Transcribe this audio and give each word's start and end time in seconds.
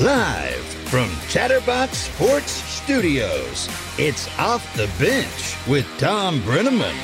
Live 0.00 0.54
from 0.90 1.10
Chatterbox 1.28 1.98
Sports 1.98 2.52
Studios, 2.52 3.68
it's 3.98 4.28
Off 4.38 4.62
the 4.76 4.88
Bench 4.96 5.56
with 5.66 5.84
Thom 5.98 6.40
Brennaman. 6.42 6.94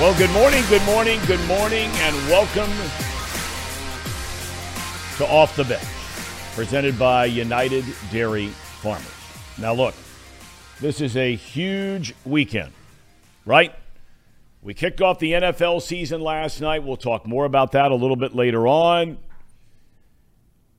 Well, 0.00 0.16
good 0.16 0.30
morning, 0.30 0.64
good 0.70 0.82
morning, 0.86 1.20
good 1.26 1.46
morning, 1.46 1.90
and 1.92 2.16
welcome 2.30 2.70
to 5.18 5.26
Off 5.30 5.52
the 5.56 5.64
Bench, 5.64 5.84
presented 6.54 6.98
by 6.98 7.26
United 7.26 7.84
Dairy 8.10 8.48
Farmers. 8.80 9.06
Now, 9.58 9.74
look, 9.74 9.94
this 10.80 11.02
is 11.02 11.18
a 11.18 11.36
huge 11.36 12.14
weekend, 12.24 12.72
right? 13.44 13.74
We 14.62 14.72
kicked 14.72 15.02
off 15.02 15.18
the 15.18 15.32
NFL 15.32 15.82
season 15.82 16.22
last 16.22 16.62
night. 16.62 16.82
We'll 16.82 16.96
talk 16.96 17.26
more 17.26 17.44
about 17.44 17.72
that 17.72 17.90
a 17.90 17.94
little 17.94 18.16
bit 18.16 18.34
later 18.34 18.66
on. 18.66 19.18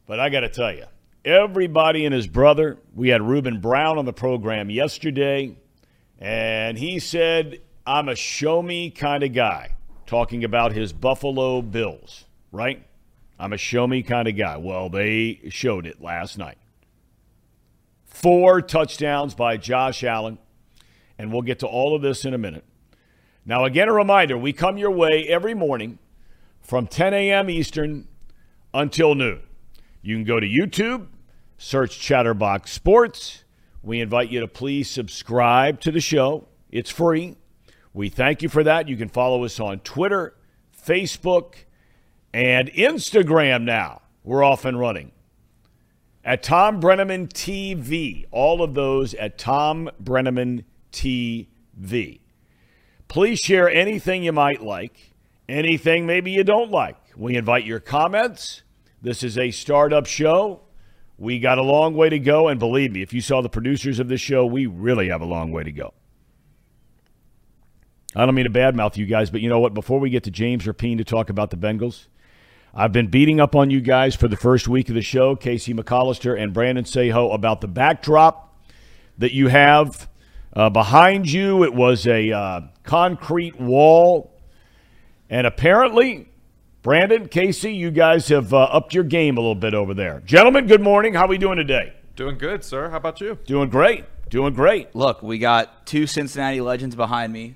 But 0.07 0.21
I 0.21 0.29
got 0.29 0.39
to 0.39 0.49
tell 0.49 0.73
you, 0.73 0.85
everybody 1.25 2.05
and 2.05 2.15
his 2.15 2.27
brother, 2.27 2.77
we 2.95 3.09
had 3.09 3.21
Ruben 3.21 3.59
Brown 3.59 3.97
on 3.97 4.05
the 4.05 4.13
program 4.13 4.69
yesterday, 4.69 5.57
and 6.17 6.77
he 6.77 6.97
said, 6.97 7.59
I'm 7.85 8.07
a 8.07 8.15
show 8.15 8.61
me 8.61 8.89
kind 8.89 9.21
of 9.21 9.33
guy, 9.33 9.75
talking 10.05 10.45
about 10.45 10.71
his 10.71 10.93
Buffalo 10.93 11.61
Bills, 11.61 12.23
right? 12.53 12.85
I'm 13.37 13.51
a 13.51 13.57
show 13.57 13.85
me 13.85 14.01
kind 14.01 14.29
of 14.29 14.37
guy. 14.37 14.55
Well, 14.55 14.89
they 14.89 15.41
showed 15.49 15.85
it 15.85 16.01
last 16.01 16.37
night. 16.37 16.57
Four 18.05 18.61
touchdowns 18.61 19.35
by 19.35 19.57
Josh 19.57 20.05
Allen, 20.05 20.37
and 21.17 21.33
we'll 21.33 21.41
get 21.41 21.59
to 21.59 21.67
all 21.67 21.93
of 21.93 22.01
this 22.01 22.23
in 22.23 22.33
a 22.33 22.37
minute. 22.37 22.63
Now, 23.45 23.65
again, 23.65 23.89
a 23.89 23.93
reminder 23.93 24.37
we 24.37 24.53
come 24.53 24.77
your 24.77 24.91
way 24.91 25.27
every 25.27 25.53
morning 25.53 25.99
from 26.61 26.87
10 26.87 27.13
a.m. 27.13 27.49
Eastern 27.49 28.07
until 28.73 29.13
noon. 29.13 29.41
You 30.01 30.15
can 30.15 30.23
go 30.23 30.39
to 30.39 30.47
YouTube, 30.47 31.07
search 31.57 31.99
Chatterbox 31.99 32.71
Sports. 32.71 33.43
We 33.81 34.01
invite 34.01 34.29
you 34.29 34.39
to 34.41 34.47
please 34.47 34.89
subscribe 34.89 35.79
to 35.81 35.91
the 35.91 36.01
show, 36.01 36.47
it's 36.69 36.89
free. 36.89 37.37
We 37.93 38.09
thank 38.09 38.41
you 38.41 38.49
for 38.49 38.63
that. 38.63 38.87
You 38.87 38.95
can 38.97 39.09
follow 39.09 39.43
us 39.43 39.59
on 39.59 39.79
Twitter, 39.79 40.35
Facebook, 40.85 41.55
and 42.33 42.69
Instagram 42.73 43.63
now. 43.63 44.01
We're 44.23 44.43
off 44.43 44.65
and 44.65 44.79
running. 44.79 45.11
At 46.23 46.43
Thom 46.43 46.81
Brennaman 46.81 47.29
TV. 47.29 48.25
All 48.29 48.61
of 48.61 48.73
those 48.73 49.13
at 49.15 49.37
Thom 49.37 49.89
Brennaman 50.03 50.65
TV. 50.91 52.19
Please 53.07 53.39
share 53.39 53.69
anything 53.69 54.23
you 54.23 54.33
might 54.33 54.61
like, 54.61 55.13
anything 55.47 56.05
maybe 56.05 56.31
you 56.31 56.43
don't 56.43 56.69
like. 56.69 56.97
We 57.15 57.35
invite 57.35 57.65
your 57.65 57.79
comments. 57.79 58.61
This 59.01 59.23
is 59.23 59.37
a 59.37 59.51
startup 59.51 60.05
show. 60.05 60.61
We 61.17 61.39
got 61.39 61.57
a 61.57 61.63
long 61.63 61.95
way 61.95 62.09
to 62.09 62.19
go, 62.19 62.47
and 62.47 62.59
believe 62.59 62.91
me, 62.91 63.01
if 63.01 63.13
you 63.13 63.21
saw 63.21 63.41
the 63.41 63.49
producers 63.49 63.99
of 63.99 64.07
this 64.07 64.21
show, 64.21 64.45
we 64.45 64.65
really 64.65 65.09
have 65.09 65.21
a 65.21 65.25
long 65.25 65.51
way 65.51 65.63
to 65.63 65.71
go. 65.71 65.93
I 68.15 68.25
don't 68.25 68.35
mean 68.35 68.45
to 68.45 68.51
badmouth 68.51 68.97
you 68.97 69.05
guys, 69.05 69.29
but 69.29 69.41
you 69.41 69.49
know 69.49 69.59
what? 69.59 69.73
Before 69.73 69.99
we 69.99 70.09
get 70.09 70.23
to 70.23 70.31
James 70.31 70.65
Rapien 70.65 70.97
to 70.97 71.03
talk 71.03 71.29
about 71.29 71.51
the 71.51 71.57
Bengals, 71.57 72.07
I've 72.73 72.91
been 72.91 73.07
beating 73.07 73.39
up 73.39 73.55
on 73.55 73.69
you 73.69 73.81
guys 73.81 74.15
for 74.15 74.27
the 74.27 74.37
first 74.37 74.67
week 74.67 74.89
of 74.89 74.95
the 74.95 75.01
show, 75.01 75.35
Casey 75.35 75.73
McAllister 75.73 76.39
and 76.39 76.53
Brandon 76.53 76.83
Seho, 76.83 77.33
about 77.33 77.61
the 77.61 77.67
backdrop 77.67 78.55
that 79.17 79.33
you 79.33 79.47
have 79.47 80.07
uh, 80.53 80.69
behind 80.69 81.31
you. 81.31 81.63
It 81.63 81.73
was 81.73 82.07
a 82.07 82.31
uh, 82.31 82.61
concrete 82.83 83.59
wall, 83.59 84.31
and 85.29 85.47
apparently, 85.47 86.29
Brandon, 86.83 87.27
Casey, 87.27 87.73
you 87.73 87.91
guys 87.91 88.27
have 88.29 88.53
uh, 88.53 88.63
upped 88.63 88.93
your 88.93 89.03
game 89.03 89.37
a 89.37 89.41
little 89.41 89.55
bit 89.55 89.73
over 89.73 89.93
there. 89.93 90.21
Gentlemen, 90.25 90.67
good 90.67 90.81
morning. 90.81 91.13
How 91.13 91.25
are 91.25 91.27
we 91.27 91.37
doing 91.37 91.57
today? 91.57 91.93
Doing 92.15 92.37
good, 92.37 92.63
sir. 92.63 92.89
How 92.89 92.97
about 92.97 93.19
you? 93.19 93.37
Doing 93.45 93.69
great. 93.69 94.05
Doing 94.29 94.53
great. 94.53 94.95
Look, 94.95 95.21
we 95.21 95.37
got 95.37 95.85
two 95.85 96.07
Cincinnati 96.07 96.61
legends 96.61 96.95
behind 96.95 97.33
me. 97.33 97.55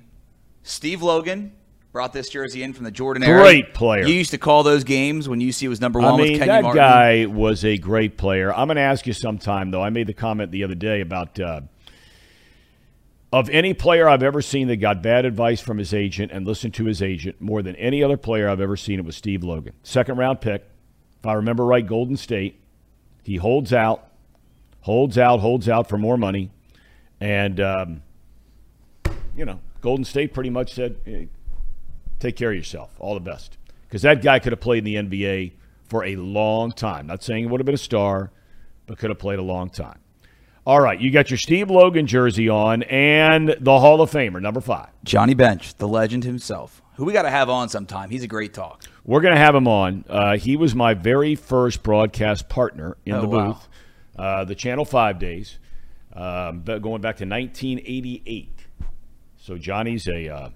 Steve 0.64 1.02
Logan 1.02 1.54
brought 1.92 2.14
this 2.14 2.30
jersey 2.30 2.64
in 2.64 2.74
from 2.74 2.86
the 2.86 2.92
Jordan 2.92 3.24
era. 3.24 3.42
Great 3.42 3.74
player. 3.74 4.06
You 4.06 4.14
used 4.14 4.32
to 4.32 4.38
call 4.38 4.64
those 4.64 4.84
games 4.84 5.28
when 5.30 5.40
UC 5.40 5.68
was 5.70 5.82
number 5.82 6.00
one 6.00 6.14
I 6.14 6.18
mean, 6.18 6.32
with 6.32 6.40
Kenyon 6.40 6.48
that 6.48 6.64
Martin. 6.64 6.82
guy 6.82 7.26
was 7.26 7.64
a 7.66 7.78
great 7.78 8.18
player. 8.18 8.53
I'm 8.53 8.68
going 8.68 8.76
to 8.76 8.82
ask 8.82 9.06
you 9.06 9.14
sometime, 9.14 9.72
though. 9.72 9.82
I 9.82 9.90
made 9.90 10.08
the 10.08 10.14
comment 10.14 10.52
the 10.52 10.64
other 10.64 10.76
day 10.76 11.02
about 11.02 11.40
uh, 11.40 11.62
of 13.31 13.50
any 13.50 13.74
player 13.74 14.09
I've 14.09 14.24
ever 14.24 14.42
seen 14.42 14.68
that 14.68 14.78
got 14.78 15.02
bad 15.02 15.25
advice 15.25 15.62
from 15.62 15.78
his 15.78 15.94
agent 15.94 16.31
and 16.31 16.46
listened 16.46 16.74
to 16.75 16.86
his 16.86 17.02
agent 17.02 17.40
more 17.40 17.62
than 17.62 17.75
any 17.78 18.03
other 18.03 18.18
player 18.18 18.50
I've 18.50 18.59
ever 18.59 18.75
seen. 18.75 19.00
It 19.00 19.06
was 19.06 19.16
Steve 19.16 19.44
Logan, 19.44 19.74
second 19.84 20.18
round 20.18 20.42
pick. 20.42 20.66
If 21.19 21.25
I 21.25 21.34
remember 21.34 21.66
right, 21.66 21.86
Golden 21.86 22.18
State. 22.18 22.59
He 23.24 23.36
holds 23.36 23.72
out, 23.72 24.09
holds 24.81 25.18
out, 25.18 25.40
holds 25.40 25.70
out 25.70 25.88
for 25.88 25.97
more 25.97 26.18
money, 26.18 26.50
and 27.20 27.59
um, 27.59 28.02
you 29.36 29.46
know, 29.46 29.59
Golden 29.80 30.03
State 30.03 30.34
pretty 30.34 30.50
much 30.50 30.74
said, 30.74 30.97
"Eh, 31.06 31.25
"Take 32.20 32.36
care 32.36 32.50
of 32.50 32.58
yourself. 32.58 32.96
All 32.97 33.14
the 33.14 33.20
best," 33.20 33.58
because 33.88 34.02
that 34.02 34.24
guy 34.24 34.40
could 34.40 34.53
have 34.53 34.59
played 34.59 34.80
in 34.80 35.08
the 35.09 35.18
NBA 35.20 35.53
for 35.86 36.03
a 36.03 36.16
long 36.16 36.72
time. 36.72 37.06
Not 37.06 37.22
saying 37.24 37.44
he 37.44 37.47
would 37.47 37.59
have 37.59 37.66
been 37.66 37.75
a 37.75 37.78
star, 37.78 38.31
but 38.88 38.97
could 38.97 39.12
have 39.12 39.20
played 39.20 39.38
a 39.38 39.44
long 39.44 39.70
time. 39.70 40.00
All 40.66 40.80
right, 40.80 41.00
you 41.00 41.10
got 41.10 41.32
your 41.32 41.38
Steve 41.40 41.72
Logan 41.72 42.06
jersey 42.06 42.48
on 42.48 42.84
and 42.84 43.56
the 43.60 43.80
Hall 43.80 44.00
of 44.02 44.12
Famer, 44.12 44.40
number 44.42 44.62
five. 44.62 44.90
Johnny 45.04 45.34
Bench, 45.34 45.74
the 45.76 45.88
legend 45.88 46.24
himself, 46.24 46.84
who 46.98 47.06
we 47.06 47.14
got 47.14 47.24
to 47.24 47.32
have 47.32 47.50
on 47.50 47.68
sometime. 47.70 48.12
He's 48.12 48.24
a 48.24 48.28
great 48.28 48.54
talk. 48.54 48.84
We're 49.04 49.22
going 49.22 49.34
to 49.34 49.40
have 49.40 49.56
him 49.56 49.68
on. 49.68 50.06
Uh, 50.08 50.38
he 50.38 50.56
was 50.58 50.76
my 50.76 50.94
very 50.94 51.34
first 51.34 51.82
broadcast 51.82 52.48
partner 52.48 52.96
in 53.06 53.16
Oh, 53.16 53.22
the 53.22 53.28
wow. 53.28 53.48
booth, 53.54 53.68
uh, 54.20 54.46
the 54.46 54.54
Channel 54.54 54.86
5 54.86 55.18
days, 55.18 55.58
um, 56.14 56.62
going 56.64 57.02
back 57.02 57.18
to 57.18 57.26
1988. 57.26 58.50
So 59.38 59.58
Johnny's 59.58 60.08
a 60.08 60.30
uh, 60.32 60.50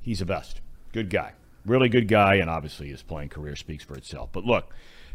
he's 0.00 0.20
a 0.22 0.26
best. 0.26 0.60
Good 0.92 1.08
guy. 1.08 1.34
Really 1.64 1.88
good 1.88 2.08
guy, 2.08 2.34
and 2.36 2.50
obviously 2.50 2.88
his 2.88 3.02
playing 3.02 3.28
career 3.28 3.54
speaks 3.54 3.84
for 3.84 3.94
itself. 3.94 4.30
But 4.32 4.44
look, 4.44 4.74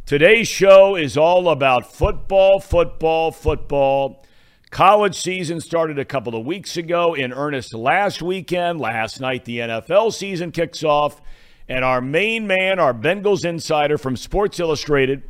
today's 0.09 0.47
show 0.47 0.95
is 0.95 1.17
all 1.17 1.49
about 1.49 1.93
football, 1.93 2.59
football, 2.59 3.31
football. 3.31 4.25
College 4.71 5.13
season 5.13 5.61
started 5.61 5.99
a 5.99 6.03
couple 6.03 6.35
of 6.35 6.47
weeks 6.47 6.77
ago 6.77 7.13
in 7.13 7.31
earnest 7.31 7.75
last 7.75 8.19
weekend. 8.19 8.79
Last 8.79 9.19
night, 9.19 9.45
the 9.45 9.59
NFL 9.59 10.11
season 10.11 10.51
kicks 10.51 10.83
off. 10.83 11.21
And 11.67 11.85
our 11.85 12.01
main 12.01 12.47
man, 12.47 12.79
our 12.79 12.91
Bengals 12.91 13.45
insider 13.45 13.99
from 13.99 14.17
Sports 14.17 14.59
Illustrated, 14.59 15.21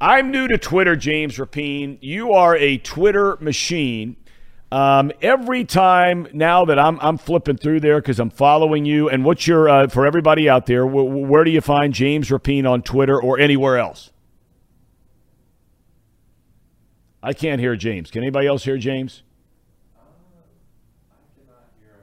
I'm 0.00 0.32
new 0.32 0.48
to 0.48 0.58
Twitter, 0.58 0.96
James 0.96 1.36
Rapien. 1.36 1.98
You 2.00 2.32
are 2.32 2.56
a 2.56 2.78
Twitter 2.78 3.36
machine. 3.40 4.16
Um, 4.70 5.12
every 5.22 5.64
time 5.64 6.28
now 6.34 6.66
that 6.66 6.78
I'm 6.78 6.98
I'm 7.00 7.16
flipping 7.16 7.56
through 7.56 7.80
there 7.80 8.00
because 8.00 8.20
I'm 8.20 8.28
following 8.28 8.84
you, 8.84 9.08
and 9.08 9.24
what's 9.24 9.46
your 9.46 9.68
uh, 9.68 9.88
for 9.88 10.06
everybody 10.06 10.48
out 10.48 10.66
there? 10.66 10.86
Wh- 10.86 11.28
where 11.28 11.42
do 11.44 11.50
you 11.50 11.62
find 11.62 11.94
James 11.94 12.28
Rapien 12.28 12.68
on 12.70 12.82
Twitter 12.82 13.20
or 13.20 13.38
anywhere 13.38 13.78
else? 13.78 14.10
I 17.22 17.32
can't 17.32 17.60
hear 17.60 17.76
James. 17.76 18.10
Can 18.10 18.22
anybody 18.22 18.46
else 18.46 18.62
hear 18.62 18.76
James? 18.76 19.22
I 19.96 21.16
cannot 21.40 21.64
hear 21.80 21.96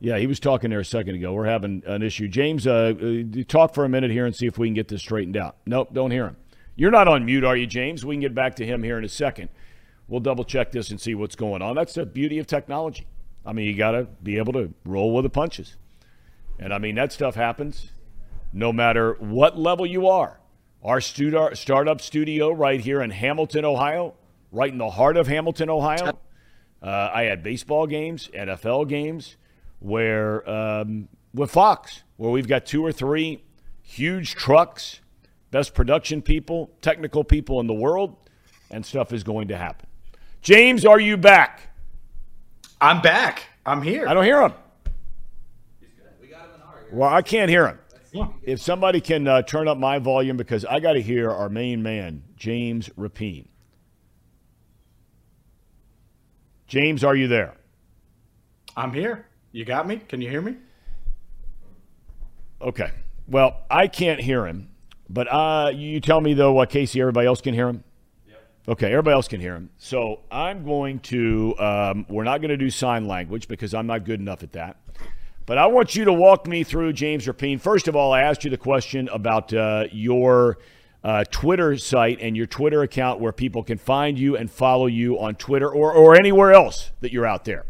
he 0.00 0.08
yeah, 0.08 0.18
he 0.18 0.26
was 0.26 0.40
talking 0.40 0.68
there 0.68 0.80
a 0.80 0.84
second 0.84 1.14
ago. 1.14 1.32
We're 1.32 1.46
having 1.46 1.82
an 1.86 2.02
issue. 2.02 2.28
James, 2.28 2.66
uh, 2.66 2.92
uh, 3.00 3.42
talk 3.48 3.72
for 3.74 3.86
a 3.86 3.88
minute 3.88 4.10
here 4.10 4.26
and 4.26 4.36
see 4.36 4.46
if 4.46 4.58
we 4.58 4.66
can 4.68 4.74
get 4.74 4.88
this 4.88 5.00
straightened 5.00 5.38
out. 5.38 5.56
Nope, 5.64 5.88
don't 5.94 6.10
hear 6.10 6.26
him. 6.26 6.36
You're 6.76 6.90
not 6.90 7.08
on 7.08 7.24
mute, 7.24 7.44
are 7.44 7.56
you, 7.56 7.66
James? 7.66 8.04
We 8.04 8.14
can 8.14 8.20
get 8.20 8.34
back 8.34 8.56
to 8.56 8.66
him 8.66 8.82
here 8.82 8.96
in 8.96 9.04
a 9.04 9.08
second. 9.08 9.48
We'll 10.10 10.20
double 10.20 10.42
check 10.42 10.72
this 10.72 10.90
and 10.90 11.00
see 11.00 11.14
what's 11.14 11.36
going 11.36 11.62
on. 11.62 11.76
That's 11.76 11.94
the 11.94 12.04
beauty 12.04 12.40
of 12.40 12.48
technology. 12.48 13.06
I 13.46 13.52
mean, 13.52 13.68
you 13.68 13.76
got 13.76 13.92
to 13.92 14.08
be 14.22 14.38
able 14.38 14.52
to 14.54 14.74
roll 14.84 15.14
with 15.14 15.22
the 15.22 15.30
punches. 15.30 15.76
And 16.58 16.74
I 16.74 16.78
mean, 16.78 16.96
that 16.96 17.12
stuff 17.12 17.36
happens 17.36 17.92
no 18.52 18.72
matter 18.72 19.14
what 19.20 19.56
level 19.56 19.86
you 19.86 20.08
are. 20.08 20.40
Our 20.82 21.00
stu- 21.00 21.50
startup 21.54 22.00
studio 22.00 22.50
right 22.50 22.80
here 22.80 23.00
in 23.02 23.10
Hamilton, 23.10 23.64
Ohio, 23.64 24.14
right 24.50 24.72
in 24.72 24.78
the 24.78 24.90
heart 24.90 25.16
of 25.16 25.28
Hamilton, 25.28 25.70
Ohio. 25.70 26.18
Uh, 26.82 27.10
I 27.14 27.22
had 27.24 27.44
baseball 27.44 27.86
games, 27.86 28.28
NFL 28.34 28.88
games, 28.88 29.36
where 29.78 30.48
um, 30.50 31.08
with 31.32 31.52
Fox, 31.52 32.02
where 32.16 32.30
we've 32.32 32.48
got 32.48 32.66
two 32.66 32.84
or 32.84 32.90
three 32.90 33.44
huge 33.82 34.34
trucks, 34.34 35.00
best 35.52 35.72
production 35.72 36.20
people, 36.20 36.72
technical 36.80 37.22
people 37.22 37.60
in 37.60 37.68
the 37.68 37.74
world, 37.74 38.16
and 38.72 38.84
stuff 38.84 39.12
is 39.12 39.22
going 39.22 39.48
to 39.48 39.56
happen. 39.56 39.86
James, 40.42 40.86
are 40.86 40.98
you 40.98 41.16
back? 41.16 41.60
I'm 42.80 43.02
back. 43.02 43.42
I'm 43.66 43.82
here. 43.82 44.08
I 44.08 44.14
don't 44.14 44.24
hear 44.24 44.40
him. 44.40 44.54
Well, 46.92 47.08
I 47.08 47.22
can't 47.22 47.50
hear 47.50 47.66
him. 47.66 47.78
If 48.42 48.60
somebody 48.60 49.00
can 49.00 49.28
uh, 49.28 49.42
turn 49.42 49.68
up 49.68 49.78
my 49.78 49.98
volume 49.98 50.36
because 50.36 50.64
I 50.64 50.80
got 50.80 50.94
to 50.94 51.02
hear 51.02 51.30
our 51.30 51.48
main 51.48 51.82
man, 51.82 52.24
James 52.36 52.88
Rapien. 52.98 53.46
James, 56.66 57.04
are 57.04 57.14
you 57.14 57.28
there? 57.28 57.54
I'm 58.76 58.92
here. 58.92 59.26
You 59.52 59.64
got 59.64 59.86
me? 59.86 59.98
Can 59.98 60.20
you 60.20 60.28
hear 60.28 60.40
me? 60.40 60.56
Okay. 62.60 62.90
Well, 63.28 63.60
I 63.70 63.86
can't 63.86 64.20
hear 64.20 64.46
him, 64.46 64.70
but 65.08 65.28
uh, 65.28 65.70
you 65.72 66.00
tell 66.00 66.20
me 66.20 66.34
though, 66.34 66.52
what 66.52 66.70
Casey? 66.70 67.00
Everybody 67.00 67.26
else 67.26 67.40
can 67.40 67.54
hear 67.54 67.68
him. 67.68 67.84
Okay, 68.68 68.92
everybody 68.92 69.14
else 69.14 69.28
can 69.28 69.40
hear 69.40 69.54
him. 69.54 69.70
So 69.78 70.20
I'm 70.30 70.64
going 70.64 71.00
to. 71.00 71.54
Um, 71.58 72.06
we're 72.08 72.24
not 72.24 72.40
going 72.40 72.50
to 72.50 72.56
do 72.56 72.70
sign 72.70 73.06
language 73.06 73.48
because 73.48 73.74
I'm 73.74 73.86
not 73.86 74.04
good 74.04 74.20
enough 74.20 74.42
at 74.42 74.52
that. 74.52 74.76
But 75.46 75.58
I 75.58 75.66
want 75.66 75.96
you 75.96 76.04
to 76.04 76.12
walk 76.12 76.46
me 76.46 76.62
through 76.62 76.92
James 76.92 77.26
Rapien. 77.26 77.60
First 77.60 77.88
of 77.88 77.96
all, 77.96 78.12
I 78.12 78.22
asked 78.22 78.44
you 78.44 78.50
the 78.50 78.56
question 78.56 79.08
about 79.08 79.52
uh, 79.52 79.86
your 79.90 80.58
uh, 81.02 81.24
Twitter 81.30 81.76
site 81.76 82.18
and 82.20 82.36
your 82.36 82.46
Twitter 82.46 82.82
account 82.82 83.20
where 83.20 83.32
people 83.32 83.64
can 83.64 83.78
find 83.78 84.18
you 84.18 84.36
and 84.36 84.50
follow 84.50 84.86
you 84.86 85.18
on 85.18 85.34
Twitter 85.34 85.68
or, 85.68 85.92
or 85.92 86.14
anywhere 86.14 86.52
else 86.52 86.92
that 87.00 87.12
you're 87.12 87.26
out 87.26 87.44
there. 87.44 87.64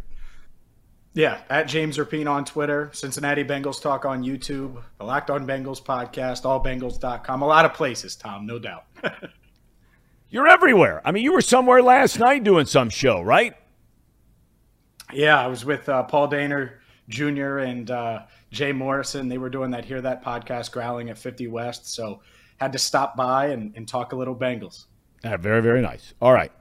Yeah, 1.14 1.40
at 1.48 1.64
James 1.64 1.98
Rapien 1.98 2.30
on 2.30 2.44
Twitter, 2.44 2.90
Cincinnati 2.92 3.42
Bengals 3.42 3.82
Talk 3.82 4.04
on 4.04 4.22
YouTube, 4.22 4.80
the 4.98 5.04
Locked 5.04 5.30
On 5.30 5.44
Bengals 5.44 5.82
podcast, 5.82 6.42
allbengals.com. 6.42 7.42
A 7.42 7.46
lot 7.46 7.64
of 7.64 7.74
places, 7.74 8.14
Tom, 8.14 8.46
no 8.46 8.58
doubt. 8.58 8.84
You're 10.30 10.46
everywhere. 10.46 11.02
I 11.04 11.10
mean, 11.10 11.24
you 11.24 11.32
were 11.32 11.40
somewhere 11.40 11.82
last 11.82 12.18
night 12.18 12.44
doing 12.44 12.66
some 12.66 12.88
show, 12.88 13.20
right? 13.20 13.54
Yeah, 15.12 15.40
I 15.40 15.48
was 15.48 15.64
with 15.64 15.88
uh, 15.88 16.04
Paul 16.04 16.28
Dehner 16.28 16.74
Jr. 17.08 17.58
and 17.58 17.90
uh, 17.90 18.22
Jay 18.52 18.72
Morrison. 18.72 19.28
They 19.28 19.38
were 19.38 19.50
doing 19.50 19.72
that 19.72 19.84
Hear 19.84 20.00
That 20.00 20.24
podcast, 20.24 20.70
Growling 20.70 21.10
at 21.10 21.18
50 21.18 21.48
West. 21.48 21.92
So 21.92 22.22
had 22.58 22.72
to 22.72 22.78
stop 22.78 23.16
by 23.16 23.46
and, 23.46 23.74
and 23.76 23.88
talk 23.88 24.12
a 24.12 24.16
little 24.16 24.36
Bengals. 24.36 24.86
Uh, 25.24 25.36
very, 25.36 25.60
very 25.60 25.82
nice. 25.82 26.14
All 26.22 26.32
right. 26.32 26.52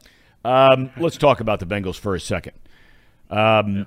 Um, 0.44 0.89
let's 0.98 1.18
talk 1.18 1.39
about 1.39 1.60
the 1.60 1.68
Bengals 1.68 1.98
for 1.98 2.16
a 2.16 2.19
second. 2.19 2.54
Um, 3.30 3.75
yeah. 3.77 3.83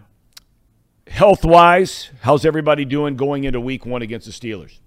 Health 1.09 1.45
wise, 1.45 2.11
how's 2.21 2.45
everybody 2.45 2.85
doing 2.85 3.17
going 3.17 3.43
into 3.43 3.61
week 3.61 3.85
one 3.85 4.03
against 4.03 4.27
the 4.27 4.33
Steelers? 4.33 4.79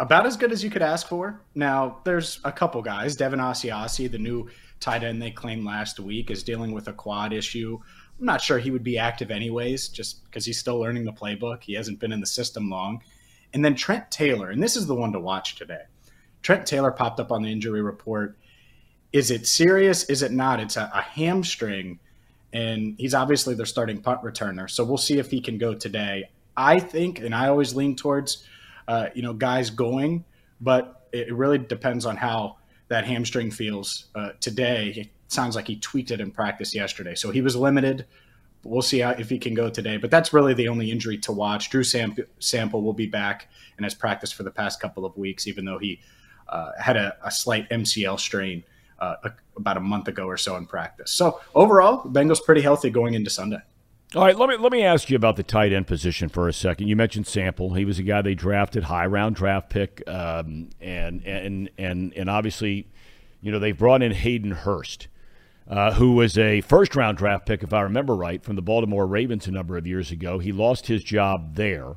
About 0.00 0.26
as 0.26 0.36
good 0.36 0.52
as 0.52 0.62
you 0.62 0.70
could 0.70 0.82
ask 0.82 1.08
for. 1.08 1.40
Now, 1.54 1.98
there's 2.04 2.40
a 2.44 2.52
couple 2.52 2.80
guys. 2.82 3.16
Devin 3.16 3.40
Asiasi, 3.40 4.08
the 4.08 4.18
new 4.18 4.48
tight 4.78 5.02
end 5.02 5.20
they 5.20 5.32
claimed 5.32 5.64
last 5.64 5.98
week, 5.98 6.30
is 6.30 6.44
dealing 6.44 6.70
with 6.70 6.86
a 6.86 6.92
quad 6.92 7.32
issue. 7.32 7.78
I'm 8.18 8.26
not 8.26 8.40
sure 8.40 8.58
he 8.58 8.70
would 8.70 8.84
be 8.84 8.96
active 8.96 9.30
anyways, 9.30 9.88
just 9.88 10.24
because 10.24 10.44
he's 10.44 10.58
still 10.58 10.78
learning 10.78 11.04
the 11.04 11.12
playbook. 11.12 11.64
He 11.64 11.74
hasn't 11.74 11.98
been 11.98 12.12
in 12.12 12.20
the 12.20 12.26
system 12.26 12.70
long. 12.70 13.02
And 13.52 13.64
then 13.64 13.74
Trent 13.74 14.10
Taylor, 14.10 14.50
and 14.50 14.62
this 14.62 14.76
is 14.76 14.86
the 14.86 14.94
one 14.94 15.12
to 15.12 15.20
watch 15.20 15.56
today. 15.56 15.82
Trent 16.42 16.66
Taylor 16.66 16.92
popped 16.92 17.18
up 17.18 17.32
on 17.32 17.42
the 17.42 17.50
injury 17.50 17.82
report. 17.82 18.38
Is 19.12 19.30
it 19.30 19.46
serious? 19.46 20.04
Is 20.04 20.22
it 20.22 20.32
not? 20.32 20.60
It's 20.60 20.76
a, 20.76 20.90
a 20.94 21.00
hamstring, 21.00 21.98
and 22.52 22.94
he's 22.98 23.14
obviously 23.14 23.54
their 23.54 23.66
starting 23.66 24.00
punt 24.00 24.22
returner. 24.22 24.70
So 24.70 24.84
we'll 24.84 24.96
see 24.96 25.18
if 25.18 25.30
he 25.30 25.40
can 25.40 25.58
go 25.58 25.74
today. 25.74 26.30
I 26.56 26.78
think, 26.78 27.18
and 27.20 27.34
I 27.34 27.48
always 27.48 27.74
lean 27.74 27.96
towards, 27.96 28.44
uh, 28.88 29.10
you 29.14 29.22
know, 29.22 29.34
guys 29.34 29.70
going, 29.70 30.24
but 30.60 31.06
it 31.12 31.32
really 31.32 31.58
depends 31.58 32.06
on 32.06 32.16
how 32.16 32.56
that 32.88 33.04
hamstring 33.04 33.50
feels 33.50 34.06
uh, 34.14 34.30
today. 34.40 34.94
It 34.96 35.10
sounds 35.28 35.54
like 35.54 35.66
he 35.66 35.76
tweaked 35.76 36.10
it 36.10 36.20
in 36.20 36.30
practice 36.30 36.74
yesterday, 36.74 37.14
so 37.14 37.30
he 37.30 37.42
was 37.42 37.54
limited. 37.54 38.06
We'll 38.64 38.82
see 38.82 39.00
how, 39.00 39.10
if 39.10 39.28
he 39.28 39.38
can 39.38 39.54
go 39.54 39.70
today, 39.70 39.98
but 39.98 40.10
that's 40.10 40.32
really 40.32 40.54
the 40.54 40.68
only 40.68 40.90
injury 40.90 41.18
to 41.18 41.32
watch. 41.32 41.70
Drew 41.70 41.84
Sample 41.84 42.82
will 42.82 42.94
be 42.94 43.06
back 43.06 43.48
and 43.76 43.84
has 43.84 43.94
practiced 43.94 44.34
for 44.34 44.42
the 44.42 44.50
past 44.50 44.80
couple 44.80 45.04
of 45.04 45.16
weeks, 45.16 45.46
even 45.46 45.64
though 45.64 45.78
he 45.78 46.00
uh, 46.48 46.72
had 46.80 46.96
a, 46.96 47.16
a, 47.22 47.30
slight 47.30 47.68
MCL 47.68 48.18
strain 48.18 48.64
uh, 48.98 49.16
about 49.56 49.76
a 49.76 49.80
month 49.80 50.08
ago 50.08 50.24
or 50.26 50.38
so 50.38 50.56
in 50.56 50.66
practice. 50.66 51.12
So 51.12 51.40
overall, 51.54 52.02
Bengals 52.04 52.42
pretty 52.42 52.62
healthy 52.62 52.88
going 52.88 53.12
into 53.12 53.28
Sunday. 53.28 53.60
All 54.14 54.24
right, 54.24 54.36
let 54.36 54.48
me 54.48 54.56
let 54.56 54.72
me 54.72 54.82
ask 54.82 55.10
you 55.10 55.16
about 55.16 55.36
the 55.36 55.42
tight 55.42 55.72
end 55.72 55.86
position 55.86 56.28
for 56.28 56.48
a 56.48 56.52
second. 56.52 56.88
You 56.88 56.96
mentioned 56.96 57.26
Sample; 57.26 57.74
he 57.74 57.84
was 57.84 57.98
a 57.98 58.02
guy 58.02 58.22
they 58.22 58.34
drafted, 58.34 58.84
high 58.84 59.06
round 59.06 59.36
draft 59.36 59.68
pick, 59.68 60.02
um, 60.06 60.70
and 60.80 61.22
and 61.26 61.70
and 61.76 62.14
and 62.14 62.30
obviously, 62.30 62.88
you 63.42 63.52
know, 63.52 63.58
they 63.58 63.72
brought 63.72 64.02
in 64.02 64.12
Hayden 64.12 64.52
Hurst 64.52 65.08
uh, 65.68 65.92
who 65.94 66.14
was 66.14 66.38
a 66.38 66.60
first 66.62 66.96
round 66.96 67.18
draft 67.18 67.46
pick, 67.46 67.62
if 67.62 67.72
I 67.72 67.82
remember 67.82 68.14
right, 68.14 68.42
from 68.42 68.56
the 68.56 68.62
Baltimore 68.62 69.06
Ravens 69.06 69.46
a 69.46 69.50
number 69.50 69.76
of 69.76 69.86
years 69.86 70.10
ago. 70.10 70.38
He 70.38 70.50
lost 70.50 70.86
his 70.86 71.04
job 71.04 71.56
there. 71.56 71.96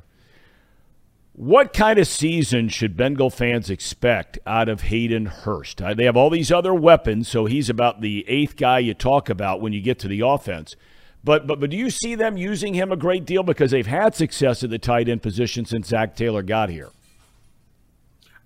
What 1.34 1.72
kind 1.72 1.98
of 1.98 2.06
season 2.06 2.68
should 2.68 2.94
Bengal 2.94 3.30
fans 3.30 3.70
expect 3.70 4.38
out 4.46 4.68
of 4.68 4.82
Hayden 4.82 5.24
Hurst? 5.24 5.80
Uh, 5.80 5.94
they 5.94 6.04
have 6.04 6.16
all 6.16 6.28
these 6.28 6.52
other 6.52 6.74
weapons, 6.74 7.26
so 7.28 7.46
he's 7.46 7.70
about 7.70 8.02
the 8.02 8.26
eighth 8.28 8.56
guy 8.56 8.80
you 8.80 8.92
talk 8.92 9.30
about 9.30 9.62
when 9.62 9.72
you 9.72 9.80
get 9.80 9.98
to 10.00 10.08
the 10.08 10.20
offense. 10.20 10.76
But, 11.24 11.46
but 11.46 11.60
but 11.60 11.70
do 11.70 11.76
you 11.76 11.90
see 11.90 12.14
them 12.14 12.36
using 12.36 12.74
him 12.74 12.90
a 12.90 12.96
great 12.96 13.24
deal 13.24 13.42
because 13.42 13.70
they've 13.70 13.86
had 13.86 14.14
success 14.14 14.64
at 14.64 14.70
the 14.70 14.78
tight 14.78 15.08
end 15.08 15.22
position 15.22 15.64
since 15.64 15.88
Zac 15.88 16.16
Taylor 16.16 16.42
got 16.42 16.68
here? 16.68 16.90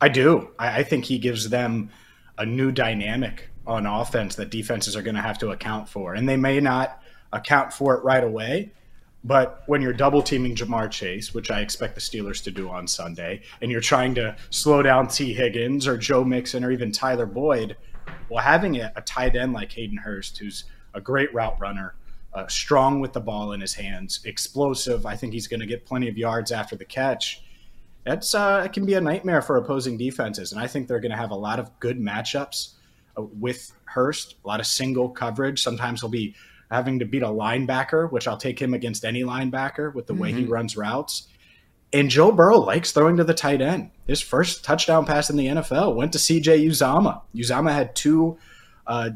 I 0.00 0.08
do. 0.08 0.50
I, 0.58 0.80
I 0.80 0.82
think 0.82 1.06
he 1.06 1.18
gives 1.18 1.48
them 1.48 1.90
a 2.36 2.44
new 2.44 2.70
dynamic 2.70 3.48
on 3.66 3.86
offense 3.86 4.36
that 4.36 4.50
defenses 4.50 4.94
are 4.94 5.02
going 5.02 5.14
to 5.14 5.22
have 5.22 5.38
to 5.38 5.50
account 5.50 5.88
for. 5.88 6.14
And 6.14 6.28
they 6.28 6.36
may 6.36 6.60
not 6.60 7.02
account 7.32 7.72
for 7.72 7.96
it 7.96 8.04
right 8.04 8.22
away. 8.22 8.70
But 9.24 9.64
when 9.66 9.82
you're 9.82 9.92
double 9.92 10.22
teaming 10.22 10.54
Ja'Marr 10.54 10.88
Chase, 10.88 11.34
which 11.34 11.50
I 11.50 11.60
expect 11.60 11.96
the 11.96 12.00
Steelers 12.00 12.44
to 12.44 12.52
do 12.52 12.70
on 12.70 12.86
Sunday, 12.86 13.42
and 13.60 13.72
you're 13.72 13.80
trying 13.80 14.14
to 14.16 14.36
slow 14.50 14.82
down 14.82 15.08
Tee 15.08 15.32
Higgins 15.32 15.88
or 15.88 15.96
Joe 15.96 16.22
Mixon 16.22 16.62
or 16.62 16.70
even 16.70 16.92
Tyler 16.92 17.26
Boyd, 17.26 17.76
well, 18.28 18.44
having 18.44 18.76
a, 18.76 18.92
a 18.94 19.00
tight 19.00 19.34
end 19.34 19.52
like 19.52 19.72
Hayden 19.72 19.96
Hurst, 19.96 20.38
who's 20.38 20.64
a 20.94 21.00
great 21.00 21.34
route 21.34 21.58
runner, 21.58 21.94
uh, 22.36 22.46
strong 22.48 23.00
with 23.00 23.14
the 23.14 23.20
ball 23.20 23.52
in 23.52 23.62
his 23.62 23.72
hands, 23.72 24.20
explosive, 24.26 25.06
I 25.06 25.16
think 25.16 25.32
he's 25.32 25.48
going 25.48 25.60
to 25.60 25.66
get 25.66 25.86
plenty 25.86 26.06
of 26.10 26.18
yards 26.18 26.52
after 26.52 26.76
the 26.76 26.84
catch. 26.84 27.42
That's 28.04 28.34
uh, 28.34 28.62
it 28.64 28.74
can 28.74 28.84
be 28.84 28.92
a 28.92 29.00
nightmare 29.00 29.40
for 29.40 29.56
opposing 29.56 29.96
defenses, 29.96 30.52
and 30.52 30.60
I 30.60 30.66
think 30.66 30.86
they're 30.86 31.00
going 31.00 31.12
to 31.12 31.16
have 31.16 31.30
a 31.30 31.36
lot 31.36 31.58
of 31.58 31.80
good 31.80 31.98
matchups 31.98 32.74
uh, 33.16 33.22
with 33.22 33.72
Hurst, 33.84 34.36
a 34.44 34.48
lot 34.48 34.60
of 34.60 34.66
single 34.66 35.08
coverage. 35.08 35.62
Sometimes 35.62 36.02
he'll 36.02 36.10
be 36.10 36.36
having 36.70 36.98
to 36.98 37.06
beat 37.06 37.22
a 37.22 37.28
linebacker, 37.28 38.12
which 38.12 38.28
I'll 38.28 38.36
take 38.36 38.60
him 38.60 38.74
against 38.74 39.06
any 39.06 39.22
linebacker 39.22 39.94
with 39.94 40.06
the 40.06 40.12
mm-hmm. 40.12 40.22
way 40.22 40.32
he 40.32 40.42
mm-hmm. 40.42 40.52
runs 40.52 40.76
routes. 40.76 41.28
And 41.92 42.10
Joe 42.10 42.32
Burrow 42.32 42.58
likes 42.58 42.92
throwing 42.92 43.16
to 43.16 43.24
the 43.24 43.32
tight 43.32 43.62
end. 43.62 43.90
His 44.06 44.20
first 44.20 44.62
touchdown 44.62 45.06
pass 45.06 45.30
in 45.30 45.36
the 45.36 45.46
NFL 45.46 45.94
went 45.94 46.12
to 46.12 46.18
CJ 46.18 46.66
Uzomah. 46.66 47.22
Uzomah 47.34 47.72
had 47.72 47.96
two, 47.96 48.36
uh, 48.86 49.10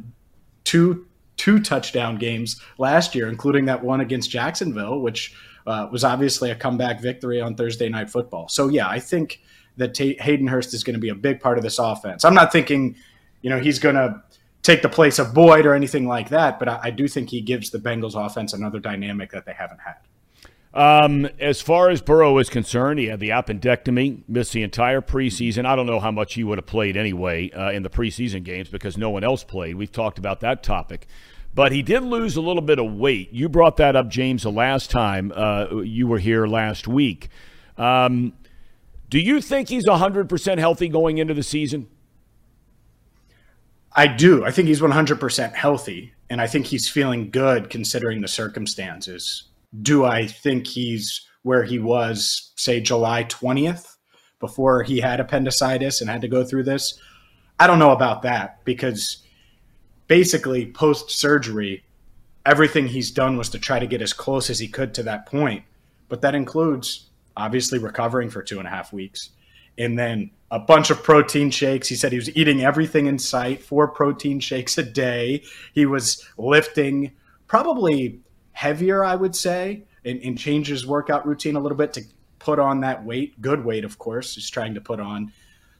two, 0.65 1.07
two 1.41 1.59
touchdown 1.59 2.17
games 2.17 2.61
last 2.77 3.15
year, 3.15 3.29
including 3.29 3.65
that 3.65 3.83
one 3.83 4.01
against 4.01 4.31
Jacksonville, 4.31 5.01
which 5.01 5.35
uh, 5.67 5.89
was 5.91 6.05
obviously 6.05 6.51
a 6.51 6.55
comeback 6.55 7.01
victory 7.01 7.41
on 7.41 7.55
Thursday 7.55 7.89
Night 7.89 8.11
Football. 8.11 8.49
So 8.49 8.69
yeah, 8.69 8.89
I 8.89 9.01
think 9.01 9.41
that 9.79 9.95
T- 9.95 10.19
Hayden 10.21 10.47
Hurst 10.47 10.75
is 10.75 10.85
going 10.85 10.95
to 10.95 11.01
be 11.01 11.09
a 11.09 11.14
big 11.14 11.41
part 11.41 11.57
of 11.57 11.64
this 11.64 11.79
offense. 11.79 12.25
I'm 12.25 12.35
not 12.35 12.53
thinking 12.53 12.97
you 13.43 13.50
know, 13.50 13.59
he's 13.59 13.79
going 13.79 13.95
to 13.95 14.23
take 14.62 14.83
the 14.83 14.88
place 14.88 15.19
of 15.19 15.33
Boyd 15.35 15.67
or 15.67 15.75
anything 15.75 16.07
like 16.07 16.29
that, 16.31 16.59
but 16.59 16.69
I, 16.69 16.81
I, 16.85 16.91
do 16.91 17.09
think 17.09 17.31
he 17.31 17.41
gives 17.41 17.71
the 17.71 17.79
Bengals 17.79 18.14
offense 18.14 18.53
another 18.53 18.79
dynamic 18.79 19.33
that 19.33 19.47
they 19.47 19.55
haven't 19.55 19.81
had. 19.81 19.97
Um, 20.73 21.26
as 21.41 21.61
far 21.61 21.91
as 21.91 22.00
Burrow 22.00 22.38
is 22.38 22.49
concerned, 22.49 23.00
he 23.00 23.07
had 23.07 23.19
the 23.19 23.31
appendectomy, 23.31 24.23
missed 24.29 24.53
the 24.53 24.62
entire 24.62 25.00
preseason. 25.00 25.64
I 25.64 25.75
don't 25.75 25.87
know 25.87 25.99
how 25.99 26.12
much 26.12 26.35
he 26.35 26.45
would 26.45 26.59
have 26.59 26.67
played 26.67 26.97
anyway 26.97 27.50
uh, 27.50 27.73
in 27.73 27.83
the 27.83 27.91
preseason 27.91 28.45
games 28.45 28.69
because 28.69 28.97
no 28.97 29.11
one 29.11 29.25
else 29.25 29.43
played. 29.43 29.75
We've 29.75 29.91
talked 29.91 30.19
about 30.19 30.41
that 30.41 30.62
topic. 30.62 31.09
But 31.61 31.73
he 31.73 31.83
did 31.83 32.05
lose 32.05 32.37
a 32.37 32.40
little 32.40 32.62
bit 32.62 32.79
of 32.79 32.95
weight. 32.95 33.35
You 33.35 33.47
brought 33.50 33.76
that 33.76 33.95
up, 33.95 34.09
James, 34.09 34.45
the 34.45 34.50
last 34.50 34.90
time 34.90 35.31
uh, 35.37 35.83
you 35.83 36.07
were 36.07 36.19
here 36.19 36.47
last 36.47 36.88
week. 36.88 37.29
Um, 37.76 38.33
do 39.11 39.19
you 39.19 39.43
think 39.43 39.69
he's 39.69 39.85
100% 39.85 40.59
healthy 40.59 40.88
going 40.88 41.19
into 41.19 41.35
the 41.35 41.43
season? 41.43 41.87
I 43.93 44.07
do. 44.07 44.43
I 44.43 44.52
think 44.52 44.69
he's 44.69 44.81
100% 44.81 45.55
healthy, 45.55 46.14
and 46.31 46.40
I 46.40 46.47
think 46.47 46.64
he's 46.64 46.88
feeling 46.88 47.29
good 47.31 47.69
considering 47.69 48.23
the 48.23 48.29
circumstances. 48.29 49.50
Do 49.83 50.07
I 50.07 50.29
think 50.29 50.67
he's 50.67 51.29
where 51.43 51.64
he 51.64 51.79
was, 51.79 52.55
say, 52.57 52.81
July 52.81 53.25
20th, 53.25 53.97
before 54.38 54.83
he 54.83 54.99
had 54.99 55.21
appendicitis 55.21 56.00
and 56.00 56.09
had 56.09 56.23
to 56.23 56.29
go 56.29 56.43
through 56.43 56.62
this? 56.62 56.99
I 57.59 57.67
don't 57.67 57.79
know 57.79 57.93
about 57.93 58.23
that 58.23 58.64
because 58.64 59.23
basically, 60.11 60.67
post 60.67 61.09
surgery, 61.09 61.85
everything 62.45 62.88
he's 62.88 63.12
done 63.12 63.37
was 63.37 63.49
to 63.49 63.61
try 63.61 63.79
to 63.79 63.87
get 63.87 64.02
as 64.02 64.12
close 64.12 64.50
as 64.50 64.59
he 64.59 64.67
could 64.67 64.93
to 64.93 65.05
that 65.05 65.25
point. 65.25 65.62
But 66.09 66.21
that 66.23 66.35
includes 66.35 67.07
obviously 67.37 67.79
recovering 67.79 68.29
for 68.29 68.43
two 68.43 68.59
and 68.59 68.67
a 68.67 68.71
half 68.73 68.93
weeks 68.93 69.31
and 69.79 69.97
then 69.97 70.33
a 70.50 70.59
bunch 70.59 70.90
of 70.90 71.05
protein 71.05 71.49
shakes. 71.49 71.87
He 71.87 71.95
said 71.95 72.11
he 72.11 72.19
was 72.19 72.37
eating 72.37 72.64
everything 72.64 73.07
in 73.07 73.21
sight, 73.21 73.62
four 73.62 73.87
protein 73.87 74.40
shakes 74.40 74.76
a 74.79 74.83
day. 74.83 75.45
He 75.75 75.87
was 75.87 76.26
lifting 76.37 77.12
probably 77.47 78.19
heavier, 78.50 79.05
I 79.05 79.14
would 79.14 79.37
say, 79.37 79.85
and, 80.05 80.21
and 80.25 80.37
changed 80.37 80.71
his 80.71 80.85
workout 80.85 81.25
routine 81.25 81.55
a 81.55 81.61
little 81.61 81.79
bit 81.79 81.93
to 81.93 82.02
put 82.40 82.59
on 82.59 82.81
that 82.81 83.05
weight. 83.05 83.40
Good 83.40 83.64
weight, 83.64 83.85
of 83.85 83.97
course, 83.99 84.35
he's 84.35 84.50
trying 84.50 84.75
to 84.75 84.81
put 84.81 84.99
on. 84.99 85.33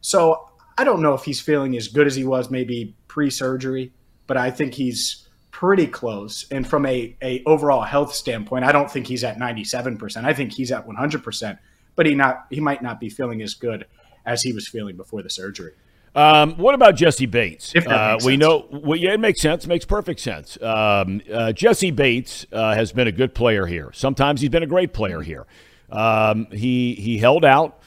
So 0.03 0.51
I 0.79 0.85
don't 0.85 1.03
know 1.03 1.15
if 1.15 1.25
he's 1.25 1.41
feeling 1.41 1.77
as 1.77 1.89
good 1.89 2.07
as 2.07 2.15
he 2.15 2.23
was 2.23 2.49
maybe 2.49 2.95
pre-surgery, 3.09 3.93
but 4.31 4.37
I 4.37 4.53
think 4.53 4.75
he's 4.75 5.27
pretty 5.51 5.89
close. 5.89 6.47
And 6.53 6.65
from 6.65 6.87
a, 6.87 7.17
a 7.21 7.43
overall 7.47 7.81
health 7.83 8.15
standpoint, 8.15 8.65
I 8.65 8.71
don't 8.71 8.89
think 8.89 9.09
he's 9.09 9.25
at 9.25 9.39
97%. 9.39 10.25
I 10.25 10.33
think 10.35 10.53
he's 10.53 10.71
at 10.71 10.87
100%. 10.87 11.59
but 11.97 12.07
he 12.07 12.15
not 12.15 12.47
he 12.49 12.61
might 12.61 12.81
not 12.81 13.01
be 13.01 13.11
feeling 13.11 13.43
as 13.43 13.55
good 13.55 13.87
as 14.25 14.45
he 14.45 14.53
was 14.53 14.69
feeling 14.69 14.97
before 14.97 15.21
the 15.25 15.31
surgery. 15.31 15.73
Um, 16.15 16.55
what 16.59 16.77
about 16.77 16.95
Jessie 16.95 17.27
Bates? 17.27 17.75
Uh, 17.75 18.19
we 18.25 18.37
know, 18.37 18.69
well, 18.71 18.97
yeah, 18.97 19.15
it 19.15 19.19
makes 19.19 19.41
sense. 19.41 19.67
Makes 19.67 19.85
perfect 19.85 20.21
sense. 20.21 20.57
Um, 20.63 21.23
uh, 21.33 21.51
Jessie 21.51 21.91
Bates 21.91 22.47
uh, 22.53 22.77
has 22.77 22.93
been 22.93 23.09
a 23.09 23.13
good 23.13 23.35
player 23.35 23.67
here. 23.67 23.91
Sometimes 23.93 24.43
he's 24.43 24.51
been 24.51 24.63
a 24.63 24.69
great 24.69 24.93
player 24.93 25.23
here. 25.23 25.45
Um, 25.91 26.47
he 26.53 26.95
he 26.95 27.19
held 27.19 27.45
out. 27.45 27.81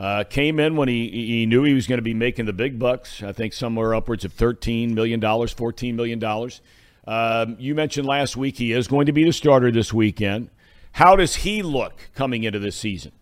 Uh, 0.00 0.24
came 0.24 0.58
in 0.58 0.76
when 0.76 0.88
he, 0.88 1.10
he 1.10 1.44
knew 1.44 1.62
he 1.62 1.74
was 1.74 1.86
going 1.86 1.98
to 1.98 2.02
be 2.02 2.14
making 2.14 2.46
the 2.46 2.54
big 2.54 2.78
bucks. 2.78 3.22
I 3.22 3.32
think 3.32 3.52
somewhere 3.52 3.94
upwards 3.94 4.24
of 4.24 4.34
$13 4.34 4.94
million, 4.94 5.20
$14 5.20 5.94
million. 5.94 6.50
Um, 7.06 7.56
you 7.58 7.74
mentioned 7.74 8.08
last 8.08 8.34
week 8.34 8.56
he 8.56 8.72
is 8.72 8.88
going 8.88 9.04
to 9.06 9.12
be 9.12 9.24
the 9.24 9.32
starter 9.32 9.70
this 9.70 9.92
weekend. 9.92 10.48
How 10.92 11.16
does 11.16 11.36
he 11.36 11.60
look 11.60 12.08
coming 12.14 12.44
into 12.44 12.58
this 12.58 12.76
season? 12.76 13.12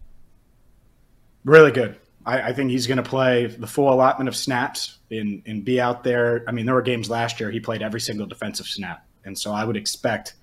Really 1.45 1.73
good. 1.73 1.97
I, 2.25 2.43
I 2.43 2.53
think 2.53 2.71
he's 2.71 2.87
going 2.87 3.03
to 3.03 3.03
play 3.03 3.47
the 3.47 3.67
full 3.67 3.93
allotment 3.93 4.29
of 4.29 4.37
snaps 4.37 4.99
and, 5.11 5.43
and 5.47 5.65
be 5.65 5.81
out 5.81 6.05
there. 6.05 6.45
I 6.47 6.53
mean, 6.53 6.65
there 6.65 6.77
were 6.77 6.83
games 6.83 7.11
last 7.11 7.41
year 7.41 7.51
he 7.51 7.59
played 7.59 7.83
every 7.83 8.01
single 8.01 8.29
defensive 8.29 8.67
snap. 8.67 9.05
And 9.25 9.37
so 9.37 9.51
I 9.51 9.65
would 9.65 9.77
expect 9.77 10.35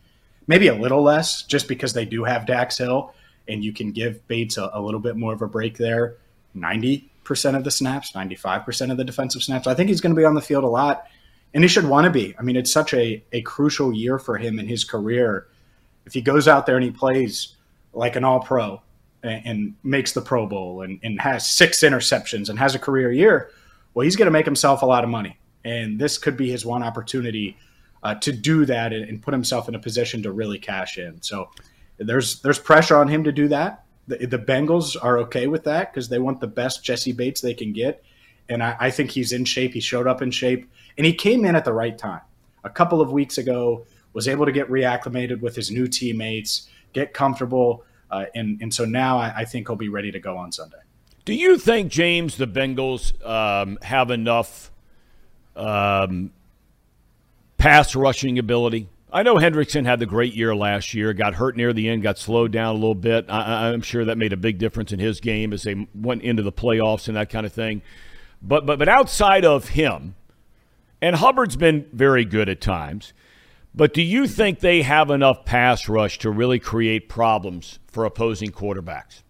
maybe 0.48 0.68
a 0.68 0.76
little 0.76 1.02
less 1.02 1.44
just 1.44 1.70
because 1.70 1.94
they 1.94 2.04
do 2.04 2.26
have 2.26 2.46
Dax 2.46 2.78
Hill 2.78 3.14
and 3.48 3.64
you 3.64 3.72
can 3.72 3.94
give 3.94 4.28
Bates 4.28 4.58
a, 4.58 4.70
a 4.74 4.82
little 4.82 5.00
bit 5.00 5.16
more 5.16 5.32
of 5.32 5.42
a 5.42 5.48
break 5.48 5.78
there. 5.78 6.18
90% 6.56 7.56
of 7.56 7.64
the 7.64 7.72
snaps, 7.72 8.12
95% 8.14 8.92
of 8.92 8.98
the 8.98 9.04
defensive 9.04 9.44
snaps. 9.44 9.68
I 9.68 9.74
think 9.74 9.90
he's 9.90 10.02
going 10.02 10.16
to 10.16 10.20
be 10.20 10.26
on 10.26 10.36
the 10.36 10.42
field 10.42 10.64
a 10.64 10.68
lot 10.68 11.06
and 11.56 11.64
he 11.64 11.68
should 11.70 11.86
want 11.86 12.04
to 12.04 12.12
be. 12.12 12.36
I 12.38 12.44
mean, 12.44 12.58
it's 12.58 12.70
such 12.70 12.94
a, 12.94 13.24
a 13.32 13.42
crucial 13.42 13.94
year 13.94 14.20
for 14.20 14.38
him 14.38 14.60
in 14.60 14.68
his 14.68 14.84
career. 14.84 15.48
If 16.06 16.14
he 16.14 16.22
goes 16.22 16.50
out 16.50 16.66
there 16.66 16.76
and 16.76 16.84
he 16.84 16.92
plays 16.92 17.56
like 17.94 18.18
an 18.18 18.26
all 18.26 18.42
pro 18.42 18.82
and, 19.24 19.42
and 19.46 19.76
makes 19.82 20.12
the 20.12 20.22
Pro 20.22 20.46
Bowl 20.48 20.82
and, 20.82 21.00
and 21.02 21.20
has 21.22 21.50
six 21.50 21.80
interceptions 21.80 22.50
and 22.50 22.60
has 22.60 22.76
a 22.76 22.80
career 22.80 23.10
year, 23.10 23.52
well, 23.94 24.04
he's 24.04 24.18
going 24.18 24.26
to 24.26 24.32
make 24.32 24.46
himself 24.46 24.82
a 24.82 24.86
lot 24.86 25.06
of 25.06 25.10
money. 25.10 25.40
And 25.64 25.98
this 25.98 26.18
could 26.18 26.36
be 26.36 26.52
his 26.52 26.66
one 26.66 26.84
opportunity 26.84 27.58
uh, 28.04 28.16
to 28.16 28.34
do 28.34 28.66
that 28.66 28.92
and, 28.92 29.08
and 29.08 29.22
put 29.22 29.34
himself 29.34 29.70
in 29.70 29.76
a 29.76 29.80
position 29.80 30.24
to 30.24 30.34
really 30.34 30.60
cash 30.60 30.98
in. 30.98 31.22
So 31.22 31.50
there's 31.98 32.42
there's 32.42 32.60
pressure 32.60 32.98
on 32.98 33.08
him 33.08 33.24
to 33.24 33.32
do 33.32 33.48
that. 33.48 33.85
The, 34.08 34.26
the 34.26 34.40
Bengals 34.40 34.96
are 35.02 35.18
okay 35.20 35.48
with 35.48 35.64
that 35.64 35.92
because 35.92 36.10
they 36.10 36.20
want 36.20 36.40
the 36.40 36.48
best 36.48 36.84
Jessie 36.84 37.14
Bates 37.14 37.42
they 37.42 37.54
can 37.54 37.74
get. 37.74 38.04
And 38.50 38.62
I, 38.62 38.76
I 38.80 38.92
think 38.92 39.12
he's 39.12 39.32
in 39.32 39.46
shape. 39.46 39.74
He 39.74 39.80
showed 39.80 40.08
up 40.08 40.22
in 40.22 40.32
shape 40.32 40.70
and 40.98 41.06
he 41.06 41.14
came 41.14 41.46
in 41.46 41.56
at 41.56 41.66
the 41.66 41.74
right 41.74 41.98
time. 41.98 42.22
A 42.64 42.70
couple 42.70 43.02
of 43.02 43.12
weeks 43.12 43.38
ago, 43.38 43.86
was 44.16 44.30
able 44.30 44.46
to 44.46 44.52
get 44.52 44.70
reacclimated 44.70 45.42
with 45.42 45.56
his 45.56 45.70
new 45.70 45.88
teammates, 45.88 46.70
get 46.94 47.14
comfortable. 47.14 47.84
Uh, 48.10 48.26
and, 48.34 48.58
and 48.62 48.74
so 48.74 48.86
now 48.86 49.18
I, 49.18 49.34
I 49.40 49.46
think 49.46 49.68
he'll 49.68 49.76
be 49.76 49.90
ready 49.90 50.10
to 50.12 50.20
go 50.20 50.38
on 50.38 50.54
Sunday. 50.54 50.78
Do 51.26 51.34
you 51.34 51.58
think, 51.58 51.92
James, 51.92 52.38
the 52.38 52.48
Bengals 52.48 53.14
um, 53.26 53.78
have 53.82 54.12
enough 54.12 54.72
um, 55.56 56.32
pass 57.58 57.94
rushing 57.94 58.40
ability? 58.40 58.88
I 59.16 59.24
know 59.24 59.36
Hendrickson 59.36 59.86
had 59.86 60.00
the 60.00 60.06
great 60.06 60.34
year 60.34 60.54
last 60.54 60.94
year, 60.94 61.14
got 61.14 61.36
hurt 61.36 61.56
near 61.56 61.72
the 61.72 61.88
end, 61.88 62.04
got 62.04 62.18
slowed 62.18 62.52
down 62.52 62.72
a 62.72 62.78
little 62.78 62.94
bit. 62.94 63.28
I, 63.30 63.70
I'm 63.70 63.82
sure 63.82 64.04
that 64.04 64.18
made 64.18 64.34
a 64.34 64.38
big 64.38 64.58
difference 64.58 64.92
in 64.92 65.00
his 65.00 65.22
game 65.22 65.54
as 65.54 65.64
they 65.64 65.88
went 65.96 66.24
into 66.24 66.44
the 66.44 66.52
playoffs 66.52 67.08
and 67.08 67.16
that 67.16 67.30
kind 67.30 67.46
of 67.46 67.54
thing. 67.54 67.82
But 68.42 68.66
but 68.66 68.78
but 68.78 68.90
outside 68.90 69.46
of 69.46 69.70
him, 69.70 70.16
and 71.02 71.16
Hubbard's 71.16 71.56
been 71.56 71.88
very 71.94 72.26
good 72.26 72.50
at 72.50 72.60
times. 72.60 73.14
But 73.74 73.94
do 73.94 74.02
you 74.02 74.28
think 74.28 74.60
they 74.60 74.82
have 74.82 75.10
enough 75.10 75.46
pass 75.46 75.88
rush 75.88 76.20
to 76.20 76.30
really 76.30 76.60
create 76.60 77.08
problems 77.08 77.80
for 77.88 78.04
opposing 78.04 78.52
quarterbacks? 78.52 79.22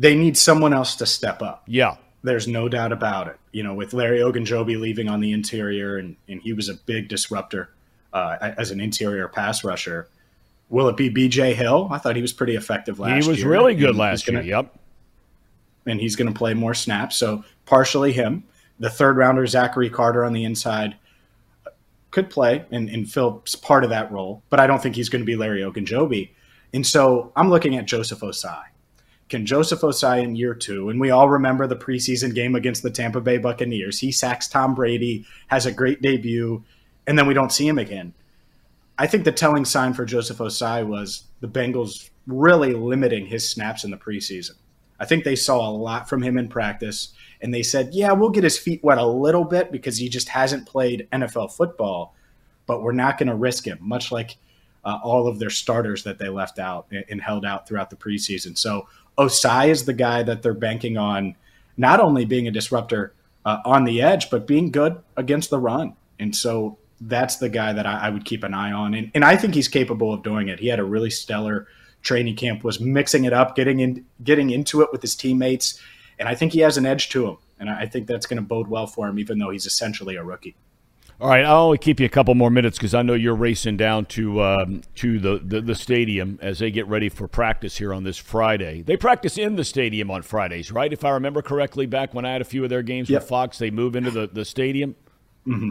They 0.00 0.16
need 0.16 0.36
someone 0.36 0.72
else 0.72 0.96
to 0.96 1.06
step 1.06 1.42
up. 1.42 1.62
Yeah. 1.68 1.96
There's 2.24 2.48
no 2.48 2.68
doubt 2.68 2.90
about 2.90 3.28
it. 3.28 3.38
You 3.52 3.62
know, 3.62 3.74
with 3.74 3.92
Larry 3.92 4.18
Ogunjobi 4.18 4.80
leaving 4.80 5.08
on 5.08 5.20
the 5.20 5.30
interior, 5.30 5.96
and, 5.96 6.16
and 6.26 6.42
he 6.42 6.52
was 6.52 6.68
a 6.68 6.74
big 6.74 7.06
disruptor 7.06 7.70
uh, 8.12 8.52
as 8.58 8.70
an 8.70 8.80
interior 8.80 9.28
pass 9.28 9.64
rusher. 9.64 10.08
Will 10.68 10.88
it 10.88 10.96
be 10.96 11.08
B.J. 11.08 11.54
Hill? 11.54 11.88
I 11.90 11.98
thought 11.98 12.16
he 12.16 12.22
was 12.22 12.32
pretty 12.32 12.56
effective 12.56 12.98
last 12.98 13.10
year. 13.10 13.22
He 13.22 13.28
was 13.28 13.38
year. 13.40 13.50
really 13.50 13.74
good 13.74 13.90
and 13.90 13.98
last 13.98 14.26
gonna, 14.26 14.40
year. 14.42 14.56
Yep. 14.56 14.78
And 15.86 16.00
he's 16.00 16.16
going 16.16 16.32
to 16.32 16.38
play 16.38 16.54
more 16.54 16.74
snaps. 16.74 17.16
So 17.16 17.44
partially 17.66 18.12
him. 18.12 18.44
The 18.78 18.90
third 18.90 19.16
rounder, 19.16 19.46
Zachary 19.46 19.90
Carter 19.90 20.24
on 20.24 20.32
the 20.32 20.44
inside, 20.44 20.96
could 22.12 22.30
play 22.30 22.64
and, 22.70 22.88
and 22.88 23.10
fill 23.10 23.42
part 23.62 23.82
of 23.84 23.90
that 23.90 24.12
role, 24.12 24.42
but 24.50 24.60
I 24.60 24.68
don't 24.68 24.80
think 24.80 24.94
he's 24.94 25.08
going 25.08 25.22
to 25.22 25.26
be 25.26 25.34
Larry 25.34 25.62
Ogunjobi. 25.62 26.30
And 26.72 26.86
so 26.86 27.32
I'm 27.34 27.50
looking 27.50 27.76
at 27.76 27.86
Joseph 27.86 28.20
Ossai. 28.20 28.62
Can 29.28 29.46
Joseph 29.46 29.80
Ossai 29.80 30.22
in 30.22 30.36
year 30.36 30.54
two, 30.54 30.90
and 30.90 31.00
we 31.00 31.10
all 31.10 31.28
remember 31.28 31.66
the 31.66 31.76
preseason 31.76 32.34
game 32.34 32.54
against 32.54 32.82
the 32.82 32.90
Tampa 32.90 33.20
Bay 33.20 33.38
Buccaneers, 33.38 33.98
he 33.98 34.12
sacks 34.12 34.46
Tom 34.46 34.74
Brady, 34.74 35.24
has 35.46 35.64
a 35.64 35.72
great 35.72 36.02
debut, 36.02 36.62
and 37.12 37.18
then 37.18 37.26
we 37.26 37.34
don't 37.34 37.52
see 37.52 37.68
him 37.68 37.78
again. 37.78 38.14
I 38.96 39.06
think 39.06 39.24
the 39.24 39.32
telling 39.32 39.66
sign 39.66 39.92
for 39.92 40.06
Joseph 40.06 40.38
Ossai 40.38 40.86
was 40.86 41.24
the 41.42 41.46
Bengals 41.46 42.08
really 42.26 42.72
limiting 42.72 43.26
his 43.26 43.46
snaps 43.46 43.84
in 43.84 43.90
the 43.90 43.98
preseason. 43.98 44.52
I 44.98 45.04
think 45.04 45.22
they 45.22 45.36
saw 45.36 45.68
a 45.68 45.76
lot 45.76 46.08
from 46.08 46.22
him 46.22 46.38
in 46.38 46.48
practice, 46.48 47.12
and 47.42 47.52
they 47.52 47.62
said, 47.62 47.90
yeah, 47.92 48.12
we'll 48.12 48.30
get 48.30 48.44
his 48.44 48.56
feet 48.56 48.82
wet 48.82 48.96
a 48.96 49.04
little 49.04 49.44
bit 49.44 49.70
because 49.70 49.98
he 49.98 50.08
just 50.08 50.30
hasn't 50.30 50.66
played 50.66 51.06
NFL 51.12 51.52
football, 51.52 52.14
but 52.64 52.82
we're 52.82 52.92
not 52.92 53.18
going 53.18 53.28
to 53.28 53.34
risk 53.34 53.66
him, 53.66 53.76
much 53.82 54.10
like 54.10 54.38
uh, 54.82 54.98
all 55.04 55.28
of 55.28 55.38
their 55.38 55.50
starters 55.50 56.04
that 56.04 56.18
they 56.18 56.30
left 56.30 56.58
out 56.58 56.86
and, 57.10 57.20
held 57.20 57.44
out 57.44 57.68
throughout 57.68 57.90
the 57.90 57.96
preseason. 57.96 58.56
So 58.56 58.88
Ossai 59.18 59.68
is 59.68 59.84
the 59.84 59.92
guy 59.92 60.22
that 60.22 60.40
they're 60.40 60.54
banking 60.54 60.96
on 60.96 61.36
not 61.76 62.00
only 62.00 62.24
being 62.24 62.48
a 62.48 62.50
disruptor 62.50 63.12
uh, 63.44 63.58
on 63.66 63.84
the 63.84 64.00
edge, 64.00 64.30
but 64.30 64.46
being 64.46 64.70
good 64.70 64.98
against 65.18 65.50
the 65.50 65.58
run. 65.58 65.94
And 66.18 66.34
so 66.34 66.78
that's 67.06 67.36
the 67.36 67.48
guy 67.48 67.72
that 67.72 67.86
I, 67.86 68.06
I 68.06 68.10
would 68.10 68.24
keep 68.24 68.44
an 68.44 68.54
eye 68.54 68.72
on. 68.72 68.94
And, 68.94 69.10
and 69.14 69.24
I 69.24 69.36
think 69.36 69.54
he's 69.54 69.68
capable 69.68 70.12
of 70.12 70.22
doing 70.22 70.48
it. 70.48 70.60
He 70.60 70.68
had 70.68 70.78
a 70.78 70.84
really 70.84 71.10
stellar 71.10 71.66
training 72.02 72.36
camp, 72.36 72.64
was 72.64 72.80
mixing 72.80 73.24
it 73.24 73.32
up, 73.32 73.56
getting 73.56 73.80
in, 73.80 74.04
getting 74.22 74.50
into 74.50 74.82
it 74.82 74.90
with 74.92 75.02
his 75.02 75.14
teammates. 75.14 75.80
And 76.18 76.28
I 76.28 76.34
think 76.34 76.52
he 76.52 76.60
has 76.60 76.76
an 76.76 76.86
edge 76.86 77.08
to 77.10 77.26
him. 77.26 77.36
And 77.58 77.70
I 77.70 77.86
think 77.86 78.06
that's 78.06 78.26
going 78.26 78.38
to 78.38 78.42
bode 78.42 78.68
well 78.68 78.86
for 78.86 79.08
him, 79.08 79.18
even 79.18 79.38
though 79.38 79.50
he's 79.50 79.66
essentially 79.66 80.16
a 80.16 80.24
rookie. 80.24 80.56
All 81.20 81.28
right, 81.28 81.44
I'll 81.44 81.66
only 81.66 81.78
keep 81.78 82.00
you 82.00 82.06
a 82.06 82.08
couple 82.08 82.34
more 82.34 82.50
minutes 82.50 82.76
because 82.76 82.94
I 82.94 83.02
know 83.02 83.14
you're 83.14 83.36
racing 83.36 83.76
down 83.76 84.06
to 84.06 84.42
um, 84.42 84.82
to 84.96 85.20
the, 85.20 85.38
the, 85.38 85.60
the 85.60 85.74
stadium 85.76 86.36
as 86.42 86.58
they 86.58 86.72
get 86.72 86.88
ready 86.88 87.08
for 87.08 87.28
practice 87.28 87.78
here 87.78 87.94
on 87.94 88.02
this 88.02 88.16
Friday. 88.16 88.82
They 88.82 88.96
practice 88.96 89.38
in 89.38 89.54
the 89.54 89.62
stadium 89.62 90.10
on 90.10 90.22
Fridays, 90.22 90.72
right? 90.72 90.92
If 90.92 91.04
I 91.04 91.10
remember 91.10 91.40
correctly, 91.40 91.86
back 91.86 92.12
when 92.12 92.24
I 92.24 92.32
had 92.32 92.40
a 92.40 92.44
few 92.44 92.64
of 92.64 92.70
their 92.70 92.82
games 92.82 93.08
yep. 93.08 93.22
with 93.22 93.28
Fox, 93.28 93.58
they 93.58 93.70
move 93.70 93.94
into 93.94 94.10
the, 94.10 94.26
the 94.26 94.44
stadium. 94.44 94.96
Mm-hmm. 95.46 95.70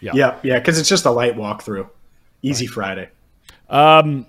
Yeah, 0.00 0.12
yeah, 0.14 0.38
yeah, 0.42 0.58
because 0.58 0.78
it's 0.78 0.88
just 0.88 1.06
a 1.06 1.10
light 1.10 1.36
walkthrough, 1.36 1.88
easy 2.42 2.66
right. 2.66 2.72
Friday. 2.72 3.08
Um, 3.68 4.26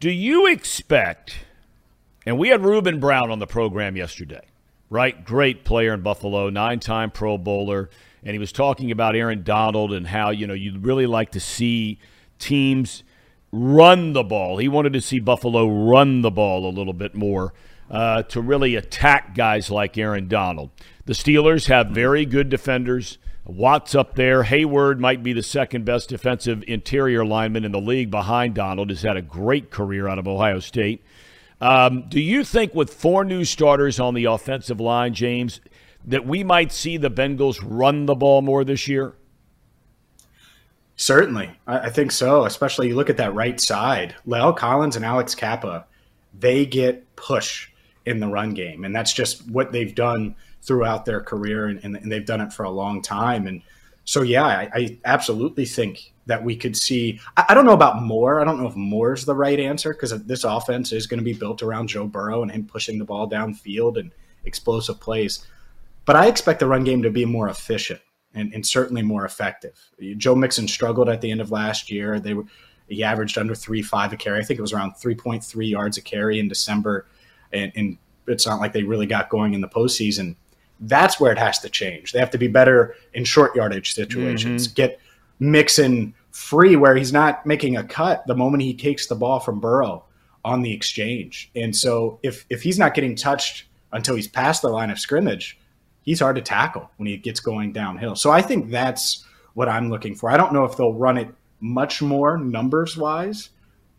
do 0.00 0.10
you 0.10 0.46
expect? 0.46 1.36
And 2.24 2.38
we 2.38 2.48
had 2.48 2.64
Ruben 2.64 3.00
Brown 3.00 3.30
on 3.30 3.38
the 3.38 3.46
program 3.46 3.96
yesterday, 3.96 4.44
right? 4.90 5.24
Great 5.24 5.64
player 5.64 5.92
in 5.92 6.02
Buffalo, 6.02 6.50
nine-time 6.50 7.10
Pro 7.10 7.36
Bowler 7.36 7.90
and 8.22 8.32
he 8.32 8.38
was 8.38 8.52
talking 8.52 8.90
about 8.90 9.16
Aaron 9.16 9.42
Donald 9.42 9.92
and 9.92 10.06
how 10.06 10.30
you 10.30 10.46
know 10.46 10.54
you'd 10.54 10.84
really 10.84 11.06
like 11.06 11.32
to 11.32 11.40
see 11.40 11.98
teams 12.38 13.02
run 13.50 14.12
the 14.12 14.22
ball. 14.22 14.58
He 14.58 14.68
wanted 14.68 14.92
to 14.94 15.00
see 15.00 15.18
Buffalo 15.18 15.68
run 15.68 16.22
the 16.22 16.30
ball 16.30 16.68
a 16.68 16.72
little 16.72 16.92
bit 16.92 17.14
more 17.14 17.52
uh, 17.90 18.22
to 18.24 18.40
really 18.40 18.76
attack 18.76 19.34
guys 19.34 19.70
like 19.70 19.98
Aaron 19.98 20.28
Donald. 20.28 20.70
The 21.04 21.12
Steelers 21.12 21.66
have 21.66 21.88
very 21.88 22.24
good 22.24 22.48
defenders. 22.48 23.18
Watts 23.44 23.94
up 23.94 24.14
there. 24.14 24.44
Heyward 24.44 24.98
might 24.98 25.22
be 25.22 25.32
the 25.32 25.42
second 25.42 25.84
best 25.84 26.08
defensive 26.08 26.62
interior 26.68 27.24
lineman 27.24 27.64
in 27.64 27.72
the 27.72 27.80
league 27.80 28.10
behind 28.10 28.54
Donald. 28.54 28.90
Has 28.90 29.02
had 29.02 29.16
a 29.16 29.22
great 29.22 29.70
career 29.70 30.06
out 30.06 30.18
of 30.18 30.28
Ohio 30.28 30.60
State. 30.60 31.02
Um, 31.60 32.04
do 32.08 32.20
you 32.20 32.44
think 32.44 32.74
with 32.74 32.92
four 32.92 33.24
new 33.24 33.44
starters 33.44 33.98
on 33.98 34.14
the 34.14 34.24
offensive 34.24 34.80
line, 34.80 35.14
James, 35.14 35.60
that 36.04 36.26
we 36.26 36.44
might 36.44 36.72
see 36.72 36.96
the 36.96 37.10
Bengals 37.10 37.60
run 37.62 38.06
the 38.06 38.14
ball 38.14 38.42
more 38.42 38.64
this 38.64 38.86
year? 38.88 39.14
Certainly. 40.96 41.50
I, 41.66 41.90
think 41.90 42.12
so. 42.12 42.44
Especially 42.44 42.88
you 42.88 42.94
look 42.94 43.10
at 43.10 43.16
that 43.16 43.34
right 43.34 43.60
side. 43.60 44.14
La'el 44.26 44.56
Collins 44.56 44.94
and 44.94 45.04
Alex 45.04 45.34
Cappa, 45.34 45.84
they 46.38 46.66
get 46.66 47.16
push 47.16 47.70
in 48.06 48.20
the 48.20 48.28
run 48.28 48.54
game. 48.54 48.84
And 48.84 48.94
that's 48.94 49.12
just 49.12 49.48
what 49.48 49.72
they've 49.72 49.94
done 49.94 50.36
throughout 50.62 51.04
their 51.04 51.20
career, 51.20 51.66
and, 51.66 51.80
and, 51.82 51.96
and 51.96 52.10
they've 52.10 52.26
done 52.26 52.40
it 52.40 52.52
for 52.52 52.64
a 52.64 52.70
long 52.70 53.02
time. 53.02 53.46
And 53.46 53.62
so, 54.04 54.22
yeah, 54.22 54.44
I, 54.44 54.70
I 54.74 54.98
absolutely 55.04 55.64
think 55.64 56.12
that 56.26 56.42
we 56.42 56.56
could 56.56 56.76
see. 56.76 57.20
I, 57.36 57.46
I, 57.50 57.54
don't 57.54 57.66
know 57.66 57.72
about 57.72 58.02
more. 58.02 58.40
I 58.40 58.44
don't 58.44 58.60
know 58.60 58.68
if 58.68 58.76
more 58.76 59.12
is 59.12 59.24
the 59.24 59.34
right 59.34 59.58
answer 59.58 59.92
because 59.92 60.10
this 60.24 60.44
offense 60.44 60.92
is 60.92 61.06
going 61.06 61.18
to 61.18 61.24
be 61.24 61.32
built 61.32 61.62
around 61.62 61.88
Joe 61.88 62.06
Burrow 62.06 62.42
and 62.42 62.50
him 62.50 62.64
pushing 62.64 62.98
the 62.98 63.04
ball 63.04 63.28
downfield 63.28 63.98
and 63.98 64.12
explosive 64.44 65.00
plays. 65.00 65.46
But 66.04 66.16
I 66.16 66.26
expect 66.26 66.60
the 66.60 66.66
run 66.66 66.84
game 66.84 67.02
to 67.02 67.10
be 67.10 67.24
more 67.24 67.48
efficient 67.48 68.00
and, 68.34 68.52
and 68.52 68.66
certainly 68.66 69.02
more 69.02 69.24
effective. 69.24 69.78
Joe 70.16 70.34
Mixon 70.34 70.68
struggled 70.68 71.08
at 71.08 71.20
the 71.20 71.30
end 71.30 71.40
of 71.40 71.50
last 71.50 71.90
year. 71.90 72.18
They 72.18 72.34
were 72.34 72.44
he 72.88 73.02
averaged 73.02 73.38
under 73.38 73.54
three 73.54 73.82
five 73.82 74.12
a 74.12 74.16
carry. 74.16 74.38
I 74.38 74.42
think 74.42 74.58
it 74.58 74.62
was 74.62 74.72
around 74.72 74.94
three 74.94 75.14
point 75.14 75.44
three 75.44 75.68
yards 75.68 75.96
a 75.96 76.02
carry 76.02 76.38
in 76.38 76.48
December. 76.48 77.06
and, 77.52 77.72
and 77.74 77.98
it's 78.26 78.46
not 78.46 78.60
like 78.60 78.72
they 78.72 78.82
really 78.82 79.06
got 79.06 79.30
going 79.30 79.54
in 79.54 79.60
the 79.60 79.68
postseason. 79.68 80.36
That's 80.82 81.20
where 81.20 81.32
it 81.32 81.38
has 81.38 81.58
to 81.60 81.68
change. 81.68 82.12
They 82.12 82.18
have 82.18 82.30
to 82.30 82.38
be 82.38 82.48
better 82.48 82.96
in 83.14 83.24
short 83.24 83.54
yardage 83.54 83.94
situations. 83.94 84.66
Mm-hmm. 84.66 84.74
Get 84.74 85.00
Mixon 85.38 86.14
free 86.30 86.76
where 86.76 86.96
he's 86.96 87.12
not 87.12 87.46
making 87.46 87.76
a 87.76 87.84
cut 87.84 88.26
the 88.26 88.34
moment 88.34 88.62
he 88.62 88.74
takes 88.74 89.06
the 89.06 89.14
ball 89.14 89.38
from 89.38 89.60
Burrow 89.60 90.04
on 90.44 90.62
the 90.62 90.72
exchange. 90.72 91.50
And 91.54 91.74
so 91.74 92.18
if 92.22 92.44
if 92.50 92.62
he's 92.62 92.78
not 92.78 92.94
getting 92.94 93.14
touched 93.14 93.66
until 93.92 94.16
he's 94.16 94.28
past 94.28 94.62
the 94.62 94.68
line 94.68 94.90
of 94.90 94.98
scrimmage, 94.98 95.58
he's 96.02 96.20
hard 96.20 96.36
to 96.36 96.42
tackle 96.42 96.90
when 96.96 97.06
he 97.06 97.16
gets 97.16 97.40
going 97.40 97.72
downhill. 97.72 98.16
So 98.16 98.30
I 98.30 98.42
think 98.42 98.70
that's 98.70 99.24
what 99.54 99.68
I'm 99.68 99.90
looking 99.90 100.14
for. 100.14 100.30
I 100.30 100.36
don't 100.36 100.52
know 100.52 100.64
if 100.64 100.76
they'll 100.76 100.94
run 100.94 101.18
it 101.18 101.28
much 101.60 102.02
more 102.02 102.38
numbers 102.38 102.96
wise, 102.96 103.50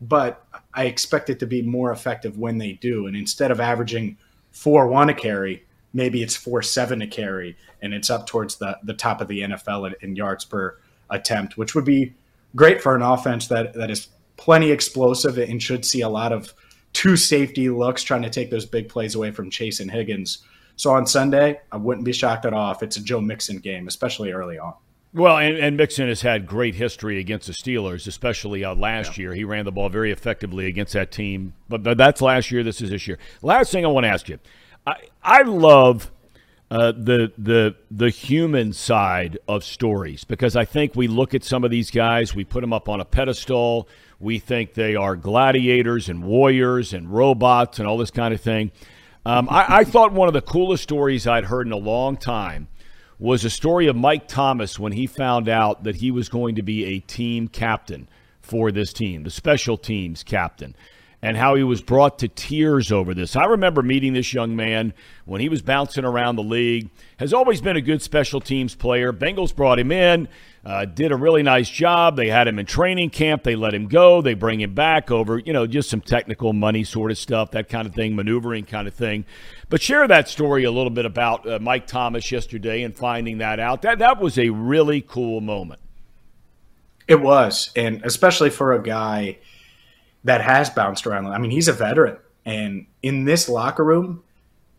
but 0.01 0.45
I 0.73 0.85
expect 0.85 1.29
it 1.29 1.39
to 1.39 1.47
be 1.47 1.61
more 1.61 1.91
effective 1.91 2.37
when 2.37 2.57
they 2.57 2.73
do. 2.73 3.07
And 3.07 3.15
instead 3.15 3.51
of 3.51 3.59
averaging 3.59 4.17
four 4.51 4.87
one 4.87 5.09
a 5.09 5.13
carry, 5.13 5.65
maybe 5.93 6.23
it's 6.23 6.35
four 6.35 6.61
seven 6.61 6.99
to 6.99 7.07
carry, 7.07 7.55
and 7.81 7.93
it's 7.93 8.09
up 8.09 8.27
towards 8.27 8.57
the 8.57 8.77
the 8.83 8.93
top 8.93 9.21
of 9.21 9.27
the 9.27 9.41
NFL 9.41 9.87
in, 9.87 10.09
in 10.09 10.15
yards 10.15 10.45
per 10.45 10.77
attempt, 11.09 11.57
which 11.57 11.75
would 11.75 11.85
be 11.85 12.13
great 12.55 12.81
for 12.81 12.95
an 12.95 13.01
offense 13.01 13.47
that 13.47 13.73
that 13.73 13.89
is 13.89 14.07
plenty 14.37 14.71
explosive 14.71 15.37
and 15.37 15.61
should 15.61 15.85
see 15.85 16.01
a 16.01 16.09
lot 16.09 16.31
of 16.31 16.53
two 16.93 17.15
safety 17.15 17.69
looks 17.69 18.03
trying 18.03 18.21
to 18.21 18.29
take 18.29 18.49
those 18.49 18.65
big 18.65 18.89
plays 18.89 19.15
away 19.15 19.31
from 19.31 19.49
Chase 19.49 19.79
and 19.79 19.91
Higgins. 19.91 20.39
So 20.75 20.91
on 20.91 21.05
Sunday, 21.05 21.59
I 21.71 21.77
wouldn't 21.77 22.05
be 22.05 22.13
shocked 22.13 22.45
at 22.45 22.53
all 22.53 22.71
if 22.71 22.81
it's 22.81 22.97
a 22.97 23.03
Joe 23.03 23.21
Mixon 23.21 23.57
game, 23.57 23.87
especially 23.87 24.31
early 24.31 24.57
on. 24.57 24.73
Well, 25.13 25.37
and, 25.37 25.57
and 25.57 25.77
Mixon 25.77 26.07
has 26.07 26.21
had 26.21 26.47
great 26.47 26.73
history 26.73 27.19
against 27.19 27.45
the 27.45 27.53
Steelers, 27.53 28.07
especially 28.07 28.63
uh, 28.63 28.73
last 28.73 29.15
yeah. 29.15 29.23
year. 29.23 29.33
He 29.35 29.43
ran 29.43 29.65
the 29.65 29.71
ball 29.71 29.89
very 29.89 30.11
effectively 30.11 30.65
against 30.65 30.93
that 30.93 31.11
team, 31.11 31.53
but, 31.69 31.83
but 31.83 31.99
that's 31.99 32.19
last 32.19 32.49
year. 32.49 32.63
This 32.63 32.81
is 32.81 32.89
this 32.89 33.07
year. 33.07 33.19
Last 33.43 33.71
thing 33.71 33.85
I 33.85 33.89
want 33.89 34.05
to 34.05 34.09
ask 34.09 34.27
you, 34.27 34.39
I 34.85 34.95
I 35.21 35.41
love 35.43 36.11
uh, 36.69 36.91
the 36.91 37.31
the 37.37 37.75
the 37.91 38.09
human 38.09 38.73
side 38.73 39.37
of 39.47 39.63
stories 39.63 40.23
because 40.23 40.55
I 40.55 40.65
think 40.65 40.95
we 40.95 41.07
look 41.07 41.33
at 41.33 41.43
some 41.43 41.63
of 41.63 41.71
these 41.71 41.91
guys, 41.91 42.33
we 42.33 42.43
put 42.43 42.61
them 42.61 42.73
up 42.73 42.89
on 42.89 42.99
a 42.99 43.05
pedestal, 43.05 43.87
we 44.19 44.39
think 44.39 44.73
they 44.73 44.95
are 44.95 45.15
gladiators 45.15 46.09
and 46.09 46.23
warriors 46.23 46.93
and 46.93 47.13
robots 47.13 47.79
and 47.79 47.87
all 47.87 47.97
this 47.97 48.11
kind 48.11 48.33
of 48.33 48.41
thing. 48.41 48.71
Um, 49.25 49.47
I, 49.49 49.79
I 49.79 49.83
thought 49.83 50.11
one 50.11 50.27
of 50.27 50.33
the 50.33 50.41
coolest 50.41 50.83
stories 50.83 51.27
I'd 51.27 51.45
heard 51.45 51.65
in 51.67 51.73
a 51.73 51.77
long 51.77 52.17
time 52.17 52.67
was 53.19 53.45
a 53.45 53.49
story 53.49 53.87
of 53.87 53.95
Mike 53.95 54.27
Thomas 54.27 54.77
when 54.77 54.91
he 54.91 55.07
found 55.07 55.47
out 55.47 55.83
that 55.83 55.95
he 55.97 56.11
was 56.11 56.27
going 56.27 56.55
to 56.55 56.61
be 56.61 56.85
a 56.85 56.99
team 56.99 57.47
captain 57.47 58.09
for 58.41 58.71
this 58.71 58.91
team, 58.91 59.23
the 59.23 59.29
special 59.29 59.77
teams 59.77 60.23
captain, 60.23 60.75
and 61.23 61.37
how 61.37 61.55
he 61.55 61.63
was 61.63 61.81
brought 61.81 62.19
to 62.19 62.27
tears 62.27 62.91
over 62.91 63.13
this. 63.13 63.37
I 63.37 63.45
remember 63.45 63.81
meeting 63.81 64.11
this 64.11 64.33
young 64.33 64.57
man 64.57 64.93
when 65.23 65.39
he 65.39 65.47
was 65.47 65.61
bouncing 65.61 66.03
around 66.03 66.35
the 66.35 66.43
league, 66.43 66.89
has 67.15 67.33
always 67.33 67.61
been 67.61 67.77
a 67.77 67.81
good 67.81 68.01
special 68.01 68.41
teams 68.41 68.75
player. 68.75 69.13
Bengals 69.13 69.55
brought 69.55 69.79
him 69.79 69.89
in. 69.89 70.27
Uh, 70.65 70.83
did 70.83 71.13
a 71.13 71.15
really 71.15 71.41
nice 71.41 71.69
job. 71.69 72.17
They 72.17 72.27
had 72.27 72.49
him 72.49 72.59
in 72.59 72.65
training 72.65 73.11
camp. 73.11 73.43
They 73.43 73.55
let 73.55 73.73
him 73.73 73.87
go. 73.87 74.21
They 74.21 74.33
bring 74.33 74.59
him 74.59 74.73
back 74.73 75.11
over, 75.11 75.39
you 75.39 75.53
know, 75.53 75.65
just 75.65 75.89
some 75.89 76.01
technical 76.01 76.51
money 76.51 76.83
sort 76.83 77.09
of 77.09 77.17
stuff, 77.17 77.51
that 77.51 77.69
kind 77.69 77.87
of 77.87 77.95
thing, 77.95 78.17
maneuvering 78.17 78.65
kind 78.65 78.85
of 78.85 78.93
thing. 78.93 79.23
But 79.69 79.81
share 79.81 80.05
that 80.09 80.27
story 80.27 80.65
a 80.65 80.71
little 80.71 80.89
bit 80.89 81.05
about 81.05 81.47
uh, 81.47 81.57
Mike 81.59 81.87
Thomas 81.87 82.29
yesterday 82.33 82.83
and 82.83 82.93
finding 82.93 83.37
that 83.37 83.61
out. 83.61 83.81
That 83.83 83.99
that 83.99 84.19
was 84.19 84.37
a 84.37 84.49
really 84.49 84.99
cool 84.99 85.39
moment. 85.39 85.79
It 87.07 87.21
was, 87.21 87.71
and 87.77 88.01
especially 88.03 88.49
for 88.49 88.73
a 88.73 88.83
guy 88.83 89.37
that 90.23 90.41
has 90.41 90.69
bounced 90.69 91.05
around. 91.07 91.27
I 91.27 91.37
mean, 91.37 91.51
he's 91.51 91.67
a 91.67 91.73
veteran, 91.73 92.17
and 92.45 92.85
in 93.01 93.25
this 93.25 93.49
locker 93.49 93.83
room, 93.83 94.23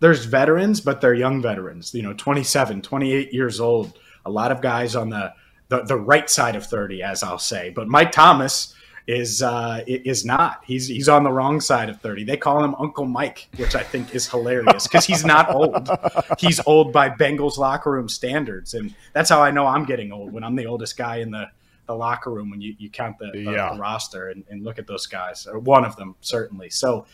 there's 0.00 0.24
veterans, 0.24 0.80
but 0.80 1.00
they're 1.00 1.14
young 1.14 1.40
veterans. 1.40 1.94
You 1.94 2.02
know, 2.02 2.12
27, 2.12 2.82
28 2.82 3.32
years 3.32 3.60
old. 3.60 3.98
A 4.26 4.30
lot 4.30 4.52
of 4.52 4.60
guys 4.60 4.96
on 4.96 5.10
the 5.10 5.32
the, 5.68 5.82
the 5.82 5.96
right 5.96 6.28
side 6.28 6.56
of 6.56 6.66
30, 6.66 7.02
as 7.02 7.22
I'll 7.22 7.38
say. 7.38 7.70
But 7.70 7.88
Mike 7.88 8.12
Thomas 8.12 8.74
is 9.06 9.42
uh, 9.42 9.82
is 9.86 10.24
not. 10.24 10.62
He's 10.64 10.88
he's 10.88 11.08
on 11.08 11.24
the 11.24 11.32
wrong 11.32 11.60
side 11.60 11.90
of 11.90 12.00
30. 12.00 12.24
They 12.24 12.36
call 12.36 12.64
him 12.64 12.74
Uncle 12.78 13.04
Mike, 13.04 13.48
which 13.56 13.74
I 13.74 13.82
think 13.82 14.14
is 14.14 14.28
hilarious 14.28 14.86
because 14.86 15.04
he's 15.04 15.24
not 15.24 15.54
old. 15.54 15.90
He's 16.38 16.60
old 16.66 16.92
by 16.92 17.10
Bengals 17.10 17.58
locker 17.58 17.90
room 17.90 18.08
standards, 18.08 18.74
and 18.74 18.94
that's 19.12 19.28
how 19.28 19.42
I 19.42 19.50
know 19.50 19.66
I'm 19.66 19.84
getting 19.84 20.10
old 20.10 20.32
when 20.32 20.42
I'm 20.42 20.56
the 20.56 20.66
oldest 20.66 20.96
guy 20.96 21.16
in 21.16 21.30
the, 21.30 21.50
the 21.86 21.94
locker 21.94 22.30
room 22.30 22.50
when 22.50 22.60
you, 22.60 22.74
you 22.78 22.90
count 22.90 23.18
the, 23.18 23.30
yeah. 23.34 23.68
the, 23.68 23.74
the 23.74 23.80
roster 23.80 24.28
and, 24.28 24.44
and, 24.48 24.64
look 24.64 24.78
at 24.78 24.86
those 24.86 25.06
guys, 25.06 25.46
or 25.46 25.58
one 25.58 25.84
of 25.84 25.96
them 25.96 26.16
certainly. 26.20 26.70
So. 26.70 27.06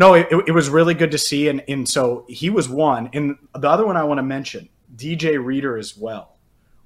No, 0.00 0.14
it, 0.14 0.28
it 0.30 0.52
was 0.52 0.70
really 0.70 0.94
good 0.94 1.10
to 1.10 1.18
see, 1.18 1.48
and, 1.48 1.64
and 1.66 1.88
so 1.88 2.24
he 2.28 2.50
was 2.50 2.68
one, 2.68 3.10
and 3.14 3.36
the 3.52 3.68
other 3.68 3.84
one 3.84 3.96
I 3.96 4.04
want 4.04 4.18
to 4.18 4.22
mention, 4.22 4.68
DJ 4.94 5.44
Reader 5.44 5.76
as 5.76 5.96
well 5.96 6.36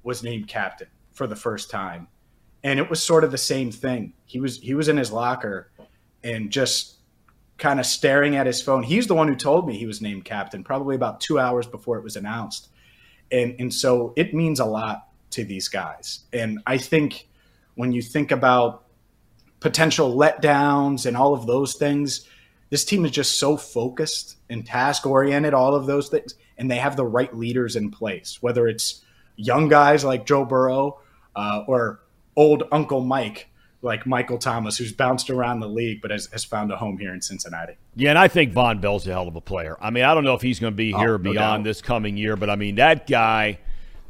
was 0.01 0.23
named 0.23 0.47
captain 0.47 0.87
for 1.11 1.27
the 1.27 1.35
first 1.35 1.69
time, 1.69 2.07
and 2.63 2.79
it 2.79 2.89
was 2.89 3.01
sort 3.01 3.23
of 3.23 3.31
the 3.31 3.37
same 3.37 3.71
thing. 3.71 4.13
He 4.25 4.39
was 4.39 4.59
he 4.59 4.73
was 4.73 4.89
in 4.89 4.97
his 4.97 5.11
locker 5.11 5.71
and 6.23 6.51
just 6.51 6.97
kind 7.57 7.79
of 7.79 7.85
staring 7.85 8.35
at 8.35 8.45
his 8.45 8.61
phone. 8.61 8.83
He's 8.83 9.07
the 9.07 9.15
one 9.15 9.27
who 9.27 9.35
told 9.35 9.67
me 9.67 9.77
he 9.77 9.85
was 9.85 10.01
named 10.01 10.25
captain, 10.25 10.63
probably 10.63 10.95
about 10.95 11.21
two 11.21 11.39
hours 11.39 11.67
before 11.67 11.97
it 11.97 12.03
was 12.03 12.15
announced, 12.15 12.69
and 13.31 13.55
and 13.59 13.73
so 13.73 14.13
it 14.15 14.33
means 14.33 14.59
a 14.59 14.65
lot 14.65 15.07
to 15.33 15.43
these 15.43 15.67
guys. 15.67 16.21
And 16.31 16.59
I 16.65 16.77
think 16.77 17.27
when 17.75 17.91
you 17.91 18.01
think 18.01 18.31
about 18.31 18.85
potential 19.59 20.15
letdowns 20.15 21.05
and 21.05 21.15
all 21.15 21.33
of 21.33 21.45
those 21.45 21.75
things, 21.75 22.27
this 22.69 22.85
team 22.85 23.05
is 23.05 23.11
just 23.11 23.39
so 23.39 23.57
focused 23.57 24.37
and 24.49 24.65
task 24.65 25.05
oriented. 25.05 25.53
All 25.53 25.75
of 25.75 25.85
those 25.85 26.09
things, 26.09 26.35
and 26.57 26.69
they 26.69 26.77
have 26.77 26.95
the 26.95 27.05
right 27.05 27.35
leaders 27.35 27.75
in 27.75 27.91
place, 27.91 28.41
whether 28.41 28.67
it's 28.67 29.03
young 29.35 29.67
guys 29.67 30.03
like 30.03 30.25
Joe 30.25 30.45
Burrow 30.45 30.99
uh, 31.35 31.63
or 31.67 32.01
old 32.35 32.63
Uncle 32.71 33.01
Mike 33.01 33.49
like 33.83 34.05
Michael 34.05 34.37
Thomas, 34.37 34.77
who's 34.77 34.93
bounced 34.93 35.29
around 35.29 35.59
the 35.59 35.67
league 35.67 36.01
but 36.01 36.09
has, 36.09 36.27
has 36.31 36.43
found 36.43 36.71
a 36.71 36.77
home 36.77 36.97
here 36.97 37.13
in 37.13 37.21
Cincinnati. 37.21 37.73
Yeah, 37.95 38.11
and 38.11 38.17
I 38.17 38.29
think 38.29 38.53
Vonn 38.53 38.79
Bell's 38.81 39.05
a 39.07 39.11
hell 39.11 39.27
of 39.27 39.35
a 39.35 39.41
player. 39.41 39.77
I 39.81 39.89
mean, 39.89 40.05
I 40.05 40.13
don't 40.13 40.23
know 40.23 40.33
if 40.33 40.41
he's 40.41 40.59
going 40.59 40.73
to 40.73 40.77
be 40.77 40.93
oh, 40.93 40.99
here 40.99 41.15
oh, 41.15 41.17
no 41.17 41.31
beyond 41.31 41.63
doubt. 41.63 41.69
this 41.69 41.81
coming 41.81 42.15
year, 42.17 42.35
but 42.35 42.49
I 42.49 42.55
mean, 42.55 42.75
that 42.75 43.07
guy, 43.07 43.59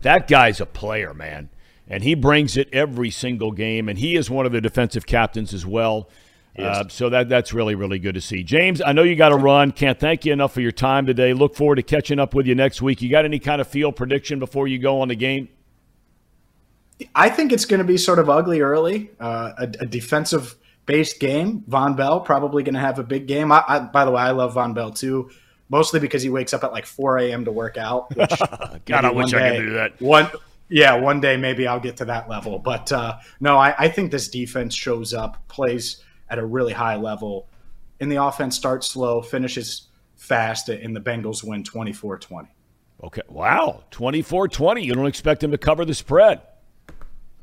that 0.04 0.28
guy's 0.28 0.62
a 0.62 0.66
player, 0.66 1.14
man. 1.14 1.50
And 1.88 2.04
he 2.04 2.16
brings 2.16 2.56
it 2.56 2.70
every 2.72 3.10
single 3.10 3.52
game, 3.52 3.90
and 3.90 4.00
he 4.00 4.16
is 4.16 4.30
one 4.30 4.46
of 4.46 4.52
the 4.52 4.62
defensive 4.62 5.06
captains 5.06 5.54
as 5.54 5.66
well. 5.66 6.10
Uh, 6.58 6.88
so 6.88 7.10
that 7.10 7.30
that's 7.30 7.52
really 7.52 7.74
really 7.74 7.98
good 7.98 8.14
to 8.14 8.22
see. 8.22 8.44
James, 8.44 8.80
I 8.80 8.92
know 8.92 9.02
you 9.02 9.16
got 9.16 9.30
to 9.30 9.36
run. 9.36 9.72
Can't 9.72 10.00
thank 10.00 10.24
you 10.24 10.32
enough 10.32 10.54
for 10.54 10.62
your 10.62 10.72
time 10.72 11.08
today. 11.08 11.34
Look 11.34 11.56
forward 11.56 11.78
to 11.78 11.84
catching 11.84 12.20
up 12.20 12.36
with 12.36 12.46
you 12.46 12.54
next 12.54 12.80
week. 12.80 13.02
You 13.02 13.10
got 13.10 13.26
any 13.26 13.40
kind 13.40 13.60
of 13.60 13.68
field 13.68 13.96
prediction 13.96 14.38
before 14.38 14.68
you 14.68 14.78
go 14.78 15.02
on 15.02 15.08
the 15.08 15.16
game? 15.16 15.50
I 17.16 17.30
think 17.30 17.52
it's 17.52 17.66
going 17.66 17.80
to 17.80 17.84
be 17.84 17.98
sort 17.98 18.20
of 18.20 18.30
ugly 18.30 18.62
early. 18.62 19.10
Uh, 19.20 19.54
a, 19.58 19.64
a 19.64 19.86
defensive 19.88 20.56
based 20.86 21.20
game. 21.20 21.64
Vonn 21.68 21.96
Bell 21.96 22.20
probably 22.22 22.62
going 22.62 22.76
to 22.76 22.80
have 22.80 23.00
a 23.00 23.04
big 23.04 23.28
game. 23.28 23.52
I, 23.52 23.64
I, 23.68 23.80
by 23.80 24.06
the 24.06 24.12
way, 24.12 24.22
I 24.22 24.32
love 24.32 24.54
Vonn 24.54 24.76
Bell 24.76 24.92
too, 24.92 25.32
mostly 25.70 26.00
because 26.00 26.22
he 26.22 26.30
wakes 26.30 26.54
up 26.54 26.64
at 26.64 26.72
like 26.72 26.86
4 26.86 27.20
a.m. 27.20 27.46
to 27.46 27.52
work 27.52 27.78
out. 27.78 28.16
Which 28.16 28.30
God, 28.86 29.06
I 29.06 29.12
wish 29.12 29.32
day, 29.32 29.38
I 29.38 29.58
could 29.58 29.64
do 29.64 29.74
that. 29.74 30.02
One, 30.02 30.30
yeah, 30.70 30.96
one 30.96 31.22
day 31.22 31.38
maybe 31.38 31.68
I'll 31.68 31.80
get 31.80 31.98
to 31.98 32.06
that 32.06 32.30
level. 32.30 32.60
But 32.60 32.92
uh, 32.92 33.18
no, 33.40 33.58
I, 33.58 33.76
I 33.78 33.88
think 33.90 34.12
this 34.12 34.28
defense 34.28 34.74
shows 34.76 35.14
up, 35.14 35.48
plays 35.48 36.04
at 36.30 36.40
a 36.40 36.46
really 36.46 36.74
high 36.74 36.96
level. 36.96 37.48
And 38.00 38.12
the 38.12 38.24
offense 38.24 38.56
starts 38.56 38.88
slow, 38.88 39.22
finishes 39.22 39.88
fast, 40.16 40.70
and 40.70 40.96
the 40.96 41.00
Bengals 41.00 41.44
win 41.44 41.64
24 41.64 42.20
20. 42.20 42.50
Okay. 43.04 43.22
Wow. 43.30 43.84
24 43.92 44.48
20. 44.48 44.84
You 44.84 44.94
don't 44.94 45.08
expect 45.08 45.44
him 45.44 45.52
to 45.52 45.58
cover 45.58 45.86
the 45.86 45.94
spread. 45.94 46.42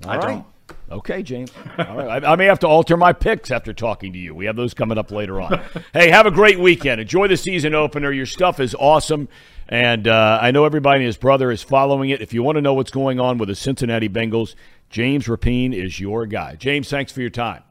All 0.04 0.10
I 0.10 0.16
right. 0.16 0.26
don't. 0.26 0.46
Okay, 0.90 1.22
James. 1.22 1.52
All 1.78 1.96
right. 1.96 2.24
I, 2.24 2.32
I, 2.32 2.36
may 2.36 2.46
have 2.46 2.58
to 2.60 2.66
alter 2.66 2.96
my 2.96 3.12
picks 3.12 3.50
after 3.50 3.72
talking 3.72 4.12
to 4.12 4.18
you. 4.18 4.34
We 4.34 4.46
have 4.46 4.56
those 4.56 4.74
coming 4.74 4.98
up 4.98 5.10
later 5.10 5.40
on. 5.40 5.62
hey, 5.92 6.10
have 6.10 6.26
a 6.26 6.30
great 6.30 6.58
weekend. 6.58 7.00
Enjoy 7.00 7.28
the 7.28 7.36
season 7.36 7.74
opener. 7.74 8.12
Your 8.12 8.26
stuff 8.26 8.58
is 8.60 8.74
awesome. 8.74 9.28
And 9.68 10.08
uh, 10.08 10.38
I 10.42 10.50
know 10.50 10.64
everybody 10.64 10.98
and 10.98 11.06
his 11.06 11.16
brother 11.16 11.50
is 11.50 11.62
following 11.62 12.10
it. 12.10 12.20
If 12.20 12.32
you 12.32 12.42
want 12.42 12.56
to 12.56 12.62
know 12.62 12.74
what's 12.74 12.90
going 12.90 13.20
on 13.20 13.38
with 13.38 13.48
the 13.48 13.54
Cincinnati 13.54 14.08
Bengals, 14.08 14.54
James 14.88 15.26
Rapien 15.26 15.72
is 15.72 16.00
your 16.00 16.26
guy. 16.26 16.56
James, 16.56 16.88
thanks 16.88 17.12
for 17.12 17.20
your 17.20 17.30
time. 17.30 17.62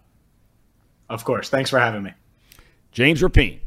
Of 1.09 1.25
course. 1.25 1.49
Thanks 1.49 1.69
for 1.69 1.79
having 1.79 2.03
me. 2.03 2.13
James 2.91 3.21
Rapien 3.21 3.59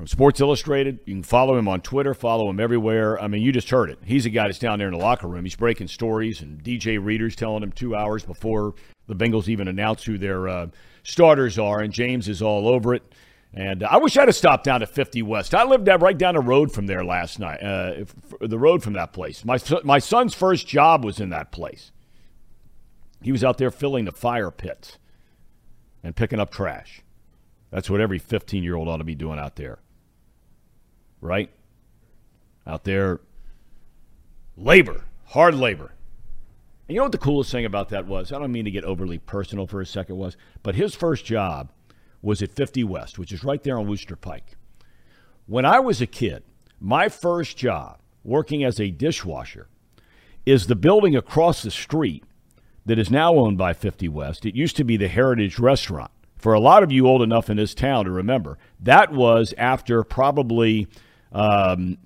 from 0.00 0.06
Sports 0.06 0.40
Illustrated. 0.40 0.98
You 1.04 1.12
can 1.12 1.22
follow 1.22 1.58
him 1.58 1.68
on 1.68 1.82
Twitter, 1.82 2.14
follow 2.14 2.48
him 2.48 2.58
everywhere. 2.58 3.20
I 3.20 3.28
mean, 3.28 3.42
you 3.42 3.52
just 3.52 3.68
heard 3.68 3.90
it. 3.90 3.98
He's 4.02 4.24
a 4.24 4.30
guy 4.30 4.46
that's 4.46 4.58
down 4.58 4.78
there 4.78 4.88
in 4.88 4.94
the 4.94 4.98
locker 4.98 5.28
room. 5.28 5.44
He's 5.44 5.56
breaking 5.56 5.88
stories, 5.88 6.40
and 6.40 6.64
DJ 6.64 6.98
Reader's 6.98 7.36
telling 7.36 7.62
him 7.62 7.70
two 7.70 7.94
hours 7.94 8.24
before 8.24 8.72
the 9.08 9.14
Bengals 9.14 9.46
even 9.46 9.68
announce 9.68 10.02
who 10.04 10.16
their 10.16 10.48
uh, 10.48 10.68
starters 11.02 11.58
are, 11.58 11.80
and 11.80 11.92
James 11.92 12.30
is 12.30 12.40
all 12.40 12.66
over 12.66 12.94
it. 12.94 13.02
And 13.52 13.84
I 13.84 13.98
wish 13.98 14.16
I'd 14.16 14.28
have 14.28 14.34
stopped 14.34 14.64
down 14.64 14.80
to 14.80 14.86
50 14.86 15.20
West. 15.20 15.54
I 15.54 15.64
lived 15.64 15.86
right 15.86 16.16
down 16.16 16.34
the 16.34 16.40
road 16.40 16.72
from 16.72 16.86
there 16.86 17.04
last 17.04 17.38
night, 17.38 17.62
uh, 17.62 18.04
the 18.40 18.58
road 18.58 18.82
from 18.82 18.94
that 18.94 19.12
place. 19.12 19.44
My, 19.44 19.58
my 19.84 19.98
son's 19.98 20.32
first 20.32 20.66
job 20.66 21.04
was 21.04 21.20
in 21.20 21.28
that 21.28 21.52
place. 21.52 21.92
He 23.20 23.32
was 23.32 23.44
out 23.44 23.58
there 23.58 23.70
filling 23.70 24.06
the 24.06 24.12
fire 24.12 24.50
pits 24.50 24.96
and 26.02 26.16
picking 26.16 26.40
up 26.40 26.50
trash. 26.50 27.02
That's 27.70 27.90
what 27.90 28.00
every 28.00 28.18
15 28.18 28.62
year 28.62 28.76
old 28.76 28.88
ought 28.88 28.96
to 28.96 29.04
be 29.04 29.14
doing 29.14 29.38
out 29.38 29.56
there. 29.56 29.78
Right? 31.20 31.50
Out 32.66 32.84
there, 32.84 33.20
labor, 34.56 35.04
hard 35.26 35.54
labor. 35.54 35.94
And 36.88 36.94
you 36.94 36.96
know 36.96 37.04
what 37.04 37.12
the 37.12 37.18
coolest 37.18 37.52
thing 37.52 37.64
about 37.64 37.88
that 37.90 38.06
was? 38.06 38.32
I 38.32 38.38
don't 38.38 38.52
mean 38.52 38.64
to 38.64 38.70
get 38.70 38.84
overly 38.84 39.18
personal 39.18 39.66
for 39.66 39.80
a 39.80 39.86
second, 39.86 40.16
was, 40.16 40.36
but 40.62 40.74
his 40.74 40.94
first 40.94 41.24
job 41.24 41.70
was 42.22 42.42
at 42.42 42.52
50 42.52 42.84
West, 42.84 43.18
which 43.18 43.32
is 43.32 43.44
right 43.44 43.62
there 43.62 43.78
on 43.78 43.86
Wooster 43.86 44.16
Pike. 44.16 44.56
When 45.46 45.64
I 45.64 45.80
was 45.80 46.00
a 46.00 46.06
kid, 46.06 46.42
my 46.80 47.08
first 47.08 47.56
job 47.56 47.98
working 48.24 48.64
as 48.64 48.78
a 48.78 48.90
dishwasher 48.90 49.68
is 50.46 50.66
the 50.66 50.76
building 50.76 51.16
across 51.16 51.62
the 51.62 51.70
street 51.70 52.24
that 52.86 52.98
is 52.98 53.10
now 53.10 53.34
owned 53.34 53.58
by 53.58 53.72
50 53.72 54.08
West. 54.08 54.44
It 54.44 54.54
used 54.54 54.76
to 54.76 54.84
be 54.84 54.96
the 54.96 55.08
Heritage 55.08 55.58
Restaurant. 55.58 56.10
For 56.36 56.54
a 56.54 56.60
lot 56.60 56.82
of 56.82 56.90
you 56.90 57.06
old 57.06 57.20
enough 57.20 57.50
in 57.50 57.58
this 57.58 57.74
town 57.74 58.06
to 58.06 58.10
remember, 58.10 58.58
that 58.80 59.12
was 59.12 59.52
after 59.58 60.02
probably, 60.02 60.88
um, 61.32 61.98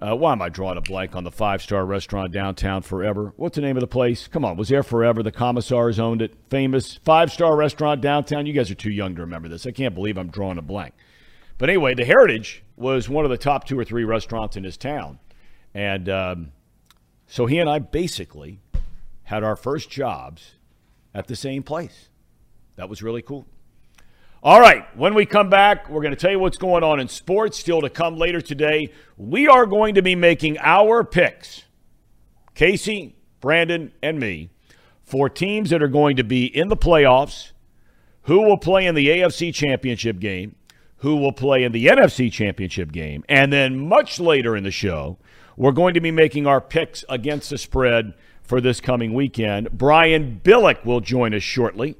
uh, 0.00 0.14
why 0.14 0.32
am 0.32 0.42
I 0.42 0.48
drawing 0.48 0.76
a 0.76 0.82
blank 0.82 1.14
on 1.14 1.24
the 1.24 1.30
five 1.30 1.62
star 1.62 1.84
restaurant 1.86 2.32
downtown 2.32 2.82
forever? 2.82 3.32
What's 3.36 3.56
the 3.56 3.62
name 3.62 3.76
of 3.76 3.80
the 3.80 3.86
place? 3.86 4.26
Come 4.26 4.44
on, 4.44 4.56
was 4.56 4.68
there 4.68 4.82
forever? 4.82 5.22
The 5.22 5.32
Comisars 5.32 5.98
owned 5.98 6.20
it. 6.20 6.34
Famous 6.50 6.96
five 7.04 7.32
star 7.32 7.56
restaurant 7.56 8.00
downtown. 8.00 8.46
You 8.46 8.52
guys 8.52 8.70
are 8.70 8.74
too 8.76 8.90
young 8.90 9.14
to 9.14 9.22
remember 9.22 9.48
this. 9.48 9.66
I 9.66 9.70
can't 9.70 9.94
believe 9.94 10.18
I'm 10.18 10.28
drawing 10.28 10.58
a 10.58 10.62
blank. 10.62 10.94
But 11.58 11.68
anyway, 11.68 11.94
the 11.94 12.04
Heritage 12.04 12.64
was 12.76 13.08
one 13.08 13.24
of 13.24 13.30
the 13.30 13.38
top 13.38 13.64
two 13.66 13.78
or 13.78 13.84
three 13.84 14.04
restaurants 14.04 14.56
in 14.56 14.64
his 14.64 14.76
town. 14.76 15.20
And 15.72 16.08
um, 16.08 16.52
so 17.26 17.46
he 17.46 17.58
and 17.58 17.70
I 17.70 17.78
basically 17.78 18.60
had 19.24 19.44
our 19.44 19.56
first 19.56 19.90
jobs 19.90 20.56
at 21.14 21.28
the 21.28 21.36
same 21.36 21.62
place. 21.62 22.08
That 22.76 22.88
was 22.88 23.02
really 23.02 23.22
cool. 23.22 23.46
All 24.44 24.60
right, 24.60 24.84
when 24.94 25.14
we 25.14 25.24
come 25.24 25.48
back, 25.48 25.88
we're 25.88 26.02
going 26.02 26.14
to 26.14 26.20
tell 26.20 26.30
you 26.30 26.38
what's 26.38 26.58
going 26.58 26.84
on 26.84 27.00
in 27.00 27.08
sports. 27.08 27.58
Still 27.58 27.80
to 27.80 27.88
come 27.88 28.18
later 28.18 28.42
today, 28.42 28.92
we 29.16 29.48
are 29.48 29.64
going 29.64 29.94
to 29.94 30.02
be 30.02 30.14
making 30.14 30.58
our 30.58 31.02
picks, 31.02 31.62
Casey, 32.54 33.16
Brandon, 33.40 33.90
and 34.02 34.20
me, 34.20 34.50
for 35.02 35.30
teams 35.30 35.70
that 35.70 35.82
are 35.82 35.88
going 35.88 36.16
to 36.16 36.24
be 36.24 36.44
in 36.44 36.68
the 36.68 36.76
playoffs, 36.76 37.52
who 38.24 38.42
will 38.42 38.58
play 38.58 38.84
in 38.84 38.94
the 38.94 39.06
AFC 39.06 39.54
Championship 39.54 40.20
game, 40.20 40.56
who 40.98 41.16
will 41.16 41.32
play 41.32 41.64
in 41.64 41.72
the 41.72 41.86
NFC 41.86 42.30
Championship 42.30 42.92
game, 42.92 43.24
and 43.30 43.50
then 43.50 43.78
much 43.88 44.20
later 44.20 44.54
in 44.54 44.62
the 44.62 44.70
show, 44.70 45.16
we're 45.56 45.72
going 45.72 45.94
to 45.94 46.02
be 46.02 46.10
making 46.10 46.46
our 46.46 46.60
picks 46.60 47.02
against 47.08 47.48
the 47.48 47.56
spread 47.56 48.12
for 48.42 48.60
this 48.60 48.78
coming 48.78 49.14
weekend. 49.14 49.70
Brian 49.72 50.38
Billick 50.44 50.84
will 50.84 51.00
join 51.00 51.32
us 51.32 51.42
shortly 51.42 51.96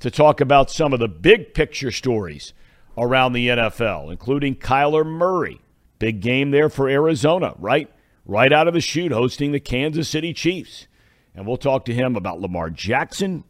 to 0.00 0.10
talk 0.10 0.40
about 0.40 0.70
some 0.70 0.92
of 0.92 1.00
the 1.00 1.08
big 1.08 1.54
picture 1.54 1.90
stories 1.90 2.52
around 2.96 3.32
the 3.32 3.48
NFL, 3.48 4.10
including 4.10 4.56
Kyler 4.56 5.04
Murray. 5.04 5.60
Big 5.98 6.20
game 6.20 6.50
there 6.50 6.68
for 6.68 6.88
Arizona, 6.88 7.54
right? 7.58 7.90
Right 8.24 8.52
out 8.52 8.68
of 8.68 8.74
the 8.74 8.80
chute, 8.80 9.12
hosting 9.12 9.52
the 9.52 9.60
Kansas 9.60 10.08
City 10.08 10.32
Chiefs. 10.32 10.86
And 11.34 11.46
we'll 11.46 11.56
talk 11.56 11.84
to 11.86 11.94
him 11.94 12.16
about 12.16 12.40
Lamar 12.40 12.70
Jackson. 12.70 13.44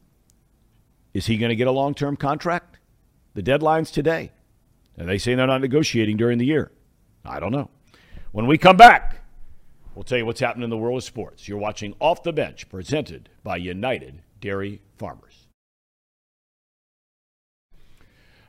Is 1.12 1.26
he 1.26 1.36
going 1.36 1.50
to 1.50 1.56
get 1.56 1.66
a 1.66 1.72
long 1.72 1.94
term 1.94 2.16
contract? 2.16 2.78
The 3.34 3.42
deadline's 3.42 3.90
today. 3.90 4.32
And 4.96 5.08
they 5.08 5.18
say 5.18 5.34
they're 5.34 5.46
not 5.46 5.60
negotiating 5.60 6.16
during 6.16 6.38
the 6.38 6.46
year. 6.46 6.72
I 7.24 7.40
don't 7.40 7.52
know. 7.52 7.70
When 8.32 8.46
we 8.46 8.58
come 8.58 8.76
back, 8.76 9.22
we'll 9.94 10.04
tell 10.04 10.18
you 10.18 10.26
what's 10.26 10.40
happening 10.40 10.64
in 10.64 10.70
the 10.70 10.76
world 10.76 10.98
of 10.98 11.04
sports. 11.04 11.48
You're 11.48 11.58
watching 11.58 11.94
Off 12.00 12.22
the 12.22 12.32
Bench, 12.32 12.68
presented 12.68 13.28
by 13.42 13.56
United 13.56 14.22
Dairy 14.40 14.80
Farmers. 14.96 15.27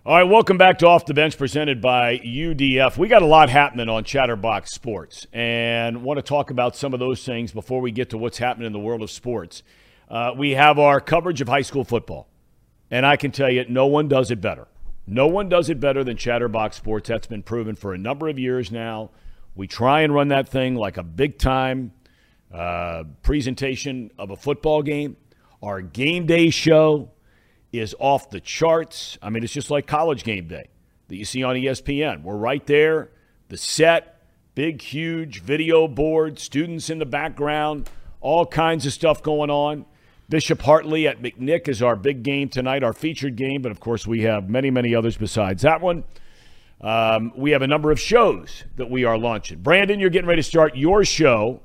All 0.09 0.15
right, 0.15 0.23
welcome 0.23 0.57
back 0.57 0.79
to 0.79 0.87
Off 0.87 1.05
the 1.05 1.13
Bench 1.13 1.37
presented 1.37 1.81
by 1.81 2.17
UDF. 2.17 2.97
We 2.97 3.07
got 3.07 3.21
a 3.21 3.27
lot 3.27 3.47
happening 3.47 3.89
on 3.89 4.03
Chatterbox 4.03 4.73
Sports 4.73 5.27
and 5.31 6.01
want 6.01 6.17
to 6.17 6.23
talk 6.23 6.49
about 6.49 6.75
some 6.75 6.95
of 6.95 6.99
those 6.99 7.23
things 7.23 7.51
before 7.51 7.79
we 7.79 7.91
get 7.91 8.09
to 8.09 8.17
what's 8.17 8.39
happening 8.39 8.65
in 8.65 8.73
the 8.73 8.79
world 8.79 9.03
of 9.03 9.11
sports. 9.11 9.61
Uh, 10.09 10.31
we 10.35 10.55
have 10.55 10.79
our 10.79 10.99
coverage 10.99 11.41
of 11.41 11.47
high 11.47 11.61
school 11.61 11.83
football, 11.83 12.27
and 12.89 13.05
I 13.05 13.17
can 13.17 13.29
tell 13.29 13.51
you, 13.51 13.65
no 13.69 13.85
one 13.85 14.07
does 14.07 14.31
it 14.31 14.41
better. 14.41 14.67
No 15.05 15.27
one 15.27 15.47
does 15.47 15.69
it 15.69 15.79
better 15.79 16.03
than 16.03 16.17
Chatterbox 16.17 16.75
Sports. 16.75 17.07
That's 17.07 17.27
been 17.27 17.43
proven 17.43 17.75
for 17.75 17.93
a 17.93 17.97
number 17.99 18.27
of 18.29 18.39
years 18.39 18.71
now. 18.71 19.11
We 19.53 19.67
try 19.67 20.01
and 20.01 20.11
run 20.11 20.29
that 20.29 20.49
thing 20.49 20.73
like 20.73 20.97
a 20.97 21.03
big 21.03 21.37
time 21.37 21.91
uh, 22.51 23.03
presentation 23.21 24.09
of 24.17 24.31
a 24.31 24.35
football 24.35 24.81
game. 24.81 25.17
Our 25.61 25.83
game 25.83 26.25
day 26.25 26.49
show 26.49 27.11
is 27.71 27.95
off 27.99 28.29
the 28.29 28.39
charts. 28.39 29.17
I 29.21 29.29
mean, 29.29 29.43
it's 29.43 29.53
just 29.53 29.71
like 29.71 29.87
college 29.87 30.23
game 30.23 30.47
day 30.47 30.69
that 31.07 31.15
you 31.15 31.25
see 31.25 31.43
on 31.43 31.55
ESPN. 31.55 32.23
We're 32.23 32.35
right 32.35 32.65
there, 32.65 33.09
the 33.49 33.57
set, 33.57 34.21
big, 34.55 34.81
huge 34.81 35.41
video 35.41 35.87
board, 35.87 36.39
students 36.39 36.89
in 36.89 36.99
the 36.99 37.05
background, 37.05 37.89
all 38.21 38.45
kinds 38.45 38.85
of 38.85 38.93
stuff 38.93 39.21
going 39.23 39.49
on. 39.49 39.85
Bishop 40.29 40.61
Hartley 40.61 41.07
at 41.07 41.21
McNick 41.21 41.67
is 41.67 41.81
our 41.81 41.95
big 41.95 42.21
game 42.21 42.49
tonight, 42.49 42.83
our 42.83 42.93
featured 42.93 43.35
game, 43.35 43.61
but 43.63 43.71
of 43.71 43.79
course, 43.79 44.05
we 44.05 44.21
have 44.21 44.49
many, 44.49 44.69
many 44.69 44.93
others 44.93 45.17
besides 45.17 45.63
that 45.63 45.81
one. 45.81 46.03
Um, 46.81 47.33
we 47.35 47.51
have 47.51 47.61
a 47.61 47.67
number 47.67 47.91
of 47.91 47.99
shows 47.99 48.63
that 48.77 48.89
we 48.89 49.03
are 49.03 49.17
launching. 49.17 49.59
Brandon, 49.59 49.99
you're 49.99 50.11
getting 50.11 50.27
ready 50.27 50.41
to 50.41 50.47
start 50.47 50.75
your 50.75 51.03
show 51.03 51.61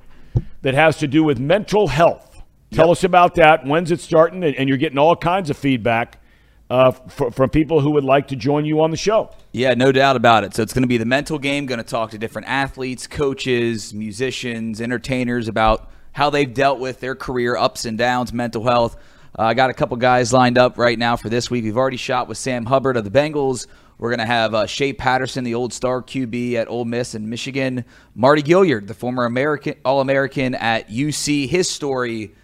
that 0.63 0.73
has 0.73 0.97
to 0.97 1.07
do 1.07 1.23
with 1.23 1.39
mental 1.39 1.87
health. 1.87 2.34
Tell 2.75 2.87
yep. 2.87 2.91
us 2.91 3.03
about 3.05 3.35
that. 3.35 3.65
When's 3.65 3.89
it 3.91 4.01
starting? 4.01 4.43
And 4.43 4.67
you're 4.67 4.77
getting 4.77 4.97
all 4.97 5.15
kinds 5.15 5.49
of 5.49 5.57
feedback 5.57 6.21
uh, 6.69 6.91
f- 7.05 7.33
from 7.33 7.49
people 7.49 7.79
who 7.79 7.91
would 7.91 8.03
like 8.03 8.27
to 8.29 8.35
join 8.35 8.65
you 8.65 8.81
on 8.81 8.91
the 8.91 8.97
show. 8.97 9.31
Yeah, 9.53 9.75
no 9.75 9.93
doubt 9.93 10.17
about 10.17 10.43
it. 10.43 10.53
So 10.53 10.61
it's 10.61 10.73
going 10.73 10.83
to 10.83 10.87
be 10.87 10.97
the 10.97 11.05
mental 11.05 11.39
game. 11.39 11.67
Going 11.67 11.77
to 11.77 11.85
talk 11.85 12.11
to 12.11 12.17
different 12.17 12.49
athletes, 12.49 13.07
coaches, 13.07 13.93
musicians, 13.93 14.81
entertainers 14.81 15.47
about 15.47 15.89
how 16.11 16.29
they've 16.29 16.53
dealt 16.53 16.79
with 16.79 16.99
their 16.99 17.15
career 17.15 17.55
ups 17.55 17.85
and 17.85 17.97
downs, 17.97 18.33
mental 18.33 18.63
health. 18.63 18.97
Uh, 19.37 19.43
I 19.43 19.53
got 19.53 19.69
a 19.69 19.73
couple 19.73 19.95
guys 19.97 20.33
lined 20.33 20.57
up 20.57 20.77
right 20.77 20.99
now 20.99 21.15
for 21.15 21.29
this 21.29 21.49
week. 21.49 21.63
We've 21.63 21.77
already 21.77 21.97
shot 21.97 22.27
with 22.27 22.37
Sam 22.37 22.65
Hubbard 22.65 22.97
of 22.97 23.05
the 23.05 23.11
Bengals. 23.11 23.67
We're 23.97 24.09
going 24.09 24.19
to 24.19 24.25
have 24.25 24.53
uh, 24.53 24.65
Shea 24.65 24.91
Patterson, 24.91 25.45
the 25.45 25.55
old 25.55 25.71
star 25.71 26.01
QB 26.01 26.55
at 26.55 26.67
Ole 26.67 26.83
Miss 26.83 27.15
and 27.15 27.29
Michigan. 27.29 27.85
Mardy 28.13 28.43
Gilyard, 28.43 28.87
the 28.87 28.93
former 28.93 29.23
American 29.23 29.75
All 29.85 30.01
American 30.01 30.55
at 30.55 30.89
UC. 30.89 31.47
His 31.47 31.69
story 31.69 32.35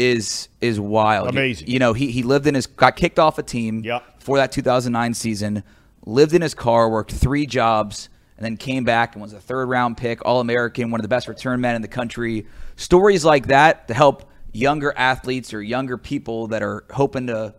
is 0.00 0.48
is 0.62 0.80
wild. 0.80 1.28
Amazing. 1.28 1.68
You, 1.68 1.74
you, 1.74 1.78
know, 1.78 1.92
he 1.92 2.10
he 2.10 2.22
lived 2.22 2.46
in 2.46 2.54
his 2.54 2.66
got 2.66 2.96
kicked 2.96 3.18
off 3.18 3.38
a 3.38 3.42
team 3.42 3.82
yep. 3.84 4.02
for 4.18 4.38
that 4.38 4.50
2009 4.50 5.12
season. 5.14 5.62
Lived 6.06 6.32
in 6.32 6.40
his 6.40 6.54
car, 6.54 6.88
worked 6.88 7.12
three 7.12 7.44
jobs, 7.44 8.08
and 8.38 8.44
then 8.44 8.56
came 8.56 8.84
back 8.84 9.14
and 9.14 9.20
was 9.20 9.34
a 9.34 9.40
third 9.40 9.68
round 9.68 9.98
pick, 9.98 10.24
All 10.24 10.40
American, 10.40 10.90
one 10.90 11.00
of 11.00 11.02
the 11.02 11.08
best 11.08 11.28
return 11.28 11.60
men 11.60 11.76
in 11.76 11.82
the 11.82 11.88
country. 11.88 12.46
Stories 12.76 13.24
like 13.26 13.48
that 13.48 13.88
to 13.88 13.94
help 13.94 14.30
younger 14.52 14.94
athletes 14.96 15.52
or 15.52 15.62
younger 15.62 15.98
people 15.98 16.46
that 16.48 16.62
are 16.62 16.84
hoping 16.90 17.26
to 17.26 17.54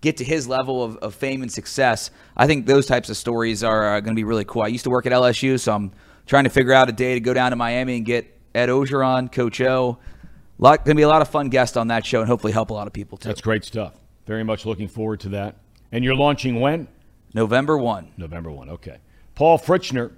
get 0.00 0.16
to 0.16 0.24
his 0.24 0.48
level 0.48 0.82
of, 0.82 0.96
of 0.96 1.14
fame 1.14 1.42
and 1.42 1.50
success. 1.50 2.10
I 2.36 2.48
think 2.48 2.66
those 2.66 2.86
types 2.86 3.08
of 3.08 3.16
stories 3.16 3.62
are 3.62 3.94
uh, 3.94 4.00
going 4.00 4.14
to 4.14 4.18
be 4.18 4.24
really 4.24 4.44
cool. 4.44 4.62
I 4.62 4.66
used 4.66 4.84
to 4.84 4.90
work 4.90 5.06
at 5.06 5.12
LSU, 5.12 5.58
so 5.58 5.72
I'm 5.72 5.92
trying 6.26 6.44
to 6.44 6.50
figure 6.50 6.72
out 6.72 6.88
a 6.88 6.92
day 6.92 7.14
to 7.14 7.20
go 7.20 7.32
down 7.32 7.52
to 7.52 7.56
Miami 7.56 7.96
and 7.96 8.04
get 8.04 8.26
Ed 8.54 8.68
Orgeron, 8.68 9.30
Coach 9.30 9.60
O, 9.60 9.98
lot 10.58 10.84
going 10.84 10.96
to 10.96 11.00
be 11.00 11.02
a 11.02 11.08
lot 11.08 11.22
of 11.22 11.28
fun 11.28 11.48
guests 11.48 11.76
on 11.76 11.88
that 11.88 12.06
show, 12.06 12.20
and 12.20 12.28
hopefully 12.28 12.52
help 12.52 12.70
a 12.70 12.74
lot 12.74 12.86
of 12.86 12.92
people 12.92 13.18
too. 13.18 13.28
That's 13.28 13.40
great 13.40 13.64
stuff. 13.64 13.94
Very 14.26 14.44
much 14.44 14.64
looking 14.64 14.88
forward 14.88 15.20
to 15.20 15.28
that. 15.30 15.56
And 15.92 16.04
you're 16.04 16.14
launching 16.14 16.60
when? 16.60 16.88
November 17.34 17.76
one. 17.76 18.12
November 18.16 18.50
one. 18.50 18.68
Okay. 18.70 18.98
Paul 19.34 19.58
Fritschner 19.58 20.12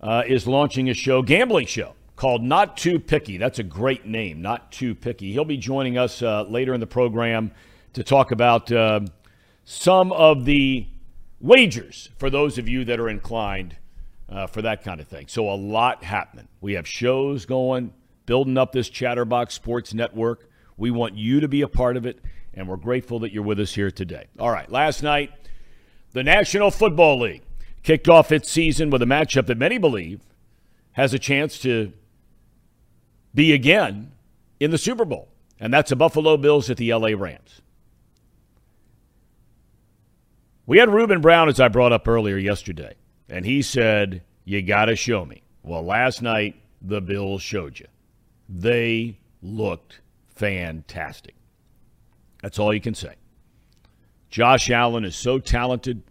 uh, 0.00 0.22
is 0.26 0.46
launching 0.46 0.88
a 0.88 0.94
show, 0.94 1.22
gambling 1.22 1.66
show 1.66 1.94
called 2.16 2.42
Not 2.42 2.76
Too 2.76 2.98
Picky. 2.98 3.36
That's 3.36 3.58
a 3.58 3.62
great 3.62 4.06
name, 4.06 4.40
Not 4.40 4.72
Too 4.72 4.94
Picky. 4.94 5.32
He'll 5.32 5.44
be 5.44 5.58
joining 5.58 5.98
us 5.98 6.22
uh, 6.22 6.44
later 6.44 6.74
in 6.74 6.80
the 6.80 6.86
program 6.86 7.52
to 7.92 8.02
talk 8.02 8.30
about 8.30 8.72
uh, 8.72 9.00
some 9.64 10.12
of 10.12 10.44
the 10.44 10.86
wagers 11.40 12.08
for 12.18 12.30
those 12.30 12.56
of 12.58 12.68
you 12.68 12.84
that 12.86 12.98
are 12.98 13.08
inclined 13.08 13.76
uh, 14.28 14.46
for 14.46 14.62
that 14.62 14.82
kind 14.82 15.00
of 15.00 15.08
thing. 15.08 15.28
So 15.28 15.50
a 15.50 15.54
lot 15.54 16.02
happening. 16.02 16.48
We 16.60 16.72
have 16.72 16.88
shows 16.88 17.44
going 17.44 17.92
building 18.26 18.58
up 18.58 18.72
this 18.72 18.88
Chatterbox 18.88 19.54
Sports 19.54 19.94
Network. 19.94 20.50
We 20.76 20.90
want 20.90 21.14
you 21.14 21.40
to 21.40 21.48
be 21.48 21.62
a 21.62 21.68
part 21.68 21.96
of 21.96 22.04
it, 22.04 22.20
and 22.52 22.68
we're 22.68 22.76
grateful 22.76 23.20
that 23.20 23.32
you're 23.32 23.42
with 23.42 23.60
us 23.60 23.74
here 23.74 23.90
today. 23.90 24.26
All 24.38 24.50
right, 24.50 24.70
last 24.70 25.02
night, 25.02 25.32
the 26.12 26.22
National 26.22 26.70
Football 26.70 27.20
League 27.20 27.42
kicked 27.82 28.08
off 28.08 28.32
its 28.32 28.50
season 28.50 28.90
with 28.90 29.00
a 29.00 29.06
matchup 29.06 29.46
that 29.46 29.58
many 29.58 29.78
believe 29.78 30.20
has 30.92 31.14
a 31.14 31.18
chance 31.18 31.58
to 31.60 31.92
be 33.34 33.52
again 33.52 34.12
in 34.58 34.70
the 34.70 34.78
Super 34.78 35.04
Bowl, 35.04 35.28
and 35.60 35.72
that's 35.72 35.90
the 35.90 35.96
Buffalo 35.96 36.36
Bills 36.36 36.68
at 36.68 36.78
the 36.78 36.92
LA 36.92 37.10
Rams. 37.16 37.60
We 40.66 40.78
had 40.78 40.92
Ruben 40.92 41.20
Brown, 41.20 41.48
as 41.48 41.60
I 41.60 41.68
brought 41.68 41.92
up 41.92 42.08
earlier 42.08 42.38
yesterday, 42.38 42.94
and 43.28 43.44
he 43.44 43.62
said, 43.62 44.22
You 44.44 44.62
got 44.62 44.86
to 44.86 44.96
show 44.96 45.24
me. 45.24 45.42
Well, 45.62 45.84
last 45.84 46.22
night, 46.22 46.56
the 46.82 47.00
Bills 47.00 47.40
showed 47.40 47.78
you. 47.78 47.86
They 48.48 49.18
looked 49.42 50.00
fantastic. 50.34 51.34
That's 52.42 52.58
all 52.58 52.72
you 52.72 52.80
can 52.80 52.94
say. 52.94 53.14
Josh 54.30 54.70
Allen 54.70 55.04
is 55.04 55.16
so 55.16 55.38
talented. 55.38 56.02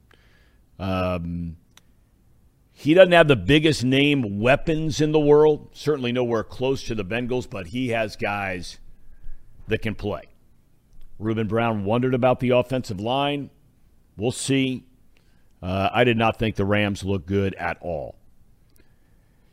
Um, 0.80 1.58
He 2.74 2.93
doesn't 2.93 3.13
have 3.13 3.30
the 3.30 3.38
biggest 3.38 3.84
name 3.86 4.39
weapons 4.39 5.00
in 5.00 5.13
the 5.13 5.19
world, 5.19 5.69
certainly 5.71 6.12
nowhere 6.12 6.43
close 6.43 6.84
to 6.84 6.95
the 6.95 7.06
Bengals, 7.06 7.50
but 7.50 7.67
he 7.67 7.89
has 7.89 8.17
guys 8.17 8.80
that 9.67 9.82
can 9.82 9.95
play. 9.95 10.24
Ruben 11.17 11.48
Brown 11.48 11.86
wondered 11.86 12.13
about 12.13 12.41
the 12.41 12.50
offensive 12.50 13.00
line. 13.00 13.50
We'll 14.17 14.32
see. 14.32 14.86
Uh, 15.62 15.89
I 15.93 16.04
did 16.04 16.17
not 16.17 16.38
think 16.38 16.56
the 16.58 16.65
Rams 16.65 17.04
looked 17.06 17.28
good 17.28 17.54
at 17.56 17.78
all. 17.80 18.15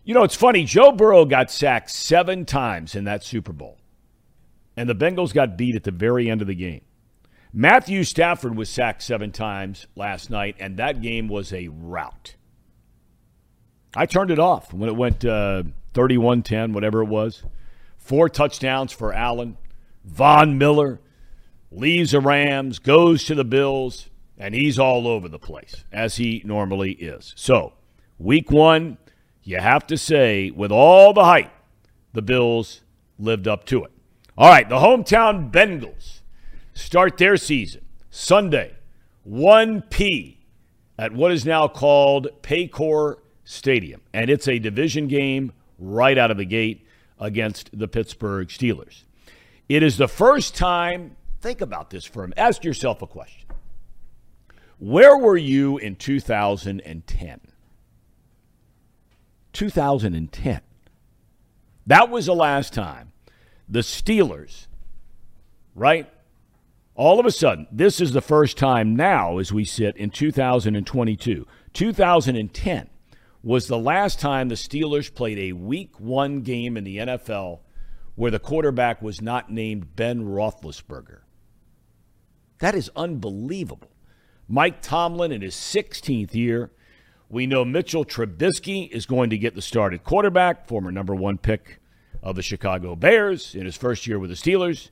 You 0.05 0.15
know, 0.15 0.25
it's 0.25 0.35
funny. 0.35 0.65
Joe 0.65 0.91
Burrow 0.91 1.25
got 1.25 1.51
sacked 1.51 1.91
seven 1.91 2.45
times 2.45 2.95
in 2.95 3.05
that 3.05 3.23
Super 3.23 3.53
Bowl, 3.53 3.79
and 4.77 4.89
the 4.89 4.95
Bengals 4.95 5.33
got 5.33 5.57
beat 5.57 5.77
at 5.77 5.85
the 5.85 5.93
very 5.93 6.29
end 6.29 6.41
of 6.41 6.49
the 6.49 6.55
game. 6.55 6.83
Matthew 7.53 8.03
Stafford 8.03 8.57
was 8.57 8.69
sacked 8.69 9.03
seven 9.03 9.31
times 9.31 9.87
last 9.95 10.31
night, 10.31 10.57
and 10.59 10.77
that 10.79 11.03
game 11.03 11.29
was 11.29 11.53
a 11.53 11.69
rout. 11.69 12.35
I 13.95 14.07
turned 14.07 14.31
it 14.31 14.39
off 14.39 14.73
when 14.73 14.89
it 14.89 14.97
went 14.97 15.25
uh, 15.25 15.65
31 15.95 16.43
10, 16.43 16.73
whatever 16.73 17.03
it 17.03 17.09
was. 17.09 17.43
Four 17.99 18.29
touchdowns 18.29 18.91
for 18.91 19.13
Allen. 19.13 19.59
Von 20.05 20.59
Miller 20.59 21.01
leaves 21.71 22.11
the 22.11 22.21
Rams, 22.21 22.79
goes 22.79 23.25
to 23.25 23.35
the 23.35 23.45
Bills, 23.45 24.09
and 24.39 24.55
he's 24.55 24.79
all 24.79 25.07
over 25.07 25.29
the 25.29 25.39
place, 25.39 25.85
as 25.93 26.17
he 26.17 26.43
normally 26.45 26.93
is. 26.93 27.35
So, 27.37 27.75
week 28.19 28.51
one, 28.51 28.99
you 29.43 29.59
have 29.59 29.87
to 29.89 29.97
say, 29.97 30.51
with 30.51 30.71
all 30.71 31.13
the 31.13 31.25
hype, 31.25 31.53
the 32.13 32.23
Bills 32.23 32.83
lived 33.19 33.49
up 33.49 33.65
to 33.67 33.85
it. 33.85 33.91
All 34.37 34.49
right, 34.49 34.69
the 34.69 34.77
hometown 34.77 35.51
Bengals 35.51 36.21
start 36.75 37.19
their 37.19 37.37
season 37.37 37.83
Sunday, 38.11 38.75
1P 39.29 40.37
at 40.99 41.13
what 41.13 41.33
is 41.33 41.45
now 41.45 41.69
called 41.69 42.29
Paycor 42.43 43.17
Stadium. 43.45 44.01
And 44.13 44.31
it's 44.31 44.49
a 44.49 44.59
division 44.59 45.09
game 45.09 45.53
right 45.79 46.17
out 46.17 46.31
of 46.31 46.37
the 46.37 46.45
gate 46.45 46.87
against 47.19 47.77
the 47.77 47.89
Pittsburgh 47.89 48.49
Steelers. 48.49 49.05
It 49.69 49.83
is 49.83 49.97
the 49.97 50.09
first 50.09 50.55
time, 50.55 51.17
think 51.41 51.61
about 51.61 51.91
this 51.91 52.05
for 52.05 52.25
a 52.25 52.29
minute, 52.29 52.39
ask 52.39 52.65
yourself 52.65 53.03
a 53.03 53.07
question. 53.07 53.49
Where 54.79 55.17
were 55.17 55.37
you 55.37 55.79
in 55.79 55.97
2010? 55.97 57.41
2010. 59.53 60.61
That 61.87 62.11
was 62.11 62.27
the 62.27 62.35
last 62.35 62.73
time 62.73 63.13
the 63.69 63.81
Steelers, 63.81 64.67
right? 65.75 66.09
All 66.95 67.19
of 67.19 67.27
a 67.27 67.31
sudden, 67.31 67.67
this 67.73 68.01
is 68.01 68.13
the 68.13 68.21
first 68.21 68.59
time 68.59 68.95
now 68.95 69.39
as 69.39 69.53
we 69.53 69.65
sit 69.65 69.97
in 69.97 70.11
2022. 70.11 71.47
2010 71.73 72.91
was 73.43 73.67
the 73.67 73.79
last 73.79 74.21
time 74.21 74.49
the 74.49 74.55
Steelers 74.55 75.13
played 75.13 75.39
a 75.39 75.53
week 75.53 75.99
one 75.99 76.43
game 76.43 76.77
in 76.77 76.85
the 76.85 76.99
NFL 76.99 77.61
where 78.15 78.31
the 78.31 78.39
quarterback 78.39 79.01
was 79.01 79.23
not 79.23 79.51
named 79.51 79.97
Ben 79.97 80.23
Roethlisberger. 80.25 81.21
That 82.59 82.75
is 82.75 82.91
unbelievable. 82.95 83.91
Mike 84.47 84.83
Tomlin 84.83 85.33
in 85.33 85.41
his 85.41 85.55
16th 85.55 86.35
year. 86.35 86.71
We 87.33 87.47
know 87.47 87.65
Mitchell 87.65 88.05
Trubisky 88.05 88.91
is 88.91 89.07
going 89.07 89.31
to 89.31 89.39
get 89.39 89.55
the 89.55 89.63
started 89.63 90.05
quarterback, 90.05 90.69
former 90.69 90.93
number 90.93 91.15
one 91.15 91.39
pick 91.39 91.81
of 92.23 92.37
the 92.37 92.43
Chicago 92.43 92.95
Bears 92.95 93.55
in 93.55 93.65
his 93.65 93.75
first 93.75 94.07
year 94.07 94.19
with 94.19 94.29
the 94.29 94.37
Steelers. 94.37 94.91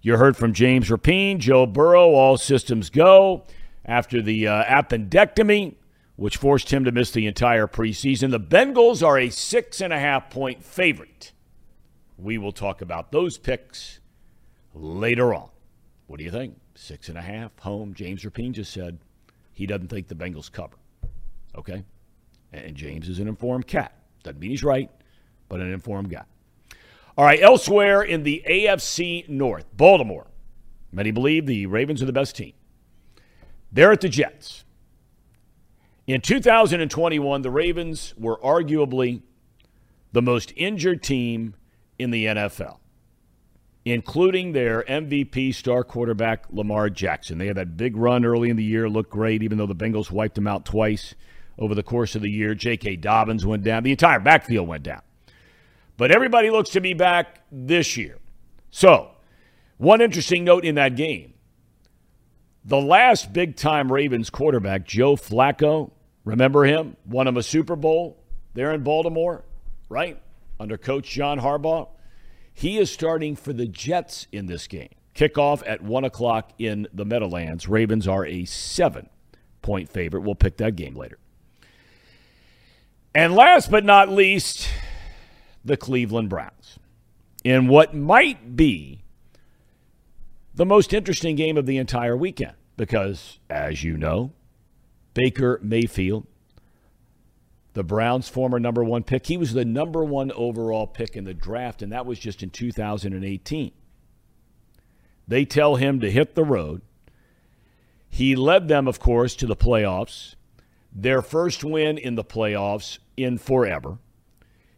You 0.00 0.16
heard 0.16 0.36
from 0.36 0.52
James 0.52 0.88
Rapien, 0.88 1.38
Joe 1.38 1.66
Burrow, 1.66 2.10
all 2.10 2.36
systems 2.36 2.90
go 2.90 3.42
after 3.84 4.22
the 4.22 4.46
uh, 4.46 4.62
appendectomy, 4.66 5.74
which 6.14 6.36
forced 6.36 6.72
him 6.72 6.84
to 6.84 6.92
miss 6.92 7.10
the 7.10 7.26
entire 7.26 7.66
preseason. 7.66 8.30
The 8.30 8.38
Bengals 8.38 9.04
are 9.04 9.18
a 9.18 9.28
six 9.28 9.80
and 9.80 9.92
a 9.92 9.98
half 9.98 10.30
point 10.30 10.62
favorite. 10.62 11.32
We 12.16 12.38
will 12.38 12.52
talk 12.52 12.82
about 12.82 13.10
those 13.10 13.36
picks 13.36 13.98
later 14.74 15.34
on. 15.34 15.50
What 16.06 16.18
do 16.18 16.24
you 16.24 16.30
think? 16.30 16.56
Six 16.76 17.08
and 17.08 17.18
a 17.18 17.22
half 17.22 17.58
home. 17.58 17.94
James 17.94 18.22
Rapien 18.22 18.52
just 18.52 18.72
said 18.72 19.00
he 19.52 19.66
doesn't 19.66 19.88
think 19.88 20.06
the 20.06 20.14
Bengals 20.14 20.52
cover. 20.52 20.76
Okay? 21.56 21.84
And 22.52 22.74
James 22.74 23.08
is 23.08 23.18
an 23.18 23.28
informed 23.28 23.66
cat. 23.66 23.92
Doesn't 24.22 24.40
mean 24.40 24.50
he's 24.50 24.64
right, 24.64 24.90
but 25.48 25.60
an 25.60 25.72
informed 25.72 26.10
guy. 26.10 26.24
All 27.16 27.24
right, 27.24 27.40
elsewhere 27.40 28.02
in 28.02 28.22
the 28.22 28.42
AFC 28.48 29.28
North, 29.28 29.66
Baltimore. 29.76 30.26
Many 30.92 31.10
believe 31.10 31.46
the 31.46 31.66
Ravens 31.66 32.02
are 32.02 32.06
the 32.06 32.12
best 32.12 32.36
team. 32.36 32.52
They're 33.72 33.92
at 33.92 34.00
the 34.00 34.08
Jets. 34.08 34.64
In 36.06 36.20
2021, 36.20 37.42
the 37.42 37.50
Ravens 37.50 38.14
were 38.16 38.38
arguably 38.38 39.22
the 40.12 40.22
most 40.22 40.52
injured 40.56 41.02
team 41.02 41.54
in 41.98 42.10
the 42.10 42.24
NFL, 42.24 42.78
including 43.84 44.52
their 44.52 44.82
MVP 44.82 45.54
star 45.54 45.84
quarterback, 45.84 46.46
Lamar 46.50 46.90
Jackson. 46.90 47.38
They 47.38 47.46
had 47.46 47.56
that 47.56 47.76
big 47.76 47.96
run 47.96 48.24
early 48.24 48.50
in 48.50 48.56
the 48.56 48.64
year, 48.64 48.88
looked 48.88 49.10
great, 49.10 49.42
even 49.42 49.58
though 49.58 49.66
the 49.66 49.76
Bengals 49.76 50.10
wiped 50.10 50.34
them 50.34 50.48
out 50.48 50.64
twice 50.64 51.14
over 51.60 51.74
the 51.74 51.82
course 51.82 52.16
of 52.16 52.22
the 52.22 52.30
year. 52.30 52.54
J.K. 52.54 52.96
Dobbins 52.96 53.46
went 53.46 53.62
down, 53.62 53.84
the 53.84 53.92
entire 53.92 54.18
backfield 54.18 54.66
went 54.66 54.82
down. 54.82 55.02
But 55.96 56.10
everybody 56.10 56.50
looks 56.50 56.70
to 56.70 56.80
be 56.80 56.94
back 56.94 57.42
this 57.52 57.96
year. 57.96 58.18
So, 58.70 59.10
one 59.76 60.00
interesting 60.00 60.44
note 60.44 60.64
in 60.64 60.74
that 60.76 60.96
game 60.96 61.34
the 62.64 62.80
last 62.80 63.32
big 63.32 63.56
time 63.56 63.90
Ravens 63.90 64.30
quarterback, 64.30 64.86
Joe 64.86 65.16
Flacco, 65.16 65.90
remember 66.24 66.64
him? 66.64 66.96
Won 67.06 67.26
him 67.26 67.36
a 67.36 67.42
Super 67.42 67.76
Bowl 67.76 68.22
there 68.54 68.72
in 68.72 68.82
Baltimore, 68.82 69.44
right? 69.88 70.20
Under 70.58 70.76
coach 70.76 71.08
John 71.08 71.40
Harbaugh. 71.40 71.88
He 72.52 72.78
is 72.78 72.90
starting 72.90 73.36
for 73.36 73.52
the 73.52 73.66
Jets 73.66 74.26
in 74.32 74.46
this 74.46 74.66
game. 74.66 74.90
Kickoff 75.14 75.62
at 75.66 75.82
1 75.82 76.04
o'clock 76.04 76.52
in 76.58 76.86
the 76.92 77.04
Meadowlands. 77.04 77.68
Ravens 77.68 78.06
are 78.06 78.26
a 78.26 78.44
seven 78.44 79.08
point 79.62 79.88
favorite. 79.88 80.20
We'll 80.22 80.34
pick 80.34 80.56
that 80.58 80.76
game 80.76 80.94
later. 80.94 81.18
And 83.14 83.34
last 83.34 83.70
but 83.70 83.84
not 83.84 84.08
least, 84.08 84.68
the 85.64 85.76
Cleveland 85.76 86.28
Browns 86.28 86.78
in 87.42 87.68
what 87.68 87.94
might 87.94 88.56
be 88.56 89.02
the 90.54 90.66
most 90.66 90.92
interesting 90.92 91.36
game 91.36 91.56
of 91.56 91.66
the 91.66 91.78
entire 91.78 92.16
weekend 92.16 92.54
because, 92.76 93.38
as 93.48 93.82
you 93.82 93.96
know, 93.96 94.32
Baker 95.14 95.58
Mayfield, 95.62 96.26
the 97.72 97.84
Browns' 97.84 98.28
former 98.28 98.58
number 98.60 98.82
one 98.84 99.02
pick, 99.02 99.26
he 99.26 99.36
was 99.36 99.52
the 99.52 99.64
number 99.64 100.04
one 100.04 100.32
overall 100.32 100.86
pick 100.86 101.16
in 101.16 101.24
the 101.24 101.34
draft, 101.34 101.82
and 101.82 101.92
that 101.92 102.06
was 102.06 102.18
just 102.18 102.42
in 102.42 102.50
2018. 102.50 103.72
They 105.28 105.44
tell 105.44 105.76
him 105.76 106.00
to 106.00 106.10
hit 106.10 106.34
the 106.34 106.44
road. 106.44 106.82
He 108.08 108.34
led 108.34 108.66
them, 108.66 108.88
of 108.88 108.98
course, 108.98 109.36
to 109.36 109.46
the 109.46 109.54
playoffs, 109.56 110.34
their 110.92 111.22
first 111.22 111.64
win 111.64 111.98
in 111.98 112.14
the 112.14 112.24
playoffs 112.24 112.98
in 113.16 113.38
forever. 113.38 113.98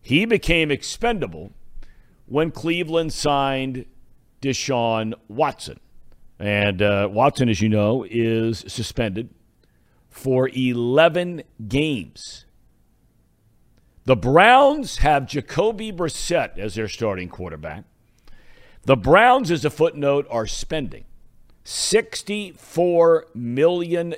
He 0.00 0.24
became 0.24 0.70
expendable 0.70 1.52
when 2.26 2.50
Cleveland 2.50 3.12
signed 3.12 3.86
Deshaun 4.40 5.14
Watson. 5.28 5.78
And 6.38 6.82
uh, 6.82 7.08
Watson, 7.10 7.48
as 7.48 7.60
you 7.60 7.68
know, 7.68 8.04
is 8.08 8.64
suspended 8.66 9.30
for 10.08 10.50
11 10.52 11.42
games. 11.68 12.44
The 14.04 14.16
Browns 14.16 14.98
have 14.98 15.26
Jacoby 15.26 15.92
Brissett 15.92 16.58
as 16.58 16.74
their 16.74 16.88
starting 16.88 17.28
quarterback. 17.28 17.84
The 18.82 18.96
Browns, 18.96 19.52
as 19.52 19.64
a 19.64 19.70
footnote, 19.70 20.26
are 20.28 20.46
spending 20.48 21.04
$64 21.64 23.22
million 23.34 24.14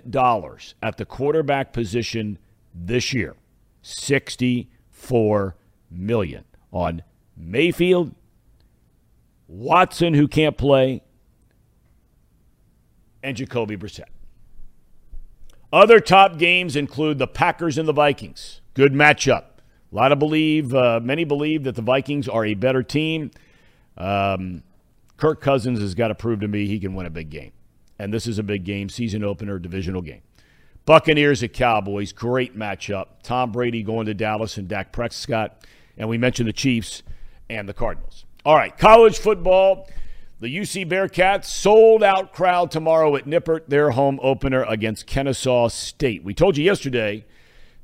at 0.82 0.96
the 0.96 1.04
quarterback 1.04 1.72
position 1.72 2.38
this 2.74 3.12
year. 3.12 3.36
64 3.82 5.56
million 5.90 6.44
on 6.72 7.02
Mayfield, 7.36 8.14
Watson, 9.46 10.14
who 10.14 10.26
can't 10.26 10.56
play, 10.56 11.02
and 13.22 13.36
Jacoby 13.36 13.76
Brissett. 13.76 14.08
Other 15.72 15.98
top 16.00 16.38
games 16.38 16.76
include 16.76 17.18
the 17.18 17.26
Packers 17.26 17.78
and 17.78 17.88
the 17.88 17.92
Vikings. 17.92 18.60
Good 18.74 18.92
matchup. 18.92 19.44
A 19.92 19.94
lot 19.94 20.12
of 20.12 20.18
believe, 20.18 20.74
uh, 20.74 21.00
many 21.02 21.24
believe 21.24 21.64
that 21.64 21.74
the 21.74 21.82
Vikings 21.82 22.28
are 22.28 22.44
a 22.44 22.54
better 22.54 22.82
team. 22.82 23.30
Um, 23.96 24.62
Kirk 25.24 25.40
Cousins 25.40 25.80
has 25.80 25.94
got 25.94 26.08
to 26.08 26.14
prove 26.14 26.40
to 26.40 26.48
me 26.48 26.66
he 26.66 26.78
can 26.78 26.94
win 26.94 27.06
a 27.06 27.10
big 27.10 27.30
game. 27.30 27.52
And 27.98 28.12
this 28.12 28.26
is 28.26 28.38
a 28.38 28.42
big 28.42 28.62
game, 28.62 28.90
season 28.90 29.24
opener, 29.24 29.58
divisional 29.58 30.02
game. 30.02 30.20
Buccaneers 30.84 31.42
at 31.42 31.54
Cowboys, 31.54 32.12
great 32.12 32.54
matchup. 32.54 33.06
Tom 33.22 33.50
Brady 33.50 33.82
going 33.82 34.04
to 34.04 34.12
Dallas 34.12 34.58
and 34.58 34.68
Dak 34.68 34.92
Prescott. 34.92 35.64
And 35.96 36.10
we 36.10 36.18
mentioned 36.18 36.46
the 36.46 36.52
Chiefs 36.52 37.02
and 37.48 37.66
the 37.66 37.72
Cardinals. 37.72 38.26
All 38.44 38.54
right, 38.54 38.76
college 38.76 39.18
football. 39.18 39.88
The 40.40 40.54
UC 40.54 40.90
Bearcats 40.90 41.46
sold 41.46 42.02
out 42.02 42.34
crowd 42.34 42.70
tomorrow 42.70 43.16
at 43.16 43.24
Nippert, 43.24 43.62
their 43.66 43.92
home 43.92 44.20
opener 44.22 44.64
against 44.64 45.06
Kennesaw 45.06 45.68
State. 45.68 46.22
We 46.22 46.34
told 46.34 46.58
you 46.58 46.64
yesterday 46.64 47.24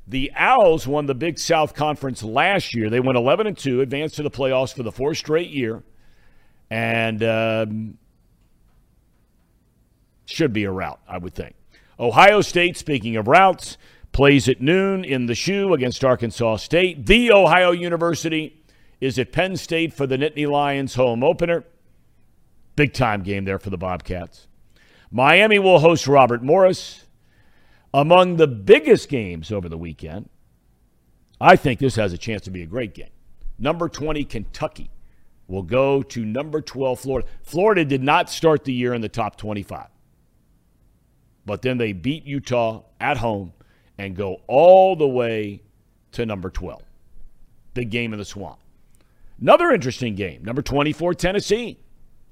The 0.07 0.31
Owls 0.35 0.85
won 0.85 1.07
the 1.07 1.15
Big 1.15 1.39
South 1.39 1.73
Conference 1.73 2.21
last 2.21 2.75
year. 2.75 2.91
They 2.91 2.99
went 2.99 3.17
11 3.17 3.47
and 3.47 3.57
2, 3.57 3.81
advanced 3.81 4.17
to 4.17 4.21
the 4.21 4.29
playoffs 4.29 4.75
for 4.75 4.83
the 4.83 4.91
fourth 4.91 5.17
straight 5.17 5.49
year, 5.49 5.81
and 6.71 7.21
um, 7.21 7.97
should 10.25 10.53
be 10.53 10.63
a 10.63 10.71
route, 10.71 11.01
I 11.05 11.17
would 11.17 11.35
think. 11.35 11.53
Ohio 11.99 12.39
State, 12.39 12.77
speaking 12.77 13.17
of 13.17 13.27
routes, 13.27 13.77
plays 14.13 14.47
at 14.47 14.61
noon 14.61 15.03
in 15.03 15.25
the 15.25 15.35
shoe 15.35 15.73
against 15.73 16.03
Arkansas 16.05 16.55
State. 16.55 17.05
The 17.05 17.29
Ohio 17.31 17.71
University 17.71 18.63
is 19.01 19.19
at 19.19 19.33
Penn 19.33 19.57
State 19.57 19.93
for 19.93 20.07
the 20.07 20.17
Nittany 20.17 20.49
Lions 20.49 20.95
home 20.95 21.23
opener. 21.25 21.65
Big 22.77 22.93
time 22.93 23.21
game 23.21 23.43
there 23.43 23.59
for 23.59 23.69
the 23.69 23.77
Bobcats. 23.77 24.47
Miami 25.11 25.59
will 25.59 25.79
host 25.79 26.07
Robert 26.07 26.41
Morris. 26.41 27.03
Among 27.93 28.37
the 28.37 28.47
biggest 28.47 29.09
games 29.09 29.51
over 29.51 29.67
the 29.67 29.77
weekend, 29.77 30.29
I 31.41 31.57
think 31.57 31.79
this 31.79 31.97
has 31.97 32.13
a 32.13 32.17
chance 32.17 32.43
to 32.43 32.51
be 32.51 32.61
a 32.61 32.65
great 32.65 32.93
game. 32.93 33.09
Number 33.59 33.89
20, 33.89 34.23
Kentucky 34.23 34.89
will 35.51 35.61
go 35.63 36.01
to 36.01 36.25
number 36.25 36.61
12, 36.61 36.99
Florida. 36.99 37.27
Florida 37.43 37.85
did 37.85 38.01
not 38.01 38.29
start 38.29 38.63
the 38.63 38.73
year 38.73 38.93
in 38.93 39.01
the 39.01 39.09
top 39.09 39.35
25, 39.35 39.87
but 41.45 41.61
then 41.61 41.77
they 41.77 41.93
beat 41.93 42.25
Utah 42.25 42.83
at 42.99 43.17
home 43.17 43.53
and 43.97 44.15
go 44.15 44.41
all 44.47 44.95
the 44.95 45.07
way 45.07 45.61
to 46.13 46.25
number 46.25 46.49
12. 46.49 46.81
Big 47.73 47.89
game 47.89 48.13
in 48.13 48.19
the 48.19 48.25
swamp. 48.25 48.59
Another 49.39 49.71
interesting 49.71 50.15
game, 50.15 50.43
number 50.43 50.61
24, 50.61 51.13
Tennessee. 51.15 51.79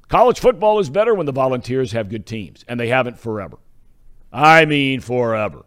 College 0.08 0.40
football 0.40 0.80
is 0.80 0.90
better 0.90 1.14
when 1.14 1.26
the 1.26 1.32
Volunteers 1.32 1.92
have 1.92 2.10
good 2.10 2.26
teams, 2.26 2.64
and 2.68 2.80
they 2.80 2.88
haven't 2.88 3.20
forever. 3.20 3.58
I 4.32 4.66
mean, 4.66 5.02
forever. 5.02 5.66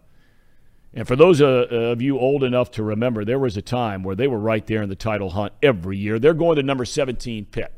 And 0.94 1.08
for 1.08 1.16
those 1.16 1.40
uh, 1.40 1.66
of 1.70 2.02
you 2.02 2.18
old 2.18 2.44
enough 2.44 2.70
to 2.72 2.82
remember, 2.82 3.24
there 3.24 3.38
was 3.38 3.56
a 3.56 3.62
time 3.62 4.02
where 4.02 4.14
they 4.14 4.26
were 4.26 4.38
right 4.38 4.66
there 4.66 4.82
in 4.82 4.88
the 4.88 4.96
title 4.96 5.30
hunt 5.30 5.54
every 5.62 5.96
year. 5.96 6.18
They're 6.18 6.34
going 6.34 6.56
to 6.56 6.62
number 6.62 6.84
17 6.84 7.46
Pitt. 7.46 7.72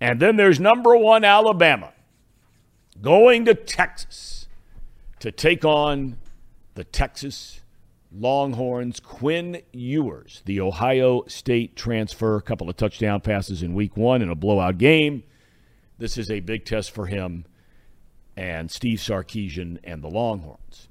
And 0.00 0.20
then 0.20 0.36
there's 0.36 0.58
number 0.58 0.96
one 0.96 1.24
Alabama 1.24 1.92
going 3.00 3.44
to 3.44 3.54
Texas 3.54 4.48
to 5.20 5.30
take 5.30 5.64
on 5.64 6.18
the 6.74 6.84
Texas 6.84 7.60
Longhorns. 8.12 9.00
Quinn 9.00 9.62
Ewers, 9.72 10.42
the 10.44 10.60
Ohio 10.60 11.24
State 11.26 11.76
transfer, 11.76 12.36
a 12.36 12.42
couple 12.42 12.68
of 12.68 12.76
touchdown 12.76 13.20
passes 13.20 13.62
in 13.62 13.74
week 13.74 13.96
one 13.96 14.22
in 14.22 14.28
a 14.28 14.34
blowout 14.34 14.78
game. 14.78 15.22
This 15.98 16.18
is 16.18 16.30
a 16.30 16.40
big 16.40 16.64
test 16.64 16.90
for 16.90 17.06
him 17.06 17.44
and 18.36 18.70
Steve 18.70 18.98
Sarkisian 18.98 19.78
and 19.84 20.02
the 20.02 20.08
Longhorns. 20.08 20.88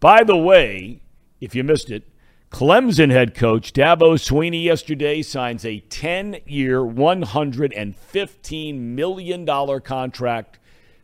By 0.00 0.24
the 0.24 0.36
way, 0.36 1.00
if 1.40 1.54
you 1.54 1.64
missed 1.64 1.90
it, 1.90 2.04
Clemson 2.50 3.10
head 3.10 3.34
coach 3.34 3.72
Dabo 3.72 4.14
Swinney 4.14 4.62
yesterday 4.64 5.22
signs 5.22 5.64
a 5.64 5.80
10 5.80 6.40
year, 6.46 6.80
$115 6.80 8.78
million 8.78 9.80
contract. 9.80 10.58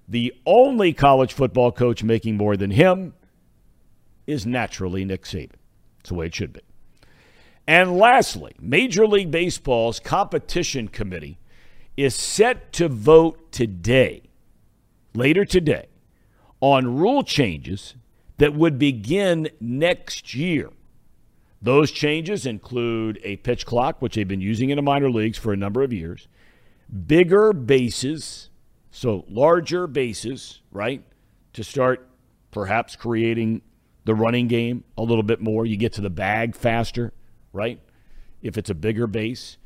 The 0.09 0.35
only 0.45 0.93
college 0.93 1.33
football 1.33 1.73
coach 1.73 2.05
making 2.05 2.37
more 2.37 2.57
than 2.57 2.71
him 2.73 3.15
is 4.27 4.47
naturally 4.47 5.05
Nick 5.05 5.23
Saban. 5.23 5.53
That's 5.99 6.11
the 6.11 6.15
way 6.15 6.27
it 6.27 6.35
should 6.35 6.53
be. 6.53 6.61
And 7.67 7.97
lastly, 7.97 8.55
Major 8.61 9.07
League 9.07 9.31
Baseball's 9.31 10.01
competition 10.01 10.89
committee 10.89 11.39
is 11.97 12.15
set 12.15 12.73
to 12.75 12.89
vote 12.89 13.53
today, 13.53 14.23
later 15.15 15.45
today, 15.45 15.87
on 16.61 16.97
rule 16.97 17.23
changes 17.23 17.95
that 18.43 18.55
would 18.55 18.77
begin 18.77 19.49
next 19.61 20.35
year. 20.35 20.69
Those 21.63 21.93
changes 21.93 22.45
include 22.45 23.21
a 23.23 23.37
pitch 23.37 23.65
clock, 23.65 24.03
which 24.03 24.17
they've 24.17 24.27
been 24.27 24.41
using 24.41 24.71
in 24.71 24.75
the 24.75 24.83
minor 24.83 25.09
leagues 25.09 25.39
for 25.39 25.53
a 25.53 25.57
number 25.57 25.81
of 25.85 25.93
years, 25.93 26.27
bigger 27.07 27.53
bases, 27.53 28.51
so 28.91 29.25
larger 29.29 29.87
bases, 29.87 30.61
right, 30.73 31.05
to 31.53 31.63
start 31.63 32.09
perhaps 32.51 32.97
creating 32.97 33.63
the 34.07 34.15
running 34.17 34.49
game 34.49 34.83
a 34.99 35.03
little 35.05 35.23
bit 35.23 35.41
more. 35.41 35.65
You 35.65 35.77
get 35.77 35.93
to 35.93 36.01
the 36.01 36.11
bag 36.11 36.57
faster, 36.57 37.13
right, 37.53 37.79
if 38.43 38.59
it's 38.59 38.71
a 38.71 38.75
bigger 38.75 39.07
base. 39.07 39.57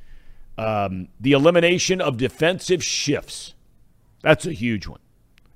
Um, 0.58 1.08
the 1.18 1.32
elimination 1.32 2.02
of 2.02 2.18
defensive 2.18 2.84
shifts. 2.84 3.54
That's 4.20 4.44
a 4.44 4.52
huge 4.52 4.86
one. 4.86 5.00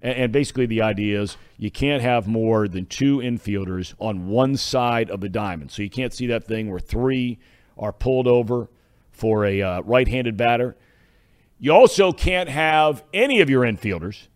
And, 0.03 0.33
basically, 0.33 0.65
the 0.65 0.81
idea 0.81 1.21
is 1.21 1.37
you 1.59 1.71
can't 1.71 2.03
have 2.03 2.27
more 2.27 2.67
than 2.69 2.87
two 2.87 3.19
infielders 3.19 3.93
on 3.99 4.29
one 4.29 4.57
side 4.57 5.11
of 5.11 5.21
the 5.21 5.29
diamond. 5.29 5.71
So 5.71 5.83
you 5.83 5.91
can't 5.91 6.15
see 6.15 6.27
that 6.29 6.45
thing 6.45 6.71
where 6.71 6.81
three 6.81 7.39
are 7.77 7.93
pulled 7.93 8.27
over 8.27 8.71
for 9.13 9.45
a 9.45 9.61
uh, 9.61 9.83
right 9.83 10.09
handed 10.09 10.39
batter. 10.39 10.75
You 11.59 11.73
also 11.73 12.13
can't 12.13 12.49
have 12.49 13.05
any 13.13 13.43
of 13.43 13.51
your 13.51 13.63
infielders 13.63 14.29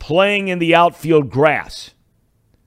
playing 0.00 0.48
in 0.48 0.58
the 0.58 0.74
outfield 0.74 1.30
grass. 1.30 1.94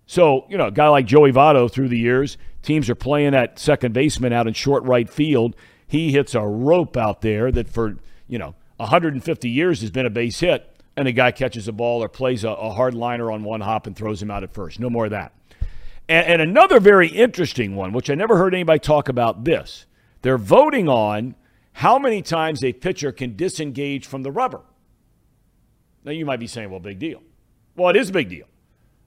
So, 0.05 0.45
you 0.49 0.57
know, 0.57 0.67
a 0.67 0.71
guy 0.71 0.87
like 0.87 1.05
Joey 1.05 1.33
Votto 1.33 1.69
through 1.69 1.89
the 1.89 1.99
years, 1.99 2.37
teams 2.63 2.89
are 2.89 2.95
playing 2.95 3.31
that 3.31 3.59
second 3.59 3.93
baseman 3.93 4.31
out 4.31 4.47
in 4.47 4.53
short 4.53 4.83
right 4.85 5.09
field. 5.09 5.55
He 5.85 6.13
hits 6.13 6.33
a 6.33 6.41
rope 6.41 6.95
out 6.95 7.19
there 7.21 7.51
that 7.51 7.67
for, 7.67 7.97
you 8.27 8.39
know, 8.39 8.55
150 8.77 9.49
years 9.49 9.81
has 9.81 9.91
been 9.91 10.05
a 10.05 10.09
base 10.09 10.39
hit 10.39 10.68
and 10.99 11.07
a 11.07 11.13
guy 11.13 11.31
catches 11.31 11.69
a 11.69 11.71
ball 11.71 12.03
or 12.03 12.09
plays 12.09 12.43
a, 12.43 12.49
a 12.49 12.73
hard 12.73 12.93
liner 12.93 13.31
on 13.31 13.41
one 13.41 13.61
hop 13.61 13.87
and 13.87 13.95
throws 13.95 14.21
him 14.21 14.29
out 14.29 14.43
at 14.43 14.53
first. 14.53 14.81
No 14.81 14.89
more 14.89 15.05
of 15.05 15.11
that. 15.11 15.33
And, 16.09 16.27
and 16.27 16.41
another 16.41 16.81
very 16.81 17.07
interesting 17.07 17.73
one, 17.77 17.93
which 17.93 18.09
I 18.09 18.15
never 18.15 18.37
heard 18.37 18.53
anybody 18.53 18.79
talk 18.79 19.07
about 19.07 19.45
this. 19.45 19.85
They're 20.23 20.37
voting 20.37 20.89
on 20.89 21.35
how 21.71 21.99
many 21.99 22.21
times 22.21 22.65
a 22.65 22.73
pitcher 22.73 23.13
can 23.13 23.37
disengage 23.37 24.07
from 24.07 24.23
the 24.23 24.31
rubber. 24.31 24.59
Now, 26.03 26.11
you 26.11 26.25
might 26.25 26.41
be 26.41 26.47
saying, 26.47 26.69
well, 26.69 26.81
big 26.81 26.99
deal. 26.99 27.23
Well, 27.77 27.89
it 27.89 27.95
is 27.95 28.09
a 28.09 28.13
big 28.13 28.27
deal. 28.27 28.47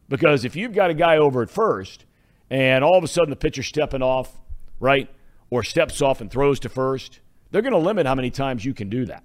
Because 0.08 0.46
if 0.46 0.56
you've 0.56 0.72
got 0.72 0.88
a 0.88 0.94
guy 0.94 1.18
over 1.18 1.42
at 1.42 1.50
first 1.50 2.06
and 2.48 2.82
all 2.82 2.96
of 2.96 3.04
a 3.04 3.08
sudden 3.08 3.28
the 3.28 3.36
pitcher's 3.36 3.66
stepping 3.66 4.02
off, 4.02 4.32
right, 4.80 5.10
or 5.50 5.62
steps 5.62 6.00
off 6.00 6.22
and 6.22 6.30
throws 6.30 6.58
to 6.60 6.70
first, 6.70 7.20
they're 7.50 7.60
going 7.60 7.74
to 7.74 7.78
limit 7.78 8.06
how 8.06 8.14
many 8.14 8.30
times 8.30 8.64
you 8.64 8.72
can 8.72 8.88
do 8.88 9.04
that. 9.04 9.24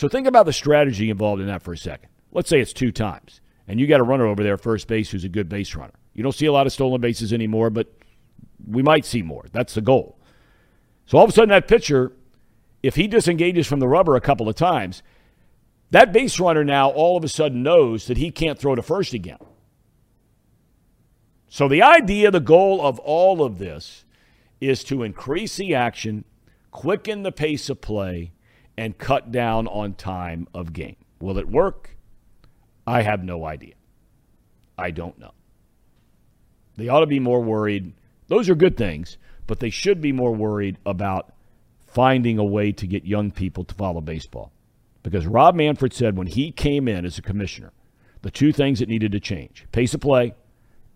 So 0.00 0.08
think 0.08 0.26
about 0.26 0.46
the 0.46 0.52
strategy 0.54 1.10
involved 1.10 1.42
in 1.42 1.48
that 1.48 1.62
for 1.62 1.74
a 1.74 1.76
second. 1.76 2.08
Let's 2.32 2.48
say 2.48 2.58
it's 2.58 2.72
two 2.72 2.90
times, 2.90 3.42
and 3.68 3.78
you 3.78 3.86
got 3.86 4.00
a 4.00 4.02
runner 4.02 4.24
over 4.24 4.42
there 4.42 4.56
first 4.56 4.88
base 4.88 5.10
who's 5.10 5.24
a 5.24 5.28
good 5.28 5.46
base 5.46 5.74
runner. 5.74 5.92
You 6.14 6.22
don't 6.22 6.34
see 6.34 6.46
a 6.46 6.52
lot 6.52 6.66
of 6.66 6.72
stolen 6.72 7.02
bases 7.02 7.34
anymore, 7.34 7.68
but 7.68 7.92
we 8.66 8.82
might 8.82 9.04
see 9.04 9.20
more. 9.20 9.44
That's 9.52 9.74
the 9.74 9.82
goal. 9.82 10.18
So 11.04 11.18
all 11.18 11.24
of 11.24 11.28
a 11.28 11.34
sudden, 11.34 11.50
that 11.50 11.68
pitcher, 11.68 12.12
if 12.82 12.96
he 12.96 13.08
disengages 13.08 13.66
from 13.66 13.78
the 13.78 13.88
rubber 13.88 14.16
a 14.16 14.22
couple 14.22 14.48
of 14.48 14.54
times, 14.54 15.02
that 15.90 16.14
base 16.14 16.40
runner 16.40 16.64
now 16.64 16.88
all 16.88 17.18
of 17.18 17.22
a 17.24 17.28
sudden 17.28 17.62
knows 17.62 18.06
that 18.06 18.16
he 18.16 18.30
can't 18.30 18.58
throw 18.58 18.74
to 18.74 18.80
first 18.80 19.12
again. 19.12 19.36
So 21.50 21.68
the 21.68 21.82
idea, 21.82 22.30
the 22.30 22.40
goal 22.40 22.80
of 22.80 22.98
all 23.00 23.44
of 23.44 23.58
this 23.58 24.06
is 24.62 24.82
to 24.84 25.02
increase 25.02 25.58
the 25.58 25.74
action, 25.74 26.24
quicken 26.70 27.22
the 27.22 27.32
pace 27.32 27.68
of 27.68 27.82
play, 27.82 28.32
and 28.80 28.96
cut 28.96 29.30
down 29.30 29.66
on 29.66 29.92
time 29.92 30.48
of 30.54 30.72
game. 30.72 30.96
Will 31.20 31.36
it 31.36 31.46
work? 31.46 31.98
I 32.86 33.02
have 33.02 33.22
no 33.22 33.44
idea. 33.44 33.74
I 34.78 34.90
don't 34.90 35.18
know. 35.18 35.32
They 36.78 36.88
ought 36.88 37.00
to 37.00 37.06
be 37.06 37.20
more 37.20 37.42
worried. 37.42 37.92
Those 38.28 38.48
are 38.48 38.54
good 38.54 38.78
things, 38.78 39.18
but 39.46 39.60
they 39.60 39.68
should 39.68 40.00
be 40.00 40.12
more 40.12 40.34
worried 40.34 40.78
about 40.86 41.34
finding 41.88 42.38
a 42.38 42.44
way 42.44 42.72
to 42.72 42.86
get 42.86 43.04
young 43.04 43.30
people 43.30 43.64
to 43.64 43.74
follow 43.74 44.00
baseball. 44.00 44.50
Because 45.02 45.26
Rob 45.26 45.54
Manfred 45.54 45.92
said 45.92 46.16
when 46.16 46.28
he 46.28 46.50
came 46.50 46.88
in 46.88 47.04
as 47.04 47.18
a 47.18 47.22
commissioner, 47.22 47.72
the 48.22 48.30
two 48.30 48.50
things 48.50 48.78
that 48.78 48.88
needed 48.88 49.12
to 49.12 49.20
change 49.20 49.66
pace 49.72 49.92
of 49.92 50.00
play 50.00 50.32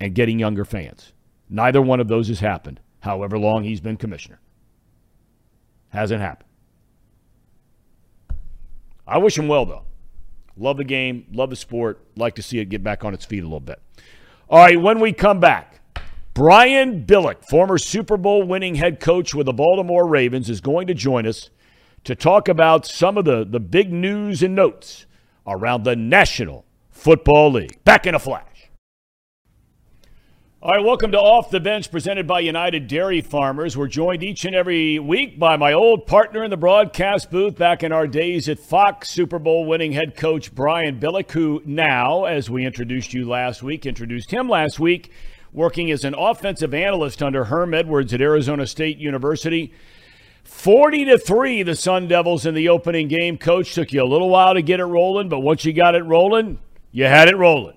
and 0.00 0.14
getting 0.14 0.38
younger 0.38 0.64
fans. 0.64 1.12
Neither 1.50 1.82
one 1.82 2.00
of 2.00 2.08
those 2.08 2.28
has 2.28 2.40
happened, 2.40 2.80
however 3.00 3.38
long 3.38 3.62
he's 3.62 3.82
been 3.82 3.98
commissioner. 3.98 4.40
Hasn't 5.90 6.22
happened. 6.22 6.48
I 9.06 9.18
wish 9.18 9.38
him 9.38 9.48
well, 9.48 9.66
though. 9.66 9.84
Love 10.56 10.76
the 10.76 10.84
game, 10.84 11.26
love 11.32 11.50
the 11.50 11.56
sport, 11.56 12.04
like 12.16 12.36
to 12.36 12.42
see 12.42 12.58
it 12.60 12.66
get 12.66 12.82
back 12.82 13.04
on 13.04 13.12
its 13.12 13.24
feet 13.24 13.40
a 13.40 13.46
little 13.46 13.60
bit. 13.60 13.80
All 14.48 14.60
right, 14.60 14.80
when 14.80 15.00
we 15.00 15.12
come 15.12 15.40
back, 15.40 15.80
Brian 16.32 17.04
Billick, 17.04 17.44
former 17.44 17.78
Super 17.78 18.16
Bowl 18.16 18.44
winning 18.44 18.76
head 18.76 19.00
coach 19.00 19.34
with 19.34 19.46
the 19.46 19.52
Baltimore 19.52 20.06
Ravens, 20.06 20.48
is 20.48 20.60
going 20.60 20.86
to 20.86 20.94
join 20.94 21.26
us 21.26 21.50
to 22.04 22.14
talk 22.14 22.48
about 22.48 22.86
some 22.86 23.18
of 23.18 23.24
the, 23.24 23.44
the 23.44 23.60
big 23.60 23.92
news 23.92 24.42
and 24.42 24.54
notes 24.54 25.06
around 25.46 25.84
the 25.84 25.96
National 25.96 26.64
Football 26.90 27.52
League. 27.52 27.82
Back 27.84 28.06
in 28.06 28.14
a 28.14 28.18
flash. 28.18 28.53
All 30.64 30.70
right, 30.70 30.82
welcome 30.82 31.12
to 31.12 31.20
Off 31.20 31.50
the 31.50 31.60
Bench, 31.60 31.90
presented 31.90 32.26
by 32.26 32.40
United 32.40 32.88
Dairy 32.88 33.20
Farmers. 33.20 33.76
We're 33.76 33.86
joined 33.86 34.22
each 34.22 34.46
and 34.46 34.56
every 34.56 34.98
week 34.98 35.38
by 35.38 35.58
my 35.58 35.74
old 35.74 36.06
partner 36.06 36.42
in 36.42 36.48
the 36.48 36.56
broadcast 36.56 37.30
booth 37.30 37.58
back 37.58 37.82
in 37.82 37.92
our 37.92 38.06
days 38.06 38.48
at 38.48 38.58
Fox, 38.58 39.10
Super 39.10 39.38
Bowl 39.38 39.66
winning 39.66 39.92
head 39.92 40.16
coach 40.16 40.54
Brian 40.54 40.98
Billick, 40.98 41.30
who 41.32 41.60
now, 41.66 42.24
as 42.24 42.48
we 42.48 42.64
introduced 42.64 43.12
you 43.12 43.28
last 43.28 43.62
week, 43.62 43.84
introduced 43.84 44.30
him 44.30 44.48
last 44.48 44.80
week, 44.80 45.12
working 45.52 45.90
as 45.90 46.02
an 46.02 46.14
offensive 46.14 46.72
analyst 46.72 47.22
under 47.22 47.44
Herm 47.44 47.74
Edwards 47.74 48.14
at 48.14 48.22
Arizona 48.22 48.66
State 48.66 48.96
University. 48.96 49.70
40 50.44 51.04
to 51.04 51.18
3 51.18 51.62
the 51.62 51.76
Sun 51.76 52.08
Devils 52.08 52.46
in 52.46 52.54
the 52.54 52.70
opening 52.70 53.08
game. 53.08 53.36
Coach 53.36 53.74
took 53.74 53.92
you 53.92 54.02
a 54.02 54.08
little 54.08 54.30
while 54.30 54.54
to 54.54 54.62
get 54.62 54.80
it 54.80 54.86
rolling, 54.86 55.28
but 55.28 55.40
once 55.40 55.66
you 55.66 55.74
got 55.74 55.94
it 55.94 56.04
rolling, 56.04 56.58
you 56.90 57.04
had 57.04 57.28
it 57.28 57.36
rolling. 57.36 57.76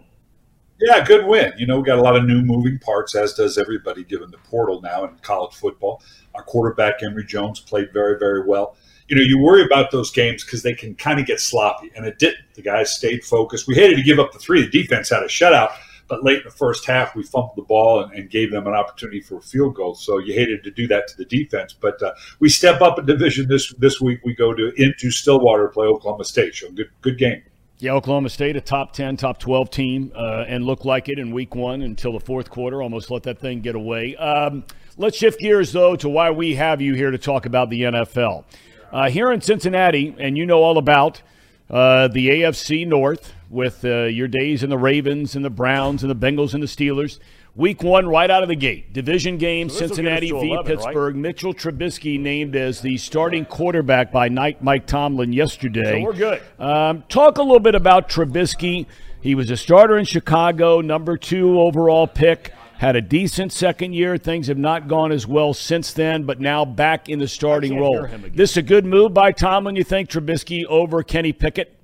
Yeah, 0.80 1.04
good 1.04 1.26
win. 1.26 1.54
You 1.58 1.66
know, 1.66 1.80
we 1.80 1.86
got 1.86 1.98
a 1.98 2.02
lot 2.02 2.16
of 2.16 2.26
new 2.26 2.42
moving 2.42 2.78
parts, 2.78 3.16
as 3.16 3.34
does 3.34 3.58
everybody, 3.58 4.04
given 4.04 4.30
the 4.30 4.38
portal 4.38 4.80
now 4.82 5.06
in 5.06 5.18
college 5.24 5.56
football. 5.56 6.04
Our 6.36 6.44
quarterback, 6.44 7.02
Emory 7.02 7.26
Jones, 7.26 7.60
played 7.60 7.92
very, 7.92 8.20
very 8.20 8.46
well. 8.46 8.76
You 9.08 9.16
know, 9.16 9.24
you 9.24 9.40
worry 9.40 9.66
about 9.66 9.90
those 9.90 10.12
games 10.12 10.44
because 10.44 10.62
they 10.62 10.76
can 10.76 10.94
kind 10.94 11.20
of 11.20 11.26
get 11.26 11.40
sloppy, 11.40 11.90
and 11.96 12.06
it 12.06 12.20
didn't. 12.20 12.44
The 12.54 12.62
guys 12.62 12.96
stayed 12.96 13.24
focused. 13.24 13.68
We 13.68 13.74
hated 13.74 13.96
to 13.96 14.04
give 14.04 14.20
up 14.20 14.34
the 14.34 14.40
three. 14.40 14.62
The 14.62 14.70
defense 14.70 15.10
had 15.10 15.24
a 15.24 15.28
shutout, 15.28 15.72
but 16.08 16.24
late 16.24 16.40
in 16.40 16.44
the 16.44 16.52
first 16.52 16.86
half, 16.86 17.16
we 17.16 17.24
fumbled 17.24 17.56
the 17.56 17.64
ball 17.64 18.04
and, 18.04 18.14
and 18.14 18.30
gave 18.30 18.52
them 18.52 18.68
an 18.68 18.74
opportunity 18.74 19.22
for 19.22 19.38
a 19.38 19.42
field 19.42 19.76
goal. 19.76 19.96
So 19.96 20.20
you 20.20 20.34
hated 20.34 20.64
to 20.64 20.72
do 20.72 20.88
that 20.88 21.08
to 21.08 21.18
the 21.18 21.26
defense. 21.26 21.74
But 21.74 22.04
uh, 22.04 22.14
we 22.40 22.50
step 22.50 22.82
up 22.82 23.00
a 23.00 23.02
division 23.02 23.48
this 23.48 23.74
this 23.76 24.00
week. 24.00 24.20
We 24.24 24.36
go 24.36 24.54
to 24.54 24.72
into 24.76 25.10
Stillwater 25.10 25.68
to 25.68 25.74
play 25.74 25.88
Oklahoma 25.88 26.26
State. 26.26 26.54
So 26.54 26.70
good 26.72 26.90
good 27.02 27.18
game. 27.18 27.42
Yeah, 27.80 27.92
Oklahoma 27.92 28.30
State, 28.30 28.56
a 28.56 28.62
top 28.62 28.94
10, 28.94 29.18
top 29.18 29.40
12 29.40 29.70
team, 29.70 30.12
uh, 30.16 30.46
and 30.48 30.66
looked 30.66 30.84
like 30.84 31.10
it 31.10 31.20
in 31.20 31.30
week 31.30 31.54
one 31.54 31.84
until 31.84 32.12
the 32.12 32.20
fourth 32.20 32.50
quarter. 32.50 32.82
Almost 32.82 33.12
let 33.12 33.22
that 33.24 33.38
thing 33.38 33.62
get 33.62 33.76
away. 33.76 34.16
Um, 34.16 34.64
let's 34.98 35.16
shift 35.16 35.40
gears, 35.40 35.74
though, 35.74 35.96
to 35.98 36.10
why 36.10 36.32
we 36.32 36.56
have 36.56 36.82
you 36.82 36.96
here 36.96 37.12
to 37.12 37.20
talk 37.20 37.46
about 37.46 37.70
the 37.70 37.84
NFL. 37.84 38.46
Uh, 38.92 39.12
here 39.12 39.32
in 39.32 39.42
Cincinnati, 39.42 40.16
and 40.18 40.36
you 40.36 40.48
know 40.48 40.64
all 40.64 40.80
about 40.80 41.22
uh, 41.70 42.08
the 42.08 42.30
AFC 42.30 42.88
North 42.88 43.34
with 43.48 43.86
uh, 43.86 44.06
your 44.06 44.28
days 44.28 44.64
in 44.64 44.72
the 44.72 44.78
Ravens 44.78 45.36
and 45.36 45.46
the 45.46 45.52
Browns 45.52 46.02
and 46.02 46.10
the 46.10 46.16
Bengals 46.16 46.56
and 46.56 46.64
the 46.64 46.68
Steelers. 46.68 47.20
Week 47.58 47.82
one, 47.82 48.08
right 48.08 48.30
out 48.30 48.44
of 48.44 48.50
the 48.50 48.56
gate. 48.56 48.94
Division 48.94 49.40
game, 49.40 49.68
so 49.68 49.88
Cincinnati 49.88 50.30
v. 50.30 50.52
11, 50.52 50.66
Pittsburgh. 50.66 51.16
Right? 51.16 51.22
Mitchell 51.22 51.56
Trubisky 51.56 52.20
named 52.20 52.56
as 52.56 52.82
the 52.82 52.98
starting 52.98 53.46
quarterback 53.46 54.12
by 54.12 54.30
Mike 54.30 54.86
Tomlin 54.86 55.34
yesterday. 55.34 56.02
So 56.02 56.06
we're 56.06 56.14
good. 56.14 56.44
Um, 56.60 57.04
talk 57.10 57.40
a 57.40 57.42
little 57.42 57.60
bit 57.60 57.74
about 57.74 58.10
Trubisky. 58.10 58.86
He 59.22 59.34
was 59.34 59.50
a 59.50 59.58
starter 59.58 59.98
in 59.98 60.06
Chicago, 60.06 60.82
number 60.82 61.18
two 61.18 61.60
overall 61.60 62.06
pick. 62.06 62.54
Had 62.78 62.96
a 62.96 63.02
decent 63.02 63.52
second 63.52 63.94
year. 63.94 64.20
Things 64.20 64.46
have 64.50 64.60
not 64.60 64.88
gone 64.88 65.12
as 65.12 65.26
well 65.26 65.52
since 65.56 65.94
then, 65.94 66.26
but 66.26 66.40
now 66.40 66.64
back 66.64 67.10
in 67.10 67.18
the 67.18 67.28
starting 67.28 67.80
role. 67.80 68.08
This 68.36 68.52
is 68.52 68.58
a 68.58 68.62
good 68.62 68.86
move 68.86 69.16
by 69.16 69.32
Tomlin, 69.32 69.76
you 69.76 69.84
think, 69.84 70.10
Trubisky 70.10 70.64
over 70.66 71.02
Kenny 71.02 71.34
Pickett? 71.34 71.76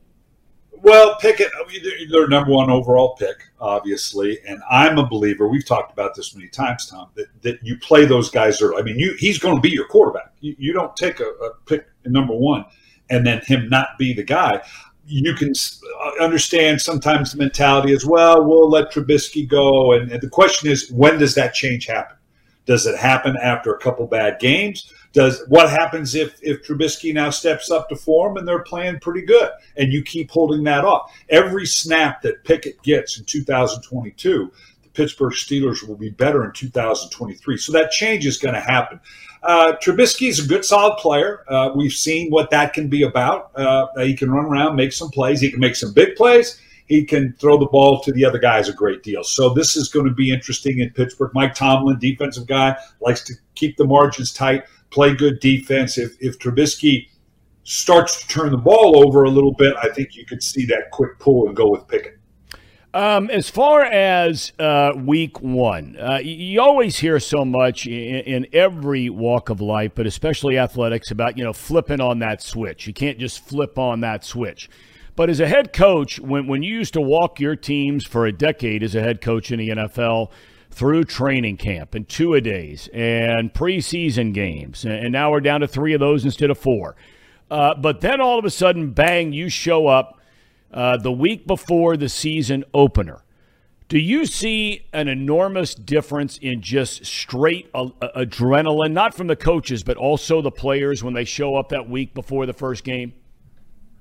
Well, 0.83 1.15
Pickett, 1.15 1.49
they're 2.11 2.27
number 2.27 2.51
one 2.51 2.69
overall 2.69 3.15
pick, 3.15 3.37
obviously, 3.61 4.39
and 4.45 4.61
I'm 4.69 4.97
a 4.97 5.07
believer. 5.07 5.47
We've 5.47 5.65
talked 5.65 5.93
about 5.93 6.13
this 6.13 6.35
many 6.35 6.49
times, 6.49 6.87
Tom. 6.87 7.09
That, 7.15 7.27
that 7.41 7.63
you 7.63 7.77
play 7.77 8.03
those 8.03 8.29
guys 8.29 8.61
early. 8.61 8.81
I 8.81 8.81
mean, 8.81 8.99
you, 8.99 9.15
he's 9.17 9.39
going 9.39 9.55
to 9.55 9.61
be 9.61 9.69
your 9.69 9.87
quarterback. 9.87 10.33
You, 10.41 10.53
you 10.59 10.73
don't 10.73 10.93
take 10.97 11.21
a, 11.21 11.23
a 11.23 11.51
pick 11.67 11.87
number 12.05 12.35
one 12.35 12.65
and 13.09 13.25
then 13.25 13.39
him 13.45 13.69
not 13.69 13.97
be 13.97 14.13
the 14.13 14.23
guy. 14.23 14.61
You 15.07 15.33
can 15.35 15.53
uh, 16.01 16.21
understand 16.21 16.81
sometimes 16.81 17.31
the 17.31 17.37
mentality 17.37 17.93
as 17.93 18.05
well. 18.05 18.43
We'll 18.43 18.69
let 18.69 18.91
Trubisky 18.91 19.47
go, 19.47 19.93
and, 19.93 20.11
and 20.11 20.21
the 20.21 20.29
question 20.29 20.69
is, 20.69 20.91
when 20.91 21.17
does 21.17 21.33
that 21.35 21.53
change 21.53 21.85
happen? 21.85 22.17
Does 22.65 22.85
it 22.85 22.97
happen 22.97 23.37
after 23.41 23.73
a 23.73 23.79
couple 23.79 24.05
bad 24.05 24.37
games? 24.39 24.91
Does 25.13 25.43
what 25.47 25.69
happens 25.69 26.15
if 26.15 26.39
if 26.41 26.65
Trubisky 26.65 27.13
now 27.13 27.29
steps 27.29 27.69
up 27.69 27.87
to 27.89 27.95
form 27.95 28.37
and 28.37 28.47
they're 28.47 28.63
playing 28.63 28.99
pretty 28.99 29.21
good 29.21 29.49
and 29.77 29.93
you 29.93 30.03
keep 30.03 30.31
holding 30.31 30.63
that 30.63 30.83
off? 30.83 31.13
Every 31.29 31.67
snap 31.67 32.23
that 32.23 32.43
Pickett 32.43 32.81
gets 32.81 33.19
in 33.19 33.25
2022, 33.25 34.51
the 34.81 34.89
Pittsburgh 34.89 35.33
Steelers 35.33 35.87
will 35.87 35.95
be 35.95 36.09
better 36.09 36.43
in 36.43 36.51
2023. 36.51 37.57
So 37.57 37.71
that 37.73 37.91
change 37.91 38.25
is 38.25 38.39
going 38.39 38.55
to 38.55 38.61
happen. 38.61 38.99
Uh, 39.43 39.73
Trubisky 39.83 40.29
is 40.29 40.43
a 40.43 40.47
good, 40.47 40.65
solid 40.65 40.97
player. 40.97 41.43
Uh, 41.47 41.71
we've 41.75 41.93
seen 41.93 42.31
what 42.31 42.49
that 42.49 42.73
can 42.73 42.87
be 42.87 43.03
about. 43.03 43.51
Uh, 43.55 43.87
he 43.99 44.15
can 44.15 44.31
run 44.31 44.45
around, 44.45 44.75
make 44.75 44.93
some 44.93 45.09
plays. 45.09 45.39
He 45.39 45.51
can 45.51 45.59
make 45.59 45.75
some 45.75 45.93
big 45.93 46.15
plays 46.15 46.59
he 46.85 47.05
can 47.05 47.33
throw 47.39 47.57
the 47.57 47.65
ball 47.65 48.01
to 48.01 48.11
the 48.11 48.25
other 48.25 48.39
guys 48.39 48.69
a 48.69 48.73
great 48.73 49.03
deal. 49.03 49.23
So 49.23 49.53
this 49.53 49.75
is 49.75 49.89
going 49.89 50.05
to 50.05 50.13
be 50.13 50.31
interesting 50.31 50.79
in 50.79 50.89
Pittsburgh. 50.91 51.31
Mike 51.33 51.55
Tomlin, 51.55 51.97
defensive 51.99 52.45
guy, 52.45 52.75
likes 53.01 53.23
to 53.23 53.33
keep 53.55 53.77
the 53.77 53.85
margins 53.85 54.33
tight 54.33 54.65
play 54.93 55.13
good 55.15 55.39
defense. 55.39 55.97
If 55.97 56.15
if 56.19 56.39
Trubisky 56.39 57.07
starts 57.63 58.21
to 58.21 58.27
turn 58.27 58.51
the 58.51 58.57
ball 58.57 59.05
over 59.05 59.23
a 59.23 59.29
little 59.29 59.53
bit, 59.53 59.73
I 59.81 59.89
think 59.89 60.15
you 60.15 60.25
could 60.25 60.43
see 60.43 60.65
that 60.67 60.91
quick 60.91 61.19
pull 61.19 61.47
and 61.47 61.55
go 61.55 61.69
with 61.69 61.87
Pickett. 61.87 62.19
Um, 62.95 63.31
as 63.31 63.49
far 63.49 63.81
as 63.81 64.53
uh, 64.59 64.91
week 64.95 65.41
one, 65.41 65.97
uh, 65.99 66.19
you 66.21 66.61
always 66.61 66.97
hear 66.97 67.19
so 67.19 67.43
much 67.43 67.87
in, 67.87 67.93
in, 67.93 68.47
every 68.53 69.09
walk 69.09 69.49
of 69.49 69.61
life, 69.61 69.93
but 69.95 70.05
especially 70.05 70.59
athletics, 70.59 71.09
about 71.09 71.35
you 71.35 71.43
know 71.43 71.53
flipping 71.53 71.99
on 71.99 72.19
that 72.19 72.43
switch. 72.43 72.85
You 72.85 72.93
can't 72.93 73.17
just 73.17 73.43
flip 73.47 73.79
on 73.79 74.01
that 74.01 74.23
switch. 74.23 74.69
But 75.15 75.31
as 75.31 75.39
a 75.39 75.47
head 75.47 75.73
coach, 75.73 76.19
when 76.19 76.45
when 76.45 76.61
you 76.61 76.75
used 76.75 76.93
to 76.93 77.01
walk 77.01 77.39
your 77.39 77.55
teams 77.55 78.05
for 78.05 78.27
a 78.27 78.31
decade 78.31 78.83
as 78.83 78.93
a 78.93 79.01
head 79.01 79.21
coach 79.21 79.51
in 79.51 79.57
the 79.57 79.69
NFL, 79.69 80.29
through 80.73 81.03
training 81.03 81.57
camp 81.57 81.95
and 81.95 82.07
two 82.09 82.33
a 82.33 82.41
days 82.41 82.89
and 82.93 83.53
preseason 83.53 84.33
games. 84.33 84.83
And 84.85 85.11
now 85.11 85.31
we're 85.31 85.39
down 85.39 85.61
to 85.61 85.67
three 85.67 85.93
of 85.93 85.99
those 85.99 86.25
instead 86.25 86.49
of 86.49 86.57
four. 86.57 86.95
Uh, 87.51 87.75
but 87.75 88.01
then 88.01 88.19
all 88.19 88.39
of 88.39 88.45
a 88.45 88.49
sudden, 88.49 88.91
bang, 88.91 89.31
you 89.31 89.49
show 89.49 89.87
up 89.87 90.19
uh, 90.73 90.97
the 90.97 91.11
week 91.11 91.45
before 91.45 91.95
the 91.95 92.09
season 92.09 92.63
opener. 92.73 93.23
Do 93.89 93.99
you 93.99 94.25
see 94.25 94.87
an 94.91 95.07
enormous 95.07 95.75
difference 95.75 96.37
in 96.37 96.61
just 96.61 97.05
straight 97.05 97.69
a- 97.75 97.91
a- 98.01 98.25
adrenaline, 98.25 98.91
not 98.93 99.13
from 99.13 99.27
the 99.27 99.35
coaches, 99.35 99.83
but 99.83 99.97
also 99.97 100.41
the 100.41 100.49
players 100.49 101.03
when 101.03 101.13
they 101.13 101.25
show 101.25 101.55
up 101.55 101.69
that 101.69 101.87
week 101.87 102.15
before 102.15 102.47
the 102.47 102.53
first 102.53 102.83
game? 102.83 103.13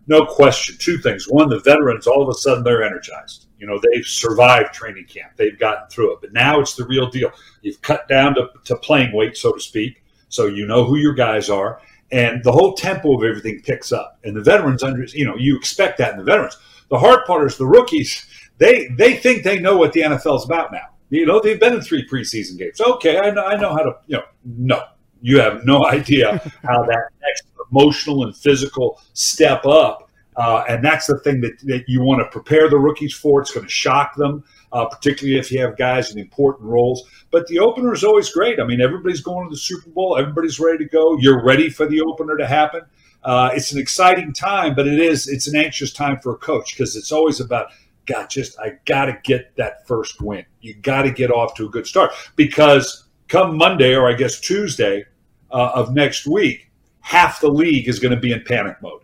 No 0.07 0.25
question. 0.25 0.77
Two 0.79 0.97
things. 0.99 1.27
One, 1.29 1.51
the 1.51 1.61
veterans, 1.61 2.07
all 2.07 2.23
of 2.23 2.29
a 2.29 2.35
sudden, 2.35 2.64
they're 2.64 2.83
energized. 2.83 3.47
You 3.62 3.68
know, 3.68 3.78
they've 3.78 4.04
survived 4.04 4.74
training 4.74 5.04
camp, 5.04 5.34
they've 5.36 5.56
gotten 5.56 5.88
through 5.88 6.14
it. 6.14 6.18
But 6.20 6.32
now 6.32 6.58
it's 6.58 6.74
the 6.74 6.84
real 6.84 7.08
deal. 7.08 7.30
You've 7.60 7.80
cut 7.80 8.08
down 8.08 8.34
to, 8.34 8.48
to 8.64 8.74
playing 8.74 9.14
weight, 9.14 9.36
so 9.36 9.52
to 9.52 9.60
speak. 9.60 10.02
So 10.28 10.46
you 10.46 10.66
know 10.66 10.84
who 10.84 10.96
your 10.96 11.14
guys 11.14 11.48
are. 11.48 11.80
And 12.10 12.42
the 12.42 12.50
whole 12.50 12.74
tempo 12.74 13.16
of 13.16 13.22
everything 13.22 13.62
picks 13.62 13.92
up. 13.92 14.18
And 14.24 14.34
the 14.34 14.40
veterans, 14.40 14.82
under, 14.82 15.04
you 15.04 15.24
know, 15.24 15.36
you 15.36 15.56
expect 15.56 15.98
that 15.98 16.10
in 16.10 16.18
the 16.18 16.24
veterans. 16.24 16.58
The 16.90 16.98
hard 16.98 17.24
part 17.24 17.46
is 17.46 17.56
the 17.56 17.64
rookies, 17.64 18.26
they, 18.58 18.88
they 18.98 19.14
think 19.16 19.44
they 19.44 19.60
know 19.60 19.76
what 19.76 19.92
the 19.92 20.00
NFL 20.00 20.38
is 20.38 20.44
about 20.44 20.72
now. 20.72 20.88
You 21.10 21.24
know, 21.24 21.38
they've 21.38 21.60
been 21.60 21.74
in 21.74 21.82
three 21.82 22.04
preseason 22.08 22.58
games. 22.58 22.80
Okay, 22.80 23.20
I 23.20 23.30
know, 23.30 23.44
I 23.44 23.56
know 23.56 23.70
how 23.70 23.84
to, 23.84 23.92
you 24.08 24.16
know, 24.16 24.24
no, 24.44 24.82
you 25.20 25.38
have 25.38 25.64
no 25.64 25.86
idea 25.90 26.38
how 26.64 26.82
that 26.82 27.10
next 27.22 27.44
emotional 27.70 28.24
and 28.24 28.36
physical 28.36 29.00
step 29.12 29.64
up. 29.66 30.10
Uh, 30.37 30.64
and 30.68 30.85
that's 30.85 31.07
the 31.07 31.18
thing 31.20 31.41
that, 31.43 31.59
that 31.61 31.85
you 31.89 32.03
want 32.03 32.20
to 32.20 32.28
prepare 32.30 32.68
the 32.70 32.78
rookies 32.78 33.14
for. 33.14 33.41
It's 33.41 33.53
going 33.53 33.66
to 33.66 33.72
shock 33.72 34.14
them, 34.16 34.45
uh, 34.72 34.87
particularly 34.87 35.39
if 35.39 35.53
you 35.53 35.61
have 35.61 35.76
guys 35.76 36.11
in 36.11 36.18
important 36.18 36.68
roles. 36.68 37.03
But 37.30 37.47
the 37.49 37.59
opener 37.59 37.93
is 37.93 38.03
always 38.03 38.30
great. 38.30 38.59
I 38.59 38.64
mean, 38.64 38.80
everybody's 38.80 39.20
going 39.20 39.47
to 39.47 39.51
the 39.51 39.59
Super 39.59 39.91
Bowl. 39.91 40.16
Everybody's 40.16 40.59
ready 40.59 40.78
to 40.78 40.91
go. 40.91 41.18
You're 41.18 41.45
ready 41.45 41.68
for 41.68 41.87
the 41.87 42.01
opener 42.01 42.37
to 42.39 42.47
happen. 42.47 42.83
Uh, 43.24 43.51
it's 43.55 43.72
an 43.72 43.78
exciting 43.78 44.33
time, 44.33 44.74
but 44.74 44.87
it 44.87 44.99
is 44.99 45.28
it's 45.28 45.47
an 45.47 45.57
anxious 45.57 45.93
time 45.93 46.18
for 46.20 46.33
a 46.35 46.39
coach 46.39 46.74
because 46.74 46.97
it's 46.97 47.12
always 47.12 47.39
about 47.39 47.68
God. 48.07 48.28
Just 48.28 48.59
I 48.59 48.78
got 48.85 49.07
to 49.07 49.18
get 49.22 49.55
that 49.57 49.87
first 49.87 50.20
win. 50.20 50.45
You 50.61 50.74
got 50.74 51.03
to 51.03 51.11
get 51.12 51.30
off 51.30 51.55
to 51.57 51.66
a 51.66 51.68
good 51.68 51.87
start 51.87 52.12
because 52.35 53.05
come 53.28 53.57
Monday 53.57 53.95
or 53.95 54.09
I 54.09 54.14
guess 54.14 54.41
Tuesday 54.41 55.05
uh, 55.53 55.70
of 55.74 55.95
next 55.95 56.26
week, 56.26 56.70
half 57.01 57.41
the 57.41 57.49
league 57.49 57.89
is 57.89 58.01
going 58.01 58.14
to 58.14 58.20
be 58.20 58.33
in 58.33 58.43
panic 58.43 58.76
mode. 58.83 59.01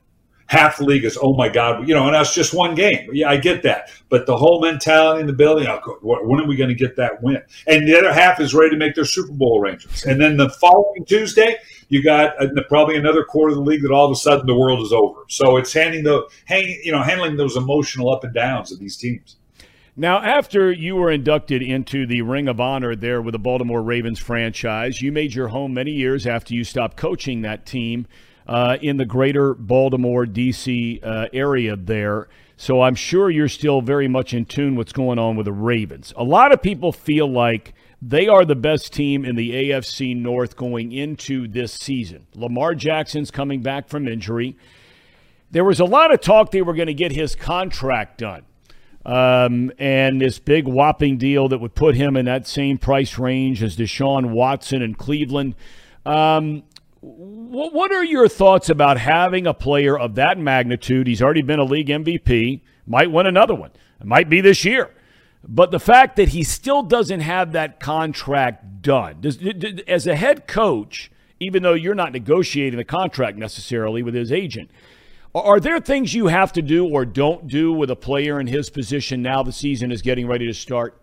Half 0.48 0.78
the 0.78 0.84
league 0.84 1.04
is, 1.04 1.18
oh 1.20 1.34
my 1.34 1.48
God, 1.48 1.86
you 1.86 1.94
know, 1.94 2.06
and 2.06 2.14
that's 2.14 2.34
just 2.34 2.54
one 2.54 2.74
game. 2.74 3.10
Yeah, 3.12 3.28
I 3.28 3.36
get 3.36 3.62
that. 3.64 3.90
But 4.08 4.24
the 4.24 4.36
whole 4.36 4.62
mentality 4.62 5.20
in 5.20 5.26
the 5.26 5.34
building, 5.34 5.66
oh, 5.68 5.98
when 6.02 6.40
are 6.40 6.46
we 6.46 6.56
going 6.56 6.70
to 6.70 6.74
get 6.74 6.96
that 6.96 7.22
win? 7.22 7.42
And 7.66 7.86
the 7.86 7.98
other 7.98 8.12
half 8.12 8.40
is 8.40 8.54
ready 8.54 8.70
to 8.70 8.76
make 8.76 8.94
their 8.94 9.04
Super 9.04 9.32
Bowl 9.32 9.60
arrangements. 9.60 10.06
And 10.06 10.18
then 10.18 10.38
the 10.38 10.48
following 10.48 11.04
Tuesday, 11.06 11.56
you 11.90 12.02
got 12.02 12.32
probably 12.68 12.96
another 12.96 13.24
quarter 13.24 13.50
of 13.50 13.56
the 13.56 13.62
league 13.62 13.82
that 13.82 13.92
all 13.92 14.06
of 14.06 14.12
a 14.12 14.16
sudden 14.16 14.46
the 14.46 14.56
world 14.56 14.80
is 14.80 14.92
over. 14.92 15.20
So 15.28 15.58
it's 15.58 15.72
handing 15.72 16.04
the, 16.04 16.26
hang, 16.46 16.80
you 16.82 16.92
know, 16.92 17.02
handling 17.02 17.36
those 17.36 17.56
emotional 17.56 18.10
up 18.10 18.24
and 18.24 18.32
downs 18.32 18.72
of 18.72 18.78
these 18.78 18.96
teams. 18.96 19.36
Now, 19.96 20.22
after 20.22 20.70
you 20.70 20.94
were 20.94 21.10
inducted 21.10 21.60
into 21.60 22.06
the 22.06 22.22
Ring 22.22 22.46
of 22.48 22.60
Honor 22.60 22.94
there 22.94 23.20
with 23.20 23.32
the 23.32 23.38
Baltimore 23.38 23.82
Ravens 23.82 24.20
franchise, 24.20 25.02
you 25.02 25.10
made 25.10 25.34
your 25.34 25.48
home 25.48 25.74
many 25.74 25.90
years 25.90 26.26
after 26.26 26.54
you 26.54 26.62
stopped 26.62 26.96
coaching 26.96 27.42
that 27.42 27.66
team 27.66 28.06
uh, 28.48 28.78
in 28.80 28.96
the 28.96 29.04
greater 29.04 29.54
Baltimore, 29.54 30.26
D.C. 30.26 31.00
Uh, 31.02 31.26
area 31.32 31.76
there. 31.76 32.28
So 32.56 32.82
I'm 32.82 32.96
sure 32.96 33.30
you're 33.30 33.48
still 33.48 33.82
very 33.82 34.08
much 34.08 34.34
in 34.34 34.44
tune 34.44 34.74
what's 34.74 34.92
going 34.92 35.18
on 35.18 35.36
with 35.36 35.44
the 35.44 35.52
Ravens. 35.52 36.12
A 36.16 36.24
lot 36.24 36.50
of 36.50 36.60
people 36.60 36.90
feel 36.90 37.30
like 37.30 37.74
they 38.02 38.26
are 38.26 38.44
the 38.44 38.56
best 38.56 38.92
team 38.92 39.24
in 39.24 39.36
the 39.36 39.50
AFC 39.70 40.16
North 40.16 40.56
going 40.56 40.90
into 40.90 41.46
this 41.46 41.72
season. 41.72 42.26
Lamar 42.34 42.74
Jackson's 42.74 43.30
coming 43.30 43.60
back 43.62 43.88
from 43.88 44.08
injury. 44.08 44.56
There 45.50 45.64
was 45.64 45.78
a 45.78 45.84
lot 45.84 46.12
of 46.12 46.20
talk 46.20 46.50
they 46.50 46.62
were 46.62 46.74
going 46.74 46.88
to 46.88 46.94
get 46.94 47.12
his 47.12 47.34
contract 47.36 48.18
done. 48.18 48.42
um, 49.06 49.72
and 49.78 50.20
this 50.20 50.38
big 50.38 50.66
whopping 50.66 51.16
deal 51.16 51.48
that 51.48 51.58
would 51.58 51.74
put 51.74 51.94
him 51.94 52.16
in 52.16 52.26
that 52.26 52.46
same 52.46 52.76
price 52.76 53.18
range 53.18 53.62
as 53.62 53.76
Deshaun 53.76 54.30
Watson 54.30 54.82
in 54.82 54.94
Cleveland. 54.94 55.54
Um, 56.04 56.62
what, 57.00 57.92
are 57.92 58.04
your 58.04 58.28
thoughts 58.28 58.68
about 58.68 58.98
having 58.98 59.46
a 59.46 59.54
player 59.54 59.98
of 59.98 60.16
that 60.16 60.38
magnitude? 60.38 61.06
He's 61.06 61.22
already 61.22 61.42
been 61.42 61.60
a 61.60 61.64
league 61.64 61.88
MVP, 61.88 62.60
might 62.86 63.10
win 63.10 63.26
another 63.26 63.54
one, 63.54 63.70
it 64.00 64.06
might 64.06 64.28
be 64.28 64.40
this 64.40 64.64
year. 64.64 64.90
But 65.46 65.70
the 65.70 65.80
fact 65.80 66.16
that 66.16 66.30
he 66.30 66.42
still 66.42 66.82
doesn't 66.82 67.20
have 67.20 67.52
that 67.52 67.78
contract 67.78 68.82
done, 68.82 69.20
does, 69.20 69.38
as 69.86 70.06
a 70.06 70.16
head 70.16 70.48
coach, 70.48 71.10
even 71.38 71.62
though 71.62 71.74
you're 71.74 71.94
not 71.94 72.12
negotiating 72.12 72.76
the 72.76 72.84
contract 72.84 73.38
necessarily 73.38 74.02
with 74.02 74.14
his 74.14 74.32
agent, 74.32 74.70
are 75.34 75.60
there 75.60 75.78
things 75.78 76.14
you 76.14 76.26
have 76.26 76.52
to 76.54 76.62
do 76.62 76.86
or 76.86 77.04
don't 77.04 77.46
do 77.46 77.72
with 77.72 77.90
a 77.90 77.96
player 77.96 78.40
in 78.40 78.48
his 78.48 78.70
position 78.70 79.22
now 79.22 79.42
the 79.42 79.52
season 79.52 79.92
is 79.92 80.02
getting 80.02 80.26
ready 80.26 80.46
to 80.46 80.54
start? 80.54 81.00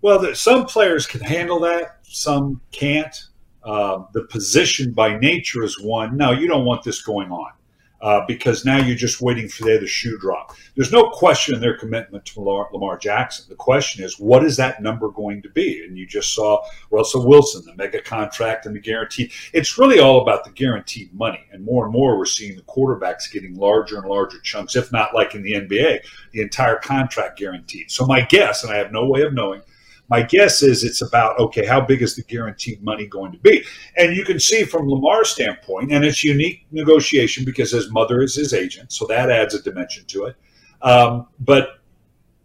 Well, 0.00 0.34
some 0.34 0.64
players 0.64 1.06
can 1.06 1.20
handle 1.20 1.60
that, 1.60 1.98
some 2.04 2.60
can't. 2.72 3.14
Uh, 3.62 4.04
the 4.12 4.24
position 4.24 4.92
by 4.92 5.18
nature 5.18 5.64
is 5.64 5.80
one. 5.80 6.16
No, 6.16 6.30
you 6.32 6.48
don't 6.48 6.64
want 6.64 6.84
this 6.84 7.02
going 7.02 7.30
on 7.30 7.52
uh, 8.00 8.24
because 8.26 8.64
now 8.64 8.78
you're 8.78 8.96
just 8.96 9.20
waiting 9.20 9.48
for 9.48 9.64
the 9.64 9.86
shoe 9.86 10.18
drop. 10.18 10.54
There's 10.76 10.92
no 10.92 11.10
question 11.10 11.54
in 11.54 11.60
their 11.60 11.76
commitment 11.76 12.24
to 12.26 12.40
Lamar, 12.40 12.68
Lamar, 12.72 12.96
Jackson. 12.96 13.46
The 13.48 13.56
question 13.56 14.04
is, 14.04 14.18
what 14.18 14.44
is 14.44 14.56
that 14.56 14.80
number 14.80 15.08
going 15.08 15.42
to 15.42 15.48
be? 15.50 15.84
And 15.84 15.98
you 15.98 16.06
just 16.06 16.34
saw 16.34 16.64
Russell 16.90 17.26
Wilson, 17.26 17.64
the 17.64 17.74
mega 17.74 18.00
contract 18.00 18.66
and 18.66 18.74
the 18.74 18.80
guarantee. 18.80 19.32
It's 19.52 19.78
really 19.78 19.98
all 19.98 20.22
about 20.22 20.44
the 20.44 20.50
guaranteed 20.50 21.12
money. 21.12 21.44
And 21.50 21.64
more 21.64 21.84
and 21.84 21.92
more, 21.92 22.16
we're 22.16 22.24
seeing 22.24 22.56
the 22.56 22.62
quarterbacks 22.62 23.30
getting 23.32 23.54
larger 23.54 23.98
and 23.98 24.08
larger 24.08 24.40
chunks, 24.40 24.76
if 24.76 24.92
not 24.92 25.14
like 25.14 25.34
in 25.34 25.42
the 25.42 25.54
NBA, 25.54 26.00
the 26.32 26.40
entire 26.40 26.76
contract 26.76 27.38
guaranteed. 27.38 27.90
So 27.90 28.06
my 28.06 28.20
guess, 28.20 28.62
and 28.62 28.72
I 28.72 28.76
have 28.76 28.92
no 28.92 29.06
way 29.06 29.22
of 29.22 29.34
knowing, 29.34 29.62
my 30.08 30.22
guess 30.22 30.62
is 30.62 30.84
it's 30.84 31.02
about 31.02 31.38
okay, 31.38 31.66
how 31.66 31.80
big 31.80 32.02
is 32.02 32.16
the 32.16 32.22
guaranteed 32.22 32.82
money 32.82 33.06
going 33.06 33.32
to 33.32 33.38
be? 33.38 33.64
And 33.96 34.16
you 34.16 34.24
can 34.24 34.40
see 34.40 34.64
from 34.64 34.88
Lamar's 34.88 35.30
standpoint, 35.30 35.92
and 35.92 36.04
it's 36.04 36.24
unique 36.24 36.66
negotiation 36.70 37.44
because 37.44 37.70
his 37.70 37.90
mother 37.90 38.22
is 38.22 38.34
his 38.34 38.54
agent, 38.54 38.92
so 38.92 39.06
that 39.06 39.30
adds 39.30 39.54
a 39.54 39.62
dimension 39.62 40.04
to 40.06 40.24
it. 40.24 40.36
Um, 40.82 41.26
but 41.40 41.80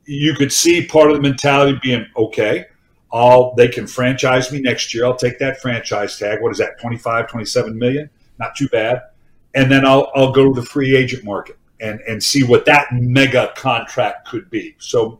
you 0.05 0.35
could 0.35 0.51
see 0.51 0.85
part 0.85 1.09
of 1.09 1.15
the 1.15 1.21
mentality 1.21 1.79
being 1.81 2.05
okay. 2.17 2.65
I'll, 3.11 3.53
they 3.55 3.67
can 3.67 3.85
franchise 3.85 4.51
me 4.51 4.59
next 4.59 4.93
year. 4.93 5.05
I'll 5.05 5.15
take 5.15 5.37
that 5.39 5.61
franchise 5.61 6.17
tag. 6.17 6.41
What 6.41 6.51
is 6.51 6.57
that? 6.57 6.79
25, 6.81 7.29
27 7.29 7.77
million? 7.77 8.09
Not 8.39 8.55
too 8.55 8.67
bad. 8.69 9.03
And 9.53 9.71
then 9.71 9.85
I'll, 9.85 10.11
I'll 10.15 10.31
go 10.31 10.51
to 10.51 10.59
the 10.59 10.65
free 10.65 10.97
agent 10.97 11.23
market 11.23 11.59
and, 11.79 12.01
and 12.07 12.21
see 12.21 12.43
what 12.43 12.65
that 12.65 12.87
mega 12.91 13.53
contract 13.55 14.27
could 14.27 14.49
be. 14.49 14.75
So, 14.79 15.19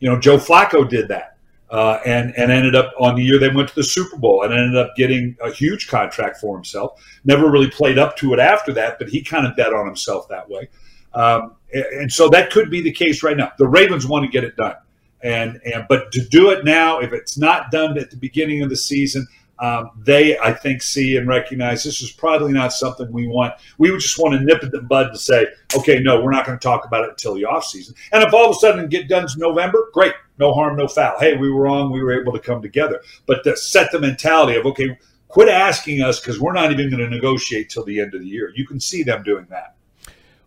you 0.00 0.08
know, 0.08 0.18
Joe 0.18 0.38
Flacco 0.38 0.88
did 0.88 1.06
that 1.08 1.33
uh, 1.74 1.98
and 2.06 2.32
and 2.36 2.52
ended 2.52 2.76
up 2.76 2.92
on 3.00 3.16
the 3.16 3.22
year 3.22 3.36
they 3.36 3.48
went 3.48 3.68
to 3.68 3.74
the 3.74 3.82
Super 3.82 4.16
Bowl 4.16 4.44
and 4.44 4.54
ended 4.54 4.76
up 4.76 4.94
getting 4.94 5.36
a 5.42 5.50
huge 5.50 5.88
contract 5.88 6.36
for 6.36 6.56
himself. 6.56 7.04
Never 7.24 7.50
really 7.50 7.68
played 7.68 7.98
up 7.98 8.16
to 8.18 8.32
it 8.32 8.38
after 8.38 8.72
that, 8.74 8.96
but 9.00 9.08
he 9.08 9.20
kind 9.22 9.44
of 9.44 9.56
bet 9.56 9.74
on 9.74 9.84
himself 9.84 10.28
that 10.28 10.48
way. 10.48 10.68
Um, 11.14 11.56
and, 11.72 12.12
so 12.12 12.28
that 12.28 12.52
could 12.52 12.70
be 12.70 12.80
the 12.80 12.92
case 12.92 13.24
right 13.24 13.36
now. 13.36 13.50
The 13.58 13.66
Ravens 13.66 14.06
want 14.06 14.24
to 14.24 14.30
get 14.30 14.44
it 14.44 14.56
done, 14.56 14.76
and 15.24 15.60
and 15.64 15.84
but 15.88 16.12
to 16.12 16.24
do 16.28 16.50
it 16.50 16.64
now, 16.64 17.00
if 17.00 17.12
it's 17.12 17.36
not 17.36 17.72
done 17.72 17.98
at 17.98 18.08
the 18.08 18.16
beginning 18.16 18.62
of 18.62 18.70
the 18.70 18.76
season, 18.76 19.26
um, 19.58 19.90
they, 19.98 20.38
I 20.38 20.52
think, 20.52 20.80
see 20.80 21.16
and 21.16 21.26
recognize 21.26 21.82
this 21.82 22.00
is 22.02 22.12
probably 22.12 22.52
not 22.52 22.72
something 22.72 23.10
we 23.10 23.26
want. 23.26 23.54
We 23.78 23.90
would 23.90 24.00
just 24.00 24.20
want 24.20 24.34
to 24.34 24.44
nip 24.44 24.62
at 24.62 24.70
the 24.70 24.82
bud 24.82 25.08
and 25.08 25.18
say, 25.18 25.48
okay, 25.76 25.98
no, 25.98 26.22
we're 26.22 26.30
not 26.30 26.46
going 26.46 26.56
to 26.56 26.62
talk 26.62 26.84
about 26.84 27.02
it 27.02 27.10
until 27.10 27.34
the 27.34 27.42
offseason. 27.42 27.94
And 28.12 28.22
if 28.22 28.32
all 28.32 28.50
of 28.50 28.56
a 28.56 28.60
sudden 28.60 28.88
get 28.88 29.08
done 29.08 29.24
in 29.24 29.28
November, 29.38 29.88
great, 29.92 30.14
no 30.38 30.52
harm, 30.52 30.76
no 30.76 30.88
foul. 30.88 31.18
Hey, 31.18 31.36
we 31.36 31.50
were 31.50 31.62
wrong. 31.62 31.92
We 31.92 32.02
were 32.02 32.20
able 32.20 32.32
to 32.32 32.38
come 32.38 32.60
together. 32.62 33.00
But 33.26 33.44
to 33.44 33.56
set 33.56 33.92
the 33.92 34.00
mentality 34.00 34.58
of, 34.58 34.66
okay, 34.66 34.98
quit 35.28 35.48
asking 35.48 36.02
us 36.02 36.20
because 36.20 36.40
we're 36.40 36.52
not 36.52 36.72
even 36.72 36.90
going 36.90 37.02
to 37.02 37.08
negotiate 37.08 37.70
till 37.70 37.84
the 37.84 38.00
end 38.00 38.14
of 38.14 38.20
the 38.20 38.28
year. 38.28 38.52
You 38.54 38.66
can 38.66 38.80
see 38.80 39.02
them 39.02 39.22
doing 39.22 39.46
that. 39.50 39.76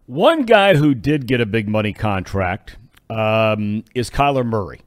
One 0.05 0.43
guy 0.43 0.75
who 0.75 0.93
did 0.93 1.27
get 1.27 1.41
a 1.41 1.45
big 1.45 1.67
money 1.67 1.93
contract 1.93 2.77
um, 3.09 3.83
is 3.93 4.09
Kyler 4.09 4.45
Murray. 4.45 4.81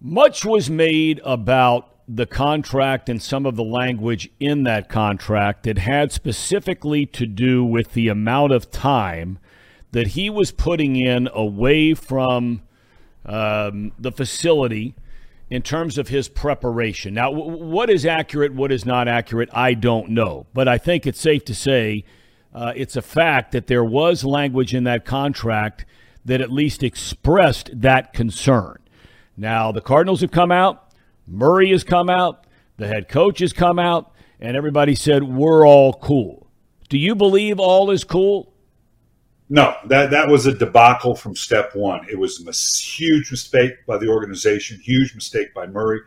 Much 0.00 0.44
was 0.44 0.68
made 0.68 1.20
about 1.24 1.96
the 2.08 2.26
contract 2.26 3.08
and 3.08 3.20
some 3.20 3.46
of 3.46 3.56
the 3.56 3.64
language 3.64 4.30
in 4.38 4.62
that 4.64 4.88
contract 4.88 5.64
that 5.64 5.78
had 5.78 6.12
specifically 6.12 7.04
to 7.04 7.26
do 7.26 7.64
with 7.64 7.94
the 7.94 8.08
amount 8.08 8.52
of 8.52 8.70
time 8.70 9.38
that 9.92 10.08
he 10.08 10.30
was 10.30 10.52
putting 10.52 10.96
in 10.96 11.28
away 11.32 11.94
from 11.94 12.62
um, 13.26 13.92
the 13.98 14.12
facility 14.12 14.94
in 15.50 15.62
terms 15.62 15.98
of 15.98 16.08
his 16.08 16.28
preparation. 16.28 17.14
Now, 17.14 17.30
w- 17.30 17.64
what 17.64 17.90
is 17.90 18.06
accurate, 18.06 18.54
what 18.54 18.72
is 18.72 18.84
not 18.84 19.06
accurate, 19.08 19.48
I 19.52 19.74
don't 19.74 20.10
know. 20.10 20.46
But 20.54 20.68
I 20.68 20.78
think 20.78 21.06
it's 21.06 21.20
safe 21.20 21.44
to 21.44 21.54
say 21.54 22.04
uh, 22.54 22.72
it's 22.74 22.96
a 22.96 23.02
fact 23.02 23.52
that 23.52 23.66
there 23.66 23.84
was 23.84 24.24
language 24.24 24.74
in 24.74 24.84
that 24.84 25.04
contract 25.04 25.84
that 26.24 26.40
at 26.40 26.50
least 26.50 26.82
expressed 26.82 27.70
that 27.80 28.12
concern. 28.12 28.78
Now, 29.36 29.70
the 29.70 29.80
Cardinals 29.80 30.22
have 30.22 30.30
come 30.30 30.50
out 30.50 30.86
Murray 31.26 31.70
has 31.70 31.82
come 31.82 32.08
out, 32.08 32.46
the 32.76 32.86
head 32.86 33.08
coach 33.08 33.40
has 33.40 33.52
come 33.52 33.78
out, 33.78 34.12
and 34.40 34.56
everybody 34.56 34.94
said, 34.94 35.24
We're 35.24 35.66
all 35.66 35.94
cool. 35.94 36.46
Do 36.88 36.98
you 36.98 37.14
believe 37.14 37.58
all 37.58 37.90
is 37.90 38.04
cool? 38.04 38.52
No, 39.48 39.76
that, 39.86 40.10
that 40.10 40.28
was 40.28 40.46
a 40.46 40.52
debacle 40.52 41.14
from 41.14 41.36
step 41.36 41.74
one. 41.76 42.04
It 42.10 42.18
was 42.18 42.44
a 42.46 42.52
huge 42.52 43.30
mistake 43.30 43.86
by 43.86 43.96
the 43.96 44.08
organization, 44.08 44.80
huge 44.80 45.14
mistake 45.14 45.54
by 45.54 45.66
Murray. 45.66 46.00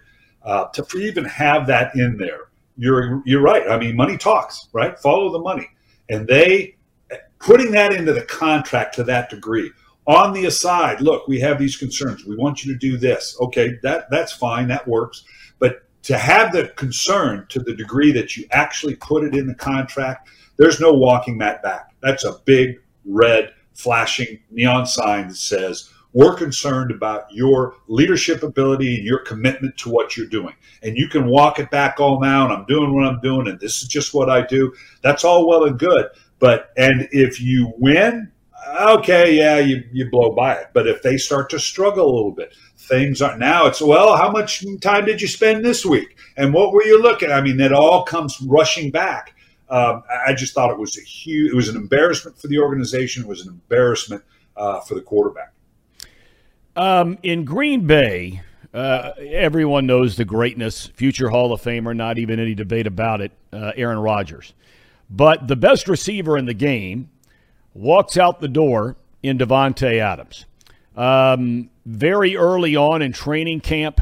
Uh, 0.43 0.65
to 0.69 0.97
even 0.97 1.25
have 1.25 1.67
that 1.67 1.95
in 1.95 2.17
there, 2.17 2.49
you're 2.77 3.21
you're 3.25 3.41
right. 3.41 3.69
I 3.69 3.77
mean, 3.77 3.95
money 3.95 4.17
talks, 4.17 4.69
right? 4.71 4.97
Follow 4.99 5.31
the 5.31 5.39
money, 5.39 5.67
and 6.09 6.27
they 6.27 6.77
putting 7.39 7.71
that 7.71 7.93
into 7.93 8.13
the 8.13 8.23
contract 8.23 8.95
to 8.95 9.03
that 9.05 9.29
degree 9.29 9.71
on 10.09 10.33
the 10.33 10.45
aside, 10.47 11.01
look, 11.01 11.27
we 11.27 11.39
have 11.39 11.59
these 11.59 11.77
concerns. 11.77 12.25
We 12.25 12.35
want 12.35 12.65
you 12.65 12.73
to 12.73 12.79
do 12.79 12.97
this. 12.97 13.37
Okay, 13.39 13.77
that 13.83 14.09
that's 14.09 14.33
fine. 14.33 14.67
That 14.67 14.87
works. 14.87 15.23
But 15.59 15.83
to 16.03 16.17
have 16.17 16.51
the 16.51 16.69
concern 16.69 17.45
to 17.49 17.59
the 17.59 17.75
degree 17.75 18.11
that 18.13 18.35
you 18.35 18.47
actually 18.49 18.95
put 18.95 19.23
it 19.23 19.35
in 19.35 19.45
the 19.45 19.53
contract, 19.53 20.27
there's 20.57 20.79
no 20.79 20.91
walking 20.91 21.37
that 21.37 21.61
back. 21.61 21.93
That's 22.01 22.25
a 22.25 22.39
big 22.45 22.79
red 23.09 23.53
flashing 23.73 24.39
neon 24.51 24.85
sign 24.85 25.27
that 25.27 25.35
says 25.35 25.89
we're 26.13 26.35
concerned 26.35 26.91
about 26.91 27.31
your 27.31 27.75
leadership 27.87 28.41
ability 28.41 28.95
and 28.95 29.05
your 29.05 29.19
commitment 29.19 29.77
to 29.77 29.89
what 29.89 30.17
you're 30.17 30.27
doing. 30.27 30.55
And 30.81 30.97
you 30.97 31.07
can 31.07 31.27
walk 31.27 31.59
it 31.59 31.69
back 31.69 31.99
all 31.99 32.19
now, 32.19 32.45
and 32.45 32.53
I'm 32.53 32.65
doing 32.65 32.95
what 32.95 33.05
I'm 33.05 33.21
doing, 33.21 33.47
and 33.47 33.59
this 33.59 33.81
is 33.81 33.87
just 33.87 34.13
what 34.13 34.29
I 34.29 34.45
do. 34.45 34.73
That's 35.03 35.23
all 35.23 35.47
well 35.47 35.65
and 35.65 35.77
good. 35.77 36.07
But 36.39 36.71
and 36.77 37.07
if 37.11 37.39
you 37.39 37.73
win, 37.77 38.31
okay, 38.81 39.35
yeah, 39.35 39.57
you, 39.59 39.83
you 39.91 40.09
blow 40.09 40.31
by 40.31 40.55
it. 40.55 40.67
But 40.73 40.87
if 40.87 41.01
they 41.01 41.17
start 41.17 41.49
to 41.51 41.59
struggle 41.59 42.05
a 42.05 42.15
little 42.15 42.31
bit, 42.31 42.55
things 42.77 43.21
are 43.21 43.37
now 43.37 43.67
it's, 43.67 43.81
well, 43.81 44.15
how 44.15 44.31
much 44.31 44.65
time 44.81 45.05
did 45.05 45.21
you 45.21 45.27
spend 45.27 45.63
this 45.63 45.85
week? 45.85 46.17
And 46.37 46.53
what 46.53 46.71
were 46.73 46.83
you 46.83 47.01
looking? 47.01 47.31
I 47.31 47.41
mean, 47.41 47.59
it 47.59 47.73
all 47.73 48.03
comes 48.03 48.41
rushing 48.41 48.89
back. 48.89 49.35
Um, 49.69 50.03
I 50.25 50.33
just 50.33 50.53
thought 50.53 50.71
it 50.71 50.79
was 50.79 50.97
a 50.97 51.01
huge, 51.01 51.51
it 51.51 51.55
was 51.55 51.69
an 51.69 51.75
embarrassment 51.75 52.39
for 52.39 52.47
the 52.47 52.59
organization. 52.59 53.23
It 53.23 53.29
was 53.29 53.45
an 53.45 53.49
embarrassment 53.49 54.23
uh, 54.57 54.81
for 54.81 54.95
the 54.95 55.01
quarterback. 55.01 55.53
Um, 56.75 57.17
in 57.23 57.45
Green 57.45 57.85
Bay, 57.85 58.41
uh, 58.73 59.11
everyone 59.19 59.85
knows 59.85 60.15
the 60.15 60.25
greatness, 60.25 60.87
future 60.87 61.29
Hall 61.29 61.51
of 61.53 61.61
Famer, 61.61 61.95
not 61.95 62.17
even 62.17 62.39
any 62.39 62.55
debate 62.55 62.87
about 62.87 63.21
it, 63.21 63.31
uh, 63.51 63.71
Aaron 63.75 63.99
Rodgers. 63.99 64.53
But 65.09 65.47
the 65.47 65.55
best 65.55 65.87
receiver 65.87 66.37
in 66.37 66.45
the 66.45 66.53
game 66.53 67.09
walks 67.73 68.17
out 68.17 68.41
the 68.41 68.47
door 68.47 68.95
in 69.23 69.37
Davante 69.37 69.99
Adams. 69.99 70.45
Um, 70.95 71.69
very 71.85 72.35
early 72.37 72.75
on 72.75 73.01
in 73.01 73.11
training 73.11 73.61
camp 73.61 74.01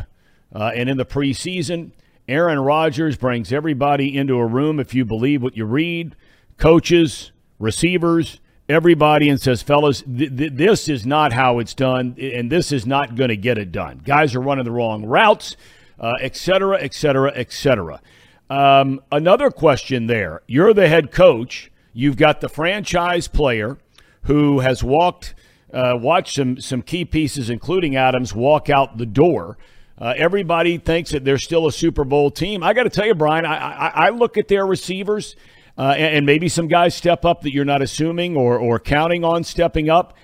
uh, 0.53 0.71
and 0.75 0.89
in 0.89 0.97
the 0.97 1.05
preseason, 1.05 1.91
Aaron 2.27 2.59
Rodgers 2.59 3.15
brings 3.15 3.53
everybody 3.53 4.17
into 4.17 4.35
a 4.35 4.45
room, 4.45 4.79
if 4.79 4.93
you 4.93 5.05
believe 5.05 5.41
what 5.41 5.55
you 5.55 5.65
read, 5.65 6.15
coaches, 6.57 7.31
receivers, 7.57 8.41
everybody, 8.67 9.29
and 9.29 9.39
says, 9.39 9.61
fellas, 9.61 10.01
th- 10.01 10.35
th- 10.35 10.51
this 10.53 10.89
is 10.89 11.05
not 11.05 11.31
how 11.31 11.59
it's 11.59 11.73
done, 11.73 12.17
and 12.19 12.51
this 12.51 12.73
is 12.73 12.85
not 12.85 13.15
going 13.15 13.29
to 13.29 13.37
get 13.37 13.57
it 13.57 13.71
done. 13.71 14.01
Guys 14.03 14.35
are 14.35 14.41
running 14.41 14.65
the 14.65 14.71
wrong 14.71 15.05
routes, 15.05 15.55
uh, 15.99 16.15
et 16.19 16.35
cetera, 16.35 16.77
et 16.81 16.93
cetera, 16.93 17.31
et 17.33 17.51
cetera. 17.53 18.01
Um, 18.49 19.01
another 19.09 19.49
question 19.49 20.07
there. 20.07 20.41
You're 20.47 20.73
the 20.73 20.89
head 20.89 21.11
coach. 21.11 21.71
You've 21.93 22.17
got 22.17 22.41
the 22.41 22.49
franchise 22.49 23.29
player 23.29 23.77
who 24.23 24.59
has 24.59 24.83
walked, 24.83 25.33
uh, 25.73 25.93
watched 25.95 26.35
some 26.35 26.59
some 26.59 26.81
key 26.81 27.05
pieces, 27.05 27.49
including 27.49 27.95
Adams, 27.95 28.35
walk 28.35 28.69
out 28.69 28.97
the 28.97 29.05
door. 29.05 29.57
Uh, 29.99 30.13
everybody 30.15 30.77
thinks 30.77 31.11
that 31.11 31.25
they're 31.25 31.39
still 31.39 31.65
a 31.65 31.71
Super 31.71 32.03
Bowl 32.03 32.29
team. 32.29 32.61
I 32.63 32.73
got 32.73 32.83
to 32.83 32.89
tell 32.89 33.07
you, 33.07 33.15
Brian, 33.15 33.45
I, 33.45 33.57
I, 33.57 33.87
I, 33.87 34.09
look 34.09 34.37
at 34.37 34.47
their 34.47 34.65
receivers, 34.65 35.35
uh, 35.75 35.95
and, 35.97 36.17
and, 36.17 36.25
maybe 36.25 36.49
some 36.49 36.67
guys 36.67 36.93
step 36.93 37.25
up 37.25 37.41
that 37.41 37.51
you're 37.51 37.65
not 37.65 37.81
assuming 37.81 38.37
or 38.37 38.59
or 38.59 38.79
counting 38.79 39.23
on 39.23 39.43
stepping 39.43 39.89
up. 39.89 40.15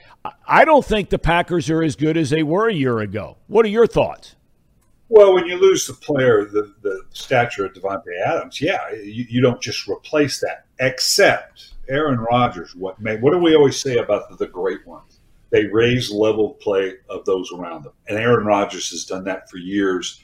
I 0.48 0.64
don't 0.64 0.86
think 0.86 1.10
the 1.10 1.20
Packers 1.20 1.70
are 1.70 1.84
as 1.84 1.96
good 1.96 2.18
as 2.18 2.30
they 2.30 2.44
were 2.44 2.70
a 2.70 2.74
year 2.74 3.00
ago. 3.00 3.38
What 3.48 3.66
are 3.66 3.70
your 3.70 3.88
thoughts? 3.88 4.36
Well, 5.10 5.34
when 5.34 5.46
you 5.46 5.58
lose 5.58 5.86
the 5.86 5.94
player, 5.94 6.46
the, 6.46 6.74
the 6.82 7.04
stature 7.12 7.66
of 7.66 7.74
Davante 7.74 8.20
Adams, 8.26 8.62
yeah, 8.62 8.92
you, 8.94 9.26
you 9.30 9.42
don't 9.42 9.62
just 9.62 9.88
replace 9.88 10.40
that. 10.40 10.66
Except 10.80 11.74
Aaron 11.90 12.20
Rodgers, 12.20 12.74
what 12.76 13.00
made, 13.00 13.22
what 13.22 13.34
do 13.34 13.40
we 13.40 13.56
always 13.56 13.80
say 13.80 13.98
about 13.98 14.30
the, 14.30 14.38
the 14.38 14.48
great 14.48 14.88
ones? 14.88 15.13
They 15.54 15.68
raise 15.68 16.12
level 16.12 16.52
of 16.52 16.60
play 16.60 16.96
of 17.10 17.24
those 17.26 17.52
around 17.54 17.84
them, 17.84 17.94
and 18.10 18.18
Aaron 18.18 18.44
Rodgers 18.44 18.90
has 18.90 19.06
done 19.06 19.24
that 19.26 19.50
for 19.52 19.58
years 19.58 20.20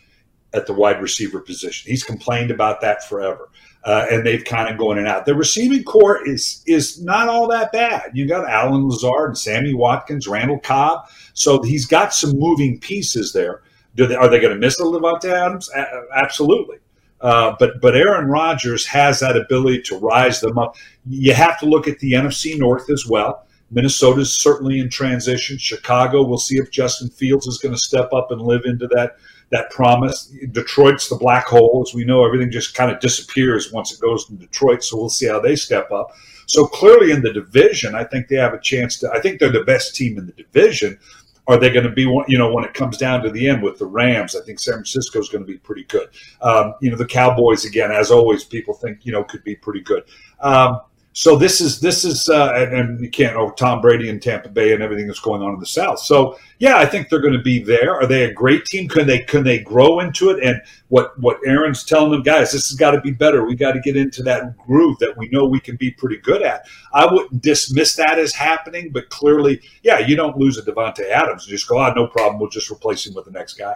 at 0.54 0.66
the 0.66 0.74
wide 0.74 1.00
receiver 1.02 1.40
position. 1.40 1.90
He's 1.90 2.04
complained 2.04 2.50
about 2.50 2.82
that 2.82 3.08
forever. 3.08 3.50
Uh, 3.86 4.08
and 4.12 4.26
they've 4.26 4.44
kind 4.44 4.70
of 4.70 4.78
gone 4.78 4.98
and 4.98 5.08
out. 5.08 5.26
The 5.26 5.36
receiving 5.36 5.84
corps 5.84 6.28
is 6.28 6.64
is 6.66 7.02
not 7.02 7.30
all 7.30 7.48
that 7.48 7.72
bad. 7.72 8.12
You 8.14 8.28
got 8.28 8.50
Allen 8.50 8.90
Lazard 8.90 9.30
and 9.30 9.38
Sammy 9.38 9.74
Watkins, 9.74 10.28
Randall 10.28 10.60
Cobb, 10.60 11.08
so 11.34 11.62
he's 11.62 11.86
got 11.86 12.14
some 12.14 12.38
moving 12.38 12.80
pieces 12.80 13.32
there. 13.32 13.62
Do 13.96 14.06
they, 14.08 14.16
are 14.16 14.28
they 14.28 14.40
going 14.40 14.54
to 14.54 14.60
miss 14.60 14.78
the 14.78 14.84
Davante 14.84 15.32
Adams? 15.32 15.70
A- 15.74 16.08
absolutely. 16.14 16.78
Uh, 17.22 17.56
but 17.58 17.80
but 17.80 17.96
Aaron 17.96 18.28
Rodgers 18.28 18.86
has 18.88 19.20
that 19.22 19.38
ability 19.38 19.84
to 19.84 19.98
rise 19.98 20.42
them 20.42 20.58
up. 20.58 20.76
You 21.08 21.34
have 21.34 21.60
to 21.60 21.66
look 21.66 21.88
at 21.88 22.00
the 22.00 22.14
NFC 22.14 22.58
North 22.58 22.90
as 22.90 23.06
well. 23.08 23.46
Minnesota 23.72 24.22
is 24.22 24.36
certainly 24.36 24.80
in 24.80 24.90
transition. 24.90 25.58
Chicago, 25.58 26.24
we'll 26.24 26.38
see 26.38 26.58
if 26.58 26.72
Justin 26.72 27.10
Fields 27.10 27.48
is 27.48 27.60
going 27.60 27.74
to 27.74 27.80
step 27.80 28.12
up 28.14 28.32
and 28.32 28.42
live 28.42 28.62
into 28.66 28.88
that 28.88 29.18
that 29.52 29.70
promise. 29.72 30.32
Detroit's 30.52 31.10
the 31.10 31.16
black 31.16 31.46
hole, 31.48 31.84
as 31.88 31.94
we 31.94 32.06
know. 32.06 32.26
Everything 32.26 32.52
just 32.52 32.76
kind 32.76 32.92
of 32.92 33.00
disappears 33.00 33.72
once 33.72 33.92
it 33.92 34.00
goes 34.00 34.26
to 34.26 34.34
Detroit. 34.34 34.84
So 34.84 34.98
we'll 34.98 35.10
see 35.10 35.28
how 35.28 35.40
they 35.40 35.56
step 35.56 35.92
up. 35.92 36.12
So 36.46 36.66
clearly, 36.66 37.12
in 37.12 37.22
the 37.22 37.34
division, 37.34 37.96
I 37.96 38.04
think 38.04 38.28
they 38.28 38.36
have 38.36 38.54
a 38.54 38.60
chance 38.60 38.98
to. 39.00 39.12
I 39.12 39.20
think 39.20 39.40
they're 39.40 39.52
the 39.52 39.64
best 39.64 39.96
team 39.96 40.18
in 40.18 40.26
the 40.26 40.34
division. 40.34 41.00
Are 41.48 41.58
they 41.58 41.72
going 41.72 41.86
to 41.86 41.92
be 41.92 42.06
one? 42.06 42.26
You 42.28 42.38
know, 42.38 42.52
when 42.54 42.64
it 42.64 42.76
comes 42.76 42.98
down 42.98 43.24
to 43.24 43.32
the 43.32 43.50
end 43.50 43.64
with 43.64 43.80
the 43.80 43.86
Rams, 43.86 44.36
I 44.36 44.44
think 44.46 44.60
San 44.60 44.76
Francisco 44.76 45.20
is 45.20 45.30
going 45.30 45.44
to 45.44 45.52
be 45.52 45.58
pretty 45.58 45.84
good. 45.86 46.10
Um, 46.42 46.76
you 46.80 46.92
know, 46.92 46.98
the 46.98 47.08
Cowboys 47.08 47.66
again, 47.66 47.92
as 47.92 48.12
always, 48.12 48.44
people 48.44 48.76
think 48.76 49.04
you 49.04 49.12
know 49.12 49.24
could 49.24 49.44
be 49.44 49.56
pretty 49.56 49.82
good. 49.82 50.04
Um, 50.40 50.82
so 51.14 51.36
this 51.36 51.60
is 51.60 51.80
this 51.80 52.06
is 52.06 52.30
uh, 52.30 52.54
and, 52.56 52.74
and, 52.74 53.00
you 53.02 53.10
can't 53.10 53.36
over 53.36 53.52
Tom 53.54 53.82
Brady 53.82 54.10
and 54.10 54.22
Tampa 54.22 54.48
Bay 54.48 54.74
and 54.74 54.84
everything 54.84 55.08
that's 55.08 55.20
going 55.20 55.42
on 55.42 55.54
in 55.56 55.60
the 55.60 55.66
South. 55.66 56.00
So 56.00 56.38
yeah, 56.60 56.78
I 56.78 56.86
think 56.86 57.10
they're 57.10 57.20
going 57.20 57.34
to 57.34 57.42
be 57.42 57.64
there. 57.64 57.96
Are 57.96 58.06
they 58.06 58.26
a 58.26 58.34
great 58.34 58.66
team? 58.66 58.88
Can 58.88 59.08
they 59.08 59.20
can 59.20 59.44
they 59.44 59.60
grow 59.60 60.00
into 60.00 60.30
it? 60.30 60.44
And 60.44 60.62
what 60.90 61.20
what 61.20 61.40
Aaron's 61.46 61.84
telling 61.84 62.12
them, 62.12 62.22
guys, 62.22 62.52
this 62.52 62.70
has 62.70 62.78
got 62.78 62.92
to 62.92 63.02
be 63.02 63.12
better. 63.12 63.44
We 63.44 63.56
got 63.56 63.72
to 63.72 63.80
get 63.80 63.98
into 63.98 64.22
that 64.24 64.56
groove 64.58 65.00
that 65.00 65.18
we 65.18 65.28
know 65.30 65.46
we 65.46 65.60
can 65.60 65.78
be 65.78 65.90
pretty 65.92 66.18
good 66.18 66.44
at. 66.44 66.68
I 66.94 67.12
wouldn't 67.12 67.42
dismiss 67.42 67.96
that 67.96 68.20
as 68.20 68.34
happening, 68.34 68.92
but 68.92 69.10
clearly, 69.10 69.62
yeah, 69.82 70.00
you 70.00 70.16
don't 70.16 70.38
lose 70.38 70.60
a 70.60 70.62
Davante 70.62 71.10
Adams. 71.10 71.48
You 71.48 71.52
just 71.52 71.68
go, 71.68 71.80
ah, 71.80 71.92
oh, 71.92 72.02
no 72.02 72.08
problem. 72.08 72.40
We'll 72.40 72.52
just 72.52 72.70
replace 72.70 73.08
him 73.08 73.16
with 73.16 73.26
the 73.26 73.32
next 73.32 73.56
guy. 73.56 73.76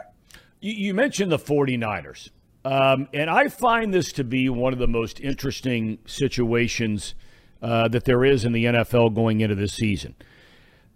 You, 0.62 0.74
you 0.74 0.94
mentioned 0.94 1.32
the 1.32 1.40
49ers. 1.40 2.30
Um, 2.66 3.10
and 3.14 3.30
I 3.30 3.50
find 3.50 3.94
this 3.94 4.14
to 4.14 4.24
be 4.24 4.48
one 4.50 4.72
of 4.72 4.80
the 4.80 4.88
most 4.88 5.20
interesting 5.20 5.98
situations 6.06 7.16
uh, 7.64 7.88
that 7.88 8.04
there 8.04 8.24
is 8.26 8.46
in 8.46 8.52
the 8.52 8.66
NFL 8.66 9.16
going 9.16 9.42
into 9.42 9.56
this 9.56 9.74
season. 9.74 10.16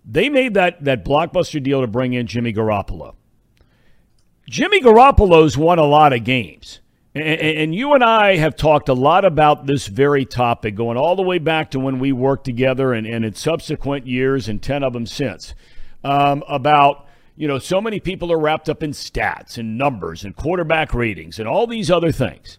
They 0.05 0.29
made 0.29 0.53
that, 0.53 0.83
that 0.83 1.03
blockbuster 1.03 1.61
deal 1.63 1.81
to 1.81 1.87
bring 1.87 2.13
in 2.13 2.27
Jimmy 2.27 2.53
Garoppolo. 2.53 3.15
Jimmy 4.49 4.81
Garoppolo's 4.81 5.57
won 5.57 5.79
a 5.79 5.85
lot 5.85 6.13
of 6.13 6.23
games. 6.23 6.81
And, 7.15 7.23
and 7.23 7.75
you 7.75 7.93
and 7.93 8.03
I 8.03 8.35
have 8.35 8.55
talked 8.55 8.89
a 8.89 8.93
lot 8.93 9.25
about 9.25 9.65
this 9.65 9.87
very 9.87 10.25
topic, 10.25 10.75
going 10.75 10.97
all 10.97 11.15
the 11.15 11.23
way 11.23 11.39
back 11.39 11.71
to 11.71 11.79
when 11.79 11.99
we 11.99 12.11
worked 12.11 12.45
together 12.45 12.93
and, 12.93 13.07
and 13.07 13.25
in 13.25 13.33
subsequent 13.33 14.05
years, 14.05 14.47
and 14.47 14.61
10 14.61 14.83
of 14.83 14.93
them 14.93 15.05
since, 15.05 15.55
um, 16.03 16.43
about 16.47 17.07
you 17.37 17.47
know, 17.47 17.59
so 17.59 17.79
many 17.79 17.99
people 17.99 18.31
are 18.31 18.39
wrapped 18.39 18.67
up 18.67 18.81
in 18.81 18.91
stats 18.91 19.57
and 19.57 19.77
numbers 19.77 20.25
and 20.25 20.35
quarterback 20.35 20.93
ratings 20.93 21.37
and 21.37 21.47
all 21.47 21.67
these 21.67 21.91
other 21.91 22.11
things. 22.11 22.57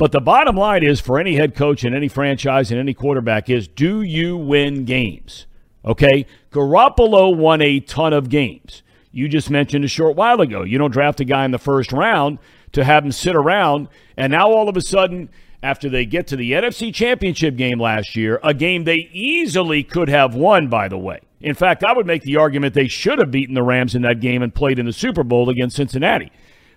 But 0.00 0.12
the 0.12 0.20
bottom 0.20 0.56
line 0.56 0.82
is 0.82 0.98
for 0.98 1.20
any 1.20 1.36
head 1.36 1.54
coach 1.54 1.84
and 1.84 1.94
any 1.94 2.08
franchise 2.08 2.70
and 2.70 2.80
any 2.80 2.94
quarterback 2.94 3.50
is 3.50 3.68
do 3.68 4.00
you 4.00 4.34
win 4.34 4.86
games? 4.86 5.44
Okay? 5.84 6.24
Garoppolo 6.50 7.36
won 7.36 7.60
a 7.60 7.80
ton 7.80 8.14
of 8.14 8.30
games. 8.30 8.82
You 9.12 9.28
just 9.28 9.50
mentioned 9.50 9.84
a 9.84 9.88
short 9.88 10.16
while 10.16 10.40
ago. 10.40 10.62
You 10.62 10.78
don't 10.78 10.90
draft 10.90 11.20
a 11.20 11.24
guy 11.26 11.44
in 11.44 11.50
the 11.50 11.58
first 11.58 11.92
round 11.92 12.38
to 12.72 12.82
have 12.82 13.04
him 13.04 13.12
sit 13.12 13.36
around, 13.36 13.88
and 14.16 14.32
now 14.32 14.50
all 14.50 14.70
of 14.70 14.76
a 14.78 14.80
sudden, 14.80 15.28
after 15.62 15.90
they 15.90 16.06
get 16.06 16.26
to 16.28 16.36
the 16.36 16.52
NFC 16.52 16.94
Championship 16.94 17.56
game 17.56 17.78
last 17.78 18.16
year, 18.16 18.40
a 18.42 18.54
game 18.54 18.84
they 18.84 19.10
easily 19.12 19.82
could 19.82 20.08
have 20.08 20.34
won, 20.34 20.68
by 20.68 20.88
the 20.88 20.96
way. 20.96 21.20
In 21.42 21.54
fact, 21.54 21.84
I 21.84 21.92
would 21.92 22.06
make 22.06 22.22
the 22.22 22.36
argument 22.36 22.72
they 22.72 22.88
should 22.88 23.18
have 23.18 23.30
beaten 23.30 23.54
the 23.54 23.62
Rams 23.62 23.94
in 23.94 24.00
that 24.00 24.20
game 24.20 24.40
and 24.42 24.54
played 24.54 24.78
in 24.78 24.86
the 24.86 24.94
Super 24.94 25.24
Bowl 25.24 25.50
against 25.50 25.76
Cincinnati. 25.76 26.32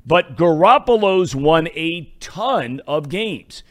But 0.06 0.36
Garoppolo's 0.36 1.36
won 1.36 1.68
a 1.70 2.14
ton 2.20 2.82
of 2.88 3.10
games. 3.10 3.64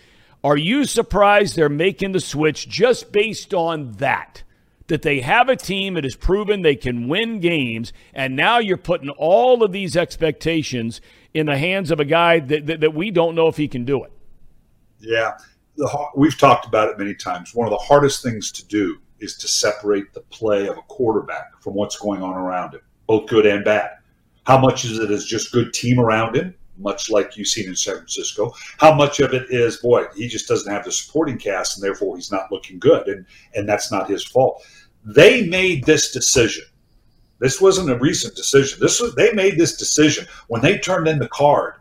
Are 0.45 0.57
you 0.57 0.85
surprised 0.85 1.55
they're 1.55 1.69
making 1.69 2.13
the 2.13 2.21
switch 2.21 2.69
just 2.69 3.13
based 3.13 3.55
on 3.55 3.93
that? 3.93 4.43
That 4.89 5.03
they 5.03 5.21
have 5.21 5.49
a 5.49 5.57
team 5.57 5.95
that 5.95 6.05
has 6.05 6.17
proven 6.17 6.63
they 6.63 6.75
can 6.75 7.09
win 7.09 7.41
games, 7.41 7.93
and 8.13 8.35
now 8.35 8.59
you're 8.59 8.77
putting 8.77 9.09
all 9.11 9.63
of 9.63 9.73
these 9.73 9.97
expectations 9.97 11.01
in 11.33 11.47
the 11.47 11.57
hands 11.57 11.91
of 11.91 12.01
a 12.01 12.05
guy 12.05 12.41
that, 12.41 12.67
that, 12.67 12.81
that 12.81 12.95
we 12.95 13.11
don't 13.11 13.35
know 13.35 13.47
if 13.47 13.57
he 13.57 13.69
can 13.69 13.85
do 13.85 14.03
it. 14.05 14.13
Yeah, 14.99 15.33
the, 15.77 16.07
we've 16.17 16.37
talked 16.37 16.67
about 16.67 16.89
it 16.89 16.99
many 16.99 17.15
times. 17.15 17.55
One 17.55 17.67
of 17.67 17.71
the 17.71 17.79
hardest 17.79 18.23
things 18.23 18.51
to 18.53 18.67
do 18.67 18.99
is 19.21 19.37
to 19.39 19.49
separate 19.49 20.13
the 20.13 20.21
play 20.21 20.67
of 20.67 20.77
a 20.77 20.83
quarterback 20.83 21.63
from 21.63 21.75
what's 21.75 21.97
going 21.97 22.23
on 22.23 22.35
around 22.35 22.75
him, 22.75 22.81
both 23.07 23.29
good 23.29 23.47
and 23.47 23.65
bad. 23.65 23.93
How 24.45 24.59
much 24.59 24.85
is 24.85 24.99
it 24.99 25.11
is 25.11 25.27
just 25.27 25.53
good 25.53 25.73
team 25.73 26.01
around 26.01 26.37
him, 26.37 26.55
much 26.79 27.11
like 27.11 27.37
you've 27.37 27.49
seen 27.49 27.69
in 27.69 27.77
San 27.77 27.97
Francisco? 27.97 28.53
How 28.79 28.93
much 28.95 29.21
of 29.21 29.35
it 29.35 29.47
is, 29.51 29.77
boy, 29.77 30.07
he 30.17 30.29
just 30.29 30.49
doesn't 30.49 30.73
have 30.73 30.85
the 30.85 30.93
supporting 30.93 31.39
cast 31.39 31.77
and 31.77 31.85
therefore 31.85 32.17
he's 32.17 32.33
not 32.33 32.51
looking 32.51 32.79
good, 32.79 33.07
and, 33.09 33.27
and 33.55 33.69
that's 33.69 33.93
not 33.93 34.11
his 34.11 34.25
fault. 34.25 34.65
They 35.05 35.47
made 35.47 35.85
this 35.85 36.13
decision. 36.13 36.65
This 37.39 37.61
wasn't 37.61 37.91
a 37.91 37.99
recent 37.99 38.37
decision. 38.37 38.79
This 38.81 39.01
was 39.01 39.15
they 39.17 39.33
made 39.33 39.59
this 39.59 39.77
decision 39.77 40.27
when 40.47 40.63
they 40.63 40.79
turned 40.79 41.09
in 41.09 41.19
the 41.19 41.29
card 41.29 41.75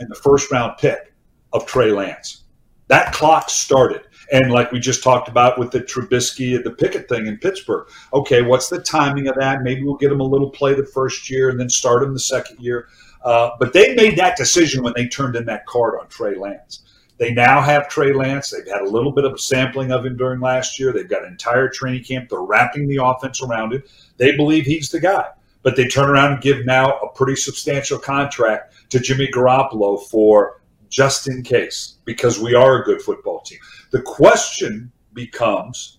in 0.00 0.08
the 0.08 0.14
first 0.16 0.50
round 0.50 0.76
pick 0.78 1.12
of 1.52 1.66
Trey 1.66 1.92
Lance. 1.92 2.42
That 2.88 3.12
clock 3.12 3.48
started. 3.48 4.02
And 4.32 4.50
like 4.50 4.72
we 4.72 4.80
just 4.80 5.02
talked 5.02 5.28
about 5.28 5.58
with 5.58 5.70
the 5.70 5.80
Trubisky 5.80 6.62
the 6.62 6.70
Pickett 6.70 7.08
thing 7.08 7.26
in 7.26 7.38
Pittsburgh, 7.38 7.88
okay, 8.12 8.42
what's 8.42 8.68
the 8.68 8.80
timing 8.80 9.28
of 9.28 9.36
that? 9.36 9.62
Maybe 9.62 9.82
we'll 9.82 9.96
get 9.96 10.12
him 10.12 10.20
a 10.20 10.24
little 10.24 10.50
play 10.50 10.74
the 10.74 10.86
first 10.86 11.28
year 11.30 11.50
and 11.50 11.60
then 11.60 11.68
start 11.68 12.02
him 12.02 12.12
the 12.12 12.20
second 12.20 12.58
year. 12.60 12.88
Uh, 13.22 13.50
but 13.58 13.72
they 13.72 13.94
made 13.94 14.16
that 14.18 14.36
decision 14.36 14.82
when 14.82 14.92
they 14.96 15.08
turned 15.08 15.36
in 15.36 15.46
that 15.46 15.66
card 15.66 15.94
on 16.00 16.08
Trey 16.08 16.36
Lance. 16.36 16.80
They 17.16 17.32
now 17.32 17.60
have 17.60 17.88
Trey 17.88 18.12
Lance. 18.12 18.50
They've 18.50 18.66
had 18.66 18.82
a 18.82 18.90
little 18.90 19.12
bit 19.12 19.24
of 19.24 19.34
a 19.34 19.38
sampling 19.38 19.92
of 19.92 20.04
him 20.04 20.16
during 20.16 20.40
last 20.40 20.78
year. 20.78 20.92
They've 20.92 21.08
got 21.08 21.24
an 21.24 21.30
entire 21.30 21.68
training 21.68 22.04
camp. 22.04 22.28
They're 22.28 22.40
wrapping 22.40 22.88
the 22.88 23.02
offense 23.02 23.40
around 23.42 23.72
him. 23.72 23.82
They 24.16 24.36
believe 24.36 24.64
he's 24.64 24.90
the 24.90 25.00
guy. 25.00 25.28
But 25.62 25.76
they 25.76 25.86
turn 25.86 26.10
around 26.10 26.32
and 26.32 26.42
give 26.42 26.66
now 26.66 26.98
a 26.98 27.08
pretty 27.08 27.36
substantial 27.36 27.98
contract 27.98 28.74
to 28.90 28.98
Jimmy 28.98 29.28
Garoppolo 29.28 30.02
for 30.08 30.60
just 30.90 31.26
in 31.26 31.42
case, 31.42 31.96
because 32.04 32.38
we 32.38 32.54
are 32.54 32.82
a 32.82 32.84
good 32.84 33.00
football 33.00 33.40
team. 33.40 33.58
The 33.94 34.02
question 34.02 34.90
becomes 35.12 35.98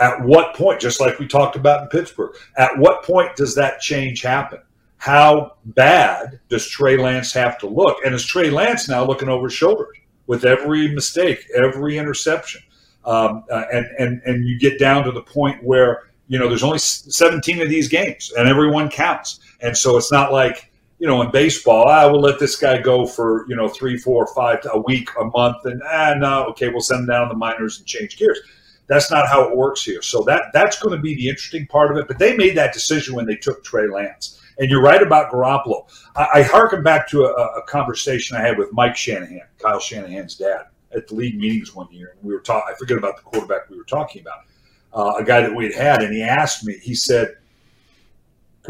at 0.00 0.20
what 0.20 0.56
point, 0.56 0.80
just 0.80 1.00
like 1.00 1.20
we 1.20 1.28
talked 1.28 1.54
about 1.54 1.80
in 1.80 1.88
Pittsburgh, 1.88 2.34
at 2.58 2.76
what 2.76 3.04
point 3.04 3.36
does 3.36 3.54
that 3.54 3.78
change 3.78 4.20
happen? 4.20 4.58
How 4.96 5.52
bad 5.64 6.40
does 6.48 6.66
Trey 6.66 6.96
Lance 6.96 7.32
have 7.34 7.56
to 7.58 7.68
look? 7.68 7.98
And 8.04 8.16
is 8.16 8.24
Trey 8.24 8.50
Lance 8.50 8.88
now 8.88 9.04
looking 9.04 9.28
over 9.28 9.46
his 9.46 9.52
shoulders 9.52 9.96
with 10.26 10.44
every 10.44 10.92
mistake, 10.92 11.46
every 11.54 11.98
interception? 11.98 12.62
Um, 13.04 13.44
uh, 13.48 13.62
and, 13.72 13.86
and, 14.00 14.22
and 14.24 14.44
you 14.44 14.58
get 14.58 14.80
down 14.80 15.04
to 15.04 15.12
the 15.12 15.22
point 15.22 15.62
where, 15.62 16.10
you 16.26 16.36
know, 16.36 16.48
there's 16.48 16.64
only 16.64 16.80
17 16.80 17.62
of 17.62 17.68
these 17.68 17.86
games 17.86 18.32
and 18.36 18.48
everyone 18.48 18.90
counts. 18.90 19.38
And 19.60 19.78
so 19.78 19.96
it's 19.96 20.10
not 20.10 20.32
like, 20.32 20.69
you 21.00 21.06
know, 21.06 21.22
in 21.22 21.30
baseball, 21.30 21.88
I 21.88 22.04
will 22.04 22.20
let 22.20 22.38
this 22.38 22.56
guy 22.56 22.78
go 22.78 23.06
for, 23.06 23.46
you 23.48 23.56
know, 23.56 23.68
three, 23.68 23.96
four, 23.96 24.26
five, 24.34 24.58
a 24.70 24.78
week, 24.78 25.08
a 25.18 25.24
month, 25.24 25.64
and 25.64 25.82
ah, 25.90 26.14
no, 26.16 26.44
okay, 26.50 26.68
we'll 26.68 26.82
send 26.82 27.00
him 27.00 27.06
down 27.06 27.30
the 27.30 27.34
minors 27.34 27.78
and 27.78 27.86
change 27.86 28.18
gears. 28.18 28.38
That's 28.86 29.10
not 29.10 29.26
how 29.26 29.48
it 29.48 29.56
works 29.56 29.82
here. 29.82 30.02
So 30.02 30.22
that 30.24 30.50
that's 30.52 30.78
going 30.78 30.94
to 30.94 31.00
be 31.00 31.14
the 31.14 31.28
interesting 31.28 31.66
part 31.68 31.90
of 31.90 31.96
it. 31.96 32.06
But 32.06 32.18
they 32.18 32.36
made 32.36 32.54
that 32.58 32.74
decision 32.74 33.14
when 33.14 33.24
they 33.24 33.36
took 33.36 33.64
Trey 33.64 33.88
Lance. 33.88 34.42
And 34.58 34.68
you're 34.68 34.82
right 34.82 35.02
about 35.02 35.32
Garoppolo. 35.32 35.88
I, 36.16 36.28
I 36.34 36.42
harken 36.42 36.82
back 36.82 37.08
to 37.10 37.24
a, 37.24 37.60
a 37.60 37.62
conversation 37.62 38.36
I 38.36 38.42
had 38.42 38.58
with 38.58 38.70
Mike 38.72 38.94
Shanahan, 38.94 39.46
Kyle 39.58 39.80
Shanahan's 39.80 40.34
dad, 40.34 40.66
at 40.94 41.08
the 41.08 41.14
league 41.14 41.38
meetings 41.38 41.74
one 41.74 41.88
year. 41.90 42.14
And 42.14 42.28
we 42.28 42.34
were 42.34 42.40
talking, 42.40 42.70
I 42.70 42.76
forget 42.76 42.98
about 42.98 43.16
the 43.16 43.22
quarterback 43.22 43.70
we 43.70 43.78
were 43.78 43.84
talking 43.84 44.20
about, 44.20 44.40
uh, 44.92 45.14
a 45.18 45.24
guy 45.24 45.40
that 45.40 45.54
we 45.54 45.64
had 45.64 45.74
had. 45.74 46.02
And 46.02 46.12
he 46.12 46.22
asked 46.22 46.66
me, 46.66 46.76
he 46.82 46.94
said, 46.94 47.36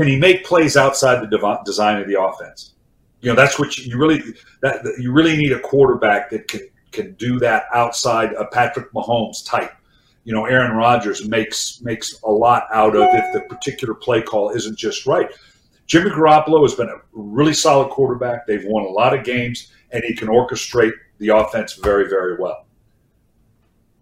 can 0.01 0.09
he 0.09 0.19
make 0.19 0.47
plays 0.47 0.79
outside 0.79 1.21
the 1.21 1.59
design 1.67 2.01
of 2.01 2.09
the 2.09 2.19
offense? 2.19 2.73
You 3.21 3.29
know, 3.29 3.37
that's 3.37 3.59
what 3.59 3.77
you, 3.77 3.99
really 3.99 4.23
that, 4.63 4.83
you 4.99 5.13
really 5.13 5.37
need 5.37 5.53
a 5.53 5.61
quarterback 5.61 6.31
that 6.31 6.49
can 6.49 6.63
can 6.91 7.13
do 7.17 7.39
that 7.41 7.65
outside 7.75 8.33
a 8.33 8.47
Patrick 8.47 8.91
Mahomes 8.95 9.45
type. 9.45 9.73
you 10.25 10.33
know 10.33 10.47
Aaron 10.47 10.75
Rodgers 10.75 11.29
makes 11.29 11.83
makes 11.83 12.19
a 12.23 12.31
lot 12.31 12.65
out 12.73 12.97
of 12.97 13.03
if 13.13 13.33
the 13.35 13.43
particular 13.55 13.93
play 13.93 14.23
call 14.23 14.49
isn't 14.49 14.79
just 14.79 15.07
right. 15.07 15.31
Jimmy 15.87 16.09
Garoppolo 16.09 16.63
has 16.63 16.75
been 16.75 16.89
a 16.89 17.03
really 17.13 17.53
solid 17.53 17.91
quarterback. 17.91 18.47
They've 18.47 18.65
won 18.65 18.85
a 18.85 18.89
lot 18.89 19.13
of 19.13 19.23
games, 19.23 19.71
and 19.91 20.03
he 20.03 20.17
can 20.17 20.29
orchestrate 20.29 20.95
the 21.19 21.29
offense 21.29 21.75
very, 21.75 22.09
very 22.09 22.39
well. 22.39 22.65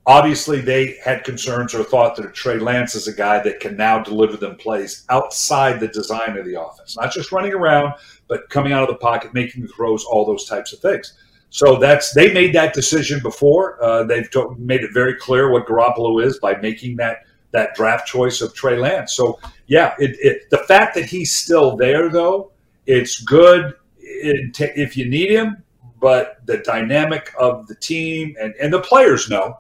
Obviously, 0.09 0.63
they 0.63 0.97
had 1.05 1.23
concerns 1.23 1.75
or 1.75 1.85
thought 1.85 2.17
that 2.17 2.33
Trey 2.33 2.59
Lance 2.59 2.95
is 2.95 3.09
a 3.09 3.13
guy 3.13 3.43
that 3.43 3.61
can 3.61 3.77
now 3.77 4.03
deliver 4.03 4.39
them 4.39 4.57
plays 4.57 5.05
outside 5.11 5.81
the 5.81 5.89
design 5.89 6.39
of 6.39 6.47
the 6.47 6.59
offense, 6.59 6.97
not 6.97 7.13
just 7.13 7.31
running 7.31 7.53
around, 7.53 7.93
but 8.27 8.49
coming 8.49 8.73
out 8.73 8.83
of 8.83 8.89
the 8.89 8.95
pocket, 8.95 9.35
making 9.35 9.61
the 9.61 9.69
throws, 9.69 10.07
all 10.07 10.25
those 10.25 10.47
types 10.47 10.73
of 10.73 10.79
things. 10.79 11.13
So 11.51 11.77
that's 11.77 12.15
they 12.15 12.33
made 12.33 12.55
that 12.55 12.73
decision 12.73 13.21
before. 13.23 13.83
Uh, 13.85 14.05
they've 14.05 14.27
made 14.57 14.81
it 14.81 14.95
very 14.95 15.15
clear 15.15 15.51
what 15.51 15.67
Garoppolo 15.67 16.25
is 16.25 16.39
by 16.39 16.57
making 16.57 16.97
that 16.97 17.27
that 17.51 17.75
draft 17.75 18.07
choice 18.07 18.41
of 18.41 18.55
Trey 18.55 18.79
Lance. 18.79 19.13
So 19.13 19.39
yeah, 19.67 19.95
it, 19.99 20.17
it, 20.21 20.49
the 20.49 20.59
fact 20.59 20.95
that 20.95 21.05
he's 21.05 21.35
still 21.35 21.77
there 21.77 22.09
though, 22.09 22.53
it's 22.87 23.21
good 23.21 23.75
if 23.99 24.97
you 24.97 25.07
need 25.07 25.31
him. 25.31 25.63
But 26.01 26.47
the 26.47 26.59
dynamic 26.59 27.31
of 27.39 27.67
the 27.67 27.75
team 27.75 28.37
and, 28.41 28.55
and 28.59 28.73
the 28.73 28.81
players 28.81 29.29
know 29.29 29.59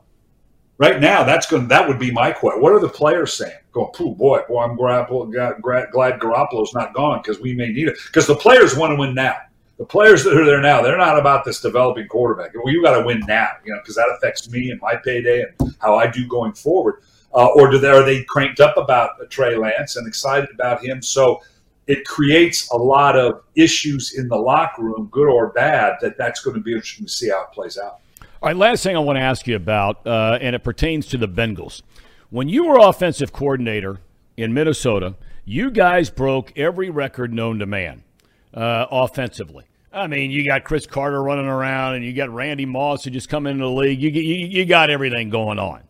right 0.78 1.00
now 1.00 1.22
that's 1.22 1.46
going 1.46 1.68
that 1.68 1.86
would 1.86 1.98
be 1.98 2.10
my 2.10 2.32
question. 2.32 2.62
What 2.62 2.72
are 2.72 2.80
the 2.80 2.88
players 2.88 3.34
saying? 3.34 3.58
Going, 3.72 3.90
oh 4.00 4.14
boy, 4.14 4.40
boy, 4.48 4.62
I'm 4.62 4.76
glad, 4.76 5.08
Garoppolo's 5.08 6.74
not 6.74 6.94
gone 6.94 7.20
because 7.22 7.40
we 7.40 7.54
may 7.54 7.68
need 7.68 7.88
it. 7.88 7.98
Because 8.06 8.26
the 8.26 8.34
players 8.34 8.74
want 8.76 8.92
to 8.92 8.96
win 8.96 9.14
now 9.14 9.36
the 9.78 9.84
players 9.84 10.24
that 10.24 10.36
are 10.36 10.44
there 10.44 10.60
now, 10.60 10.82
they're 10.82 10.98
not 10.98 11.18
about 11.18 11.44
this 11.44 11.60
developing 11.60 12.08
quarterback. 12.08 12.52
Well, 12.54 12.72
you 12.72 12.82
got 12.82 12.98
to 12.98 13.06
win 13.06 13.20
now, 13.28 13.48
you 13.64 13.72
know, 13.72 13.78
because 13.80 13.94
that 13.94 14.12
affects 14.16 14.50
me 14.50 14.72
and 14.72 14.80
my 14.80 14.96
payday 14.96 15.44
and 15.44 15.74
how 15.78 15.94
I 15.94 16.08
do 16.08 16.26
going 16.26 16.52
forward. 16.52 17.02
Uh, 17.32 17.46
or 17.54 17.70
do 17.70 17.78
they, 17.78 17.88
are 17.88 18.02
they 18.02 18.24
cranked 18.24 18.58
up 18.58 18.76
about 18.76 19.10
Trey 19.30 19.56
Lance 19.56 19.96
and 19.96 20.08
excited 20.08 20.50
about 20.52 20.84
him? 20.84 21.00
So 21.00 21.42
it 21.86 22.04
creates 22.06 22.68
a 22.70 22.76
lot 22.76 23.16
of 23.16 23.44
issues 23.54 24.18
in 24.18 24.28
the 24.28 24.36
locker 24.36 24.82
room, 24.82 25.08
good 25.12 25.28
or 25.28 25.50
bad. 25.50 25.98
That 26.00 26.18
that's 26.18 26.40
going 26.40 26.56
to 26.56 26.62
be 26.62 26.72
interesting 26.72 27.06
to 27.06 27.12
see 27.12 27.30
how 27.30 27.44
it 27.44 27.52
plays 27.52 27.78
out. 27.78 28.00
All 28.40 28.48
right, 28.48 28.56
last 28.56 28.84
thing 28.84 28.94
I 28.94 29.00
want 29.00 29.16
to 29.16 29.22
ask 29.22 29.48
you 29.48 29.56
about, 29.56 30.06
uh, 30.06 30.38
and 30.40 30.54
it 30.54 30.62
pertains 30.62 31.06
to 31.08 31.18
the 31.18 31.26
Bengals. 31.26 31.82
When 32.30 32.48
you 32.48 32.66
were 32.66 32.78
offensive 32.78 33.32
coordinator 33.32 33.98
in 34.36 34.54
Minnesota, 34.54 35.16
you 35.44 35.72
guys 35.72 36.08
broke 36.08 36.56
every 36.56 36.88
record 36.88 37.32
known 37.32 37.58
to 37.58 37.66
man 37.66 38.04
uh, 38.54 38.86
offensively. 38.92 39.64
I 39.92 40.06
mean, 40.06 40.30
you 40.30 40.46
got 40.46 40.62
Cris 40.62 40.86
Carter 40.86 41.20
running 41.20 41.46
around, 41.46 41.96
and 41.96 42.04
you 42.04 42.12
got 42.12 42.30
Randy 42.30 42.64
Moss 42.64 43.02
who 43.02 43.10
just 43.10 43.28
come 43.28 43.48
into 43.48 43.64
the 43.64 43.70
league. 43.70 44.00
You, 44.00 44.10
you, 44.10 44.46
you 44.46 44.64
got 44.66 44.88
everything 44.88 45.30
going 45.30 45.58
on. 45.58 45.82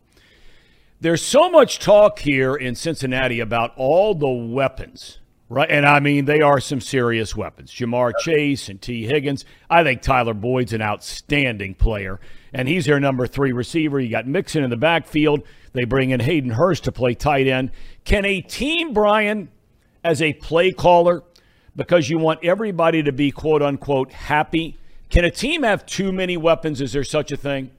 There's 1.02 1.22
so 1.22 1.50
much 1.50 1.78
talk 1.80 2.18
here 2.18 2.56
in 2.56 2.74
Cincinnati 2.74 3.40
about 3.40 3.74
all 3.76 4.14
the 4.14 4.26
weapons, 4.26 5.18
right? 5.50 5.70
And 5.70 5.84
I 5.84 6.00
mean, 6.00 6.24
they 6.24 6.40
are 6.40 6.60
some 6.60 6.80
serious 6.80 7.36
weapons. 7.36 7.72
Ja'Marr 7.72 8.12
Chase 8.20 8.70
and 8.70 8.80
Tee 8.80 9.06
Higgins. 9.06 9.44
I 9.68 9.82
think 9.82 10.00
Tyler 10.00 10.34
Boyd's 10.34 10.72
an 10.72 10.80
outstanding 10.80 11.74
player, 11.74 12.18
and 12.52 12.68
he's 12.68 12.86
their 12.86 13.00
number 13.00 13.26
three 13.26 13.52
receiver. 13.52 14.00
You 14.00 14.10
got 14.10 14.26
Mixon 14.26 14.64
in 14.64 14.70
the 14.70 14.76
backfield. 14.76 15.42
They 15.72 15.84
bring 15.84 16.10
in 16.10 16.20
Hayden 16.20 16.50
Hurst 16.50 16.84
to 16.84 16.92
play 16.92 17.14
tight 17.14 17.46
end. 17.46 17.70
Can 18.04 18.24
a 18.24 18.40
team, 18.40 18.92
Brian, 18.92 19.50
as 20.02 20.22
a 20.22 20.32
play 20.34 20.72
caller, 20.72 21.22
because 21.76 22.10
you 22.10 22.18
want 22.18 22.44
everybody 22.44 23.02
to 23.02 23.12
be 23.12 23.30
quote 23.30 23.62
unquote 23.62 24.12
happy. 24.12 24.78
Can 25.10 25.24
a 25.24 25.30
team 25.30 25.62
have 25.62 25.86
too 25.86 26.12
many 26.12 26.36
weapons? 26.36 26.80
Is 26.80 26.92
there 26.92 27.04
such 27.04 27.32
a 27.32 27.36
thing? 27.36 27.70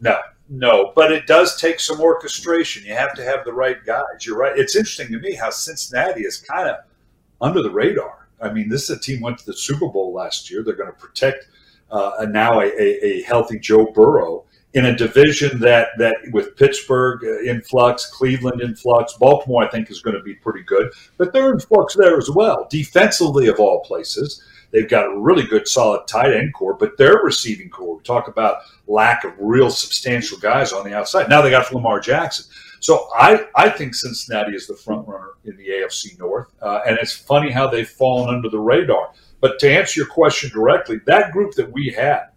No, 0.00 0.18
no, 0.48 0.92
but 0.96 1.12
it 1.12 1.26
does 1.26 1.60
take 1.60 1.78
some 1.78 2.00
orchestration. 2.00 2.84
You 2.84 2.94
have 2.94 3.14
to 3.14 3.24
have 3.24 3.44
the 3.44 3.52
right 3.52 3.84
guys. 3.84 4.24
You're 4.26 4.36
right. 4.36 4.58
It's 4.58 4.74
interesting 4.74 5.12
to 5.12 5.18
me 5.18 5.34
how 5.34 5.50
Cincinnati 5.50 6.22
is 6.22 6.38
kind 6.38 6.68
of 6.68 6.76
under 7.40 7.62
the 7.62 7.70
radar. 7.70 8.28
I 8.40 8.52
mean, 8.52 8.68
this 8.68 8.90
is 8.90 8.96
a 8.96 9.00
team 9.00 9.20
went 9.20 9.38
to 9.38 9.46
the 9.46 9.54
Super 9.54 9.88
Bowl 9.88 10.12
last 10.12 10.50
year. 10.50 10.64
They're 10.64 10.74
going 10.74 10.90
to 10.90 10.98
protect 10.98 11.46
uh, 11.92 12.26
now 12.30 12.60
a, 12.60 12.66
a, 12.66 13.22
healthy 13.22 13.58
Joe 13.58 13.92
Burrow 13.92 14.44
in 14.74 14.86
a 14.86 14.96
division 14.96 15.60
that 15.60 15.88
that 15.98 16.16
with 16.32 16.56
Pittsburgh 16.56 17.22
in 17.44 17.60
flux, 17.60 18.06
Cleveland 18.06 18.62
in 18.62 18.74
flux, 18.74 19.14
Baltimore 19.18 19.62
I 19.62 19.68
think 19.68 19.90
is 19.90 20.00
going 20.00 20.16
to 20.16 20.22
be 20.22 20.34
pretty 20.34 20.62
good, 20.62 20.90
but 21.18 21.32
they're 21.32 21.52
in 21.52 21.60
flux 21.60 21.94
there 21.94 22.16
as 22.16 22.30
well. 22.30 22.66
Defensively, 22.70 23.48
of 23.48 23.60
all 23.60 23.80
places, 23.80 24.42
they've 24.70 24.88
got 24.88 25.04
a 25.04 25.20
really 25.20 25.44
good, 25.44 25.68
solid 25.68 26.06
tight 26.08 26.32
end 26.32 26.54
corps, 26.54 26.74
but 26.74 26.96
their 26.96 27.18
receiving 27.22 27.68
corps. 27.68 27.96
We 27.98 28.02
talk 28.02 28.28
about 28.28 28.62
lack 28.86 29.24
of 29.24 29.34
real 29.38 29.70
substantial 29.70 30.38
guys 30.38 30.72
on 30.72 30.84
the 30.84 30.96
outside. 30.96 31.28
Now 31.28 31.42
they 31.42 31.50
got 31.50 31.72
Lamar 31.72 32.00
Jackson. 32.00 32.46
So 32.80 33.08
I, 33.16 33.46
I 33.54 33.68
think 33.68 33.94
Cincinnati 33.94 34.56
is 34.56 34.66
the 34.66 34.74
front 34.74 35.06
runner 35.06 35.34
in 35.44 35.56
the 35.56 35.68
AFC 35.68 36.18
North, 36.18 36.48
uh, 36.60 36.80
and 36.84 36.98
it's 36.98 37.12
funny 37.12 37.50
how 37.50 37.68
they've 37.68 37.88
fallen 37.88 38.34
under 38.34 38.48
the 38.48 38.58
radar. 38.58 39.12
But 39.42 39.58
to 39.58 39.70
answer 39.70 39.98
your 40.00 40.08
question 40.08 40.50
directly, 40.50 41.00
that 41.06 41.32
group 41.32 41.54
that 41.56 41.72
we 41.72 41.88
had 41.88 42.28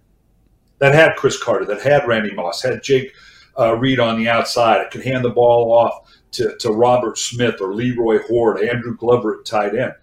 that 0.80 0.96
had 0.96 1.16
Cris 1.16 1.42
Carter, 1.42 1.64
that 1.66 1.82
had 1.82 2.08
Randy 2.08 2.34
Moss, 2.34 2.64
had 2.64 2.84
Jake 2.84 3.14
uh, 3.58 3.78
Reed 3.78 4.00
on 4.00 4.18
the 4.18 4.28
outside. 4.28 4.82
It 4.82 4.92
could 4.92 5.06
hand 5.06 5.24
the 5.24 5.30
ball 5.30 5.72
off 5.72 6.12
to, 6.32 6.58
to 6.58 6.72
Robert 6.72 7.20
Smith 7.20 7.62
or 7.62 7.76
Leroy 7.76 8.20
Hoard, 8.24 8.60
Andrew 8.60 8.98
Glover 8.98 9.40
at 9.40 9.46
tight 9.46 9.76
end. 9.76 9.94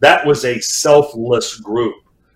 That 0.00 0.26
was 0.26 0.44
a 0.44 0.60
selfless 0.60 1.56
group. 1.60 1.94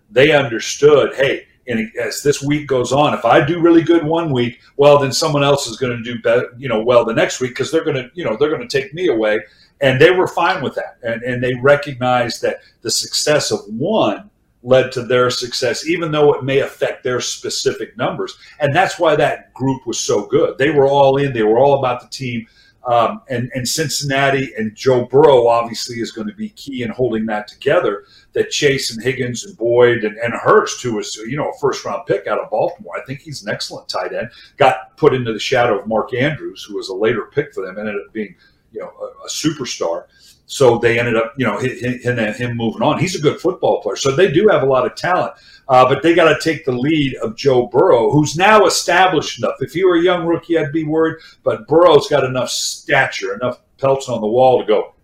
They 0.08 0.30
understood, 0.30 1.14
hey, 1.16 1.46
and 1.66 1.90
as 2.00 2.22
this 2.22 2.42
week 2.42 2.68
goes 2.68 2.92
on, 2.92 3.14
if 3.14 3.24
I 3.24 3.44
do 3.44 3.60
really 3.60 3.82
good 3.82 4.04
one 4.04 4.32
week, 4.32 4.60
well, 4.76 4.98
then 4.98 5.12
someone 5.12 5.42
else 5.42 5.66
is 5.66 5.76
going 5.76 5.96
to 5.96 6.02
do 6.02 6.22
better, 6.22 6.54
you 6.56 6.68
know, 6.68 6.82
well 6.82 7.04
the 7.04 7.14
next 7.14 7.40
week 7.40 7.50
because 7.50 7.72
they're 7.72 7.84
going 7.84 7.96
to, 7.96 8.10
you 8.14 8.24
know, 8.24 8.36
they're 8.36 8.50
going 8.50 8.66
to 8.66 8.80
take 8.80 8.94
me 8.94 9.08
away. 9.08 9.40
And 9.82 10.00
they 10.00 10.10
were 10.12 10.28
fine 10.28 10.62
with 10.62 10.74
that, 10.76 10.98
and 11.02 11.22
and 11.22 11.42
they 11.42 11.54
recognized 11.60 12.40
that 12.42 12.60
the 12.82 12.90
success 12.90 13.50
of 13.50 13.60
one 13.66 14.30
led 14.62 14.92
to 14.92 15.02
their 15.02 15.30
success, 15.30 15.86
even 15.86 16.12
though 16.12 16.32
it 16.34 16.44
may 16.44 16.60
affect 16.60 17.02
their 17.02 17.20
specific 17.20 17.96
numbers. 17.96 18.36
And 18.60 18.74
that's 18.74 18.98
why 18.98 19.16
that 19.16 19.52
group 19.54 19.86
was 19.86 19.98
so 19.98 20.26
good. 20.26 20.56
They 20.58 20.70
were 20.70 20.86
all 20.86 21.16
in, 21.16 21.32
they 21.32 21.42
were 21.42 21.58
all 21.58 21.78
about 21.78 22.00
the 22.00 22.08
team. 22.08 22.46
Um, 22.84 23.22
and, 23.28 23.48
and 23.54 23.66
Cincinnati 23.66 24.52
and 24.56 24.74
Joe 24.74 25.04
Burrow 25.04 25.46
obviously 25.46 26.00
is 26.00 26.10
going 26.10 26.26
to 26.26 26.34
be 26.34 26.48
key 26.48 26.82
in 26.82 26.90
holding 26.90 27.26
that 27.26 27.46
together. 27.46 28.04
That 28.32 28.50
Chase 28.50 28.92
and 28.92 29.02
Higgins 29.02 29.44
and 29.44 29.56
Boyd 29.56 30.04
and, 30.04 30.16
and 30.18 30.32
Hurst, 30.34 30.82
who 30.82 30.94
was 30.94 31.14
you 31.28 31.36
know 31.36 31.50
a 31.50 31.58
first 31.60 31.84
round 31.84 32.06
pick 32.06 32.26
out 32.26 32.40
of 32.40 32.50
Baltimore, 32.50 32.98
I 33.00 33.04
think 33.04 33.20
he's 33.20 33.44
an 33.44 33.52
excellent 33.52 33.88
tight 33.88 34.12
end. 34.12 34.30
Got 34.56 34.96
put 34.96 35.14
into 35.14 35.32
the 35.32 35.38
shadow 35.38 35.78
of 35.78 35.86
Mark 35.86 36.12
Andrews, 36.12 36.64
who 36.64 36.76
was 36.76 36.88
a 36.88 36.94
later 36.94 37.28
pick 37.32 37.54
for 37.54 37.64
them, 37.64 37.78
ended 37.78 37.94
up 37.94 38.12
being 38.12 38.34
you 38.72 38.80
know 38.80 38.92
a, 39.00 39.26
a 39.26 39.28
superstar. 39.28 40.06
So 40.52 40.76
they 40.76 40.98
ended 40.98 41.16
up, 41.16 41.32
you 41.38 41.46
know, 41.46 41.56
him, 41.58 42.18
him 42.18 42.56
moving 42.58 42.82
on. 42.82 42.98
He's 42.98 43.14
a 43.14 43.20
good 43.20 43.40
football 43.40 43.80
player. 43.80 43.96
So 43.96 44.14
they 44.14 44.30
do 44.30 44.48
have 44.48 44.62
a 44.62 44.66
lot 44.66 44.84
of 44.84 44.94
talent, 44.96 45.32
uh, 45.66 45.88
but 45.88 46.02
they 46.02 46.14
got 46.14 46.28
to 46.28 46.38
take 46.40 46.66
the 46.66 46.72
lead 46.72 47.14
of 47.22 47.36
Joe 47.36 47.68
Burrow, 47.68 48.10
who's 48.10 48.36
now 48.36 48.66
established 48.66 49.38
enough. 49.38 49.54
If 49.60 49.74
you 49.74 49.88
were 49.88 49.96
a 49.96 50.02
young 50.02 50.26
rookie, 50.26 50.58
I'd 50.58 50.70
be 50.70 50.84
worried, 50.84 51.16
but 51.42 51.66
Burrow's 51.68 52.06
got 52.06 52.22
enough 52.22 52.50
stature, 52.50 53.34
enough 53.34 53.60
pelts 53.78 54.10
on 54.10 54.20
the 54.20 54.26
wall 54.26 54.60
to 54.60 54.66
go, 54.66 54.94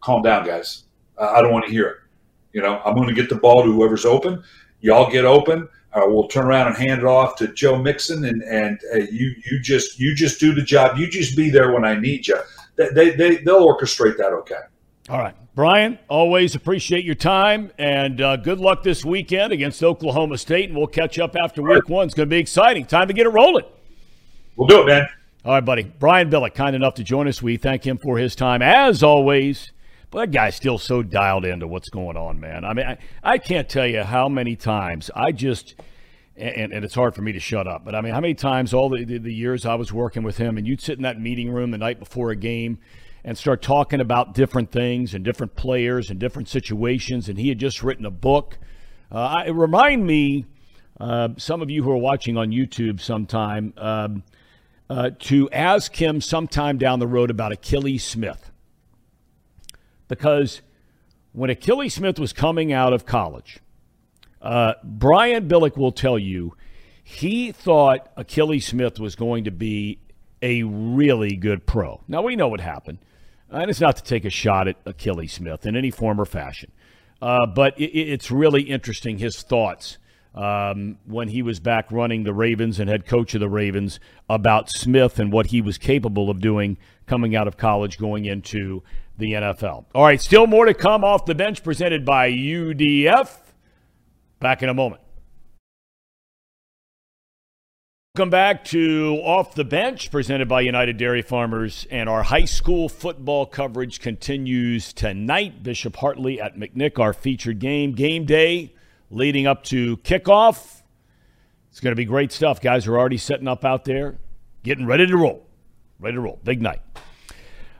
calm 0.00 0.22
down, 0.22 0.46
guys. 0.46 0.84
Uh, 1.18 1.30
I 1.36 1.42
don't 1.42 1.52
want 1.52 1.66
to 1.66 1.70
hear 1.70 1.86
it. 1.86 1.96
You 2.54 2.62
know, 2.62 2.80
I'm 2.82 2.94
going 2.94 3.08
to 3.08 3.14
get 3.14 3.28
the 3.28 3.36
ball 3.36 3.62
to 3.62 3.70
whoever's 3.70 4.06
open. 4.06 4.42
Y'all 4.80 5.10
get 5.10 5.26
open. 5.26 5.68
Uh, 5.92 6.04
we'll 6.06 6.28
turn 6.28 6.46
around 6.46 6.68
and 6.68 6.76
hand 6.76 7.00
it 7.00 7.06
off 7.06 7.36
to 7.36 7.48
Joe 7.48 7.76
Mixon, 7.76 8.24
and 8.24 8.42
and 8.44 8.80
uh, 8.94 8.98
you 8.98 9.34
you 9.44 9.60
just 9.60 9.98
you 9.98 10.14
just 10.14 10.40
do 10.40 10.54
the 10.54 10.62
job. 10.62 10.96
You 10.96 11.08
just 11.08 11.36
be 11.36 11.50
there 11.50 11.72
when 11.72 11.84
I 11.84 11.96
need 11.96 12.28
you 12.28 12.38
they, 12.88 13.10
they, 13.10 13.36
they'll 13.38 13.66
orchestrate 13.66 14.16
that 14.16 14.32
okay. 14.32 14.60
All 15.08 15.18
right. 15.18 15.34
Brian, 15.54 15.98
always 16.08 16.54
appreciate 16.54 17.04
your 17.04 17.14
time 17.14 17.70
and 17.78 18.20
uh, 18.20 18.36
good 18.36 18.58
luck 18.58 18.82
this 18.82 19.04
weekend 19.04 19.52
against 19.52 19.82
Oklahoma 19.82 20.38
State. 20.38 20.70
And 20.70 20.78
we'll 20.78 20.86
catch 20.86 21.18
up 21.18 21.36
after 21.36 21.62
week 21.62 21.88
one. 21.88 22.06
It's 22.06 22.14
going 22.14 22.28
to 22.28 22.34
be 22.34 22.38
exciting. 22.38 22.86
Time 22.86 23.08
to 23.08 23.14
get 23.14 23.26
it 23.26 23.30
rolling. 23.30 23.66
We'll 24.56 24.68
do 24.68 24.82
it, 24.82 24.86
man. 24.86 25.06
All 25.44 25.52
right, 25.52 25.64
buddy. 25.64 25.82
Brian 25.82 26.30
Billick, 26.30 26.54
kind 26.54 26.76
enough 26.76 26.94
to 26.94 27.04
join 27.04 27.26
us. 27.28 27.42
We 27.42 27.56
thank 27.56 27.86
him 27.86 27.98
for 27.98 28.18
his 28.18 28.34
time, 28.34 28.62
as 28.62 29.02
always. 29.02 29.72
But 30.10 30.18
that 30.20 30.30
guy's 30.32 30.56
still 30.56 30.78
so 30.78 31.02
dialed 31.02 31.44
into 31.44 31.66
what's 31.66 31.88
going 31.88 32.16
on, 32.16 32.40
man. 32.40 32.64
I 32.64 32.74
mean, 32.74 32.86
I, 32.86 32.98
I 33.22 33.38
can't 33.38 33.68
tell 33.68 33.86
you 33.86 34.02
how 34.02 34.28
many 34.28 34.56
times 34.56 35.10
I 35.14 35.32
just– 35.32 35.74
and, 36.36 36.72
and, 36.72 36.84
it's 36.84 36.94
hard 36.94 37.14
for 37.14 37.22
me 37.22 37.32
to 37.32 37.40
shut 37.40 37.66
up. 37.66 37.84
But 37.84 37.94
I 37.94 38.00
mean, 38.00 38.12
how 38.12 38.20
many 38.20 38.34
times 38.34 38.72
all 38.72 38.88
the, 38.88 39.04
the, 39.04 39.18
the, 39.18 39.34
years 39.34 39.66
I 39.66 39.74
was 39.74 39.92
working 39.92 40.22
with 40.22 40.38
him, 40.38 40.56
and 40.56 40.66
you'd 40.66 40.80
sit 40.80 40.96
in 40.96 41.02
that 41.02 41.20
meeting 41.20 41.50
room 41.50 41.70
the 41.70 41.78
night 41.78 41.98
before 41.98 42.30
a 42.30 42.36
game 42.36 42.78
and 43.24 43.36
start 43.36 43.60
talking 43.60 44.00
about 44.00 44.34
different 44.34 44.70
things 44.70 45.12
and 45.12 45.24
different 45.24 45.54
players 45.54 46.10
and 46.10 46.18
different 46.18 46.48
situations, 46.48 47.28
and 47.28 47.38
he 47.38 47.48
had 47.48 47.58
just 47.58 47.82
written 47.82 48.06
a 48.06 48.10
book. 48.10 48.58
Uh, 49.12 49.42
it 49.46 49.52
remind 49.52 50.06
me, 50.06 50.46
uh, 50.98 51.28
some 51.36 51.60
of 51.60 51.70
you 51.70 51.82
who 51.82 51.90
are 51.90 51.98
watching 51.98 52.36
on 52.36 52.50
YouTube 52.50 53.00
sometime, 53.00 53.74
um, 53.76 54.22
uh, 54.88 55.10
to 55.18 55.50
ask 55.50 55.94
him 55.94 56.20
sometime 56.20 56.78
down 56.78 56.98
the 56.98 57.06
road 57.06 57.30
about 57.30 57.52
Akili 57.52 58.00
Smith. 58.00 58.50
Because 60.08 60.62
when 61.32 61.50
Akili 61.50 61.92
Smith 61.92 62.18
was 62.18 62.32
coming 62.32 62.72
out 62.72 62.92
of 62.92 63.04
college– 63.04 63.58
uh, 64.40 64.74
Brian 64.82 65.48
Billick 65.48 65.76
will 65.76 65.92
tell 65.92 66.18
you 66.18 66.54
he 67.02 67.52
thought 67.52 68.14
Akili 68.16 68.62
Smith 68.62 68.98
was 68.98 69.16
going 69.16 69.44
to 69.44 69.50
be 69.50 69.98
a 70.42 70.62
really 70.62 71.36
good 71.36 71.66
pro. 71.66 72.00
Now, 72.08 72.22
we 72.22 72.36
know 72.36 72.48
what 72.48 72.60
happened, 72.60 72.98
and 73.50 73.70
it's 73.70 73.80
not 73.80 73.96
to 73.96 74.02
take 74.02 74.24
a 74.24 74.30
shot 74.30 74.68
at 74.68 74.82
Akili 74.84 75.28
Smith 75.28 75.66
in 75.66 75.76
any 75.76 75.90
form 75.90 76.20
or 76.20 76.24
fashion, 76.24 76.70
uh, 77.20 77.46
but 77.46 77.78
it, 77.78 77.90
it's 77.90 78.30
really 78.30 78.62
interesting 78.62 79.18
his 79.18 79.42
thoughts 79.42 79.98
um, 80.34 80.98
when 81.04 81.28
he 81.28 81.42
was 81.42 81.58
back 81.60 81.90
running 81.90 82.22
the 82.22 82.32
Ravens 82.32 82.78
and 82.78 82.88
head 82.88 83.06
coach 83.06 83.34
of 83.34 83.40
the 83.40 83.48
Ravens 83.48 83.98
about 84.28 84.70
Smith 84.70 85.18
and 85.18 85.32
what 85.32 85.46
he 85.46 85.60
was 85.60 85.76
capable 85.76 86.30
of 86.30 86.40
doing 86.40 86.78
coming 87.06 87.34
out 87.34 87.48
of 87.48 87.56
college 87.56 87.98
going 87.98 88.24
into 88.24 88.82
the 89.18 89.32
NFL. 89.32 89.86
All 89.94 90.04
right, 90.04 90.20
still 90.20 90.46
more 90.46 90.64
to 90.64 90.74
come 90.74 91.04
off 91.04 91.26
the 91.26 91.34
bench 91.34 91.62
presented 91.64 92.04
by 92.04 92.30
UDF. 92.30 93.36
Back 94.40 94.62
in 94.62 94.70
a 94.70 94.74
moment. 94.74 95.02
Welcome 98.16 98.30
back 98.30 98.64
to 98.66 99.20
Off 99.22 99.54
the 99.54 99.64
Bench, 99.64 100.10
presented 100.10 100.48
by 100.48 100.62
United 100.62 100.96
Dairy 100.96 101.20
Farmers. 101.20 101.86
And 101.90 102.08
our 102.08 102.22
high 102.22 102.46
school 102.46 102.88
football 102.88 103.44
coverage 103.44 104.00
continues 104.00 104.94
tonight. 104.94 105.62
Bishop 105.62 105.94
Hartley 105.96 106.40
at 106.40 106.56
McNick, 106.56 106.98
our 106.98 107.12
featured 107.12 107.58
game. 107.58 107.92
Game 107.92 108.24
day 108.24 108.74
leading 109.10 109.46
up 109.46 109.62
to 109.64 109.98
kickoff. 109.98 110.80
It's 111.70 111.80
going 111.80 111.92
to 111.92 111.96
be 111.96 112.06
great 112.06 112.32
stuff. 112.32 112.62
Guys 112.62 112.86
are 112.86 112.98
already 112.98 113.18
setting 113.18 113.46
up 113.46 113.62
out 113.62 113.84
there, 113.84 114.18
getting 114.62 114.86
ready 114.86 115.06
to 115.06 115.16
roll. 115.18 115.46
Ready 115.98 116.14
to 116.14 116.20
roll. 116.20 116.40
Big 116.42 116.62
night. 116.62 116.80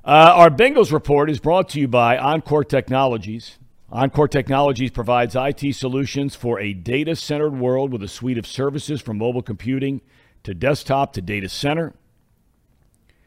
Uh, 0.04 0.32
our 0.34 0.50
Bengals 0.50 0.92
report 0.92 1.30
is 1.30 1.40
brought 1.40 1.70
to 1.70 1.80
you 1.80 1.88
by 1.88 2.18
Encore 2.18 2.64
Technologies. 2.64 3.58
Encore 3.92 4.28
Technologies 4.28 4.92
provides 4.92 5.34
IT 5.34 5.74
solutions 5.74 6.36
for 6.36 6.60
a 6.60 6.72
data 6.72 7.16
centered 7.16 7.58
world 7.58 7.90
with 7.90 8.04
a 8.04 8.08
suite 8.08 8.38
of 8.38 8.46
services 8.46 9.00
from 9.00 9.18
mobile 9.18 9.42
computing 9.42 10.00
to 10.44 10.54
desktop 10.54 11.12
to 11.12 11.20
data 11.20 11.48
center, 11.48 11.92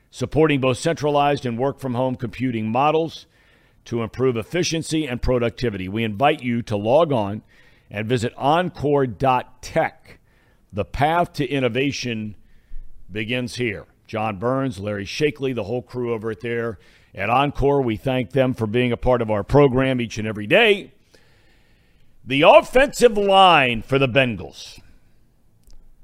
supporting 0.10 0.62
both 0.62 0.78
centralized 0.78 1.46
and 1.46 1.58
work 1.58 1.80
from 1.80 1.96
home 1.96 2.16
computing 2.16 2.70
models 2.70 3.26
to 3.84 4.02
improve 4.02 4.38
efficiency 4.38 5.06
and 5.06 5.22
productivity. 5.22 5.90
We 5.90 6.06
invite 6.06 6.42
you 6.42 6.62
to 6.64 6.78
log 6.78 7.12
on 7.12 7.42
and 7.92 8.08
visit 8.08 8.34
encore.tech. 8.38 10.20
The 10.72 10.86
path 10.86 11.34
to 11.34 11.46
innovation 11.46 12.38
begins 13.12 13.56
here. 13.56 13.86
John 14.08 14.38
Burns, 14.38 14.80
Larry 14.80 15.06
Shakely, 15.06 15.52
the 15.52 15.66
whole 15.66 15.82
crew 15.82 16.14
over 16.14 16.34
there 16.34 16.80
at 17.16 17.30
Encore. 17.30 17.82
We 17.82 17.96
thank 17.96 18.32
them 18.32 18.54
for 18.54 18.68
being 18.68 18.92
a 18.92 18.98
part 18.98 19.22
of 19.22 19.30
our 19.30 19.44
program 19.44 20.02
each 20.02 20.18
and 20.18 20.28
every 20.28 20.48
day. 20.48 20.94
The 22.26 22.44
offensive 22.44 23.18
line 23.18 23.82
for 23.82 24.00
the 24.00 24.08
Bengals. 24.08 24.80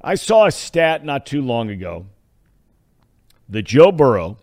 I 0.01 0.15
saw 0.15 0.45
a 0.45 0.51
stat 0.51 1.03
not 1.03 1.25
too 1.25 1.41
long 1.41 1.69
ago 1.69 2.07
that 3.47 3.63
Joe 3.63 3.91
Burrow, 3.91 4.37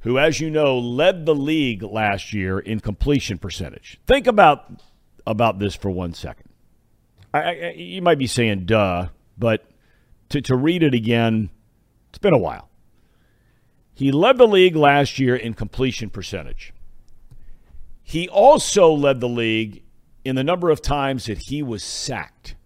who, 0.00 0.18
as 0.18 0.40
you 0.40 0.50
know, 0.50 0.78
led 0.78 1.26
the 1.26 1.34
league 1.34 1.82
last 1.82 2.32
year 2.32 2.58
in 2.58 2.80
completion 2.80 3.38
percentage. 3.38 3.98
Think 4.06 4.26
about 4.26 4.82
about 5.26 5.58
this 5.60 5.76
for 5.76 5.90
one 5.90 6.14
second. 6.14 6.48
I, 7.32 7.40
I, 7.40 7.70
you 7.76 8.02
might 8.02 8.18
be 8.18 8.26
saying, 8.26 8.66
duh, 8.66 9.08
but 9.38 9.64
to, 10.30 10.40
to 10.42 10.56
read 10.56 10.82
it 10.82 10.94
again, 10.94 11.50
it's 12.08 12.18
been 12.18 12.34
a 12.34 12.38
while. 12.38 12.68
He 13.94 14.10
led 14.10 14.38
the 14.38 14.46
league 14.46 14.76
last 14.76 15.18
year 15.18 15.36
in 15.36 15.54
completion 15.54 16.10
percentage. 16.10 16.72
He 18.02 18.28
also 18.28 18.92
led 18.92 19.20
the 19.20 19.28
league 19.28 19.82
in 20.24 20.36
the 20.36 20.44
number 20.44 20.70
of 20.70 20.82
times 20.82 21.26
that 21.26 21.38
he 21.38 21.62
was 21.62 21.82
sacked. 21.82 22.56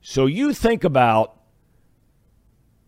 So 0.00 0.26
you 0.26 0.54
think 0.54 0.84
about 0.84 1.36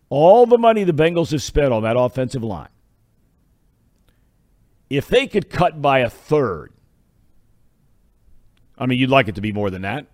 all 0.08 0.46
the 0.46 0.58
money 0.58 0.84
the 0.84 0.92
Bengals 0.92 1.30
have 1.32 1.42
spent 1.42 1.72
on 1.72 1.82
that 1.82 1.96
offensive 1.96 2.42
line. 2.42 2.68
If 4.88 5.06
they 5.06 5.26
could 5.26 5.50
cut 5.50 5.80
by 5.80 6.00
a 6.00 6.10
third, 6.10 6.72
I 8.76 8.86
mean, 8.86 8.98
you'd 8.98 9.10
like 9.10 9.28
it 9.28 9.34
to 9.36 9.40
be 9.40 9.52
more 9.52 9.70
than 9.70 9.82
that. 9.82 10.06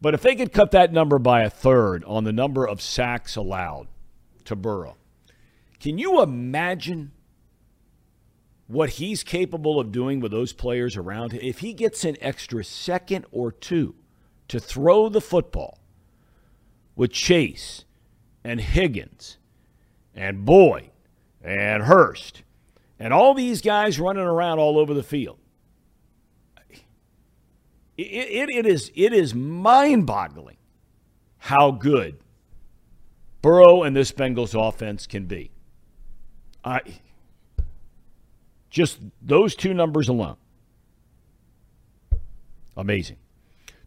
But 0.00 0.14
if 0.14 0.22
they 0.22 0.34
could 0.34 0.52
cut 0.52 0.72
that 0.72 0.92
number 0.92 1.18
by 1.18 1.42
a 1.42 1.50
third 1.50 2.04
on 2.04 2.24
the 2.24 2.32
number 2.32 2.66
of 2.66 2.82
sacks 2.82 3.36
allowed 3.36 3.88
to 4.44 4.54
Burrow, 4.54 4.96
can 5.80 5.98
you 5.98 6.22
imagine 6.22 7.12
what 8.66 8.90
he's 8.90 9.22
capable 9.22 9.80
of 9.80 9.92
doing 9.92 10.20
with 10.20 10.32
those 10.32 10.52
players 10.52 10.96
around 10.96 11.32
him? 11.32 11.40
If 11.42 11.60
he 11.60 11.72
gets 11.72 12.04
an 12.04 12.16
extra 12.20 12.64
second 12.64 13.26
or 13.30 13.52
two 13.52 13.94
to 14.48 14.60
throw 14.60 15.08
the 15.08 15.20
football 15.20 15.78
with 16.94 17.12
Chase 17.12 17.84
and 18.44 18.60
Higgins 18.60 19.38
and 20.14 20.44
Boyd 20.44 20.90
and 21.42 21.84
Hurst 21.84 22.42
and 22.98 23.12
all 23.12 23.34
these 23.34 23.60
guys 23.60 24.00
running 24.00 24.22
around 24.22 24.58
all 24.58 24.78
over 24.78 24.94
the 24.94 25.02
field. 25.02 25.38
It, 27.96 28.02
it, 28.02 28.50
it 28.50 28.66
is, 28.66 28.90
it 28.94 29.12
is 29.12 29.34
mind 29.34 30.06
boggling 30.06 30.56
how 31.38 31.70
good 31.70 32.18
Burrow 33.42 33.82
and 33.82 33.94
this 33.94 34.12
Bengals 34.12 34.54
offense 34.54 35.06
can 35.06 35.26
be. 35.26 35.50
I, 36.64 36.80
just 38.70 38.98
those 39.22 39.54
two 39.54 39.72
numbers 39.72 40.08
alone. 40.08 40.36
Amazing. 42.76 43.16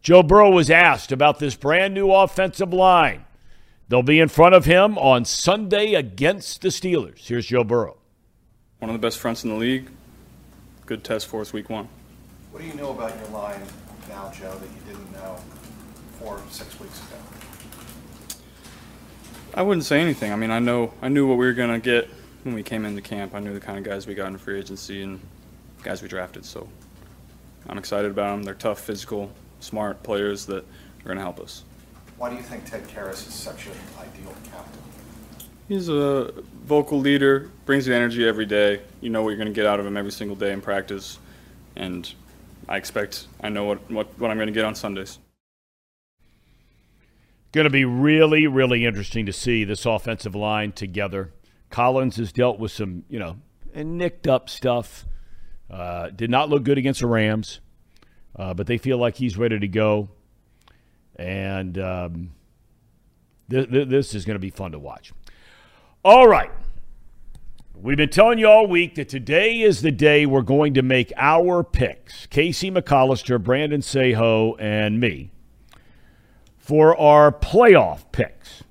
Joe 0.00 0.22
Burrow 0.22 0.50
was 0.50 0.70
asked 0.70 1.12
about 1.12 1.38
this 1.38 1.54
brand 1.54 1.94
new 1.94 2.10
offensive 2.10 2.72
line. 2.72 3.24
They'll 3.88 4.02
be 4.02 4.18
in 4.18 4.28
front 4.28 4.54
of 4.54 4.64
him 4.64 4.96
on 4.98 5.24
Sunday 5.24 5.94
against 5.94 6.62
the 6.62 6.68
Steelers. 6.68 7.26
Here's 7.26 7.46
Joe 7.46 7.64
Burrow 7.64 8.00
one 8.80 8.88
of 8.88 8.94
the 8.94 9.06
best 9.06 9.18
fronts 9.18 9.44
in 9.44 9.50
the 9.50 9.56
league. 9.56 9.90
Good 10.86 11.04
test 11.04 11.26
for 11.26 11.42
us 11.42 11.52
week 11.52 11.68
one. 11.68 11.86
What 12.50 12.62
do 12.62 12.66
you 12.66 12.74
know 12.74 12.90
about 12.90 13.16
your 13.18 13.28
line 13.28 13.60
now, 14.10 14.30
Joe, 14.30 14.52
that 14.52 14.68
you 14.68 14.80
didn't 14.86 15.12
know 15.12 15.36
four, 16.18 16.40
six 16.50 16.78
weeks 16.78 17.00
ago? 17.00 17.16
I 19.54 19.62
wouldn't 19.62 19.84
say 19.84 20.00
anything. 20.00 20.32
I 20.32 20.36
mean, 20.36 20.50
I 20.50 20.58
know 20.58 20.92
I 21.00 21.08
knew 21.08 21.26
what 21.26 21.38
we 21.38 21.46
were 21.46 21.52
gonna 21.52 21.78
get 21.78 22.08
when 22.42 22.54
we 22.54 22.62
came 22.62 22.84
into 22.84 23.00
camp. 23.02 23.34
I 23.34 23.40
knew 23.40 23.54
the 23.54 23.60
kind 23.60 23.78
of 23.78 23.84
guys 23.84 24.06
we 24.06 24.14
got 24.14 24.28
in 24.28 24.38
free 24.38 24.58
agency 24.58 25.02
and 25.02 25.20
guys 25.82 26.02
we 26.02 26.08
drafted. 26.08 26.44
So 26.44 26.68
I'm 27.68 27.78
excited 27.78 28.10
about 28.10 28.32
them. 28.32 28.42
They're 28.42 28.54
tough, 28.54 28.80
physical, 28.80 29.32
smart 29.60 30.02
players 30.02 30.46
that 30.46 30.64
are 30.64 31.08
gonna 31.08 31.20
help 31.20 31.40
us. 31.40 31.64
Why 32.16 32.30
do 32.30 32.36
you 32.36 32.42
think 32.42 32.64
Ted 32.64 32.86
Karras 32.86 33.26
is 33.26 33.34
such 33.34 33.66
an 33.66 33.72
ideal 33.98 34.34
captain? 34.50 34.82
He's 35.68 35.88
a 35.88 36.32
vocal 36.64 36.98
leader, 36.98 37.48
brings 37.64 37.86
the 37.86 37.94
energy 37.94 38.26
every 38.26 38.44
day. 38.44 38.82
You 39.00 39.08
know 39.08 39.22
what 39.22 39.30
you're 39.30 39.38
going 39.38 39.46
to 39.46 39.54
get 39.54 39.66
out 39.66 39.78
of 39.78 39.86
him 39.86 39.96
every 39.96 40.10
single 40.10 40.36
day 40.36 40.52
in 40.52 40.60
practice, 40.60 41.20
and 41.76 42.12
I 42.68 42.76
expect 42.76 43.26
I 43.40 43.48
know 43.48 43.64
what, 43.64 43.90
what, 43.90 44.18
what 44.18 44.30
I'm 44.30 44.36
going 44.36 44.46
to 44.46 44.52
get 44.52 44.64
on 44.64 44.74
Sundays. 44.74 45.18
Going 47.52 47.64
to 47.64 47.70
be 47.70 47.84
really, 47.84 48.46
really 48.46 48.84
interesting 48.84 49.26
to 49.26 49.32
see 49.32 49.64
this 49.64 49.84
offensive 49.84 50.36
line 50.36 50.70
together. 50.72 51.32
Collins 51.68 52.16
has 52.16 52.32
dealt 52.32 52.60
with 52.60 52.70
some, 52.70 53.04
you 53.08 53.18
know, 53.18 53.36
nicked 53.74 54.28
up 54.28 54.48
stuff. 54.48 55.04
Uh, 55.68 56.10
did 56.10 56.30
not 56.30 56.48
look 56.48 56.62
good 56.64 56.78
against 56.78 57.00
the 57.00 57.06
Rams, 57.06 57.60
uh, 58.36 58.54
but 58.54 58.66
they 58.66 58.78
feel 58.78 58.98
like 58.98 59.16
he's 59.16 59.36
ready 59.36 59.58
to 59.58 59.68
go. 59.68 60.08
And 61.16 61.78
um, 61.78 62.30
th- 63.50 63.70
th- 63.70 63.88
this 63.88 64.14
is 64.14 64.24
going 64.24 64.36
to 64.36 64.40
be 64.40 64.50
fun 64.50 64.72
to 64.72 64.78
watch. 64.78 65.12
All 66.04 66.26
right. 66.26 66.50
We've 67.82 67.96
been 67.96 68.10
telling 68.10 68.38
you 68.38 68.46
all 68.46 68.66
week 68.66 68.96
that 68.96 69.08
today 69.08 69.62
is 69.62 69.80
the 69.80 69.90
day 69.90 70.26
we're 70.26 70.42
going 70.42 70.74
to 70.74 70.82
make 70.82 71.14
our 71.16 71.64
picks. 71.64 72.26
Casey 72.26 72.70
McAllister, 72.70 73.42
Brandon 73.42 73.80
Seho, 73.80 74.54
and 74.60 75.00
me 75.00 75.30
for 76.58 76.94
our 76.98 77.32
playoff 77.32 78.04
picks 78.12 78.64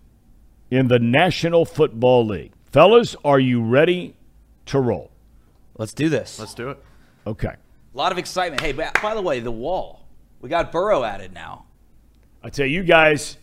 in 0.69 0.89
the 0.89 0.99
National 0.99 1.65
Football 1.65 2.27
League. 2.27 2.51
Fellas, 2.71 3.15
are 3.25 3.39
you 3.39 3.63
ready 3.63 4.13
to 4.67 4.79
roll? 4.79 5.09
Let's 5.79 5.93
do 5.93 6.07
this. 6.07 6.37
Let's 6.37 6.53
do 6.53 6.69
it. 6.69 6.77
Okay. 7.25 7.47
A 7.47 7.97
lot 7.97 8.11
of 8.11 8.19
excitement. 8.19 8.61
Hey, 8.61 8.73
by 8.73 9.15
the 9.15 9.23
way, 9.23 9.39
the 9.39 9.49
wall. 9.49 10.05
We 10.39 10.49
got 10.49 10.71
Burrow 10.71 11.03
added 11.03 11.33
now. 11.33 11.65
I 12.43 12.49
tell 12.49 12.67
you 12.67 12.83
guys, 12.83 13.37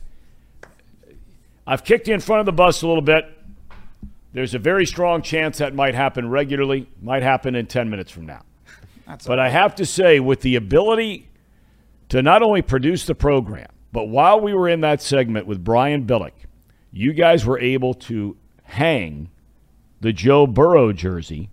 I've 1.67 1.83
kicked 1.83 2.07
you 2.07 2.15
in 2.15 2.21
front 2.21 2.39
of 2.39 2.47
the 2.47 2.53
bus 2.53 2.83
a 2.83 2.87
little 2.87 3.03
bit. 3.03 3.36
There's 4.37 4.55
a 4.55 4.59
very 4.59 4.85
strong 4.85 5.23
chance 5.23 5.57
that 5.59 5.75
might 5.75 5.95
happen 5.95 6.29
regularly, 6.29 6.91
might 7.01 7.23
happen 7.23 7.55
in 7.55 7.65
10 7.65 7.89
minutes 7.89 8.13
from 8.13 8.27
now. 8.27 8.43
That's 9.07 9.27
but 9.27 9.39
I 9.39 9.49
have 9.49 9.75
to 9.77 9.87
say, 9.87 10.21
with 10.21 10.43
the 10.43 10.57
ability 10.57 11.31
to 12.11 12.21
not 12.21 12.43
only 12.43 12.61
produce 12.61 13.07
the 13.07 13.15
program, 13.15 13.71
but 13.93 14.09
while 14.09 14.39
we 14.39 14.53
were 14.53 14.69
in 14.69 14.83
that 14.83 15.01
segment 15.01 15.47
with 15.47 15.65
Brian 15.65 16.07
Billick, 16.07 16.35
you 16.93 17.15
guys 17.15 17.47
were 17.47 17.59
able 17.59 17.95
to 17.95 18.37
hang 18.65 19.31
the 20.03 20.13
Joe 20.13 20.47
Burrow 20.47 20.93
jersey, 20.93 21.49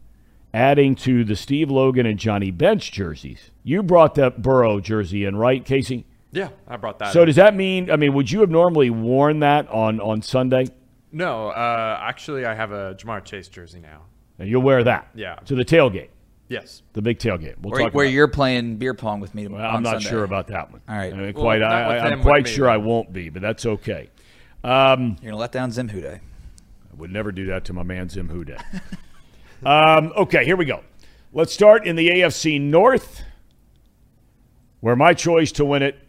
adding 0.54 0.94
to 0.96 1.24
the 1.24 1.38
Steve 1.38 1.72
Logan 1.72 2.06
and 2.06 2.20
Johnny 2.20 2.52
Bench 2.52 2.92
jerseys. 2.92 3.52
You 3.64 3.82
brought 3.82 4.16
that 4.16 4.42
Burrow 4.42 4.82
jersey 4.82 5.24
in, 5.24 5.38
right, 5.38 5.64
Casey? 5.64 6.06
Yeah, 6.34 6.50
I 6.68 6.76
brought 6.76 7.00
that. 7.00 7.14
So 7.14 7.22
up. 7.22 7.28
does 7.28 7.38
that 7.38 7.56
mean? 7.56 7.90
I 7.90 7.96
mean, 7.96 8.14
would 8.14 8.30
you 8.30 8.42
have 8.42 8.50
normally 8.50 8.90
worn 8.90 9.40
that 9.40 9.70
on 9.70 10.02
on 10.02 10.22
Sunday? 10.22 10.68
No, 11.14 11.50
uh, 11.50 11.98
actually, 12.02 12.46
I 12.46 12.54
have 12.56 12.72
a 12.72 12.96
Ja'Marr 12.96 13.24
Chase 13.24 13.48
jersey 13.48 13.80
now. 13.80 14.02
And 14.40 14.50
you'll 14.50 14.64
wear 14.64 14.84
that. 14.84 15.10
Yeah. 15.14 15.36
To 15.46 15.56
the 15.56 15.64
tailgate, 15.64 16.10
Yes. 16.50 16.82
the 16.94 17.02
big 17.04 17.20
tailgate. 17.20 17.56
We'll 17.62 17.72
Where, 17.72 17.84
talk 17.84 17.94
where 17.94 18.06
about 18.06 18.14
you're 18.14 18.28
playing 18.28 18.78
beer 18.78 18.96
pong 18.96 19.20
with 19.20 19.36
me 19.36 19.48
Well, 19.48 19.62
I'm 19.64 19.84
not 19.84 20.02
Sunday. 20.02 20.10
sure 20.10 20.24
about 20.24 20.48
that 20.48 20.72
one. 20.72 20.82
All 20.90 20.96
right. 20.98 21.14
I 21.14 21.16
mean, 21.16 21.34
well, 21.34 21.44
quite, 21.44 21.62
I, 21.62 21.98
I, 21.98 22.10
I'm 22.10 22.22
quite 22.22 22.48
sure 22.48 22.66
though. 22.66 22.74
I 22.74 22.78
won't 22.78 23.14
be, 23.14 23.30
but 23.30 23.42
that's 23.44 23.66
okay. 23.66 24.10
Um, 24.64 25.18
You're 25.22 25.32
gonna 25.32 25.38
let 25.38 25.52
down 25.52 25.72
Zim 25.72 25.88
Day. 25.88 26.20
I 26.92 26.96
would 26.96 27.12
never 27.12 27.32
do 27.32 27.46
that 27.48 27.64
to 27.66 27.74
my 27.74 27.84
man 27.84 28.10
Zim 28.10 28.30
Hude. 28.30 28.58
um, 29.66 30.12
okay, 30.18 30.44
here 30.46 30.56
we 30.56 30.66
go. 30.66 30.84
Let's 31.32 31.54
start 31.54 31.86
in 31.86 31.96
the 31.96 32.10
AFC 32.10 32.60
North, 32.60 33.22
where 34.80 34.96
my 34.96 35.14
choice 35.14 35.52
to 35.54 35.66
win 35.66 35.82
it, 35.84 36.00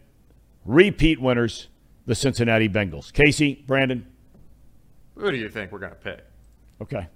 repeat 0.65 1.19
winners, 1.21 1.67
the 2.05 2.15
Cincinnati 2.15 2.69
Bengals. 2.69 3.11
Casey, 3.13 3.63
Brandon. 3.67 4.07
Who 5.15 5.31
do 5.31 5.37
you 5.37 5.49
think 5.49 5.71
we're 5.71 5.79
gonna 5.79 5.95
pick? 5.95 6.23
Okay. 6.81 7.07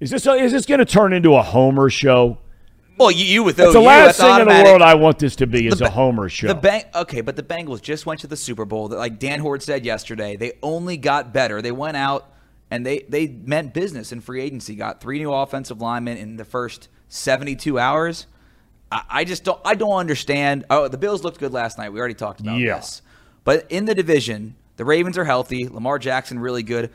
Is 0.00 0.10
this 0.10 0.26
is 0.26 0.52
this 0.52 0.66
going 0.66 0.78
to 0.80 0.84
turn 0.84 1.14
into 1.14 1.34
a 1.36 1.42
Homer 1.42 1.88
show? 1.88 2.36
Well, 2.98 3.10
you, 3.10 3.24
you 3.24 3.42
with 3.42 3.56
That's 3.56 3.68
those. 3.68 3.74
the 3.74 3.80
last 3.80 4.18
thing 4.20 4.40
in 4.40 4.46
the 4.48 4.64
world 4.64 4.82
I 4.82 4.94
want 4.94 5.18
this 5.18 5.36
to 5.36 5.46
be 5.46 5.66
is 5.68 5.78
The 5.78 5.86
a 5.86 5.90
Homer 5.90 6.28
show. 6.28 6.48
The 6.48 6.54
bang, 6.54 6.84
okay, 6.94 7.20
but 7.22 7.34
the 7.36 7.42
Bengals 7.42 7.80
just 7.80 8.04
went 8.04 8.20
to 8.20 8.26
the 8.26 8.36
Super 8.36 8.64
Bowl. 8.66 8.88
Like 8.88 9.18
Dan 9.18 9.40
Hoard 9.40 9.62
said 9.62 9.86
yesterday, 9.86 10.36
they 10.36 10.52
only 10.62 10.96
got 10.98 11.32
better. 11.32 11.62
They 11.62 11.72
went 11.72 11.96
out 11.96 12.30
and 12.70 12.84
they 12.84 13.00
they 13.08 13.26
meant 13.28 13.72
business 13.72 14.12
in 14.12 14.20
free 14.20 14.42
agency. 14.42 14.74
Got 14.74 15.00
three 15.00 15.18
new 15.18 15.32
offensive 15.32 15.80
linemen 15.80 16.18
in 16.18 16.36
the 16.36 16.44
first 16.44 16.88
seventy 17.08 17.56
two 17.56 17.78
hours. 17.78 18.26
I, 18.92 19.02
I 19.08 19.24
just 19.24 19.44
don't. 19.44 19.60
I 19.64 19.76
don't 19.76 19.92
understand. 19.96 20.66
Oh, 20.68 20.88
the 20.88 20.98
Bills 20.98 21.24
looked 21.24 21.38
good 21.38 21.52
last 21.54 21.78
night. 21.78 21.90
We 21.90 21.98
already 22.00 22.14
talked 22.14 22.40
about 22.40 22.58
Yeah. 22.58 22.76
this. 22.76 23.00
But 23.44 23.66
in 23.70 23.84
the 23.86 23.94
division, 23.94 24.56
the 24.76 24.84
Ravens 24.84 25.16
are 25.16 25.24
healthy. 25.24 25.68
Lamar 25.68 25.98
Jackson 25.98 26.38
really 26.38 26.62
good. 26.62 26.90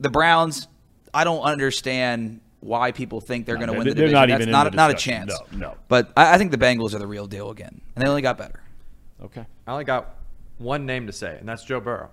The 0.00 0.10
Browns, 0.10 0.68
I 1.12 1.24
don't 1.24 1.42
understand 1.42 2.40
why 2.60 2.92
people 2.92 3.20
think 3.20 3.46
they're 3.46 3.56
No, 3.58 3.66
going 3.66 3.72
to 3.72 3.78
win 3.78 3.88
the 3.88 3.94
they're 3.94 4.06
division. 4.08 4.14
not 4.14 4.28
That's 4.28 4.38
even 4.40 4.48
in 4.48 4.52
not 4.52 4.70
the 4.70 4.76
not 4.76 4.90
a 4.90 4.94
discussion. 4.94 5.28
chance. 5.28 5.40
No, 5.52 5.58
no. 5.58 5.76
But 5.88 6.12
I, 6.16 6.34
I 6.34 6.38
think 6.38 6.50
the 6.50 6.58
Bengals 6.58 6.94
are 6.94 6.98
the 6.98 7.06
real 7.06 7.26
deal 7.26 7.50
again, 7.50 7.80
and 7.94 8.04
they 8.04 8.08
only 8.08 8.22
got 8.22 8.38
better. 8.38 8.60
okay. 9.22 9.44
I 9.66 9.72
only 9.72 9.84
got 9.84 10.16
one 10.58 10.86
name 10.86 11.06
to 11.06 11.12
say, 11.12 11.36
and 11.38 11.48
that's 11.48 11.64
Joe 11.64 11.80
Burrow. 11.80 12.10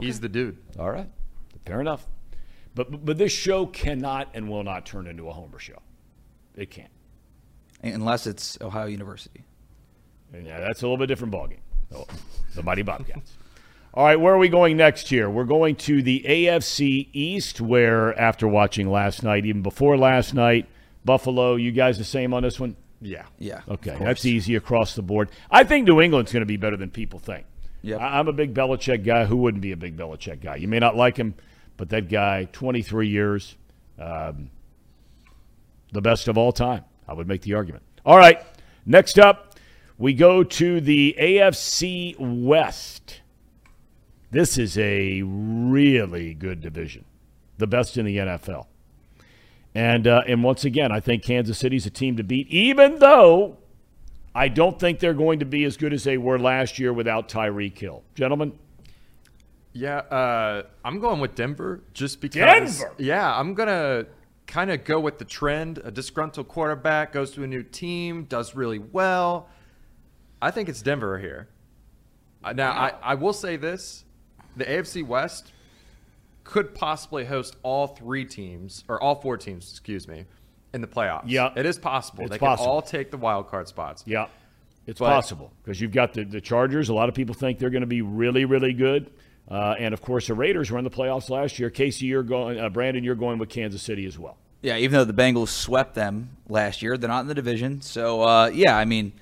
He's 0.00 0.20
the 0.20 0.28
dude. 0.28 0.58
All 0.78 0.90
right. 0.90 1.08
Fair 1.64 1.80
enough. 1.80 2.06
But 2.74 3.04
but 3.06 3.16
this 3.16 3.32
show 3.32 3.64
cannot 3.66 4.28
and 4.34 4.48
will 4.50 4.62
not 4.62 4.84
turn 4.84 5.06
into 5.06 5.28
a 5.28 5.32
Homer 5.32 5.58
show. 5.58 5.80
It 6.54 6.70
can't. 6.70 6.90
unless 7.82 8.26
it's 8.26 8.58
Ohio 8.60 8.86
University. 8.86 9.44
And 10.34 10.46
yeah, 10.46 10.60
that's 10.60 10.82
a 10.82 10.84
little 10.84 10.98
bit 10.98 11.06
different 11.06 11.32
ballgame. 11.32 11.60
Oh, 11.94 12.04
the 12.54 12.62
Mighty 12.62 12.82
Bobcats. 12.82 13.32
All 13.96 14.04
right, 14.04 14.20
where 14.20 14.34
are 14.34 14.38
we 14.38 14.50
going 14.50 14.76
next 14.76 15.08
here? 15.08 15.30
We're 15.30 15.44
going 15.44 15.74
to 15.76 16.02
the 16.02 16.22
AFC 16.28 17.08
East, 17.14 17.62
where 17.62 18.18
after 18.20 18.46
watching 18.46 18.90
last 18.90 19.22
night, 19.22 19.46
even 19.46 19.62
before 19.62 19.96
last 19.96 20.34
night, 20.34 20.68
Buffalo, 21.06 21.54
you 21.56 21.72
guys 21.72 21.96
the 21.96 22.04
same 22.04 22.34
on 22.34 22.42
this 22.42 22.60
one? 22.60 22.76
Yeah. 23.00 23.24
Yeah. 23.38 23.62
Okay, 23.66 23.96
that's 23.98 24.26
easy 24.26 24.54
across 24.54 24.94
the 24.96 25.02
board. 25.02 25.30
I 25.50 25.64
think 25.64 25.86
New 25.88 26.02
England's 26.02 26.30
going 26.30 26.42
to 26.42 26.46
be 26.46 26.58
better 26.58 26.76
than 26.76 26.90
people 26.90 27.18
think. 27.20 27.46
Yep. 27.80 28.00
I- 28.00 28.18
I'm 28.18 28.28
a 28.28 28.34
big 28.34 28.52
Belichick 28.52 29.02
guy. 29.02 29.24
Who 29.24 29.36
wouldn't 29.38 29.62
be 29.62 29.72
a 29.72 29.76
big 29.78 29.96
Belichick 29.96 30.42
guy? 30.42 30.56
You 30.56 30.68
may 30.68 30.78
not 30.78 30.94
like 30.94 31.16
him, 31.16 31.34
but 31.78 31.88
that 31.88 32.10
guy, 32.10 32.48
23 32.52 33.08
years, 33.08 33.56
um, 33.98 34.50
the 35.92 36.02
best 36.02 36.28
of 36.28 36.36
all 36.36 36.52
time. 36.52 36.84
I 37.08 37.14
would 37.14 37.28
make 37.28 37.40
the 37.42 37.54
argument. 37.54 37.82
All 38.04 38.18
right, 38.18 38.42
next 38.84 39.18
up, 39.18 39.54
we 39.96 40.12
go 40.12 40.42
to 40.44 40.82
the 40.82 41.16
AFC 41.18 42.14
West. 42.18 43.20
This 44.30 44.58
is 44.58 44.76
a 44.76 45.22
really 45.22 46.34
good 46.34 46.60
division, 46.60 47.04
the 47.58 47.66
best 47.66 47.96
in 47.96 48.04
the 48.04 48.16
NFL. 48.16 48.66
And 49.74 50.06
uh, 50.06 50.22
and 50.26 50.42
once 50.42 50.64
again, 50.64 50.90
I 50.90 51.00
think 51.00 51.22
Kansas 51.22 51.58
City's 51.58 51.84
a 51.84 51.90
team 51.90 52.16
to 52.16 52.24
beat, 52.24 52.48
even 52.48 52.98
though 52.98 53.58
I 54.34 54.48
don't 54.48 54.80
think 54.80 55.00
they're 55.00 55.14
going 55.14 55.38
to 55.40 55.44
be 55.44 55.64
as 55.64 55.76
good 55.76 55.92
as 55.92 56.04
they 56.04 56.16
were 56.16 56.38
last 56.38 56.78
year 56.78 56.92
without 56.92 57.28
Tyreek 57.28 57.78
Hill. 57.78 58.02
Gentlemen, 58.14 58.58
Yeah, 59.74 59.98
uh, 59.98 60.62
I'm 60.82 60.98
going 60.98 61.20
with 61.20 61.34
Denver 61.34 61.82
just 61.92 62.22
because. 62.22 62.78
Denver? 62.78 62.94
Yeah, 62.96 63.38
I'm 63.38 63.52
gonna 63.52 64.06
kind 64.46 64.70
of 64.70 64.82
go 64.84 64.98
with 64.98 65.18
the 65.18 65.26
trend. 65.26 65.78
A 65.84 65.90
disgruntled 65.90 66.48
quarterback 66.48 67.12
goes 67.12 67.32
to 67.32 67.42
a 67.44 67.46
new 67.46 67.62
team, 67.62 68.24
does 68.24 68.54
really 68.54 68.78
well. 68.78 69.50
I 70.40 70.50
think 70.50 70.70
it's 70.70 70.80
Denver 70.80 71.18
here. 71.18 71.48
Uh, 72.42 72.54
Now, 72.54 72.72
I, 72.72 72.94
I 73.02 73.14
will 73.14 73.34
say 73.34 73.56
this: 73.56 74.05
the 74.56 74.64
AFC 74.64 75.06
West 75.06 75.52
could 76.44 76.74
possibly 76.74 77.24
host 77.24 77.56
all 77.62 77.88
three 77.88 78.24
teams 78.24 78.84
or 78.88 79.02
all 79.02 79.16
four 79.16 79.36
teams, 79.36 79.70
excuse 79.70 80.06
me, 80.06 80.24
in 80.72 80.80
the 80.80 80.86
playoffs. 80.86 81.24
Yeah. 81.26 81.52
it 81.56 81.66
is 81.66 81.78
possible. 81.78 82.22
It's 82.24 82.30
they 82.32 82.38
possible. 82.38 82.66
can 82.66 82.72
all 82.74 82.82
take 82.82 83.10
the 83.10 83.16
wild 83.16 83.48
card 83.48 83.68
spots. 83.68 84.04
yeah, 84.06 84.26
it's 84.86 85.00
But- 85.00 85.08
possible 85.10 85.52
because 85.62 85.80
you've 85.80 85.92
got 85.92 86.12
the, 86.14 86.24
the 86.24 86.40
Chargers. 86.40 86.88
A 86.88 86.94
lot 86.94 87.08
of 87.08 87.14
people 87.14 87.34
think 87.34 87.58
they're 87.58 87.70
going 87.70 87.80
to 87.82 87.86
be 87.86 88.02
really, 88.02 88.44
really 88.44 88.72
good. 88.72 89.10
Uh, 89.48 89.76
and 89.78 89.94
of 89.94 90.02
course, 90.02 90.26
the 90.26 90.34
Raiders 90.34 90.70
were 90.72 90.78
in 90.78 90.84
the 90.84 90.90
playoffs 90.90 91.30
last 91.30 91.58
year. 91.60 91.70
Casey, 91.70 92.06
you're 92.06 92.24
going. 92.24 92.58
Uh, 92.58 92.68
Brandon, 92.68 93.04
you're 93.04 93.14
going 93.14 93.38
with 93.38 93.48
Kansas 93.48 93.80
City 93.80 94.04
as 94.04 94.18
well. 94.18 94.36
Yeah, 94.60 94.76
even 94.78 94.92
though 94.92 95.04
the 95.04 95.12
Bengals 95.12 95.48
swept 95.48 95.94
them 95.94 96.30
last 96.48 96.82
year, 96.82 96.96
they're 96.98 97.08
not 97.08 97.20
in 97.20 97.28
the 97.28 97.34
division. 97.34 97.80
So, 97.80 98.22
uh, 98.22 98.46
yeah, 98.52 98.76
I 98.76 98.84
mean, 98.84 99.12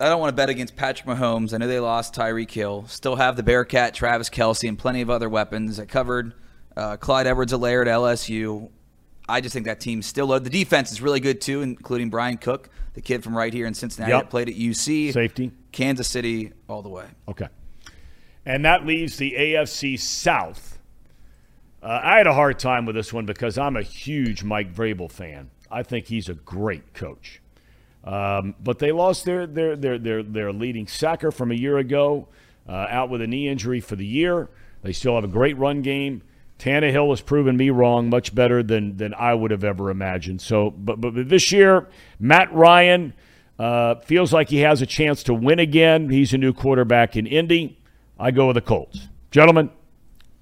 I 0.00 0.08
don't 0.08 0.18
want 0.20 0.30
to 0.30 0.36
bet 0.36 0.48
against 0.48 0.74
Patrick 0.74 1.06
Mahomes. 1.06 1.54
I 1.54 1.58
know 1.58 1.68
they 1.68 1.78
lost 1.78 2.14
Tyreek 2.14 2.50
Hill. 2.50 2.84
Still 2.88 3.16
have 3.16 3.36
the 3.36 3.42
Bearcat, 3.44 3.94
Travis 3.94 4.28
Kelce, 4.28 4.68
and 4.68 4.76
plenty 4.78 5.00
of 5.02 5.08
other 5.10 5.28
weapons. 5.28 5.78
I 5.78 5.84
covered 5.84 6.34
uh, 6.76 6.96
Clyde 6.96 7.28
Edwards-Helaire 7.28 7.82
at 7.82 7.86
LSU. 7.88 8.70
I 9.28 9.40
just 9.40 9.52
think 9.52 9.66
that 9.66 9.78
team's 9.80 10.06
still 10.06 10.26
loaded. 10.26 10.44
The 10.44 10.50
defense 10.64 10.90
is 10.90 11.00
really 11.00 11.20
good, 11.20 11.40
too, 11.40 11.62
including 11.62 12.10
Bryan 12.10 12.38
Cook, 12.38 12.70
the 12.94 13.00
kid 13.00 13.22
from 13.22 13.36
right 13.36 13.52
here 13.52 13.66
in 13.66 13.74
Cincinnati 13.74 14.10
Yep. 14.12 14.22
that 14.24 14.30
played 14.30 14.48
at 14.48 14.56
UC. 14.56 15.12
Safety. 15.12 15.52
Kansas 15.70 16.08
City 16.08 16.52
all 16.68 16.82
the 16.82 16.88
way. 16.88 17.06
Okay. 17.28 17.48
And 18.44 18.64
that 18.64 18.84
leaves 18.84 19.16
the 19.16 19.32
AFC 19.32 19.98
South. 19.98 20.78
Uh, 21.82 22.00
I 22.02 22.16
had 22.18 22.26
a 22.26 22.34
hard 22.34 22.58
time 22.58 22.84
with 22.84 22.96
this 22.96 23.12
one 23.12 23.26
because 23.26 23.56
I'm 23.58 23.76
a 23.76 23.82
huge 23.82 24.42
Mike 24.42 24.74
Vrabel 24.74 25.10
fan. 25.10 25.50
I 25.70 25.82
think 25.84 26.06
he's 26.06 26.28
a 26.28 26.34
great 26.34 26.94
coach. 26.94 27.40
Um, 28.04 28.54
but 28.62 28.78
they 28.78 28.92
lost 28.92 29.24
their, 29.24 29.46
their, 29.46 29.76
their, 29.76 29.98
their, 29.98 30.22
their 30.22 30.52
leading 30.52 30.86
sacker 30.86 31.32
from 31.32 31.50
a 31.50 31.54
year 31.54 31.78
ago, 31.78 32.28
uh, 32.68 32.86
out 32.88 33.08
with 33.08 33.22
a 33.22 33.26
knee 33.26 33.48
injury 33.48 33.80
for 33.80 33.96
the 33.96 34.06
year. 34.06 34.50
They 34.82 34.92
still 34.92 35.14
have 35.14 35.24
a 35.24 35.28
great 35.28 35.56
run 35.56 35.80
game. 35.80 36.22
Tannehill 36.58 37.10
has 37.10 37.20
proven 37.20 37.56
me 37.56 37.70
wrong 37.70 38.10
much 38.10 38.34
better 38.34 38.62
than, 38.62 38.96
than 38.96 39.14
I 39.14 39.34
would 39.34 39.50
have 39.50 39.64
ever 39.64 39.90
imagined. 39.90 40.40
So, 40.40 40.70
but, 40.70 41.00
but 41.00 41.28
this 41.28 41.50
year, 41.50 41.88
Matt 42.20 42.52
Ryan 42.54 43.14
uh, 43.58 43.96
feels 43.96 44.32
like 44.32 44.50
he 44.50 44.58
has 44.58 44.82
a 44.82 44.86
chance 44.86 45.22
to 45.24 45.34
win 45.34 45.58
again. 45.58 46.10
He's 46.10 46.32
a 46.34 46.38
new 46.38 46.52
quarterback 46.52 47.16
in 47.16 47.26
Indy. 47.26 47.78
I 48.18 48.30
go 48.30 48.48
with 48.48 48.54
the 48.54 48.60
Colts. 48.60 49.08
Gentlemen, 49.30 49.70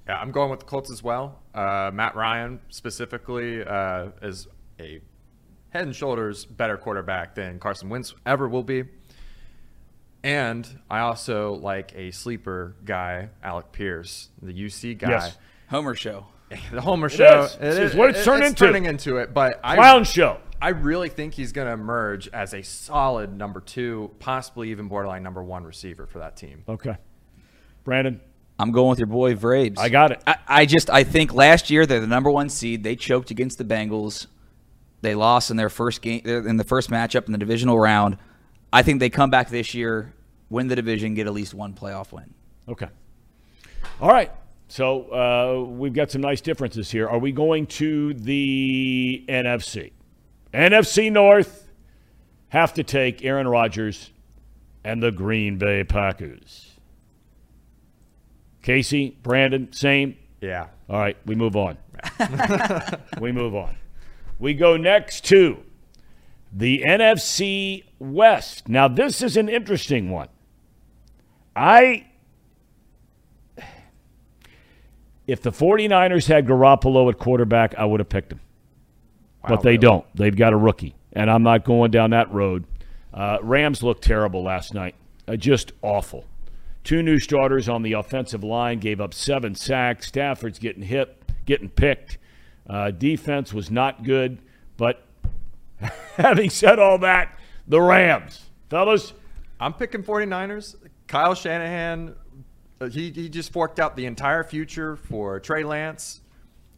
Yeah, 0.06 0.18
I'm 0.18 0.32
going 0.32 0.50
with 0.50 0.60
the 0.60 0.66
Colts 0.66 0.90
as 0.90 1.02
well. 1.02 1.38
Uh, 1.54 1.90
Matt 1.94 2.14
Ryan 2.14 2.60
specifically 2.68 3.62
uh, 3.62 4.08
is 4.20 4.48
a 4.78 5.00
head 5.72 5.84
and 5.84 5.96
shoulders 5.96 6.44
better 6.44 6.76
quarterback 6.76 7.34
than 7.34 7.58
Carson 7.58 7.88
Wentz 7.88 8.14
ever 8.26 8.48
will 8.48 8.62
be. 8.62 8.84
And 10.22 10.68
I 10.88 11.00
also 11.00 11.54
like 11.54 11.92
a 11.96 12.10
sleeper 12.12 12.76
guy, 12.84 13.30
Alec 13.42 13.72
Pierce, 13.72 14.28
the 14.40 14.52
UC 14.52 14.98
guy. 14.98 15.10
Yes. 15.10 15.38
Homer 15.68 15.94
show. 15.94 16.26
The 16.70 16.82
Homer 16.82 17.08
show. 17.08 17.44
is. 17.44 17.56
This 17.56 17.78
is 17.78 17.94
what 17.94 18.10
it's 18.10 18.24
turned 18.26 18.44
into. 18.44 18.66
turning 18.66 18.84
into 18.84 19.16
it, 19.16 19.32
but 19.32 19.58
I 19.64 19.74
clown 19.74 20.04
show. 20.04 20.38
I 20.60 20.68
really 20.68 21.08
think 21.08 21.32
he's 21.32 21.50
going 21.50 21.66
to 21.66 21.72
emerge 21.72 22.28
as 22.28 22.52
a 22.52 22.62
solid 22.62 23.36
number 23.36 23.60
two, 23.60 24.10
possibly 24.18 24.70
even 24.70 24.86
borderline 24.86 25.22
number 25.22 25.42
one 25.42 25.64
receiver 25.64 26.06
for 26.06 26.18
that 26.18 26.36
team. 26.36 26.62
Okay. 26.68 26.94
Brandon, 27.84 28.20
I'm 28.58 28.70
going 28.70 28.90
with 28.90 28.98
your 28.98 29.06
boy 29.06 29.34
Vrabes. 29.34 29.78
I 29.78 29.88
got 29.88 30.12
it. 30.12 30.22
I, 30.26 30.36
I 30.46 30.66
just 30.66 30.90
I 30.90 31.04
think 31.04 31.32
last 31.32 31.70
year 31.70 31.86
they're 31.86 32.00
the 32.00 32.06
number 32.06 32.30
one 32.30 32.50
seed. 32.50 32.84
They 32.84 32.96
choked 32.96 33.30
against 33.30 33.56
the 33.56 33.64
Bengals. 33.64 34.26
They 35.02 35.14
lost 35.14 35.50
in 35.50 35.56
their 35.56 35.68
first 35.68 36.00
game 36.00 36.22
in 36.24 36.56
the 36.56 36.64
first 36.64 36.88
matchup 36.88 37.26
in 37.26 37.32
the 37.32 37.38
divisional 37.38 37.78
round. 37.78 38.16
I 38.72 38.82
think 38.82 39.00
they 39.00 39.10
come 39.10 39.30
back 39.30 39.50
this 39.50 39.74
year, 39.74 40.14
win 40.48 40.68
the 40.68 40.76
division, 40.76 41.14
get 41.14 41.26
at 41.26 41.32
least 41.32 41.52
one 41.52 41.74
playoff 41.74 42.12
win. 42.12 42.32
Okay. 42.68 42.88
All 44.00 44.08
right. 44.08 44.32
So 44.68 45.02
uh, 45.12 45.68
we've 45.68 45.92
got 45.92 46.10
some 46.10 46.22
nice 46.22 46.40
differences 46.40 46.90
here. 46.90 47.06
Are 47.08 47.18
we 47.18 47.32
going 47.32 47.66
to 47.66 48.14
the 48.14 49.24
NFC? 49.28 49.92
NFC 50.54 51.12
North 51.12 51.70
have 52.48 52.72
to 52.74 52.82
take 52.82 53.24
Aaron 53.24 53.48
Rodgers 53.48 54.10
and 54.84 55.02
the 55.02 55.10
Green 55.10 55.58
Bay 55.58 55.84
Packers. 55.84 56.70
Casey, 58.62 59.18
Brandon, 59.22 59.72
same. 59.72 60.16
Yeah. 60.40 60.68
All 60.88 60.98
right, 60.98 61.16
we 61.26 61.34
move 61.34 61.56
on. 61.56 61.76
we 63.20 63.32
move 63.32 63.54
on. 63.54 63.76
We 64.42 64.54
go 64.54 64.76
next 64.76 65.24
to 65.26 65.62
the 66.52 66.82
NFC 66.84 67.84
West. 68.00 68.68
Now, 68.68 68.88
this 68.88 69.22
is 69.22 69.36
an 69.36 69.48
interesting 69.48 70.10
one. 70.10 70.26
I 71.54 72.06
if 75.28 75.42
the 75.42 75.52
49ers 75.52 76.26
had 76.26 76.48
Garoppolo 76.48 77.08
at 77.08 77.20
quarterback, 77.20 77.76
I 77.78 77.84
would 77.84 78.00
have 78.00 78.08
picked 78.08 78.32
him. 78.32 78.40
but 79.46 79.62
they 79.62 79.70
really? 79.70 79.78
don't. 79.78 80.16
They've 80.16 80.34
got 80.34 80.52
a 80.52 80.56
rookie, 80.56 80.96
and 81.12 81.30
I'm 81.30 81.44
not 81.44 81.64
going 81.64 81.92
down 81.92 82.10
that 82.10 82.32
road. 82.32 82.64
Uh, 83.14 83.38
Rams 83.42 83.84
looked 83.84 84.02
terrible 84.02 84.42
last 84.42 84.74
night. 84.74 84.96
Uh, 85.28 85.36
just 85.36 85.70
awful. 85.82 86.24
Two 86.82 87.00
new 87.00 87.20
starters 87.20 87.68
on 87.68 87.82
the 87.82 87.92
offensive 87.92 88.42
line 88.42 88.80
gave 88.80 89.00
up 89.00 89.14
seven 89.14 89.54
sacks. 89.54 90.08
Stafford's 90.08 90.58
getting 90.58 90.82
hit, 90.82 91.22
getting 91.46 91.68
picked. 91.68 92.18
Uh, 92.68 92.90
defense 92.90 93.52
was 93.52 93.70
not 93.70 94.04
good. 94.04 94.38
But 94.76 95.04
having 96.16 96.50
said 96.50 96.78
all 96.78 96.98
that, 96.98 97.38
the 97.66 97.80
Rams, 97.80 98.50
fellas, 98.70 99.12
I'm 99.60 99.72
picking 99.72 100.02
49ers. 100.02 100.76
Kyle 101.06 101.34
Shanahan, 101.34 102.14
uh, 102.80 102.88
he, 102.88 103.10
he 103.10 103.28
just 103.28 103.52
forked 103.52 103.78
out 103.78 103.96
the 103.96 104.06
entire 104.06 104.42
future 104.44 104.96
for 104.96 105.38
Trey 105.40 105.62
Lance. 105.64 106.20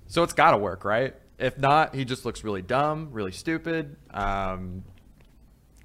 So 0.06 0.22
it's 0.22 0.32
got 0.32 0.50
to 0.50 0.58
work, 0.58 0.84
right? 0.84 1.14
If 1.38 1.58
not, 1.58 1.94
he 1.94 2.04
just 2.04 2.24
looks 2.24 2.44
really 2.44 2.62
dumb, 2.62 3.08
really 3.10 3.32
stupid. 3.32 3.96
Um, 4.10 4.84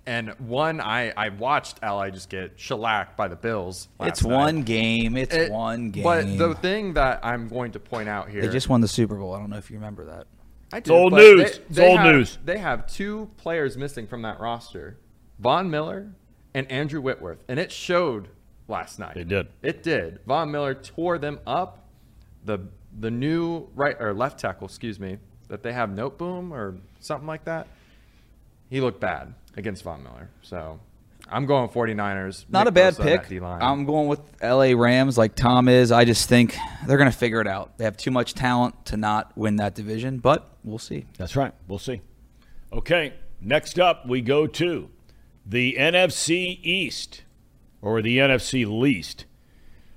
and 0.09 0.29
one, 0.39 0.81
I, 0.81 1.11
I 1.15 1.29
watched 1.29 1.83
LA 1.83 2.09
just 2.09 2.29
get 2.29 2.53
shellacked 2.59 3.15
by 3.15 3.27
the 3.27 3.35
Bills. 3.35 3.87
It's 3.99 4.23
night. 4.23 4.35
one 4.35 4.63
game. 4.63 5.15
It's 5.15 5.35
It- 5.35 5.51
one 5.51 5.91
game. 5.91 6.03
But 6.03 6.37
the 6.37 6.55
thing 6.55 6.93
that 6.93 7.19
I'm 7.23 7.47
going 7.47 7.73
to 7.73 7.79
point 7.79 8.09
out 8.09 8.27
here. 8.29 8.41
they 8.41 8.49
just 8.49 8.69
won 8.69 8.81
the 8.81 8.87
Super 8.87 9.15
Bowl. 9.15 9.33
I 9.35 9.39
don't 9.39 9.51
know 9.51 9.57
if 9.57 9.69
you 9.69 9.77
remember 9.77 10.05
that. 10.05 10.25
I 10.73 10.79
do, 10.79 10.93
old 10.93 11.13
news. 11.13 11.39
they- 11.41 11.45
It's 11.45 11.59
they 11.77 11.87
old 11.87 11.99
have- 11.99 12.13
news. 12.13 12.37
They 12.43 12.57
have 12.57 12.87
two 12.87 13.29
players 13.37 13.77
missing 13.77 14.07
from 14.07 14.23
that 14.23 14.39
roster 14.39 14.97
Von 15.39 15.69
Miller 15.69 16.11
and 16.55 16.69
Andrew 16.71 17.01
Whitworth. 17.01 17.43
And 17.47 17.59
it 17.59 17.71
showed 17.71 18.29
last 18.67 18.97
night. 18.97 19.15
It 19.15 19.27
did. 19.27 19.47
It 19.61 19.83
did. 19.83 20.19
Von 20.25 20.49
Miller 20.51 20.73
tore 20.73 21.17
them 21.19 21.39
up. 21.45 21.85
The 22.45 22.59
the 22.99 23.11
new 23.11 23.67
right 23.75 23.95
or 23.99 24.13
left 24.15 24.39
tackle, 24.39 24.65
excuse 24.67 24.99
me, 24.99 25.17
that 25.49 25.61
they 25.61 25.71
have 25.73 25.89
Noteboom 25.91 26.49
or 26.51 26.77
something 26.99 27.27
like 27.27 27.45
that. 27.45 27.67
He 28.71 28.81
looked 28.81 28.99
bad 28.99 29.33
against 29.57 29.83
Von 29.83 30.03
Miller. 30.03 30.29
So 30.41 30.79
I'm 31.27 31.45
going 31.45 31.69
49ers. 31.69 32.45
Not 32.49 32.63
Nick 32.63 32.69
a 32.69 32.71
bad 32.71 32.93
Bosa 32.95 33.03
pick. 33.29 33.41
I'm 33.41 33.85
going 33.85 34.07
with 34.07 34.19
LA 34.41 34.73
Rams 34.75 35.17
like 35.17 35.35
Tom 35.35 35.67
is. 35.67 35.91
I 35.91 36.05
just 36.05 36.27
think 36.27 36.55
they're 36.87 36.97
going 36.97 37.11
to 37.11 37.17
figure 37.17 37.41
it 37.41 37.47
out. 37.47 37.77
They 37.77 37.83
have 37.83 37.97
too 37.97 38.11
much 38.11 38.33
talent 38.33 38.85
to 38.85 38.97
not 38.97 39.37
win 39.37 39.57
that 39.57 39.75
division, 39.75 40.17
but 40.17 40.49
we'll 40.63 40.79
see. 40.79 41.05
That's 41.17 41.35
right. 41.35 41.53
We'll 41.67 41.79
see. 41.79 42.01
Okay, 42.71 43.13
next 43.41 43.79
up 43.79 44.07
we 44.07 44.21
go 44.21 44.47
to 44.47 44.89
the 45.45 45.75
NFC 45.79 46.59
East 46.61 47.23
or 47.81 48.01
the 48.01 48.17
NFC 48.17 48.65
least. 48.69 49.25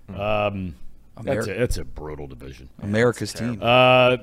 Um, 0.08 0.74
that's, 1.22 1.46
a, 1.46 1.54
that's 1.54 1.76
a 1.78 1.84
brutal 1.84 2.26
division. 2.26 2.68
America's 2.82 3.32
team. 3.32 3.58
Uh, 3.62 4.16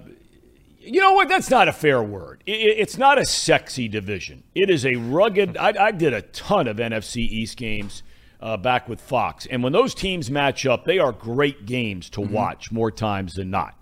you 0.80 1.02
know 1.02 1.14
what? 1.14 1.28
That's 1.28 1.50
not 1.50 1.68
a 1.68 1.74
fair 1.74 2.02
word. 2.02 2.42
It's 2.46 2.98
not 2.98 3.18
a 3.18 3.26
sexy 3.26 3.88
division. 3.88 4.44
It 4.56 4.70
is 4.70 4.86
a 4.86 4.96
rugged. 4.96 5.58
I, 5.58 5.88
I 5.88 5.92
did 5.92 6.14
a 6.14 6.22
ton 6.22 6.68
of 6.68 6.78
NFC 6.78 7.18
East 7.18 7.58
games 7.58 8.04
uh, 8.40 8.56
back 8.58 8.88
with 8.88 9.02
Fox, 9.02 9.46
and 9.46 9.62
when 9.62 9.74
those 9.74 9.94
teams 9.94 10.32
match 10.32 10.66
up, 10.66 10.86
they 10.86 10.98
are 10.98 11.12
great 11.12 11.66
games 11.66 12.10
to 12.12 12.22
watch 12.22 12.72
more 12.72 12.92
times 12.92 13.36
than 13.36 13.50
not. 13.50 13.76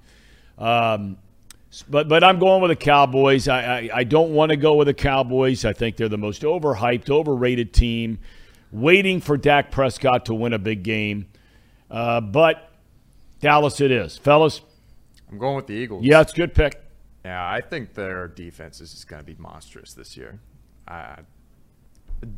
Um, 0.57 1.17
but 1.87 2.07
but 2.07 2.23
I'm 2.23 2.39
going 2.39 2.61
with 2.61 2.69
the 2.69 2.75
Cowboys. 2.75 3.47
I, 3.47 3.61
I, 3.61 3.89
I 3.93 4.03
don't 4.03 4.33
want 4.33 4.49
to 4.49 4.57
go 4.57 4.75
with 4.75 4.87
the 4.87 4.93
Cowboys. 4.93 5.65
I 5.65 5.73
think 5.73 5.97
they're 5.97 6.09
the 6.09 6.17
most 6.17 6.41
overhyped, 6.41 7.11
overrated 7.11 7.73
team, 7.73 8.17
waiting 8.71 9.21
for 9.21 9.37
Dak 9.37 9.69
Prescott 9.69 10.25
to 10.25 10.33
win 10.33 10.53
a 10.53 10.59
big 10.59 10.81
game. 10.81 11.27
Uh, 11.91 12.21
but 12.21 12.71
Dallas, 13.39 13.79
it 13.81 13.91
is, 13.91 14.17
fellas. 14.17 14.61
I'm 15.29 15.37
going 15.37 15.57
with 15.57 15.67
the 15.67 15.73
Eagles. 15.73 16.03
Yeah, 16.03 16.21
it's 16.21 16.33
a 16.33 16.35
good 16.35 16.55
pick. 16.55 16.81
Yeah, 17.27 17.45
I 17.45 17.59
think 17.59 17.93
their 17.93 18.29
defense 18.29 18.79
is 18.79 18.91
just 18.91 19.09
going 19.09 19.19
to 19.19 19.25
be 19.25 19.35
monstrous 19.37 19.93
this 19.93 20.15
year. 20.15 20.39
Uh, 20.87 21.17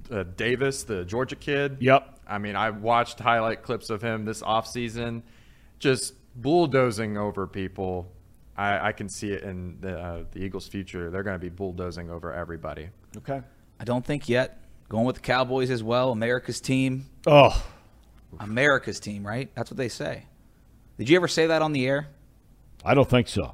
uh, 0.10 0.24
Davis, 0.36 0.82
the 0.82 1.06
Georgia 1.06 1.36
kid. 1.36 1.78
Yep. 1.80 2.22
I 2.26 2.40
mean, 2.40 2.56
I 2.56 2.72
watched 2.72 3.20
highlight 3.20 3.62
clips 3.62 3.92
of 3.92 4.02
him 4.02 4.26
this 4.26 4.42
offseason, 4.42 5.22
just 5.78 6.16
bulldozing 6.36 7.18
over 7.20 7.46
people. 7.46 8.12
I, 8.58 8.88
I 8.88 8.92
can 8.94 9.10
see 9.10 9.30
it 9.30 9.44
in 9.44 9.78
the, 9.80 9.96
uh, 9.96 10.24
the 10.32 10.40
Eagles' 10.40 10.68
future. 10.68 11.12
They're 11.12 11.22
going 11.22 11.36
to 11.36 11.40
be 11.40 11.50
bulldozing 11.50 12.10
over 12.10 12.34
everybody. 12.34 12.90
Okay. 13.16 13.44
I 13.80 13.84
don't 13.84 14.04
think 14.04 14.28
yet. 14.28 14.58
Going 14.90 15.06
with 15.06 15.18
the 15.18 15.22
Cowboys 15.22 15.70
as 15.70 15.84
well. 15.84 16.12
America's 16.12 16.60
team. 16.60 17.06
Oh, 17.28 17.64
America's 18.40 19.00
team, 19.00 19.26
right? 19.26 19.54
That's 19.54 19.70
what 19.70 19.78
they 19.78 19.90
say. 19.90 20.24
Did 20.98 21.10
you 21.10 21.16
ever 21.16 21.28
say 21.28 21.46
that 21.46 21.62
on 21.62 21.74
the 21.74 21.86
air? 21.86 22.08
I 22.84 22.96
don't 22.96 23.08
think 23.08 23.28
so. 23.28 23.54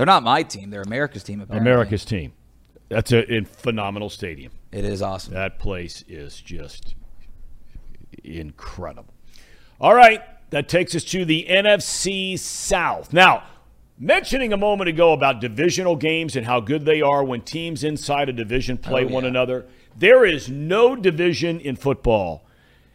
They're 0.00 0.06
not 0.06 0.22
my 0.22 0.42
team. 0.42 0.70
They're 0.70 0.80
America's 0.80 1.22
team. 1.22 1.42
Apparently. 1.42 1.70
America's 1.70 2.06
team. 2.06 2.32
That's 2.88 3.12
a, 3.12 3.30
a 3.30 3.44
phenomenal 3.44 4.08
stadium. 4.08 4.50
It 4.72 4.86
is 4.86 5.02
awesome. 5.02 5.34
That 5.34 5.58
place 5.58 6.02
is 6.08 6.40
just 6.40 6.94
incredible. 8.24 9.12
All 9.78 9.94
right, 9.94 10.22
that 10.48 10.70
takes 10.70 10.94
us 10.94 11.04
to 11.04 11.26
the 11.26 11.46
NFC 11.50 12.38
South. 12.38 13.12
Now, 13.12 13.42
mentioning 13.98 14.54
a 14.54 14.56
moment 14.56 14.88
ago 14.88 15.12
about 15.12 15.38
divisional 15.38 15.96
games 15.96 16.34
and 16.34 16.46
how 16.46 16.60
good 16.60 16.86
they 16.86 17.02
are 17.02 17.22
when 17.22 17.42
teams 17.42 17.84
inside 17.84 18.30
a 18.30 18.32
division 18.32 18.78
play 18.78 19.04
Oh, 19.04 19.08
one 19.08 19.24
yeah. 19.24 19.28
another, 19.28 19.66
there 19.98 20.24
is 20.24 20.48
no 20.48 20.96
division 20.96 21.60
in 21.60 21.76
football, 21.76 22.46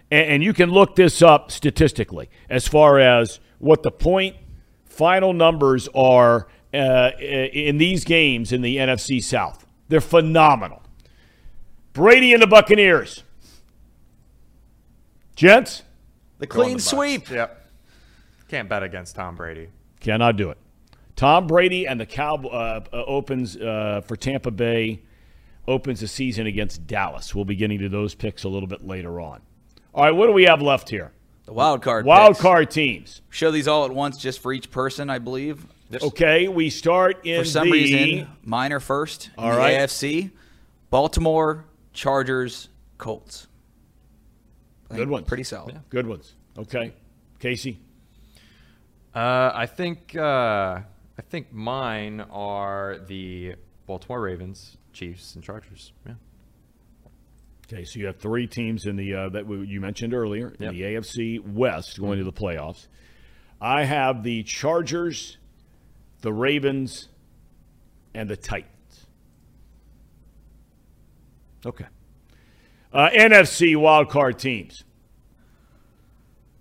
and 0.09 0.43
you 0.43 0.53
can 0.53 0.71
look 0.71 0.95
this 0.95 1.21
up 1.21 1.51
statistically 1.51 2.31
as 2.49 2.67
far 2.67 2.97
as 2.97 3.39
what 3.59 3.83
the 3.83 3.91
point 3.91 4.37
final 4.85 5.33
numbers 5.33 5.87
are 5.93 6.47
uh, 6.75 7.11
in 7.19 7.77
these 7.77 8.03
games 8.03 8.51
in 8.51 8.61
the 8.61 8.77
NFC 8.77 9.23
South. 9.23 9.65
They're 9.87 10.01
phenomenal. 10.01 10.81
Brady 11.93 12.33
and 12.33 12.41
the 12.41 12.47
Buccaneers. 12.47 13.23
Gents, 15.35 15.83
The 16.39 16.47
clean 16.47 16.77
the 16.77 16.83
sweep. 16.83 17.29
Yep. 17.29 17.69
Can't 18.47 18.69
bet 18.69 18.83
against 18.83 19.15
Tom 19.15 19.35
Brady. 19.35 19.69
cannot 19.99 20.37
do 20.37 20.49
it. 20.49 20.57
Tom 21.15 21.47
Brady 21.47 21.87
and 21.87 21.99
the 21.99 22.05
Cowboy 22.05 22.49
uh, 22.49 22.83
uh, 22.91 23.03
opens 23.05 23.55
uh, 23.57 24.01
for 24.05 24.15
Tampa 24.15 24.51
Bay 24.51 25.01
opens 25.67 26.01
the 26.01 26.07
season 26.07 26.45
against 26.45 26.85
Dallas. 26.87 27.33
We'll 27.33 27.45
be 27.45 27.55
getting 27.55 27.79
to 27.79 27.89
those 27.89 28.13
picks 28.13 28.43
a 28.43 28.49
little 28.49 28.67
bit 28.67 28.85
later 28.85 29.19
on. 29.19 29.41
All 29.93 30.03
right, 30.03 30.11
what 30.11 30.27
do 30.27 30.33
we 30.33 30.43
have 30.43 30.61
left 30.61 30.89
here? 30.89 31.11
The 31.45 31.53
wild 31.53 31.81
card. 31.81 32.05
Wild 32.05 32.33
picks. 32.33 32.41
card 32.41 32.71
teams. 32.71 33.21
Show 33.29 33.51
these 33.51 33.67
all 33.67 33.85
at 33.85 33.91
once, 33.91 34.17
just 34.17 34.39
for 34.41 34.51
each 34.53 34.69
person, 34.71 35.09
I 35.09 35.19
believe. 35.19 35.65
Just 35.91 36.05
Okay, 36.05 36.47
we 36.47 36.69
start 36.69 37.25
in 37.25 37.41
for 37.41 37.45
some 37.45 37.67
the 37.67 37.71
reason, 37.73 38.27
minor 38.43 38.79
first. 38.79 39.29
In 39.37 39.43
All 39.43 39.51
the. 39.51 39.59
AFC, 39.61 40.31
Baltimore, 40.89 41.65
Chargers, 41.93 42.69
Colts. 42.97 43.47
I 44.89 44.95
Good 44.95 45.09
ones. 45.09 45.27
Pretty 45.27 45.43
solid. 45.43 45.79
good 45.89 46.07
ones. 46.07 46.33
Okay, 46.57 46.93
Casey. 47.39 47.79
Uh, 49.13 49.51
I 49.53 49.65
think 49.67 50.15
uh, 50.15 50.21
I 51.17 51.21
think 51.29 51.53
mine 51.53 52.21
are 52.31 52.97
the 53.07 53.55
Baltimore 53.85 54.21
Ravens, 54.21 54.77
Chiefs, 54.93 55.35
and 55.35 55.43
Chargers. 55.43 55.93
Yeah. 56.05 56.13
Okay, 57.71 57.83
so 57.83 57.99
you 57.99 58.05
have 58.07 58.17
three 58.17 58.45
teams 58.47 58.85
in 58.85 58.95
the 58.95 59.13
uh, 59.15 59.29
that 59.29 59.47
we, 59.47 59.65
you 59.65 59.81
mentioned 59.81 60.13
earlier 60.13 60.49
in 60.59 60.63
Yep. 60.65 60.71
the 60.73 60.81
AFC 60.81 61.39
West 61.53 61.99
going 61.99 62.17
to 62.19 62.23
the 62.25 62.33
playoffs. 62.33 62.87
I 63.59 63.85
have 63.85 64.21
the 64.23 64.43
Chargers, 64.43 65.37
the 66.25 66.33
Ravens, 66.33 67.07
and 68.15 68.27
the 68.27 68.35
Titans. 68.35 69.05
Okay. 71.63 71.85
Uh, 72.91 73.09
NFC 73.11 73.75
wildcard 73.75 74.39
teams. 74.39 74.83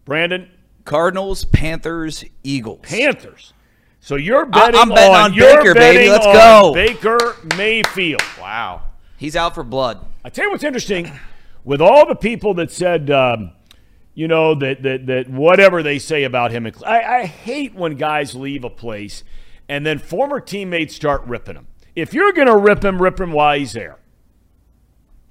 Brandon 0.04 0.50
Cardinals, 0.84 1.46
Panthers, 1.46 2.24
Eagles. 2.42 2.80
Panthers. 2.82 3.54
So 4.00 4.16
you're 4.16 4.44
betting 4.44 4.78
I'm 4.78 4.90
betting 4.90 5.14
on 5.14 5.32
you're 5.32 5.56
Baker, 5.56 5.74
baby. 5.74 6.10
Let's 6.10 6.26
on 6.26 6.34
go. 6.34 6.74
Baker 6.74 7.36
Mayfield. 7.56 8.22
Wow. 8.38 8.82
He's 9.16 9.34
out 9.34 9.54
for 9.54 9.64
blood. 9.64 10.04
I 10.22 10.28
tell 10.28 10.44
you 10.44 10.50
what's 10.50 10.64
interesting, 10.64 11.10
with 11.64 11.80
all 11.80 12.06
the 12.06 12.14
people 12.14 12.52
that 12.54 12.70
said, 12.70 13.10
um, 13.10 13.52
you 14.12 14.28
know, 14.28 14.54
that, 14.56 14.82
that 14.82 15.06
that 15.06 15.30
whatever 15.30 15.82
they 15.82 15.98
say 15.98 16.24
about 16.24 16.50
him, 16.50 16.70
I, 16.84 17.02
I 17.02 17.24
hate 17.24 17.74
when 17.74 17.94
guys 17.94 18.34
leave 18.34 18.64
a 18.64 18.70
place 18.70 19.24
and 19.68 19.84
then 19.84 19.98
former 19.98 20.40
teammates 20.40 20.94
start 20.94 21.22
ripping 21.26 21.56
him. 21.56 21.66
If 21.94 22.12
you're 22.12 22.32
going 22.32 22.48
to 22.48 22.56
rip 22.56 22.84
him, 22.84 23.00
rip 23.00 23.20
him 23.20 23.32
while 23.32 23.58
he's 23.58 23.72
there. 23.72 23.98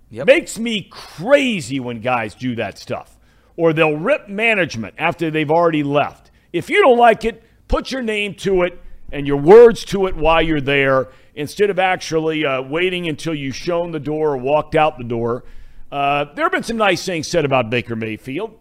Yep. 0.10 0.28
Makes 0.28 0.60
me 0.60 0.88
crazy 0.92 1.80
when 1.80 2.00
guys 2.00 2.36
do 2.36 2.56
that 2.56 2.78
stuff. 2.78 3.18
Or 3.58 3.74
they'll 3.74 3.98
rip 3.98 4.30
management 4.30 4.96
after 4.98 5.30
they've 5.30 5.50
already 5.50 5.84
left. 5.84 6.32
If 6.52 6.70
you 6.70 6.82
don't 6.82 6.98
like 6.98 7.26
it, 7.26 7.44
put 7.68 7.92
your 7.92 8.02
name 8.02 8.36
to 8.36 8.64
it 8.64 8.80
and 9.12 9.28
your 9.28 9.38
words 9.38 9.84
to 9.86 10.08
it 10.08 10.16
while 10.16 10.42
you're 10.42 10.62
there 10.62 11.10
instead 11.36 11.70
of 11.70 11.80
actually 11.80 12.46
uh, 12.46 12.62
waiting 12.62 13.08
until 13.08 13.34
you've 13.34 13.56
shown 13.56 13.92
the 13.92 14.00
door 14.00 14.34
or 14.34 14.38
walked 14.38 14.76
out 14.76 14.98
the 14.98 15.04
door. 15.04 15.44
Uh, 15.92 16.26
there 16.36 16.46
have 16.46 16.52
been 16.52 16.64
some 16.64 16.78
nice 16.78 17.06
things 17.06 17.28
said 17.28 17.46
about 17.46 17.70
Baker 17.70 17.96
Mayfield. 17.96 18.58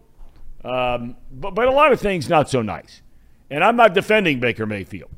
Um, 0.63 1.17
but, 1.31 1.55
but 1.55 1.67
a 1.67 1.71
lot 1.71 1.91
of 1.91 1.99
things 1.99 2.29
not 2.29 2.49
so 2.49 2.61
nice. 2.61 3.01
And 3.49 3.63
I'm 3.63 3.75
not 3.75 3.93
defending 3.93 4.39
Baker 4.39 4.65
Mayfield, 4.65 5.11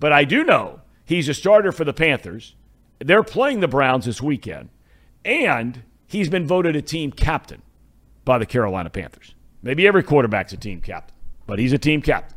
but 0.00 0.12
I 0.12 0.24
do 0.24 0.42
know 0.44 0.80
he's 1.04 1.28
a 1.28 1.34
starter 1.34 1.70
for 1.72 1.84
the 1.84 1.92
Panthers. 1.92 2.54
They're 2.98 3.22
playing 3.22 3.60
the 3.60 3.68
Browns 3.68 4.04
this 4.06 4.20
weekend, 4.20 4.68
and 5.24 5.82
he's 6.06 6.28
been 6.28 6.46
voted 6.46 6.74
a 6.76 6.82
team 6.82 7.12
captain 7.12 7.62
by 8.24 8.38
the 8.38 8.46
Carolina 8.46 8.90
Panthers. 8.90 9.34
Maybe 9.62 9.86
every 9.86 10.02
quarterback's 10.02 10.52
a 10.52 10.56
team 10.56 10.80
captain, 10.80 11.14
but 11.46 11.58
he's 11.58 11.72
a 11.72 11.78
team 11.78 12.02
captain. 12.02 12.36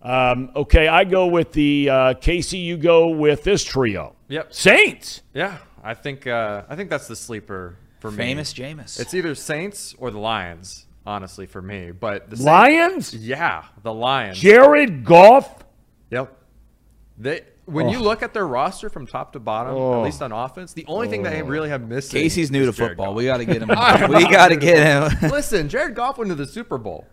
Um, 0.00 0.50
okay, 0.54 0.86
I 0.86 1.04
go 1.04 1.26
with 1.26 1.52
the 1.52 1.90
uh, 1.90 2.14
Casey. 2.14 2.58
You 2.58 2.76
go 2.76 3.08
with 3.08 3.42
this 3.42 3.64
trio. 3.64 4.14
Yep. 4.28 4.52
Saints. 4.52 5.22
Yeah, 5.34 5.58
I 5.82 5.94
think 5.94 6.26
uh, 6.26 6.62
I 6.68 6.76
think 6.76 6.88
that's 6.90 7.08
the 7.08 7.16
sleeper 7.16 7.76
for 7.98 8.10
me. 8.12 8.16
Famous 8.16 8.54
Jameis. 8.54 9.00
It's 9.00 9.12
either 9.14 9.34
Saints 9.34 9.94
or 9.98 10.12
the 10.12 10.18
Lions, 10.18 10.86
honestly, 11.04 11.46
for 11.46 11.60
me. 11.60 11.90
But 11.90 12.30
the 12.30 12.36
Saints- 12.36 12.46
Lions. 12.46 13.14
yeah, 13.16 13.64
the 13.82 13.92
Lions. 13.92 14.38
Jared 14.38 15.04
Goff. 15.04 15.64
Yep. 16.10 16.36
They 17.18 17.42
when 17.66 17.88
you 17.90 17.98
Oh. 17.98 18.02
look 18.02 18.22
at 18.22 18.32
their 18.32 18.46
roster 18.46 18.88
from 18.88 19.06
top 19.06 19.32
to 19.34 19.40
bottom, 19.40 19.74
Oh. 19.74 20.00
at 20.00 20.04
least 20.04 20.22
on 20.22 20.32
offense, 20.32 20.72
the 20.72 20.86
only 20.86 21.08
thing 21.08 21.22
they 21.22 21.42
oh. 21.42 21.46
really 21.46 21.68
have 21.68 21.86
missing. 21.86 22.18
Casey's 22.20 22.50
new 22.50 22.62
is 22.62 22.70
to 22.70 22.72
Jared 22.76 22.90
football. 22.92 23.06
Goff. 23.08 23.16
We 23.16 23.24
got 23.26 23.36
to 23.38 23.44
get 23.44 23.60
him. 23.62 23.68
we 24.14 24.30
got 24.30 24.48
to 24.48 24.56
get 24.56 25.12
him. 25.12 25.18
Listen, 25.30 25.68
Jared 25.68 25.94
Goff 25.94 26.16
went 26.18 26.30
to 26.30 26.34
the 26.34 26.46
Super 26.46 26.78
Bowl. 26.78 27.06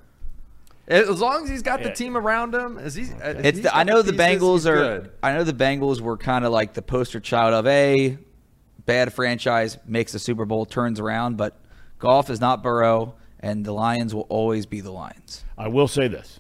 As 0.88 1.20
long 1.20 1.44
as 1.44 1.50
he's 1.50 1.64
got 1.64 1.82
the 1.82 1.90
Yeah. 1.90 1.96
team 1.96 2.16
around 2.16 2.54
him, 2.54 2.78
as 2.78 2.94
he's, 2.94 3.12
as 3.14 3.38
It's 3.44 3.58
he's 3.58 3.64
the, 3.64 3.76
I 3.76 3.84
know 3.84 4.02
the 4.04 4.14
pieces, 4.14 4.42
Bengals 4.42 4.66
are. 4.70 4.76
good. 4.76 5.12
I 5.24 5.34
know 5.34 5.44
the 5.44 5.52
Bengals 5.54 6.00
were 6.00 6.16
kind 6.16 6.46
of 6.46 6.52
like 6.52 6.74
the 6.74 6.84
poster 6.84 7.20
child 7.20 7.54
of 7.56 7.66
a 7.66 8.18
bad 8.86 9.12
franchise 9.12 9.80
makes 9.88 10.12
the 10.12 10.20
Super 10.20 10.46
Bowl 10.46 10.66
turns 10.68 11.00
around, 11.00 11.38
but 11.38 11.58
Goff 11.98 12.30
is 12.30 12.40
not 12.40 12.62
Burrow, 12.62 13.16
and 13.40 13.66
the 13.66 13.72
Lions 13.72 14.14
will 14.14 14.28
always 14.30 14.68
be 14.68 14.80
the 14.80 14.92
Lions. 14.92 15.44
I 15.58 15.70
will 15.70 15.88
say 15.88 16.08
this. 16.08 16.40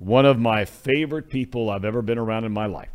One 0.00 0.24
of 0.24 0.38
my 0.38 0.64
favorite 0.64 1.28
people 1.28 1.68
I've 1.68 1.84
ever 1.84 2.00
been 2.00 2.16
around 2.16 2.46
in 2.46 2.52
my 2.52 2.64
life, 2.64 2.88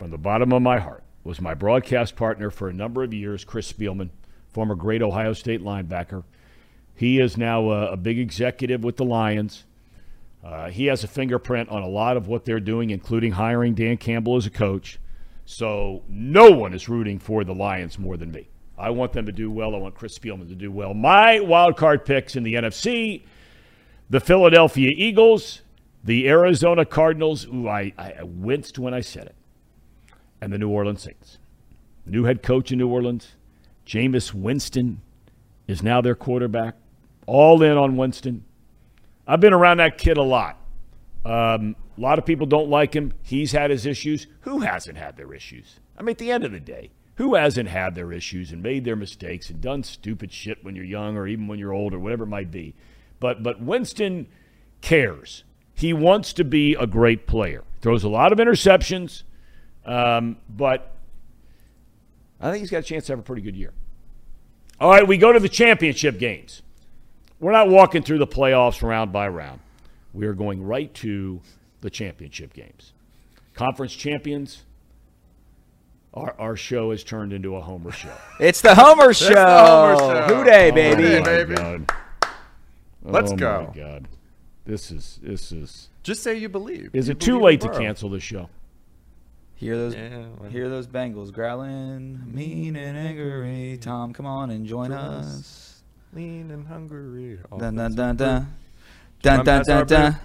from 0.00 0.10
the 0.10 0.18
bottom 0.18 0.52
of 0.52 0.60
my 0.60 0.80
heart, 0.80 1.04
was 1.22 1.40
my 1.40 1.54
broadcast 1.54 2.16
partner 2.16 2.50
for 2.50 2.68
a 2.68 2.72
number 2.72 3.04
of 3.04 3.14
years, 3.14 3.44
Chris 3.44 3.72
Spielman, 3.72 4.10
former 4.48 4.74
great 4.74 5.00
Ohio 5.00 5.32
State 5.32 5.62
linebacker. 5.62 6.24
He 6.96 7.20
is 7.20 7.36
now 7.36 7.70
a, 7.70 7.92
a 7.92 7.96
big 7.96 8.18
executive 8.18 8.82
with 8.82 8.96
the 8.96 9.04
Lions. 9.04 9.62
Uh, 10.42 10.70
he 10.70 10.86
has 10.86 11.04
a 11.04 11.08
fingerprint 11.08 11.68
on 11.68 11.84
a 11.84 11.88
lot 11.88 12.16
of 12.16 12.26
what 12.26 12.44
they're 12.44 12.58
doing, 12.58 12.90
including 12.90 13.30
hiring 13.30 13.74
Dan 13.74 13.96
Campbell 13.96 14.36
as 14.36 14.44
a 14.44 14.50
coach. 14.50 14.98
So 15.44 16.02
no 16.08 16.50
one 16.50 16.74
is 16.74 16.88
rooting 16.88 17.20
for 17.20 17.44
the 17.44 17.54
Lions 17.54 17.96
more 17.96 18.16
than 18.16 18.32
me. 18.32 18.48
I 18.76 18.90
want 18.90 19.12
them 19.12 19.26
to 19.26 19.32
do 19.32 19.52
well. 19.52 19.72
I 19.76 19.78
want 19.78 19.94
Chris 19.94 20.18
Spielman 20.18 20.48
to 20.48 20.56
do 20.56 20.72
well. 20.72 20.94
My 20.94 21.38
wild 21.38 21.76
card 21.76 22.04
picks 22.04 22.34
in 22.34 22.42
the 22.42 22.54
NFC 22.54 23.22
the 24.12 24.20
Philadelphia 24.20 24.90
Eagles, 24.94 25.61
the 26.04 26.28
Arizona 26.28 26.84
Cardinals. 26.84 27.46
Ooh, 27.46 27.68
I, 27.68 27.92
I 27.96 28.22
winced 28.22 28.78
when 28.78 28.94
I 28.94 29.00
said 29.00 29.26
it. 29.26 29.36
And 30.40 30.52
the 30.52 30.58
New 30.58 30.70
Orleans 30.70 31.02
Saints. 31.02 31.38
New 32.04 32.24
head 32.24 32.42
coach 32.42 32.72
in 32.72 32.78
New 32.78 32.88
Orleans, 32.88 33.36
Jameis 33.86 34.34
Winston, 34.34 35.00
is 35.68 35.82
now 35.82 36.00
their 36.00 36.16
quarterback. 36.16 36.74
All 37.26 37.62
in 37.62 37.78
on 37.78 37.96
Winston. 37.96 38.44
I've 39.26 39.40
been 39.40 39.52
around 39.52 39.76
that 39.76 39.98
kid 39.98 40.16
a 40.16 40.22
lot. 40.22 40.58
Um, 41.24 41.76
a 41.96 42.00
lot 42.00 42.18
of 42.18 42.26
people 42.26 42.46
don't 42.46 42.68
like 42.68 42.94
him. 42.94 43.12
He's 43.22 43.52
had 43.52 43.70
his 43.70 43.86
issues. 43.86 44.26
Who 44.40 44.60
hasn't 44.60 44.98
had 44.98 45.16
their 45.16 45.32
issues? 45.32 45.78
I 45.96 46.02
mean, 46.02 46.10
at 46.10 46.18
the 46.18 46.32
end 46.32 46.42
of 46.42 46.50
the 46.50 46.58
day, 46.58 46.90
who 47.16 47.34
hasn't 47.36 47.68
had 47.68 47.94
their 47.94 48.12
issues 48.12 48.50
and 48.50 48.62
made 48.62 48.84
their 48.84 48.96
mistakes 48.96 49.50
and 49.50 49.60
done 49.60 49.84
stupid 49.84 50.32
shit 50.32 50.64
when 50.64 50.74
you're 50.74 50.84
young 50.84 51.16
or 51.16 51.28
even 51.28 51.46
when 51.46 51.60
you're 51.60 51.72
old 51.72 51.94
or 51.94 52.00
whatever 52.00 52.24
it 52.24 52.28
might 52.28 52.50
be? 52.50 52.74
But 53.20 53.44
but 53.44 53.60
Winston 53.62 54.26
cares. 54.80 55.44
He 55.82 55.92
wants 55.92 56.32
to 56.34 56.44
be 56.44 56.74
a 56.78 56.86
great 56.86 57.26
player. 57.26 57.64
Throws 57.80 58.04
a 58.04 58.08
lot 58.08 58.32
of 58.32 58.38
interceptions, 58.38 59.24
um, 59.84 60.36
but 60.48 60.94
I 62.40 62.52
think 62.52 62.60
he's 62.60 62.70
got 62.70 62.78
a 62.78 62.82
chance 62.84 63.06
to 63.06 63.12
have 63.14 63.18
a 63.18 63.22
pretty 63.22 63.42
good 63.42 63.56
year. 63.56 63.72
All 64.80 64.88
right, 64.88 65.04
we 65.04 65.18
go 65.18 65.32
to 65.32 65.40
the 65.40 65.48
championship 65.48 66.20
games. 66.20 66.62
We're 67.40 67.50
not 67.50 67.68
walking 67.68 68.04
through 68.04 68.18
the 68.18 68.28
playoffs 68.28 68.80
round 68.80 69.12
by 69.12 69.26
round. 69.26 69.58
We 70.14 70.26
are 70.26 70.34
going 70.34 70.62
right 70.62 70.94
to 70.94 71.40
the 71.80 71.90
championship 71.90 72.52
games. 72.54 72.92
Conference 73.54 73.92
champions. 73.92 74.62
Our, 76.14 76.36
our 76.38 76.56
show 76.56 76.92
has 76.92 77.02
turned 77.02 77.32
into 77.32 77.56
a 77.56 77.60
Homer 77.60 77.90
show. 77.90 78.14
It's 78.38 78.60
the 78.60 78.76
Homer 78.76 79.12
Show. 79.12 79.34
Homer 79.34 79.98
Show. 79.98 80.34
Hoo 80.36 80.44
day, 80.44 80.70
Oh, 80.70 80.74
baby. 80.74 81.02
My 81.18 81.24
baby. 81.24 81.54
God. 81.56 81.90
Let's 83.02 83.32
oh 83.32 83.36
go. 83.36 83.72
My 83.74 83.80
God, 83.80 84.08
this 84.64 84.90
is 84.90 85.18
this 85.22 85.52
is. 85.52 85.88
Just 86.02 86.22
say 86.22 86.36
you 86.36 86.48
believe. 86.48 86.90
Is 86.92 87.08
You 87.08 87.12
it 87.12 87.20
too 87.20 87.40
late 87.40 87.62
in 87.62 87.72
to 87.72 87.78
cancel 87.78 88.10
this 88.10 88.22
show? 88.22 88.48
Hear 89.54 89.76
those, 89.76 89.94
Yeah, 89.94 90.24
hear 90.50 90.68
those 90.68 90.88
Bengals 90.88 91.32
growling, 91.32 92.20
mean 92.26 92.74
and 92.74 92.98
angry. 92.98 93.78
Tom, 93.80 94.12
come 94.12 94.26
on 94.26 94.50
and 94.50 94.66
join 94.66 94.90
us. 94.90 95.82
Lean 96.12 96.50
and 96.50 96.66
hungry. 96.66 97.38
Oh, 97.50 97.58
dun 97.58 97.76
dun 97.76 97.94
dun 97.94 98.16
dun. 98.16 98.54
Dun 99.22 99.44
dun 99.44 99.62
dun 99.64 99.86
dun. 99.86 100.16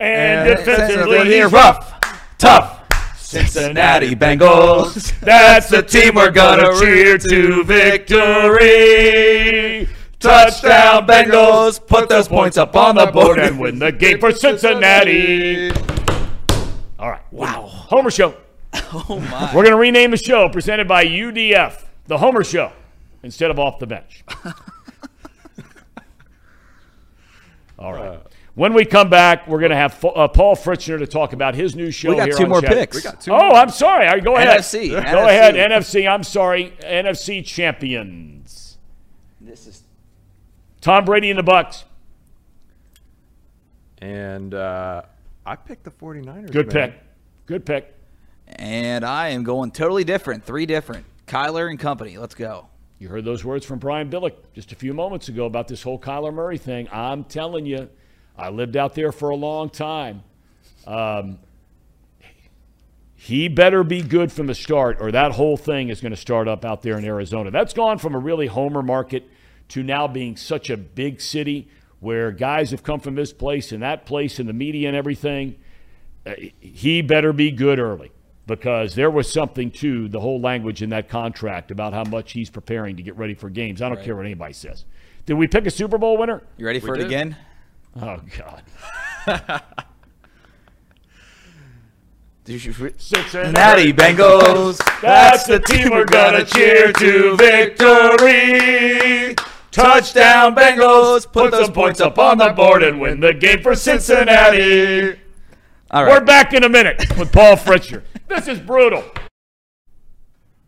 And 0.00 0.48
And 0.48 0.58
defensively, 0.58 1.18
he's 1.24 1.44
he's 1.44 1.52
rough, 1.52 2.00
tough. 2.38 2.78
Cincinnati 3.18 4.16
Bengals. 4.16 5.20
That's 5.20 5.68
the 5.68 5.82
team 5.82 6.14
we're 6.14 6.30
gonna 6.30 6.72
cheer 6.80 7.18
to 7.18 7.64
victory. 7.64 8.10
Touchdown, 10.20 11.06
Bengals! 11.06 11.84
Put 11.86 12.08
those 12.10 12.28
points 12.28 12.56
up 12.58 12.76
on 12.76 12.94
the 12.94 13.06
board 13.06 13.38
and 13.38 13.58
win 13.58 13.78
the 13.78 13.90
game 13.90 14.20
for 14.20 14.32
Cincinnati. 14.32 15.70
All 16.98 17.08
right, 17.10 17.22
wow, 17.32 17.62
Homer 17.66 18.10
Show. 18.10 18.34
Oh 18.92 19.18
my. 19.30 19.52
We're 19.54 19.64
gonna 19.64 19.76
rename 19.76 20.10
the 20.12 20.16
show 20.16 20.48
presented 20.48 20.86
by 20.86 21.04
UDF, 21.04 21.82
the 22.06 22.18
Homer 22.18 22.44
Show, 22.44 22.70
instead 23.22 23.50
of 23.50 23.58
off 23.58 23.78
the 23.80 23.86
bench. 23.86 24.24
All 27.78 27.92
right. 27.94 28.20
When 28.54 28.74
we 28.74 28.84
come 28.84 29.08
back, 29.08 29.48
we're 29.48 29.60
going 29.60 29.70
to 29.70 29.76
have 29.76 30.04
uh, 30.04 30.28
Paul 30.28 30.54
Fritschner 30.54 30.98
to 30.98 31.06
talk 31.06 31.32
about 31.32 31.54
his 31.54 31.74
new 31.74 31.90
show. 31.90 32.10
We 32.10 32.16
got 32.16 32.28
here 32.28 32.36
two 32.36 32.42
on 32.44 32.48
more 32.50 32.60
Chat. 32.60 32.70
picks. 32.72 32.96
We 32.96 33.02
got 33.02 33.20
two 33.20 33.32
Oh, 33.32 33.38
more. 33.38 33.54
I'm 33.54 33.70
sorry. 33.70 34.06
Right, 34.06 34.22
go 34.22 34.36
ahead. 34.36 34.58
NFC, 34.58 34.90
Go 34.90 35.00
NFC. 35.00 35.28
ahead. 35.28 35.54
NFC. 35.54 36.06
I'm 36.10 36.22
sorry. 36.24 36.74
NFC 36.82 37.42
champions. 37.46 38.59
This 40.80 40.84
is 40.84 40.86
Tom 40.86 41.04
Brady 41.04 41.28
and 41.28 41.38
the 41.38 41.42
Bucs. 41.42 41.84
And 43.98 44.54
uh, 44.54 45.02
I 45.44 45.54
picked 45.56 45.84
the 45.84 45.90
49ers. 45.90 46.50
Good 46.50 46.72
man. 46.72 46.92
pick. 46.92 47.00
Good 47.44 47.66
pick. 47.66 47.94
and 48.46 49.04
I 49.04 49.28
am 49.28 49.44
going 49.44 49.72
totally 49.72 50.04
different. 50.04 50.42
Three 50.42 50.64
different. 50.64 51.04
Kyler 51.26 51.68
and 51.68 51.78
company. 51.78 52.16
Let's 52.16 52.34
go. 52.34 52.68
You 52.98 53.08
heard 53.08 53.26
those 53.26 53.44
words 53.44 53.66
from 53.66 53.78
Brian 53.78 54.08
Billick 54.08 54.36
just 54.54 54.72
a 54.72 54.74
few 54.74 54.94
moments 54.94 55.28
ago 55.28 55.44
about 55.44 55.68
this 55.68 55.82
whole 55.82 55.98
Kyler 55.98 56.32
Murray 56.32 56.56
thing. 56.56 56.88
I'm 56.90 57.24
telling 57.24 57.66
you, 57.66 57.90
I 58.38 58.48
lived 58.48 58.74
out 58.74 58.94
there 58.94 59.12
for 59.12 59.28
a 59.28 59.36
long 59.36 59.68
time. 59.68 60.22
Um, 60.86 61.40
he 63.16 63.48
better 63.48 63.84
be 63.84 64.00
good 64.00 64.32
from 64.32 64.46
the 64.46 64.54
start, 64.54 64.96
or 64.98 65.12
that 65.12 65.32
whole 65.32 65.58
thing 65.58 65.90
is 65.90 66.00
going 66.00 66.12
to 66.12 66.16
start 66.16 66.48
up 66.48 66.64
out 66.64 66.80
there 66.80 66.96
in 66.96 67.04
Arizona. 67.04 67.50
That's 67.50 67.74
gone 67.74 67.98
from 67.98 68.14
a 68.14 68.18
really 68.18 68.46
homer 68.46 68.82
market 68.82 69.28
to 69.70 69.82
now 69.82 70.06
being 70.06 70.36
such 70.36 70.70
a 70.70 70.76
big 70.76 71.20
city 71.20 71.68
where 72.00 72.32
guys 72.32 72.70
have 72.70 72.82
come 72.82 73.00
from 73.00 73.14
this 73.14 73.32
place 73.32 73.72
and 73.72 73.82
that 73.82 74.06
place 74.06 74.38
and 74.38 74.48
the 74.48 74.52
media 74.52 74.88
and 74.88 74.96
everything. 74.96 75.56
Uh, 76.26 76.34
he 76.60 77.02
better 77.02 77.32
be 77.32 77.50
good 77.50 77.78
early 77.78 78.10
because 78.46 78.94
there 78.94 79.10
was 79.10 79.32
something 79.32 79.70
to 79.70 80.08
the 80.08 80.20
whole 80.20 80.40
language 80.40 80.82
in 80.82 80.90
that 80.90 81.08
contract 81.08 81.70
about 81.70 81.92
how 81.92 82.04
much 82.04 82.32
he's 82.32 82.50
preparing 82.50 82.96
to 82.96 83.02
get 83.02 83.16
ready 83.16 83.34
for 83.34 83.48
games. 83.48 83.80
I 83.80 83.88
don't 83.88 84.02
care 84.02 84.16
what 84.16 84.26
anybody 84.26 84.54
says. 84.54 84.84
Did 85.26 85.34
we 85.34 85.46
pick 85.46 85.66
a 85.66 85.70
Super 85.70 85.98
Bowl 85.98 86.16
winner? 86.16 86.42
You 86.56 86.66
ready 86.66 86.80
for 86.80 86.94
it 86.94 86.98
did. 86.98 87.06
again? 87.06 87.36
Oh 88.00 88.20
God. 88.36 88.62
Did 92.44 92.60
Cincinnati 92.98 93.92
Bengals. 93.92 94.78
That's 95.00 95.44
the 95.44 95.60
team 95.60 95.90
we're 95.90 96.04
gonna 96.04 96.44
cheer 96.44 96.92
to 96.92 97.36
victory. 97.36 99.36
Touchdown 99.70 100.54
Bengals. 100.54 101.30
Put 101.30 101.52
those 101.52 101.70
points 101.70 102.00
up 102.00 102.18
on 102.18 102.38
the 102.38 102.50
board 102.50 102.82
and 102.82 103.00
win 103.00 103.20
the 103.20 103.32
game 103.34 103.62
for 103.62 103.74
Cincinnati. 103.74 105.18
All 105.90 106.04
We're 106.04 106.24
back 106.24 106.52
in 106.52 106.64
a 106.64 106.68
minute 106.68 107.16
with 107.18 107.32
Paul 107.32 107.56
Fritschner. 107.56 108.02
This 108.28 108.46
is 108.46 108.60
brutal. 108.60 109.02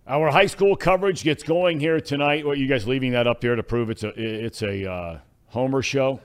Our 0.04 0.32
high 0.32 0.46
school 0.46 0.74
coverage 0.74 1.22
gets 1.22 1.44
going 1.44 1.78
here 1.78 2.00
tonight. 2.00 2.44
What 2.44 2.58
are 2.58 2.60
you 2.60 2.66
guys 2.66 2.88
leaving 2.88 3.12
that 3.12 3.28
up 3.28 3.40
there 3.40 3.54
to 3.54 3.62
prove 3.62 3.88
it's 3.88 4.02
a 4.02 4.08
it's 4.08 4.62
a 4.62 4.90
uh, 4.90 5.18
Homer 5.46 5.80
show? 5.80 6.18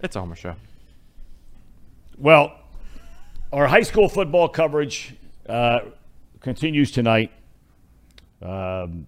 It's 0.00 0.16
a 0.16 0.20
Homer 0.20 0.36
show. 0.36 0.56
Well, 2.16 2.58
our 3.52 3.66
high 3.66 3.82
school 3.82 4.08
football 4.08 4.48
coverage 4.48 5.14
uh, 5.46 5.80
continues 6.40 6.90
tonight. 6.90 7.30
Um, 8.40 9.06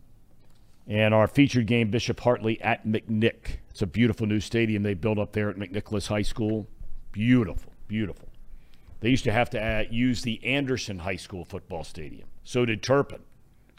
And 0.90 1.14
our 1.14 1.28
featured 1.28 1.66
game, 1.66 1.88
Bishop 1.88 2.18
Hartley 2.18 2.60
at 2.60 2.84
McNick. 2.84 3.58
It's 3.70 3.80
a 3.80 3.86
beautiful 3.86 4.26
new 4.26 4.40
stadium 4.40 4.82
they 4.82 4.94
built 4.94 5.20
up 5.20 5.32
there 5.32 5.48
at 5.48 5.56
McNicholas 5.56 6.08
High 6.08 6.22
School. 6.22 6.66
Beautiful, 7.12 7.72
beautiful. 7.86 8.28
They 8.98 9.10
used 9.10 9.22
to 9.22 9.32
have 9.32 9.48
to 9.50 9.64
uh, 9.64 9.84
use 9.88 10.22
the 10.22 10.44
Anderson 10.44 10.98
High 10.98 11.16
School 11.16 11.44
football 11.44 11.84
stadium. 11.84 12.28
So 12.42 12.64
did 12.64 12.82
Turpin 12.82 13.20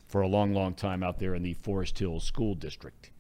for 0.08 0.22
a 0.22 0.28
long, 0.28 0.54
long 0.54 0.74
time 0.74 1.04
out 1.04 1.20
there 1.20 1.36
in 1.36 1.44
the 1.44 1.54
Forest 1.54 2.00
Hills 2.00 2.24
School 2.24 2.56
District. 2.56 3.12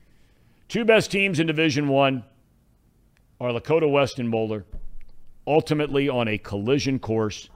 Two 0.70 0.86
best 0.86 1.12
teams 1.12 1.38
in 1.38 1.48
Division 1.48 1.90
One 1.90 2.24
are 3.42 3.50
Lakota 3.52 3.92
West 3.92 4.20
and 4.20 4.30
Moeller, 4.30 4.64
ultimately 5.46 6.08
on 6.08 6.30
a 6.30 6.38
collision 6.38 6.98
course 6.98 7.50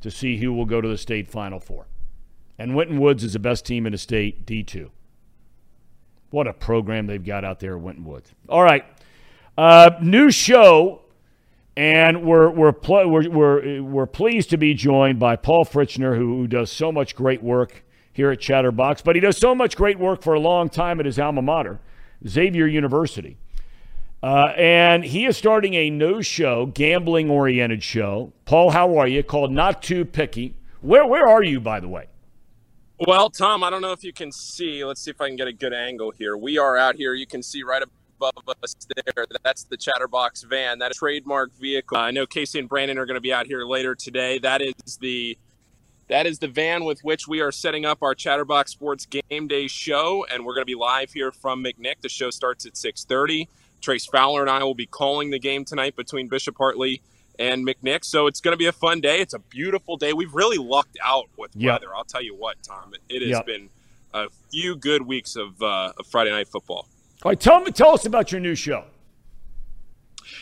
to 0.00 0.10
see 0.10 0.38
who 0.38 0.50
will 0.54 0.64
go 0.64 0.80
to 0.80 0.88
the 0.88 0.96
state 0.96 1.28
Final 1.28 1.60
Four. 1.60 1.88
And 2.58 2.74
Winton 2.74 2.98
Woods 2.98 3.22
is 3.22 3.34
the 3.34 3.38
best 3.38 3.66
team 3.66 3.84
in 3.84 3.92
the 3.92 3.98
state, 3.98 4.46
D2. 4.46 4.88
What 6.30 6.46
a 6.46 6.52
program 6.52 7.06
they've 7.06 7.24
got 7.24 7.44
out 7.44 7.60
there 7.60 7.76
at 7.76 7.80
Winton 7.80 8.04
Woods. 8.04 8.32
All 8.48 8.62
right. 8.62 8.84
Uh, 9.56 9.90
new 10.02 10.30
show, 10.30 11.00
and 11.76 12.22
we're, 12.22 12.50
we're, 12.50 12.72
pl- 12.72 13.08
we're, 13.08 13.28
we're, 13.28 13.82
we're 13.82 14.06
pleased 14.06 14.50
to 14.50 14.56
be 14.56 14.74
joined 14.74 15.18
by 15.18 15.36
Paul 15.36 15.64
Fritschner, 15.64 16.16
who, 16.16 16.36
who 16.36 16.46
does 16.46 16.70
so 16.70 16.92
much 16.92 17.16
great 17.16 17.42
work 17.42 17.82
here 18.12 18.30
at 18.30 18.40
Chatterbox, 18.40 19.00
but 19.02 19.14
he 19.16 19.20
does 19.20 19.36
so 19.36 19.54
much 19.54 19.76
great 19.76 19.98
work 19.98 20.22
for 20.22 20.34
a 20.34 20.40
long 20.40 20.68
time 20.68 21.00
at 21.00 21.06
his 21.06 21.18
alma 21.18 21.40
mater, 21.40 21.80
Xavier 22.26 22.66
University. 22.66 23.36
Uh, 24.22 24.52
and 24.56 25.04
he 25.04 25.24
is 25.24 25.36
starting 25.36 25.74
a 25.74 25.88
new 25.90 26.22
show, 26.22 26.66
gambling 26.66 27.30
oriented 27.30 27.82
show. 27.82 28.32
Paul, 28.44 28.70
how 28.70 28.98
are 28.98 29.06
you? 29.06 29.22
Called 29.22 29.52
Not 29.52 29.82
2 29.82 30.04
Picky. 30.04 30.56
Where, 30.80 31.06
where 31.06 31.26
are 31.26 31.42
you, 31.42 31.60
by 31.60 31.80
the 31.80 31.88
way? 31.88 32.08
Well, 33.00 33.30
Tom, 33.30 33.62
I 33.62 33.70
don't 33.70 33.80
know 33.80 33.92
if 33.92 34.02
you 34.02 34.12
can 34.12 34.32
see. 34.32 34.84
Let's 34.84 35.00
see 35.02 35.12
if 35.12 35.20
I 35.20 35.28
can 35.28 35.36
get 35.36 35.46
a 35.46 35.52
good 35.52 35.72
angle 35.72 36.10
here. 36.10 36.36
We 36.36 36.58
are 36.58 36.76
out 36.76 36.96
here. 36.96 37.14
You 37.14 37.28
can 37.28 37.44
see 37.44 37.62
right 37.62 37.82
above 37.82 38.32
us 38.62 38.74
there. 38.96 39.24
That's 39.44 39.62
the 39.64 39.76
Chatterbox 39.76 40.42
van. 40.42 40.80
That 40.80 40.94
trademark 40.94 41.52
vehicle. 41.54 41.96
I 41.96 42.10
know 42.10 42.26
Casey 42.26 42.58
and 42.58 42.68
Brandon 42.68 42.98
are 42.98 43.06
going 43.06 43.14
to 43.14 43.20
be 43.20 43.32
out 43.32 43.46
here 43.46 43.64
later 43.64 43.94
today. 43.94 44.40
That 44.40 44.62
is 44.62 44.74
the 45.00 45.38
that 46.08 46.26
is 46.26 46.40
the 46.40 46.48
van 46.48 46.84
with 46.84 47.00
which 47.02 47.28
we 47.28 47.40
are 47.40 47.52
setting 47.52 47.84
up 47.84 48.02
our 48.02 48.16
Chatterbox 48.16 48.72
Sports 48.72 49.06
Game 49.06 49.46
Day 49.46 49.68
show, 49.68 50.26
and 50.32 50.44
we're 50.44 50.54
going 50.54 50.62
to 50.62 50.70
be 50.70 50.74
live 50.74 51.12
here 51.12 51.30
from 51.30 51.62
McNick. 51.62 52.00
The 52.00 52.08
show 52.08 52.30
starts 52.30 52.66
at 52.66 52.72
6:30. 52.72 53.46
Trace 53.80 54.06
Fowler 54.06 54.40
and 54.40 54.50
I 54.50 54.64
will 54.64 54.74
be 54.74 54.86
calling 54.86 55.30
the 55.30 55.38
game 55.38 55.64
tonight 55.64 55.94
between 55.94 56.26
Bishop 56.26 56.56
Hartley 56.58 57.00
and 57.38 57.66
McNick. 57.66 58.04
So 58.04 58.26
it's 58.26 58.40
going 58.40 58.52
to 58.52 58.58
be 58.58 58.66
a 58.66 58.72
fun 58.72 59.00
day. 59.00 59.20
It's 59.20 59.34
a 59.34 59.38
beautiful 59.38 59.96
day. 59.96 60.12
We've 60.12 60.34
really 60.34 60.58
lucked 60.58 60.98
out 61.04 61.26
with 61.36 61.54
yep. 61.54 61.80
weather. 61.80 61.94
I'll 61.94 62.04
tell 62.04 62.22
you 62.22 62.34
what, 62.34 62.56
Tom. 62.62 62.94
It, 63.08 63.22
has 63.22 63.30
yep. 63.30 63.46
been 63.46 63.68
a 64.14 64.28
few 64.50 64.76
good 64.76 65.02
weeks 65.02 65.36
of, 65.36 65.60
uh, 65.62 65.92
of 65.98 66.06
Friday 66.06 66.30
night 66.30 66.48
football. 66.48 66.88
All 67.22 67.30
right, 67.30 67.40
tell 67.40 67.60
me, 67.60 67.72
tell 67.72 67.90
us 67.90 68.06
about 68.06 68.30
your 68.32 68.40
new 68.40 68.54
show. 68.54 68.84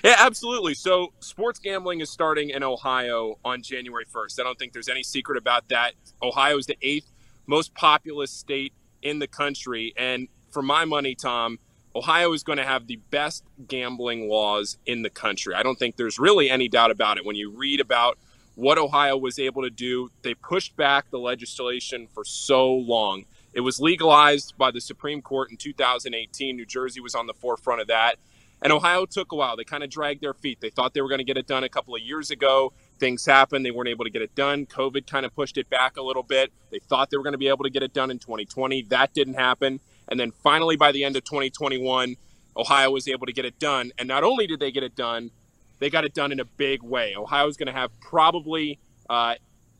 Yeah, 0.04 0.16
absolutely. 0.18 0.74
So, 0.74 1.12
sports 1.20 1.58
gambling 1.58 2.00
is 2.00 2.10
starting 2.10 2.50
in 2.50 2.62
Ohio 2.62 3.38
on 3.44 3.62
January 3.62 4.04
1st. 4.04 4.40
I 4.40 4.42
don't 4.42 4.58
think 4.58 4.72
there's 4.72 4.88
any 4.88 5.02
secret 5.02 5.38
about 5.38 5.68
that. 5.68 5.92
Ohio 6.22 6.58
is 6.58 6.66
the 6.66 6.76
eighth 6.82 7.10
most 7.46 7.74
populous 7.74 8.30
state 8.30 8.72
in 9.02 9.18
the 9.18 9.26
country. 9.26 9.94
And 9.96 10.28
for 10.50 10.62
my 10.62 10.84
money, 10.84 11.14
Tom, 11.14 11.58
Ohio 11.96 12.34
is 12.34 12.42
going 12.42 12.58
to 12.58 12.64
have 12.64 12.88
the 12.88 12.96
best 13.10 13.42
gambling 13.66 14.28
laws 14.28 14.76
in 14.84 15.00
the 15.00 15.08
country. 15.08 15.54
I 15.54 15.62
don't 15.62 15.78
think 15.78 15.96
there's 15.96 16.18
really 16.18 16.50
any 16.50 16.68
doubt 16.68 16.90
about 16.90 17.16
it. 17.16 17.24
When 17.24 17.36
you 17.36 17.50
read 17.50 17.80
about 17.80 18.18
what 18.54 18.76
Ohio 18.76 19.16
was 19.16 19.38
able 19.38 19.62
to 19.62 19.70
do, 19.70 20.10
they 20.20 20.34
pushed 20.34 20.76
back 20.76 21.10
the 21.10 21.18
legislation 21.18 22.06
for 22.12 22.22
so 22.22 22.70
long. 22.70 23.24
It 23.54 23.60
was 23.60 23.80
legalized 23.80 24.52
by 24.58 24.70
the 24.70 24.80
Supreme 24.82 25.22
Court 25.22 25.50
in 25.50 25.56
2018. 25.56 26.54
New 26.54 26.66
Jersey 26.66 27.00
was 27.00 27.14
on 27.14 27.26
the 27.26 27.32
forefront 27.32 27.80
of 27.80 27.88
that. 27.88 28.16
And 28.60 28.74
Ohio 28.74 29.06
took 29.06 29.32
a 29.32 29.36
while. 29.36 29.56
They 29.56 29.64
kind 29.64 29.82
of 29.82 29.88
dragged 29.88 30.20
their 30.22 30.34
feet. 30.34 30.60
They 30.60 30.68
thought 30.68 30.92
they 30.92 31.00
were 31.00 31.08
going 31.08 31.18
to 31.18 31.24
get 31.24 31.38
it 31.38 31.46
done 31.46 31.64
a 31.64 31.68
couple 31.70 31.94
of 31.94 32.02
years 32.02 32.30
ago. 32.30 32.74
Things 32.98 33.24
happened. 33.24 33.64
They 33.64 33.70
weren't 33.70 33.88
able 33.88 34.04
to 34.04 34.10
get 34.10 34.20
it 34.20 34.34
done. 34.34 34.66
COVID 34.66 35.06
kind 35.06 35.24
of 35.24 35.34
pushed 35.34 35.56
it 35.56 35.70
back 35.70 35.96
a 35.96 36.02
little 36.02 36.22
bit. 36.22 36.52
They 36.70 36.78
thought 36.78 37.08
they 37.10 37.16
were 37.16 37.22
going 37.22 37.32
to 37.32 37.38
be 37.38 37.48
able 37.48 37.64
to 37.64 37.70
get 37.70 37.82
it 37.82 37.94
done 37.94 38.10
in 38.10 38.18
2020. 38.18 38.82
That 38.82 39.14
didn't 39.14 39.34
happen. 39.34 39.80
And 40.08 40.18
then 40.18 40.30
finally, 40.30 40.76
by 40.76 40.92
the 40.92 41.04
end 41.04 41.16
of 41.16 41.24
2021, 41.24 42.16
Ohio 42.56 42.90
was 42.90 43.08
able 43.08 43.26
to 43.26 43.32
get 43.32 43.44
it 43.44 43.58
done. 43.58 43.92
And 43.98 44.08
not 44.08 44.24
only 44.24 44.46
did 44.46 44.60
they 44.60 44.70
get 44.70 44.82
it 44.82 44.96
done, 44.96 45.30
they 45.78 45.90
got 45.90 46.04
it 46.04 46.14
done 46.14 46.32
in 46.32 46.40
a 46.40 46.44
big 46.44 46.82
way. 46.82 47.14
Ohio 47.16 47.46
is 47.48 47.56
going 47.56 47.66
to 47.66 47.72
have 47.72 47.90
probably 48.00 48.78
uh, 49.10 49.34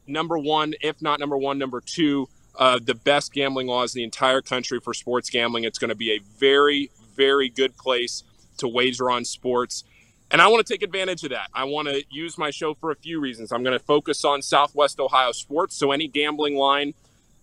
number 0.06 0.38
one, 0.38 0.74
if 0.82 1.00
not 1.00 1.20
number 1.20 1.36
one, 1.36 1.58
number 1.58 1.80
two, 1.80 2.28
uh, 2.58 2.78
the 2.82 2.94
best 2.94 3.32
gambling 3.32 3.66
laws 3.66 3.94
in 3.94 4.00
the 4.00 4.04
entire 4.04 4.42
country 4.42 4.80
for 4.80 4.94
sports 4.94 5.30
gambling. 5.30 5.64
It's 5.64 5.78
going 5.78 5.90
to 5.90 5.96
be 5.96 6.12
a 6.12 6.18
very, 6.38 6.90
very 7.14 7.48
good 7.48 7.76
place 7.76 8.24
to 8.58 8.68
wager 8.68 9.10
on 9.10 9.24
sports. 9.24 9.84
And 10.30 10.42
I 10.42 10.48
want 10.48 10.66
to 10.66 10.72
take 10.72 10.82
advantage 10.82 11.22
of 11.22 11.30
that. 11.30 11.48
I 11.54 11.64
want 11.64 11.88
to 11.88 12.02
use 12.10 12.36
my 12.36 12.50
show 12.50 12.74
for 12.74 12.90
a 12.90 12.96
few 12.96 13.20
reasons. 13.20 13.52
I'm 13.52 13.62
going 13.62 13.78
to 13.78 13.84
focus 13.84 14.24
on 14.24 14.42
Southwest 14.42 14.98
Ohio 14.98 15.32
sports. 15.32 15.76
So 15.76 15.92
any 15.92 16.08
gambling 16.08 16.56
line 16.56 16.94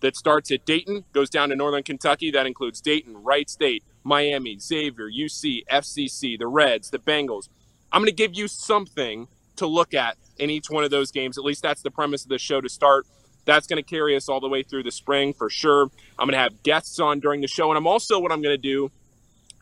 that 0.03 0.17
starts 0.17 0.51
at 0.51 0.65
Dayton, 0.65 1.05
goes 1.13 1.29
down 1.29 1.49
to 1.49 1.55
Northern 1.55 1.81
Kentucky. 1.81 2.29
That 2.29 2.45
includes 2.45 2.81
Dayton, 2.81 3.23
Wright 3.23 3.49
State, 3.49 3.83
Miami, 4.03 4.59
Xavier, 4.59 5.09
UC, 5.09 5.63
FCC, 5.71 6.37
the 6.37 6.45
Reds, 6.45 6.89
the 6.89 6.99
Bengals. 6.99 7.47
I'm 7.89 8.01
going 8.01 8.09
to 8.09 8.15
give 8.15 8.33
you 8.33 8.49
something 8.49 9.29
to 9.55 9.65
look 9.65 9.93
at 9.93 10.17
in 10.37 10.49
each 10.49 10.69
one 10.69 10.83
of 10.83 10.91
those 10.91 11.09
games. 11.09 11.37
At 11.37 11.45
least 11.45 11.61
that's 11.61 11.81
the 11.81 11.89
premise 11.89 12.23
of 12.23 12.29
the 12.29 12.37
show 12.37 12.59
to 12.59 12.67
start. 12.67 13.07
That's 13.45 13.65
going 13.65 13.81
to 13.81 13.89
carry 13.89 14.17
us 14.17 14.27
all 14.27 14.41
the 14.41 14.49
way 14.49 14.61
through 14.61 14.83
the 14.83 14.91
spring 14.91 15.33
for 15.33 15.49
sure. 15.49 15.83
I'm 16.19 16.27
going 16.27 16.33
to 16.33 16.37
have 16.37 16.63
guests 16.63 16.99
on 16.99 17.21
during 17.21 17.39
the 17.39 17.47
show. 17.47 17.69
And 17.69 17.77
I'm 17.77 17.87
also, 17.87 18.19
what 18.19 18.33
I'm 18.33 18.41
going 18.41 18.55
to 18.55 18.61
do 18.61 18.91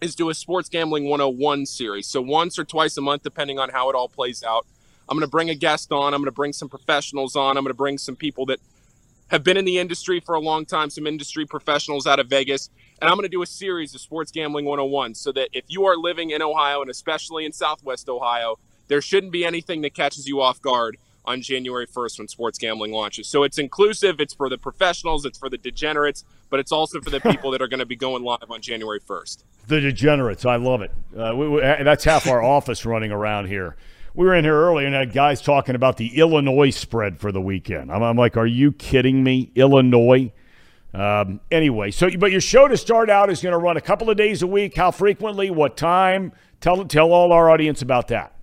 is 0.02 0.16
do 0.16 0.32
a 0.32 0.34
Sports 0.34 0.70
Gambling 0.70 1.06
101 1.08 1.68
series. 1.68 2.08
So 2.08 2.20
once 2.20 2.58
or 2.58 2.64
twice 2.64 2.98
a 2.98 3.02
month, 3.02 3.22
depending 3.22 3.60
on 3.60 3.70
how 3.70 3.92
it 3.92 3.96
all 3.96 4.10
plays 4.10 4.44
out. 4.44 4.66
I'm 5.08 5.18
going 5.18 5.28
to 5.28 5.32
bring 5.32 5.52
a 5.52 5.56
guest 5.56 5.92
on. 5.92 6.16
I'm 6.16 6.22
going 6.22 6.26
to 6.26 6.32
bring 6.32 6.54
some 6.54 6.70
professionals 6.70 7.36
on. 7.36 7.58
I'm 7.58 7.64
going 7.64 7.74
to 7.74 7.78
bring 7.78 8.00
some 8.00 8.16
people 8.16 8.48
that 8.48 8.60
have 9.32 9.44
been 9.44 9.56
in 9.56 9.64
the 9.64 9.80
industry 9.80 10.20
for 10.20 10.36
a 10.36 10.40
long 10.40 10.66
time, 10.66 10.90
some 10.90 11.08
industry 11.08 11.46
professionals 11.46 12.06
out 12.06 12.20
of 12.20 12.28
Vegas. 12.28 12.70
And 13.02 13.10
I'm 13.10 13.16
going 13.16 13.24
to 13.24 13.30
do 13.30 13.42
a 13.42 13.48
series 13.48 13.96
of 13.96 14.02
Sports 14.02 14.30
Gambling 14.30 14.66
101 14.66 15.16
so 15.16 15.32
that 15.32 15.50
if 15.54 15.64
you 15.70 15.86
are 15.86 15.96
living 15.96 16.32
in 16.32 16.42
Ohio 16.42 16.82
and 16.82 16.90
especially 16.92 17.46
in 17.46 17.54
Southwest 17.54 18.10
Ohio, 18.10 18.60
there 18.90 19.02
shouldn't 19.02 19.32
be 19.32 19.46
anything 19.46 19.82
that 19.82 19.94
catches 19.94 20.28
you 20.28 20.42
off 20.42 20.62
guard 20.62 20.98
on 21.24 21.42
January 21.42 21.88
1st 21.88 22.20
when 22.20 22.28
sports 22.28 22.58
gambling 22.58 22.92
launches. 22.92 23.28
So 23.28 23.44
it's 23.44 23.58
inclusive, 23.58 24.20
it's 24.20 24.34
for 24.34 24.50
the 24.50 24.58
professionals, 24.58 25.24
it's 25.24 25.38
for 25.38 25.50
the 25.50 25.58
degenerates, 25.58 26.26
but 26.50 26.60
it's 26.60 26.74
also 26.74 27.00
for 27.00 27.10
the 27.10 27.22
people 27.32 27.52
that 27.52 27.62
are 27.62 27.68
going 27.70 27.80
to 27.80 27.86
be 27.86 27.96
going 27.96 28.24
live 28.24 28.50
on 28.50 28.62
January 28.62 29.00
1st. 29.00 29.44
The 29.68 29.80
degenerates, 29.80 30.46
I 30.46 30.58
love 30.58 30.82
it. 30.82 30.92
Uh, 31.18 31.34
we, 31.36 31.48
we, 31.48 31.62
that's 31.62 32.04
half 32.04 32.28
our 32.28 32.44
office 32.44 32.86
running 32.86 33.12
around 33.12 33.48
here 33.48 33.78
we 34.14 34.26
were 34.26 34.36
in 34.36 34.44
here 34.44 34.60
earlier 34.60 34.86
and 34.86 34.96
had 34.96 35.14
guys 35.14 35.42
talking 35.42 35.76
about 35.76 35.98
the 35.98 36.18
Illinois 36.18 36.70
spread 36.70 37.20
for 37.20 37.32
the 37.32 37.42
weekend. 37.42 37.92
I'm, 37.92 38.04
I'm 38.04 38.18
like, 38.18 38.38
are 38.38 38.46
you 38.46 38.72
kidding 38.72 39.24
me? 39.24 39.52
Illinois? 39.56 40.32
Um, 40.94 41.40
anyway, 41.50 41.92
so 41.92 42.10
but 42.18 42.32
your 42.32 42.42
show 42.42 42.68
to 42.68 42.76
start 42.76 43.10
out 43.10 43.30
is 43.30 43.42
going 43.42 43.54
to 43.54 43.58
run 43.58 43.78
a 43.78 43.82
couple 43.82 44.10
of 44.10 44.18
days 44.18 44.42
a 44.42 44.48
week. 44.48 44.76
How 44.76 44.92
frequently? 44.92 45.50
What 45.50 45.78
time? 45.78 46.34
Tell 46.60 46.84
tell 46.86 47.14
all 47.14 47.32
our 47.32 47.50
audience 47.50 47.82
about 47.82 48.10
that. 48.10 48.36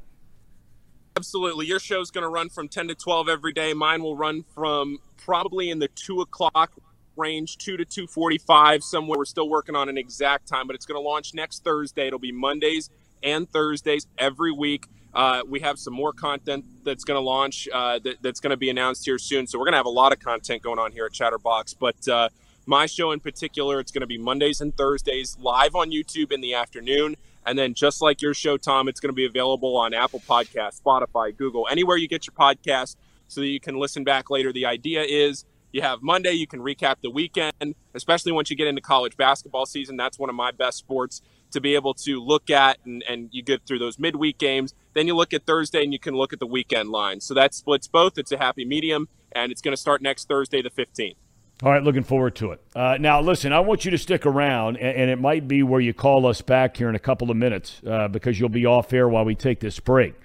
Absolutely, 1.16 1.66
your 1.66 1.78
show 1.78 2.01
is 2.01 2.11
going 2.11 2.23
to 2.23 2.28
run 2.28 2.49
from 2.49 2.69
10 2.69 2.89
to 2.89 2.95
12 2.95 3.28
every 3.28 3.53
day. 3.53 3.74
Mine 3.74 4.03
will 4.03 4.16
run 4.16 4.45
from 4.55 4.99
probably 5.19 5.69
in 5.69 5.78
the 5.78 5.89
two 5.89 6.23
o'clock 6.23 6.73
range, 7.16 7.59
two 7.59 7.77
to 7.77 7.85
2:45 7.85 8.82
somewhere. 8.82 9.19
We're 9.19 9.24
still 9.27 9.49
working 9.49 9.77
on 9.77 9.90
an 9.90 9.99
exact 9.99 10.49
time, 10.49 10.66
but 10.66 10.74
it's 10.74 10.86
going 10.86 10.97
to 10.97 11.07
launch 11.07 11.35
next 11.35 11.65
Thursday. 11.65 12.07
It'll 12.07 12.19
be 12.19 12.32
Mondays 12.32 12.89
and 13.23 13.51
Thursdays 13.51 14.07
every 14.16 14.53
week. 14.53 14.86
Uh, 15.14 15.43
we 15.48 15.60
have 15.60 15.78
some 15.78 15.94
more 15.94 16.12
content 16.12 16.64
that's 16.85 17.05
going 17.05 17.16
to 17.16 17.24
launch 17.24 17.68
uh, 17.72 17.98
that, 18.01 18.16
that's 18.22 18.40
going 18.40 18.51
to 18.51 18.56
be 18.56 18.70
announced 18.70 19.05
here 19.05 19.18
soon. 19.18 19.47
So 19.47 19.59
we're 19.59 19.64
going 19.64 19.72
to 19.72 19.78
have 19.78 19.86
a 19.86 19.90
lot 19.90 20.12
of 20.12 20.20
content 20.20 20.62
going 20.62 20.78
on 20.78 20.93
here 20.93 21.06
at 21.06 21.12
Chatterbox. 21.12 21.74
But 21.74 22.06
uh, 22.09 22.28
my 22.66 22.86
show 22.86 23.12
in 23.12 23.20
particular, 23.20 23.80
it's 23.80 23.90
going 23.90 24.02
to 24.02 24.06
be 24.06 24.18
Mondays 24.18 24.60
and 24.60 24.76
Thursdays 24.76 25.36
live 25.40 25.74
on 25.74 25.90
YouTube 25.90 26.32
in 26.32 26.40
the 26.40 26.55
afternoon. 26.55 27.16
And 27.47 27.59
then 27.59 27.72
just 27.72 28.02
like 28.02 28.20
your 28.20 28.35
show, 28.35 28.59
Tom, 28.59 28.89
it's 28.89 29.01
going 29.01 29.09
to 29.09 29.16
be 29.16 29.24
available 29.24 29.76
on 29.76 29.94
Apple 29.94 30.20
Podcast, 30.20 30.82
Spotify, 30.82 31.35
Google, 31.35 31.66
anywhere 31.70 31.97
you 31.97 32.06
get 32.06 32.26
your 32.26 32.35
podcast 32.35 32.97
so 33.26 33.40
that 33.40 33.47
you 33.47 33.59
can 33.59 33.76
listen 33.76 34.05
back 34.05 34.28
later. 34.28 34.52
The 34.52 34.66
idea 34.66 35.02
is 35.02 35.47
you 35.72 35.80
have 35.82 36.02
Monday, 36.02 36.32
you 36.32 36.47
can 36.47 36.60
recap 36.60 36.97
the 37.02 37.10
weekend, 37.10 37.74
especially 37.94 38.32
once 38.32 38.51
you 38.51 38.56
get 38.56 38.66
into 38.66 38.82
college 38.82 39.16
basketball 39.16 39.66
season. 39.66 39.97
That's 39.97 40.18
one 40.18 40.28
of 40.28 40.36
my 40.36 40.51
best 40.51 40.78
sports 40.78 41.22
to 41.52 41.60
be 41.60 41.74
able 41.74 41.94
to 41.94 42.22
look 42.22 42.51
at 42.51 42.78
and, 42.85 43.02
and 43.09 43.28
you 43.32 43.43
get 43.43 43.62
through 43.66 43.78
those 43.78 43.98
midweek 43.98 44.39
games. 44.39 44.74
Then 44.98 45.06
you 45.06 45.14
look 45.14 45.32
at 45.32 45.46
Thursday 45.46 45.84
and 45.84 45.92
you 45.92 46.00
can 46.00 46.16
look 46.16 46.32
at 46.32 46.40
the 46.40 46.46
weekend 46.46 46.88
line. 46.88 47.20
So 47.20 47.32
that 47.34 47.54
splits 47.54 47.86
both. 47.86 48.18
It's 48.18 48.32
a 48.32 48.36
happy 48.36 48.64
medium, 48.64 49.08
and 49.30 49.52
it's 49.52 49.60
going 49.60 49.72
to 49.72 49.80
start 49.80 50.02
next 50.02 50.26
Thursday, 50.26 50.60
the 50.60 50.70
15th. 50.70 51.14
All 51.62 51.70
right, 51.70 51.84
looking 51.84 52.02
forward 52.02 52.34
to 52.34 52.50
it. 52.50 52.60
Uh, 52.74 52.96
now, 52.98 53.20
listen, 53.20 53.52
I 53.52 53.60
want 53.60 53.84
you 53.84 53.92
to 53.92 53.98
stick 53.98 54.26
around, 54.26 54.76
and, 54.76 54.96
and, 54.96 55.08
it 55.08 55.20
might 55.20 55.46
be 55.46 55.62
where 55.62 55.80
you 55.80 55.94
call 55.94 56.26
us 56.26 56.40
back 56.40 56.76
here 56.76 56.88
in 56.88 56.96
a 56.96 56.98
couple 56.98 57.30
of 57.30 57.36
minutes 57.36 57.80
uh, 57.86 58.08
because 58.08 58.40
you'll 58.40 58.48
be 58.48 58.66
off 58.66 58.92
air 58.92 59.08
while 59.08 59.24
we 59.24 59.36
take 59.36 59.60
this 59.60 59.78
break. 59.78 60.16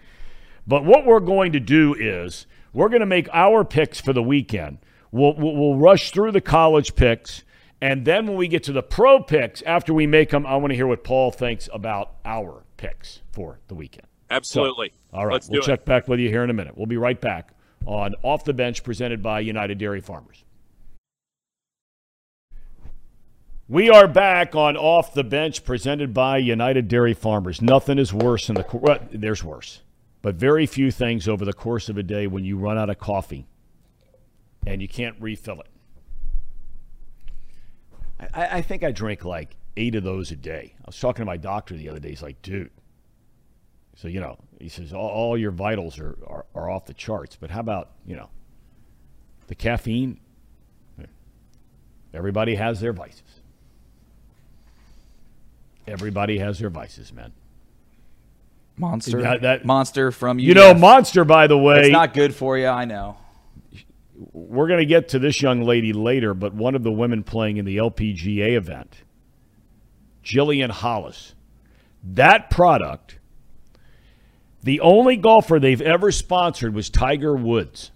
But 0.65 0.83
what 0.85 1.05
we're 1.05 1.19
going 1.19 1.51
to 1.51 1.59
do 1.59 1.93
is 1.93 2.47
we're 2.73 2.89
going 2.89 3.01
to 3.01 3.05
make 3.05 3.29
our 3.31 3.63
picks 3.63 4.01
for 4.01 4.11
the 4.11 4.23
weekend. 4.23 4.79
We'll, 5.11 5.35
we'll, 5.35 5.55
we'll 5.55 5.75
rush 5.75 6.09
through 6.09 6.31
the 6.31 6.41
college 6.41 6.95
picks 6.95 7.43
And 7.79 8.05
then 8.05 8.25
when 8.25 8.37
we 8.37 8.47
get 8.47 8.63
to 8.63 8.71
the 8.71 8.81
pro 8.81 9.21
picks, 9.21 9.61
after 9.67 9.93
we 9.93 10.07
make 10.07 10.31
them, 10.31 10.47
I 10.47 10.55
want 10.55 10.71
to 10.71 10.75
hear 10.75 10.87
what 10.87 11.03
Paul 11.03 11.29
thinks 11.29 11.69
about 11.71 12.15
our 12.25 12.63
picks 12.77 13.21
for 13.31 13.59
the 13.67 13.75
weekend. 13.75 14.07
Absolutely. 14.33 14.91
So, 15.11 15.17
all 15.17 15.27
right, 15.27 15.33
Let's 15.33 15.49
we'll 15.49 15.61
check 15.61 15.81
it. 15.81 15.85
back 15.85 16.07
with 16.07 16.19
you 16.19 16.29
here 16.29 16.43
in 16.43 16.49
a 16.49 16.53
minute. 16.53 16.75
We'll 16.75 16.87
be 16.87 16.97
right 16.97 17.19
back 17.19 17.53
on 17.85 18.15
Off 18.23 18.43
the 18.43 18.53
Bench 18.53 18.83
presented 18.83 19.21
by 19.21 19.41
United 19.41 19.77
Dairy 19.77 20.01
Farmers. 20.01 20.43
We 23.69 23.89
are 23.89 24.07
back 24.07 24.55
on 24.55 24.75
Off 24.75 25.13
the 25.13 25.23
Bench 25.23 25.63
presented 25.63 26.13
by 26.13 26.37
United 26.37 26.87
Dairy 26.87 27.13
Farmers. 27.13 27.61
Nothing 27.61 27.97
is 27.97 28.13
worse 28.13 28.49
in 28.49 28.55
the 28.55 28.65
well, 28.73 28.99
there's 29.11 29.43
worse, 29.43 29.81
but 30.21 30.35
very 30.35 30.65
few 30.65 30.91
things 30.91 31.27
over 31.27 31.45
the 31.45 31.53
course 31.53 31.87
of 31.87 31.97
a 31.97 32.03
day 32.03 32.27
when 32.27 32.43
you 32.43 32.57
run 32.57 32.77
out 32.77 32.89
of 32.89 32.97
coffee 32.97 33.47
and 34.65 34.81
you 34.81 34.87
can't 34.87 35.15
refill 35.19 35.61
it. 35.61 35.67
I, 38.33 38.57
I 38.57 38.61
think 38.61 38.83
I 38.83 38.91
drink 38.91 39.25
like 39.25 39.55
eight 39.77 39.95
of 39.95 40.03
those 40.03 40.31
a 40.31 40.35
day. 40.35 40.73
I 40.79 40.83
was 40.87 40.99
talking 40.99 41.21
to 41.21 41.25
my 41.25 41.37
doctor 41.37 41.75
the 41.75 41.89
other 41.89 41.99
day. 41.99 42.09
He's 42.09 42.23
like, 42.23 42.41
dude. 42.41 42.71
So, 43.95 44.07
you 44.07 44.19
know, 44.19 44.37
he 44.59 44.69
says, 44.69 44.91
all, 44.93 45.07
all 45.09 45.37
your 45.37 45.51
vitals 45.51 45.99
are, 45.99 46.17
are, 46.25 46.45
are 46.55 46.69
off 46.69 46.85
the 46.85 46.93
charts. 46.93 47.35
But 47.35 47.51
how 47.51 47.59
about, 47.59 47.91
you 48.05 48.15
know, 48.15 48.29
the 49.47 49.55
caffeine? 49.55 50.19
Everybody 52.13 52.55
has 52.55 52.79
their 52.79 52.93
vices. 52.93 53.21
Everybody 55.87 56.37
has 56.37 56.59
their 56.59 56.69
vices, 56.69 57.11
man. 57.11 57.31
Monster. 58.77 59.21
That- 59.21 59.41
that- 59.41 59.65
Monster 59.65 60.11
from 60.11 60.39
You 60.39 60.53
know, 60.53 60.73
Monster, 60.73 61.25
by 61.25 61.47
the 61.47 61.57
way. 61.57 61.81
It's 61.81 61.89
not 61.91 62.13
good 62.13 62.33
for 62.33 62.57
you. 62.57 62.67
I 62.67 62.85
know. 62.85 63.17
we're 64.31 64.67
going 64.67 64.79
to 64.79 64.85
get 64.85 65.09
to 65.09 65.19
this 65.19 65.41
young 65.41 65.61
lady 65.63 65.91
later, 65.91 66.33
but 66.33 66.53
one 66.53 66.75
of 66.75 66.83
the 66.83 66.91
women 66.91 67.23
playing 67.23 67.57
in 67.57 67.65
the 67.65 67.77
LPGA 67.77 68.55
event, 68.55 69.03
Jillian 70.23 70.69
Hollis, 70.69 71.33
that 72.03 72.49
product, 72.49 73.17
the 74.63 74.79
only 74.79 75.17
golfer 75.17 75.59
they've 75.59 75.81
ever 75.81 76.11
sponsored 76.11 76.73
was 76.73 76.89
Tiger 76.89 77.35
Woods. 77.35 77.91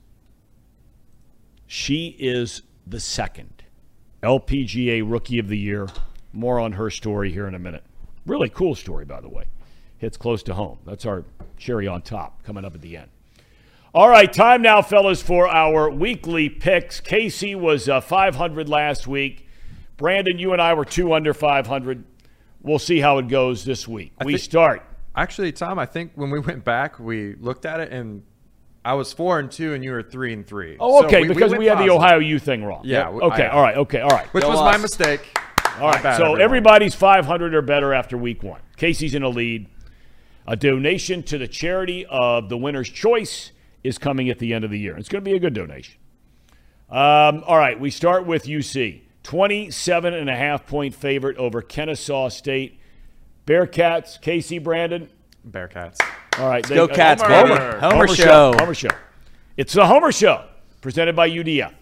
She 1.66 2.16
is 2.20 2.62
the 2.86 3.00
second 3.00 3.64
LPGA 4.24 5.04
Rookie 5.10 5.40
of 5.40 5.48
the 5.48 5.58
Year. 5.58 5.88
More 6.34 6.60
on 6.60 6.74
her 6.74 6.90
story 6.90 7.32
here 7.32 7.48
in 7.48 7.56
a 7.56 7.60
minute. 7.60 7.84
Really 8.26 8.50
cool 8.50 8.76
story, 8.76 9.06
by 9.06 9.22
the 9.22 9.30
way. 9.30 9.46
Hits 9.98 10.18
close 10.18 10.44
to 10.44 10.54
home. 10.54 10.80
That's 10.86 11.06
our 11.06 11.24
cherry 11.58 11.88
on 11.88 12.02
top 12.02 12.44
coming 12.44 12.66
up 12.66 12.76
at 12.76 12.82
the 12.82 12.98
end. 12.98 13.10
All 13.94 14.10
right, 14.10 14.32
time 14.32 14.62
now, 14.62 14.82
fellas, 14.82 15.22
for 15.22 15.48
our 15.48 15.90
weekly 15.90 16.50
picks. 16.50 17.00
Casey 17.00 17.56
was 17.56 17.90
uh, 17.90 18.02
500 18.02 18.70
last 18.70 19.08
week. 19.08 19.48
Brandon, 19.96 20.38
you 20.38 20.54
and 20.54 20.62
I 20.62 20.74
were 20.74 20.86
two 20.86 21.14
under 21.14 21.34
500. 21.34 22.04
We'll 22.62 22.78
see 22.80 23.00
how 23.00 23.18
it 23.18 23.28
goes 23.28 23.66
this 23.66 23.88
week. 23.88 24.12
I 24.20 24.26
we 24.26 24.34
think- 24.34 24.44
start. 24.44 24.84
Actually, 25.18 25.52
Tom, 25.52 25.78
I 25.80 25.86
think 25.86 26.12
when 26.16 26.30
we 26.30 26.40
went 26.52 26.64
back, 26.64 27.00
we 27.00 27.36
looked 27.36 27.66
at 27.66 27.80
it 27.82 27.92
and 27.92 28.24
I 28.86 28.94
was 28.94 29.12
four 29.12 29.38
and 29.40 29.52
two, 29.52 29.74
and 29.74 29.84
you 29.84 29.92
were 29.92 30.02
three 30.02 30.32
and 30.32 30.48
three. 30.48 30.78
Oh, 30.80 31.04
okay, 31.06 31.24
we- 31.24 31.28
we 31.30 31.34
because 31.34 31.52
we, 31.52 31.66
went 31.66 31.80
had 31.80 31.86
the. 31.86 31.92
Ohio 31.92 32.20
U 32.20 32.40
thing 32.40 32.64
wrong. 32.64 32.84
Yeah, 32.86 33.12
Yep. 33.12 33.22
Okay. 33.24 33.44
I- 33.46 33.50
all 33.50 33.62
right. 33.62 33.76
Okay. 33.76 34.00
All 34.00 34.10
right. 34.10 34.28
which 34.34 34.44
Go 34.44 34.50
was 34.52 34.60
my 34.62 34.78
mistake. 34.78 35.38
All 35.82 35.90
right. 35.90 36.02
bad, 36.02 36.16
so 36.16 36.24
everyone. 36.24 36.42
everybody's 36.42 36.96
500 36.96 37.54
or 37.54 37.62
better 37.62 37.94
after 37.94 38.18
week 38.18 38.44
one. 38.44 38.62
Casey's 38.78 39.14
in 39.14 39.24
a 39.24 39.30
lead. 39.30 39.68
A 40.48 40.56
donation 40.56 41.22
to 41.24 41.38
the 41.38 41.48
charity 41.50 42.06
of 42.06 42.48
the 42.48 42.58
winner's 42.58 42.90
choice 42.90 43.52
is 43.84 43.98
coming 43.98 44.30
at 44.30 44.40
the 44.40 44.54
end 44.54 44.64
of 44.64 44.72
the 44.72 44.80
year. 44.80 44.96
It's 44.98 45.10
going 45.10 45.22
to 45.22 45.30
be 45.30 45.36
a 45.36 45.40
good 45.40 45.54
donation. 45.54 45.96
Um, 46.90 47.44
all 47.46 47.58
right. 47.58 47.78
We 47.78 47.90
start 47.90 48.26
with 48.26 48.46
UC. 48.46 49.02
27 49.24 50.14
and 50.14 50.30
a 50.30 50.36
half 50.36 50.66
point 50.66 50.96
favorite 50.96 51.36
over 51.36 51.62
Kennesaw 51.62 52.30
State. 52.30 52.77
Bearcats, 53.48 54.20
Casey 54.22 54.60
Brandon. 54.60 55.10
Bearcats. 55.50 55.98
All 56.38 56.50
right. 56.50 56.68
Go 56.68 56.84
uh, 56.84 56.88
Cats, 56.88 57.22
Homer. 57.22 57.58
baby. 57.58 57.80
Homer, 57.80 58.08
show. 58.10 58.54
Homer 58.60 58.74
Show. 58.74 58.90
It's 59.56 59.72
the 59.74 59.88
Homer 59.88 60.12
Show 60.12 60.46
presented 60.82 61.16
by 61.16 61.30
UDF. 61.30 61.74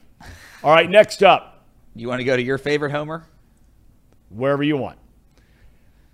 All 0.63 0.71
right. 0.71 0.87
Next 0.89 1.23
up, 1.23 1.65
You 1.95 2.07
want 2.07 2.19
to 2.19 2.23
go 2.23 2.35
to 2.37 2.41
your 2.41 2.59
favorite 2.59 2.91
Homer? 2.91 3.27
wherever 4.29 4.61
you 4.63 4.77
want. 4.77 4.99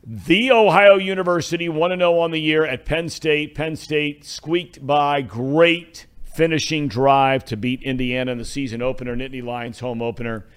The 0.05 0.51
Ohio 0.51 0.95
University 0.95 1.67
1 1.69 1.97
0 1.97 2.19
on 2.19 2.31
the 2.31 2.39
year 2.39 2.65
at 2.65 2.85
Penn 2.85 3.09
State. 3.09 3.53
Penn 3.53 3.75
State 3.75 4.23
squeaked 4.25 4.85
by. 4.85 5.21
Great 5.21 6.07
finishing 6.23 6.87
drive 6.87 7.43
to 7.45 7.57
beat 7.57 7.83
Indiana 7.83 8.31
in 8.31 8.37
the 8.37 8.45
season 8.45 8.81
opener, 8.81 9.17
Nittany 9.17 9.43
Lions 9.43 9.79
home 9.81 10.01
opener. 10.01 10.47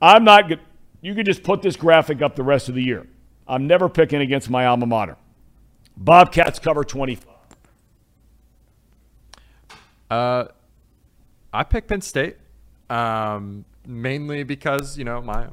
I'm 0.00 0.22
not 0.22 0.48
good. 0.48 0.60
You 1.00 1.14
could 1.16 1.26
just 1.26 1.42
put 1.42 1.60
this 1.60 1.76
graphic 1.76 2.22
up 2.22 2.36
the 2.36 2.44
rest 2.44 2.68
of 2.68 2.76
the 2.76 2.82
year. 2.82 3.06
I'm 3.48 3.66
never 3.66 3.88
picking 3.88 4.20
against 4.20 4.50
my 4.50 4.66
alma 4.66 4.86
mater. 4.86 5.16
Bobcats 5.96 6.58
cover 6.58 6.84
25. 6.84 7.24
Uh, 10.10 10.44
I 11.52 11.64
picked 11.64 11.88
Penn 11.88 12.00
State, 12.00 12.36
um, 12.88 13.64
mainly 13.86 14.42
because 14.42 14.96
you 14.96 15.04
know 15.04 15.20
my 15.20 15.48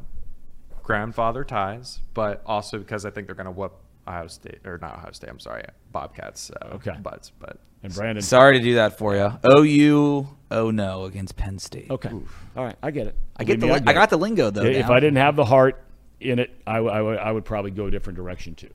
grandfather 0.83 1.43
ties, 1.43 1.99
but 2.13 2.41
also 2.45 2.77
because 2.77 3.05
I 3.05 3.09
think 3.09 3.27
they're 3.27 3.35
going 3.35 3.45
to 3.45 3.51
whoop 3.51 3.73
Ohio 4.07 4.27
State 4.27 4.59
or 4.65 4.77
not 4.77 4.95
Ohio 4.97 5.11
State. 5.11 5.29
I'm 5.29 5.39
sorry, 5.39 5.63
Bobcats. 5.91 6.51
Uh, 6.51 6.75
Okay. 6.75 6.93
butts, 7.01 7.31
but 7.39 7.57
And 7.83 7.93
Brandon. 7.93 8.21
Sorry 8.21 8.57
to 8.59 8.63
do 8.63 8.75
that 8.75 8.97
for 8.97 9.15
you. 9.15 9.31
OU, 9.45 10.27
oh 10.51 10.71
no, 10.71 11.05
against 11.05 11.35
Penn 11.35 11.59
State. 11.59 11.89
Okay. 11.89 12.09
All 12.55 12.63
right. 12.63 12.75
I 12.81 12.91
get 12.91 13.07
it. 13.07 13.15
I 13.35 13.43
get 13.43 13.59
the. 13.59 13.67
Believe 13.67 13.83
me, 13.83 13.89
I 13.89 13.93
get 13.93 13.99
got 13.99 14.03
it. 14.03 14.09
the 14.11 14.17
lingo 14.17 14.51
though. 14.51 14.63
If 14.63 14.87
down. 14.87 14.91
I 14.91 14.99
didn't 14.99 15.17
have 15.17 15.35
the 15.35 15.45
heart 15.45 15.83
in 16.19 16.39
it, 16.39 16.51
I, 16.65 16.77
I 16.77 17.01
would- 17.01 17.19
I 17.19 17.31
would 17.31 17.45
probably 17.45 17.71
go 17.71 17.87
a 17.87 17.91
different 17.91 18.17
direction 18.17 18.55
too. 18.55 18.69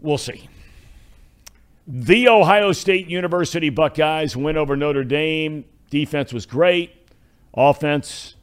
We'll 0.00 0.18
see. 0.18 0.48
The 1.86 2.28
Ohio 2.28 2.72
State 2.72 3.08
University 3.08 3.70
Buckeyes 3.70 4.36
win 4.36 4.56
over 4.56 4.76
Notre 4.76 5.04
Dame. 5.04 5.64
Defense 5.90 6.32
was 6.32 6.46
great. 6.46 6.92
Offense 7.54 8.34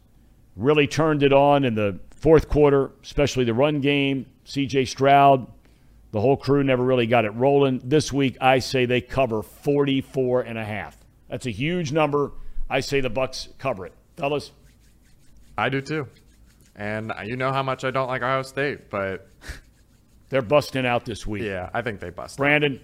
really 0.56 0.88
turned 0.88 1.22
it 1.24 1.32
on 1.32 1.64
in 1.64 1.76
the 1.76 2.00
fourth 2.16 2.50
quarter, 2.50 2.92
especially 3.04 3.44
the 3.46 3.54
run 3.54 3.82
game. 3.82 4.26
CJ 4.46 4.88
Stroud, 4.88 5.48
the 6.12 6.20
whole 6.20 6.38
crew 6.38 6.64
never 6.64 6.84
really 6.84 7.08
got 7.08 7.24
it 7.24 7.30
rolling. 7.36 7.82
This 7.84 8.12
week, 8.12 8.38
I 8.42 8.60
say 8.60 8.86
they 8.86 9.00
cover 9.02 9.42
44 9.44 10.42
and 10.42 10.58
a 10.58 10.66
half. 10.66 10.98
That's 11.30 11.46
a 11.46 11.52
huge 11.52 11.92
number. 11.92 12.32
I 12.70 12.80
say 12.80 13.00
the 13.00 13.10
Bucks 13.10 13.50
cover 13.60 13.86
it. 13.86 13.94
Fellas, 14.18 14.52
I 15.58 15.70
do 15.70 15.82
too. 15.82 16.08
And 16.76 17.14
you 17.26 17.38
know 17.38 17.52
how 17.54 17.64
much 17.64 17.84
I 17.84 17.92
don't 17.92 18.08
like 18.08 18.22
Ohio 18.22 18.42
State, 18.42 18.90
but 18.90 19.30
they're 20.30 20.42
busting 20.42 20.86
out 20.86 21.06
this 21.06 21.26
week. 21.26 21.44
yeah, 21.44 21.70
I 21.74 21.82
think 21.82 22.00
they 22.00 22.10
bust. 22.10 22.38
Brandon, 22.38 22.80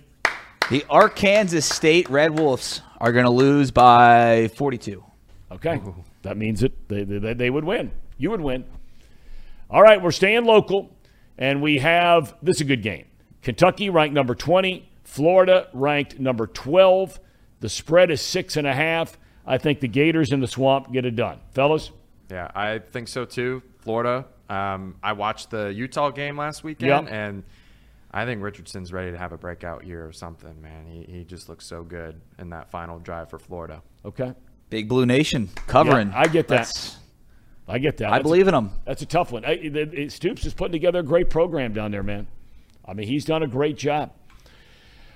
the 0.70 0.86
Arkansas 0.90 1.60
State 1.60 2.10
Red 2.10 2.38
Wolves 2.40 2.82
are 3.00 3.12
going 3.12 3.26
to 3.26 3.32
lose 3.32 3.72
by 3.72 4.50
42. 4.56 5.04
Okay. 5.52 5.82
That 6.22 6.38
means 6.38 6.62
that 6.62 6.88
they, 6.88 7.04
they, 7.04 7.34
they 7.34 7.50
would 7.50 7.66
win. 7.66 7.92
You 8.18 8.30
would 8.32 8.42
win. 8.42 8.64
All 9.70 9.82
right, 9.82 10.02
we're 10.02 10.12
staying 10.12 10.46
local, 10.46 10.96
and 11.38 11.62
we 11.62 11.80
have 11.80 12.36
this 12.42 12.58
is 12.58 12.62
a 12.62 12.66
good 12.66 12.84
game. 12.84 13.06
Kentucky 13.42 13.90
ranked 13.90 14.14
number 14.14 14.36
20, 14.36 14.88
Florida 15.04 15.68
ranked 15.74 16.20
number 16.20 16.48
12. 16.48 17.20
The 17.60 17.70
spread 17.70 18.12
is 18.12 18.22
six 18.22 18.56
and 18.56 18.68
a 18.68 18.74
half. 18.74 19.18
I 19.46 19.58
think 19.58 19.80
the 19.80 19.88
Gators 19.88 20.32
in 20.32 20.40
the 20.40 20.48
swamp 20.48 20.92
get 20.94 21.06
it 21.06 21.16
done. 21.16 21.40
Fellas? 21.54 21.92
Yeah, 22.30 22.52
I 22.54 22.80
think 22.80 23.08
so 23.08 23.26
too. 23.26 23.64
Florida. 23.82 24.26
Um, 24.50 24.96
I 25.04 25.14
watched 25.14 25.50
the 25.50 25.68
Utah 25.74 26.10
game 26.12 26.38
last 26.38 26.64
weekend, 26.64 27.08
Yep. 27.08 27.14
and 27.14 27.44
I 28.12 28.26
think 28.26 28.42
Richardson's 28.44 28.92
ready 28.92 29.12
to 29.12 29.18
have 29.18 29.32
a 29.32 29.38
breakout 29.38 29.86
year 29.86 30.06
or 30.06 30.12
something. 30.12 30.62
Man, 30.62 30.86
he 30.86 31.04
he 31.12 31.24
just 31.24 31.48
looks 31.50 31.66
so 31.66 31.84
good 31.84 32.20
in 32.40 32.50
that 32.50 32.70
final 32.72 33.00
drive 33.00 33.30
for 33.30 33.40
Florida. 33.40 33.82
Okay. 34.06 34.34
Big 34.70 34.88
Blue 34.90 35.06
Nation 35.06 35.50
covering. 35.68 36.10
Yeah, 36.10 36.20
I 36.20 36.28
get 36.28 36.48
that. 36.50 36.56
That's- 36.56 36.98
I 37.68 37.78
get 37.78 37.98
that. 37.98 38.08
I 38.08 38.12
That's 38.12 38.22
a- 38.22 38.24
believe 38.24 38.48
in 38.50 38.54
him. 38.54 38.72
That's 38.86 39.02
a 39.02 39.06
tough 39.06 39.32
one. 39.32 39.46
I, 39.46 39.52
it, 39.52 39.76
it- 39.78 40.12
Stoops 40.12 40.46
is 40.46 40.54
putting 40.54 40.74
together 40.74 41.00
a 41.00 41.04
great 41.04 41.30
program 41.30 41.72
down 41.74 41.92
there, 41.92 42.04
man. 42.04 42.28
I 42.86 42.94
mean, 42.94 43.08
he's 43.08 43.24
done 43.24 43.44
a 43.44 43.48
great 43.48 43.78
job. 43.78 44.12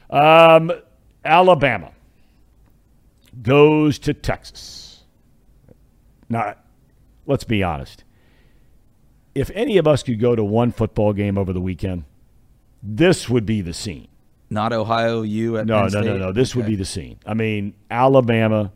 Um, 0.10 0.72
Alabama 1.26 1.92
goes 3.42 4.00
to 4.00 4.14
Texas. 4.14 5.04
Now, 6.30 6.56
let's 7.26 7.44
be 7.44 7.62
honest. 7.64 8.05
If 9.36 9.52
any 9.53 9.78
of 9.78 9.86
us 9.88 10.02
could 10.02 10.20
go 10.20 10.36
to 10.36 10.44
one 10.44 10.72
football 10.72 11.12
game 11.14 11.38
over 11.38 11.52
the 11.53 11.62
weekend, 11.62 12.06
this 12.82 13.30
would 13.30 13.45
be 13.45 13.62
the 13.62 13.74
scene. 13.74 14.07
Not 14.49 14.72
Ohio 14.74 15.24
U 15.24 15.57
at 15.57 15.66
No, 15.66 15.82
Penn 15.82 15.91
no, 15.91 15.99
no, 15.99 16.07
State? 16.07 16.20
no. 16.20 16.32
This 16.32 16.56
would 16.56 16.66
be 16.66 16.76
the 16.76 16.86
scene. 16.86 17.20
I 17.26 17.34
mean, 17.34 17.74
Alabama, 17.91 18.72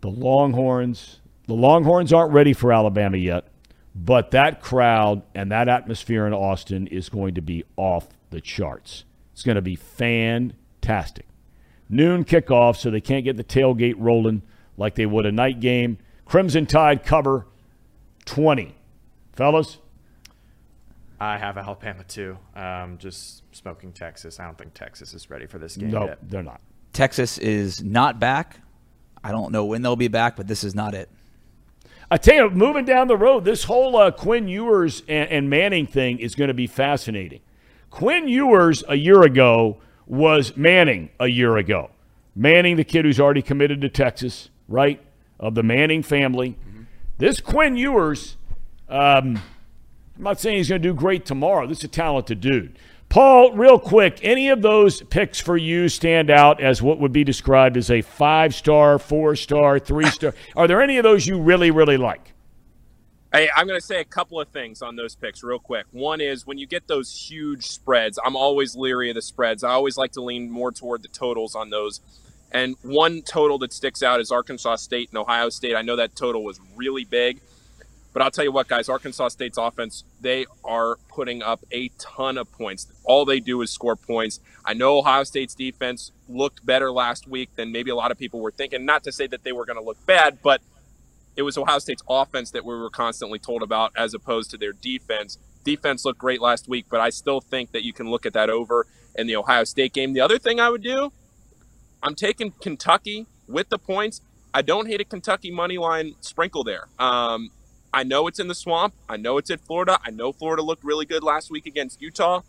the 0.00 0.08
Longhorns. 0.10 1.20
The 1.46 1.54
Longhorns 1.54 2.12
aren't 2.12 2.32
ready 2.32 2.52
for 2.52 2.72
Alabama 2.72 3.16
yet, 3.18 3.48
but 3.94 4.30
that 4.30 4.60
crowd 4.60 5.22
and 5.34 5.52
that 5.52 5.68
atmosphere 5.68 6.26
in 6.26 6.32
Austin 6.32 6.86
is 6.86 7.08
going 7.08 7.34
to 7.34 7.42
be 7.42 7.64
off 7.76 8.08
the 8.30 8.40
charts. 8.40 9.04
It's 9.32 9.42
going 9.42 9.56
to 9.56 9.62
be 9.62 9.76
fantastic. 9.76 11.26
Noon 11.88 12.24
kickoff, 12.24 12.76
so 12.76 12.90
they 12.90 13.00
can't 13.00 13.24
get 13.24 13.36
the 13.36 13.44
tailgate 13.44 13.94
rolling 13.98 14.42
like 14.76 14.94
they 14.94 15.06
would 15.06 15.26
a 15.26 15.32
night 15.32 15.60
game. 15.60 15.98
Crimson 16.24 16.66
Tide 16.66 17.04
cover 17.04 17.46
20. 18.24 18.75
Fellas? 19.36 19.78
I 21.20 21.38
have 21.38 21.56
a 21.56 21.60
Alabama 21.60 22.04
too. 22.04 22.36
Um, 22.54 22.98
just 22.98 23.42
smoking 23.54 23.92
Texas. 23.92 24.38
I 24.40 24.44
don't 24.44 24.58
think 24.58 24.74
Texas 24.74 25.14
is 25.14 25.30
ready 25.30 25.46
for 25.46 25.58
this 25.58 25.76
game 25.76 25.90
No, 25.90 26.06
yet. 26.06 26.18
they're 26.28 26.42
not. 26.42 26.60
Texas 26.92 27.38
is 27.38 27.82
not 27.82 28.18
back. 28.18 28.60
I 29.22 29.32
don't 29.32 29.52
know 29.52 29.64
when 29.64 29.82
they'll 29.82 29.96
be 29.96 30.08
back, 30.08 30.36
but 30.36 30.46
this 30.46 30.62
is 30.64 30.74
not 30.74 30.94
it. 30.94 31.08
I 32.10 32.16
tell 32.18 32.34
you, 32.36 32.50
moving 32.50 32.84
down 32.84 33.08
the 33.08 33.16
road, 33.16 33.44
this 33.44 33.64
whole 33.64 33.96
uh, 33.96 34.10
Quinn 34.10 34.46
Ewers 34.46 35.02
and, 35.08 35.28
and 35.30 35.50
Manning 35.50 35.86
thing 35.86 36.18
is 36.18 36.34
going 36.34 36.48
to 36.48 36.54
be 36.54 36.66
fascinating. 36.66 37.40
Quinn 37.90 38.28
Ewers 38.28 38.84
a 38.88 38.94
year 38.94 39.22
ago 39.22 39.78
was 40.06 40.56
Manning 40.56 41.10
a 41.18 41.26
year 41.26 41.56
ago. 41.56 41.90
Manning, 42.34 42.76
the 42.76 42.84
kid 42.84 43.04
who's 43.04 43.18
already 43.18 43.42
committed 43.42 43.80
to 43.80 43.88
Texas, 43.88 44.50
right? 44.68 45.00
Of 45.40 45.54
the 45.54 45.62
Manning 45.62 46.02
family. 46.02 46.56
This 47.18 47.40
Quinn 47.40 47.76
Ewers, 47.76 48.36
um, 48.88 49.40
I'm 50.16 50.22
not 50.22 50.40
saying 50.40 50.58
he's 50.58 50.68
going 50.68 50.82
to 50.82 50.88
do 50.88 50.94
great 50.94 51.26
tomorrow. 51.26 51.66
This 51.66 51.78
is 51.78 51.84
a 51.84 51.88
talented 51.88 52.40
dude. 52.40 52.78
Paul, 53.08 53.52
real 53.52 53.78
quick, 53.78 54.18
any 54.22 54.48
of 54.48 54.62
those 54.62 55.02
picks 55.02 55.38
for 55.38 55.56
you 55.56 55.88
stand 55.88 56.28
out 56.30 56.60
as 56.60 56.82
what 56.82 56.98
would 56.98 57.12
be 57.12 57.24
described 57.24 57.76
as 57.76 57.90
a 57.90 58.02
five 58.02 58.54
star, 58.54 58.98
four 58.98 59.36
star, 59.36 59.78
three 59.78 60.06
star? 60.06 60.34
Are 60.56 60.66
there 60.66 60.82
any 60.82 60.98
of 60.98 61.04
those 61.04 61.26
you 61.26 61.40
really, 61.40 61.70
really 61.70 61.96
like? 61.96 62.32
Hey, 63.32 63.48
I'm 63.54 63.66
going 63.66 63.78
to 63.78 63.84
say 63.84 64.00
a 64.00 64.04
couple 64.04 64.40
of 64.40 64.48
things 64.48 64.82
on 64.82 64.96
those 64.96 65.14
picks 65.14 65.42
real 65.42 65.58
quick. 65.58 65.86
One 65.90 66.20
is 66.20 66.46
when 66.46 66.58
you 66.58 66.66
get 66.66 66.88
those 66.88 67.12
huge 67.12 67.66
spreads, 67.66 68.18
I'm 68.24 68.36
always 68.36 68.74
leery 68.74 69.10
of 69.10 69.14
the 69.14 69.22
spreads. 69.22 69.62
I 69.62 69.70
always 69.72 69.96
like 69.96 70.12
to 70.12 70.22
lean 70.22 70.50
more 70.50 70.72
toward 70.72 71.02
the 71.02 71.08
totals 71.08 71.54
on 71.54 71.70
those. 71.70 72.00
And 72.52 72.76
one 72.82 73.22
total 73.22 73.58
that 73.58 73.72
sticks 73.72 74.02
out 74.02 74.20
is 74.20 74.30
Arkansas 74.30 74.76
State 74.76 75.10
and 75.10 75.18
Ohio 75.18 75.50
State. 75.50 75.76
I 75.76 75.82
know 75.82 75.96
that 75.96 76.16
total 76.16 76.44
was 76.44 76.60
really 76.76 77.04
big, 77.04 77.40
but 78.16 78.22
I'll 78.22 78.30
tell 78.30 78.46
you 78.46 78.52
what, 78.52 78.66
guys, 78.66 78.88
Arkansas 78.88 79.28
State's 79.28 79.58
offense, 79.58 80.02
they 80.22 80.46
are 80.64 80.96
putting 81.06 81.42
up 81.42 81.62
a 81.70 81.90
ton 81.98 82.38
of 82.38 82.50
points. 82.50 82.86
All 83.04 83.26
they 83.26 83.40
do 83.40 83.60
is 83.60 83.70
score 83.70 83.94
points. 83.94 84.40
I 84.64 84.72
know 84.72 84.96
Ohio 84.96 85.22
State's 85.22 85.54
defense 85.54 86.12
looked 86.26 86.64
better 86.64 86.90
last 86.90 87.28
week 87.28 87.54
than 87.56 87.72
maybe 87.72 87.90
a 87.90 87.94
lot 87.94 88.10
of 88.10 88.16
people 88.16 88.40
were 88.40 88.52
thinking. 88.52 88.86
Not 88.86 89.04
to 89.04 89.12
say 89.12 89.26
that 89.26 89.44
they 89.44 89.52
were 89.52 89.66
going 89.66 89.76
to 89.76 89.84
look 89.84 89.98
bad, 90.06 90.38
but 90.42 90.62
it 91.36 91.42
was 91.42 91.58
Ohio 91.58 91.78
State's 91.78 92.02
offense 92.08 92.52
that 92.52 92.64
we 92.64 92.74
were 92.74 92.88
constantly 92.88 93.38
told 93.38 93.62
about 93.62 93.92
as 93.94 94.14
opposed 94.14 94.50
to 94.52 94.56
their 94.56 94.72
defense. 94.72 95.36
Defense 95.62 96.06
looked 96.06 96.18
great 96.18 96.40
last 96.40 96.68
week, 96.68 96.86
but 96.88 97.02
I 97.02 97.10
still 97.10 97.42
think 97.42 97.72
that 97.72 97.84
you 97.84 97.92
can 97.92 98.08
look 98.08 98.24
at 98.24 98.32
that 98.32 98.48
over 98.48 98.86
in 99.14 99.26
the 99.26 99.36
Ohio 99.36 99.64
State 99.64 99.92
game. 99.92 100.14
The 100.14 100.22
other 100.22 100.38
thing 100.38 100.58
I 100.58 100.70
would 100.70 100.82
do, 100.82 101.12
I'm 102.02 102.14
taking 102.14 102.52
Kentucky 102.62 103.26
with 103.46 103.68
the 103.68 103.76
points. 103.76 104.22
I 104.54 104.62
don't 104.62 104.86
hate 104.86 105.02
a 105.02 105.04
Kentucky 105.04 105.50
money 105.50 105.76
line 105.76 106.14
sprinkle 106.22 106.64
there. 106.64 106.88
Um, 106.98 107.50
I 107.96 108.02
know 108.02 108.26
it's 108.26 108.38
in 108.38 108.46
the 108.46 108.54
swamp. 108.54 108.92
I 109.08 109.16
know 109.16 109.38
it's 109.38 109.50
at 109.50 109.58
Florida. 109.62 109.98
I 110.04 110.10
know 110.10 110.30
Florida 110.30 110.62
looked 110.62 110.84
really 110.84 111.06
good 111.06 111.22
last 111.22 111.50
week 111.50 111.64
against 111.64 112.02
Utah. 112.02 112.42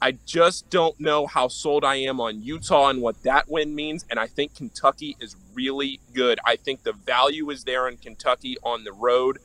I 0.00 0.18
just 0.26 0.68
don't 0.68 0.98
know 0.98 1.28
how 1.28 1.46
sold 1.46 1.84
I 1.84 1.94
am 1.94 2.20
on 2.20 2.42
Utah 2.42 2.88
and 2.88 3.00
what 3.00 3.22
that 3.22 3.48
win 3.48 3.72
means. 3.76 4.04
And 4.10 4.18
I 4.18 4.26
think 4.26 4.56
Kentucky 4.56 5.16
is 5.20 5.36
really 5.54 6.00
good. 6.12 6.40
I 6.44 6.56
think 6.56 6.82
the 6.82 6.92
value 6.92 7.50
is 7.50 7.62
there 7.62 7.86
in 7.86 7.98
Kentucky 7.98 8.56
on 8.64 8.82
the 8.82 8.92
road 8.92 9.38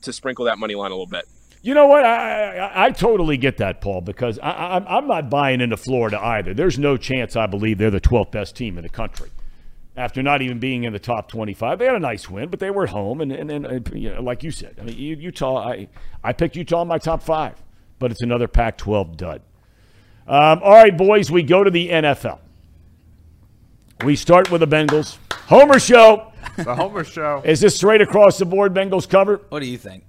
to 0.00 0.14
sprinkle 0.14 0.46
that 0.46 0.58
money 0.58 0.76
line 0.76 0.92
a 0.92 0.94
little 0.94 1.04
bit. 1.04 1.26
You 1.60 1.74
know 1.74 1.86
what? 1.86 2.06
I, 2.06 2.56
I, 2.56 2.86
I 2.86 2.90
totally 2.90 3.36
get 3.36 3.58
that, 3.58 3.82
Paul, 3.82 4.00
because 4.00 4.38
I, 4.38 4.50
I, 4.50 4.96
I'm 4.96 5.08
not 5.08 5.28
buying 5.28 5.60
into 5.60 5.76
Florida 5.76 6.18
either. 6.18 6.54
There's 6.54 6.78
no 6.78 6.96
chance 6.96 7.36
I 7.36 7.46
believe 7.46 7.76
they're 7.76 7.90
the 7.90 8.00
12th 8.00 8.30
best 8.30 8.56
team 8.56 8.78
in 8.78 8.82
the 8.84 8.88
country. 8.88 9.28
After 9.94 10.22
not 10.22 10.40
even 10.40 10.58
being 10.58 10.84
in 10.84 10.94
the 10.94 10.98
top 10.98 11.28
25, 11.28 11.78
they 11.78 11.84
had 11.84 11.94
a 11.94 12.00
nice 12.00 12.28
win, 12.28 12.48
but 12.48 12.60
they 12.60 12.70
were 12.70 12.84
at 12.84 12.90
home, 12.90 13.20
and, 13.20 13.30
and, 13.30 13.50
and 13.50 13.66
uh, 13.66 13.94
you 13.94 14.14
know, 14.14 14.22
like 14.22 14.42
you 14.42 14.50
said, 14.50 14.76
I 14.80 14.84
mean, 14.84 14.96
Utah. 14.96 15.68
I 15.68 15.88
I 16.24 16.32
picked 16.32 16.56
Utah 16.56 16.82
in 16.82 16.88
my 16.88 16.96
top 16.96 17.22
five, 17.22 17.62
but 17.98 18.10
it's 18.10 18.22
another 18.22 18.48
Pac-12 18.48 19.16
dud. 19.18 19.42
Um, 20.26 20.60
all 20.62 20.72
right, 20.72 20.96
boys, 20.96 21.30
we 21.30 21.42
go 21.42 21.62
to 21.62 21.70
the 21.70 21.90
NFL. 21.90 22.38
We 24.04 24.16
start 24.16 24.50
with 24.50 24.60
the 24.60 24.66
Bengals. 24.66 25.18
Homer 25.46 25.78
show. 25.78 26.32
The 26.56 26.74
Homer 26.74 27.04
show. 27.04 27.42
Is 27.44 27.60
this 27.60 27.76
straight 27.76 28.00
across 28.00 28.38
the 28.38 28.46
board 28.46 28.72
Bengals 28.72 29.08
cover? 29.08 29.42
What 29.48 29.60
do 29.60 29.66
you 29.66 29.78
think? 29.78 30.04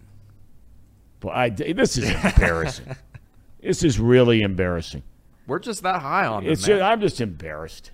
Well, 1.22 1.34
I, 1.34 1.50
this 1.50 1.98
is 1.98 2.10
embarrassing. 2.10 2.96
this 3.62 3.84
is 3.84 4.00
really 4.00 4.42
embarrassing. 4.42 5.04
We're 5.48 5.60
just 5.60 5.84
that 5.84 6.02
high 6.02 6.26
on 6.26 6.44
them. 6.44 6.52
It's 6.52 6.62
man. 6.62 6.78
just, 6.78 6.84
I'm 6.84 7.02
just 7.02 7.22
embarrassed. 7.22 7.92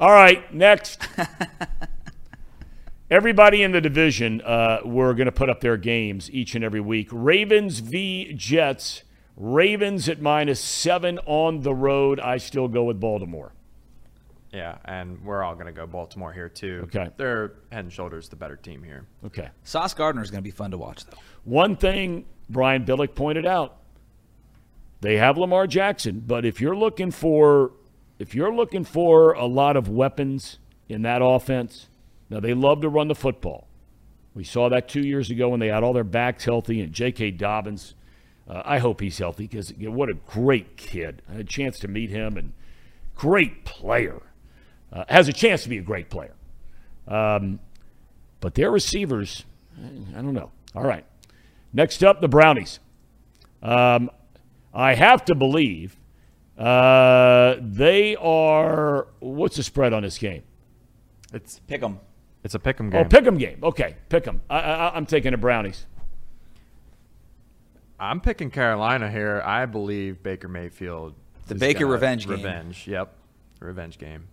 All 0.00 0.10
right, 0.10 0.52
next. 0.54 1.06
Everybody 3.10 3.62
in 3.62 3.72
the 3.72 3.82
division, 3.82 4.40
uh, 4.40 4.78
we're 4.82 5.12
going 5.12 5.26
to 5.26 5.32
put 5.32 5.50
up 5.50 5.60
their 5.60 5.76
games 5.76 6.30
each 6.30 6.54
and 6.54 6.64
every 6.64 6.80
week. 6.80 7.08
Ravens 7.12 7.80
v. 7.80 8.32
Jets. 8.32 9.02
Ravens 9.36 10.08
at 10.08 10.22
minus 10.22 10.58
seven 10.58 11.18
on 11.26 11.60
the 11.60 11.74
road. 11.74 12.18
I 12.18 12.38
still 12.38 12.66
go 12.66 12.84
with 12.84 12.98
Baltimore. 12.98 13.52
yeah, 14.54 14.78
and 14.86 15.22
we're 15.22 15.42
all 15.42 15.52
going 15.54 15.66
to 15.66 15.72
go 15.72 15.86
Baltimore 15.86 16.32
here 16.32 16.48
too. 16.48 16.80
Okay. 16.84 17.10
They're 17.18 17.52
head 17.70 17.84
and 17.84 17.92
shoulders 17.92 18.30
the 18.30 18.36
better 18.36 18.56
team 18.56 18.82
here. 18.82 19.06
Okay. 19.26 19.50
Sauce 19.64 19.92
Gardner 19.92 20.22
is 20.22 20.30
going 20.30 20.42
to 20.42 20.44
be 20.46 20.50
fun 20.50 20.70
to 20.70 20.78
watch, 20.78 21.04
though. 21.04 21.18
One 21.44 21.76
thing 21.76 22.24
Brian 22.48 22.86
Billick 22.86 23.14
pointed 23.14 23.44
out: 23.44 23.76
they 25.02 25.18
have 25.18 25.36
Lamar 25.36 25.66
Jackson, 25.66 26.22
but 26.26 26.46
if 26.46 26.58
you're 26.60 26.76
looking 26.76 27.10
for 27.10 27.72
if 28.20 28.34
you're 28.34 28.54
looking 28.54 28.84
for 28.84 29.32
a 29.32 29.46
lot 29.46 29.78
of 29.78 29.88
weapons 29.88 30.58
in 30.90 31.00
that 31.02 31.22
offense, 31.22 31.88
now 32.28 32.38
they 32.38 32.52
love 32.52 32.82
to 32.82 32.88
run 32.90 33.08
the 33.08 33.14
football. 33.14 33.66
We 34.34 34.44
saw 34.44 34.68
that 34.68 34.90
two 34.90 35.00
years 35.00 35.30
ago 35.30 35.48
when 35.48 35.58
they 35.58 35.68
had 35.68 35.82
all 35.82 35.94
their 35.94 36.04
backs 36.04 36.44
healthy 36.44 36.82
and 36.82 36.92
J.K. 36.92 37.32
Dobbins. 37.32 37.94
Uh, 38.46 38.60
I 38.62 38.78
hope 38.78 39.00
he's 39.00 39.16
healthy 39.16 39.46
because 39.46 39.72
what 39.72 40.10
a 40.10 40.14
great 40.14 40.76
kid. 40.76 41.22
I 41.30 41.32
had 41.32 41.40
a 41.40 41.44
chance 41.44 41.78
to 41.78 41.88
meet 41.88 42.10
him 42.10 42.36
and 42.36 42.52
great 43.14 43.64
player. 43.64 44.20
Uh, 44.92 45.04
has 45.08 45.26
a 45.28 45.32
chance 45.32 45.62
to 45.62 45.70
be 45.70 45.78
a 45.78 45.82
great 45.82 46.10
player. 46.10 46.34
Um, 47.08 47.58
but 48.40 48.54
their 48.54 48.70
receivers, 48.70 49.46
I 49.78 50.20
don't 50.20 50.34
know. 50.34 50.50
All 50.74 50.84
right. 50.84 51.06
Next 51.72 52.04
up, 52.04 52.20
the 52.20 52.28
Brownies. 52.28 52.80
Um, 53.62 54.10
I 54.74 54.94
have 54.94 55.24
to 55.24 55.34
believe 55.34 55.96
uh, 56.60 57.56
they 57.60 58.16
are. 58.16 59.06
What's 59.20 59.56
the 59.56 59.62
spread 59.62 59.92
on 59.92 60.02
this 60.02 60.18
game? 60.18 60.42
It's 61.32 61.60
Pick 61.66 61.80
them. 61.80 62.00
it's 62.44 62.54
a 62.54 62.58
pick 62.58 62.78
'em 62.80 62.90
game. 62.90 63.00
Oh, 63.00 63.02
game. 63.04 63.08
pick 63.08 63.26
'em 63.26 63.38
game. 63.38 63.58
Okay, 63.62 63.96
pick 64.08 64.26
'em. 64.26 64.40
I, 64.50 64.58
I, 64.60 64.96
I'm 64.96 65.06
taking 65.06 65.30
the 65.32 65.36
Brownies. 65.38 65.86
I'm 67.98 68.20
picking 68.20 68.50
Carolina 68.50 69.10
here. 69.10 69.42
I 69.44 69.66
believe 69.66 70.22
Baker 70.22 70.48
Mayfield. 70.48 71.14
The 71.48 71.54
Baker 71.54 71.86
revenge 71.86 72.26
game. 72.26 72.36
Revenge. 72.36 72.86
Yep. 72.86 73.12
Revenge 73.60 73.98
game. 73.98 74.26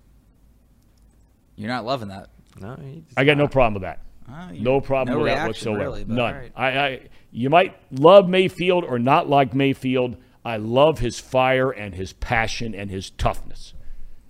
You're 1.56 1.70
not 1.70 1.86
loving 1.86 2.08
that. 2.10 2.30
No, 2.60 2.78
I 3.18 3.24
got 3.24 3.38
no 3.38 3.48
problem 3.48 3.74
with 3.76 3.84
that. 3.84 4.00
Uh, 4.32 4.52
No 4.54 4.80
problem 4.82 5.16
no 5.18 5.24
with 5.24 5.28
that 5.34 5.44
reaction, 5.46 5.74
whatsoever. 5.74 5.80
really, 5.80 6.06
None. 6.06 6.20
all 6.20 6.40
right. 6.40 6.52
I, 6.56 6.80
I, 6.80 7.02
you 7.32 7.50
might 7.50 7.76
love 7.92 8.28
Mayfield 8.30 8.84
or 8.84 9.00
not 9.00 9.30
like 9.30 9.54
Mayfield. 9.54 10.18
I 10.48 10.56
love 10.56 11.00
his 11.00 11.20
fire 11.20 11.72
and 11.72 11.94
his 11.94 12.14
passion 12.14 12.74
and 12.74 12.90
his 12.90 13.10
toughness. 13.10 13.74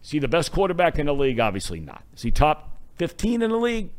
Is 0.04 0.10
he 0.10 0.18
the 0.18 0.28
best 0.28 0.52
quarterback 0.52 0.98
in 0.98 1.06
the 1.06 1.14
league? 1.14 1.40
Obviously 1.40 1.80
not. 1.80 2.04
Is 2.16 2.24
he 2.24 2.32
top 2.32 2.76
15 2.96 3.44
in 3.44 3.52
the 3.52 3.58
league? 3.58 3.92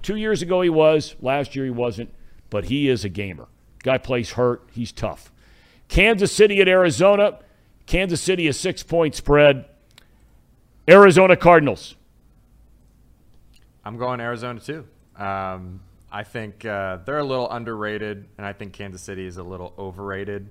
Two 0.00 0.14
years 0.14 0.42
ago 0.42 0.60
he 0.60 0.70
was. 0.70 1.16
Last 1.20 1.56
year 1.56 1.64
he 1.64 1.72
wasn't. 1.72 2.14
But 2.50 2.66
he 2.66 2.88
is 2.88 3.04
a 3.04 3.08
gamer. 3.08 3.48
Guy 3.82 3.98
plays 3.98 4.30
hurt. 4.30 4.62
He's 4.70 4.92
tough. 4.92 5.32
Kansas 5.88 6.30
City 6.30 6.60
at 6.60 6.68
Arizona. 6.68 7.40
Kansas 7.86 8.20
City 8.20 8.46
a 8.46 8.52
six 8.52 8.84
point 8.84 9.16
spread. 9.16 9.64
Arizona 10.88 11.36
Cardinals. 11.36 11.96
I'm 13.84 13.98
going 13.98 14.20
Arizona 14.20 14.60
too. 14.60 14.86
Um, 15.16 15.80
I 16.12 16.22
think 16.22 16.64
uh, 16.64 16.98
they're 17.04 17.18
a 17.18 17.24
little 17.24 17.50
underrated, 17.50 18.28
and 18.38 18.46
I 18.46 18.52
think 18.52 18.72
Kansas 18.72 19.02
City 19.02 19.26
is 19.26 19.36
a 19.36 19.42
little 19.42 19.74
overrated. 19.76 20.48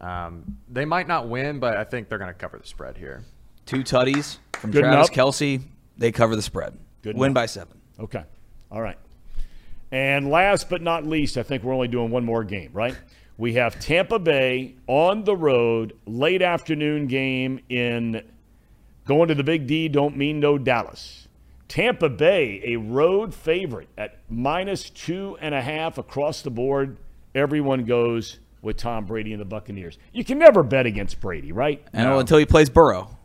Um, 0.00 0.58
they 0.68 0.84
might 0.84 1.08
not 1.08 1.28
win, 1.28 1.58
but 1.58 1.76
I 1.76 1.84
think 1.84 2.08
they're 2.08 2.18
going 2.18 2.32
to 2.32 2.38
cover 2.38 2.58
the 2.58 2.66
spread 2.66 2.96
here. 2.96 3.24
Two 3.64 3.82
tutties 3.82 4.38
from 4.52 4.70
Good 4.70 4.80
Travis 4.80 5.08
enough. 5.08 5.16
Kelce. 5.16 5.62
They 5.98 6.12
cover 6.12 6.36
the 6.36 6.42
spread. 6.42 6.76
Good 7.02 7.16
Win 7.16 7.30
enough. 7.30 7.34
by 7.34 7.46
seven. 7.46 7.80
Okay. 7.98 8.22
All 8.70 8.82
right. 8.82 8.98
And 9.90 10.30
last 10.30 10.68
but 10.68 10.82
not 10.82 11.06
least, 11.06 11.38
I 11.38 11.42
think 11.42 11.62
we're 11.62 11.72
only 11.74 11.88
doing 11.88 12.10
one 12.10 12.24
more 12.24 12.44
game, 12.44 12.70
right? 12.72 12.96
We 13.38 13.54
have 13.54 13.78
Tampa 13.80 14.18
Bay 14.18 14.74
on 14.86 15.24
the 15.24 15.36
road, 15.36 15.94
late 16.06 16.42
afternoon 16.42 17.06
game 17.06 17.60
in 17.68 18.22
going 19.04 19.28
to 19.28 19.34
the 19.34 19.44
Big 19.44 19.66
D, 19.66 19.88
don't 19.88 20.16
mean 20.16 20.40
no 20.40 20.58
Dallas. 20.58 21.28
Tampa 21.68 22.08
Bay, 22.08 22.60
a 22.64 22.76
road 22.76 23.34
favorite 23.34 23.88
at 23.96 24.18
minus 24.28 24.90
two 24.90 25.36
and 25.40 25.54
a 25.54 25.60
half 25.62 25.98
across 25.98 26.42
the 26.42 26.50
board. 26.50 26.96
Everyone 27.34 27.84
goes 27.84 28.38
with 28.66 28.76
Tom 28.76 29.06
Brady 29.06 29.32
and 29.32 29.40
the 29.40 29.46
Buccaneers. 29.46 29.96
You 30.12 30.24
can 30.24 30.38
never 30.38 30.62
bet 30.62 30.84
against 30.84 31.20
Brady, 31.20 31.52
right? 31.52 31.82
And 31.94 32.08
until 32.08 32.36
he 32.36 32.44
plays 32.44 32.68
Burrow. 32.68 33.16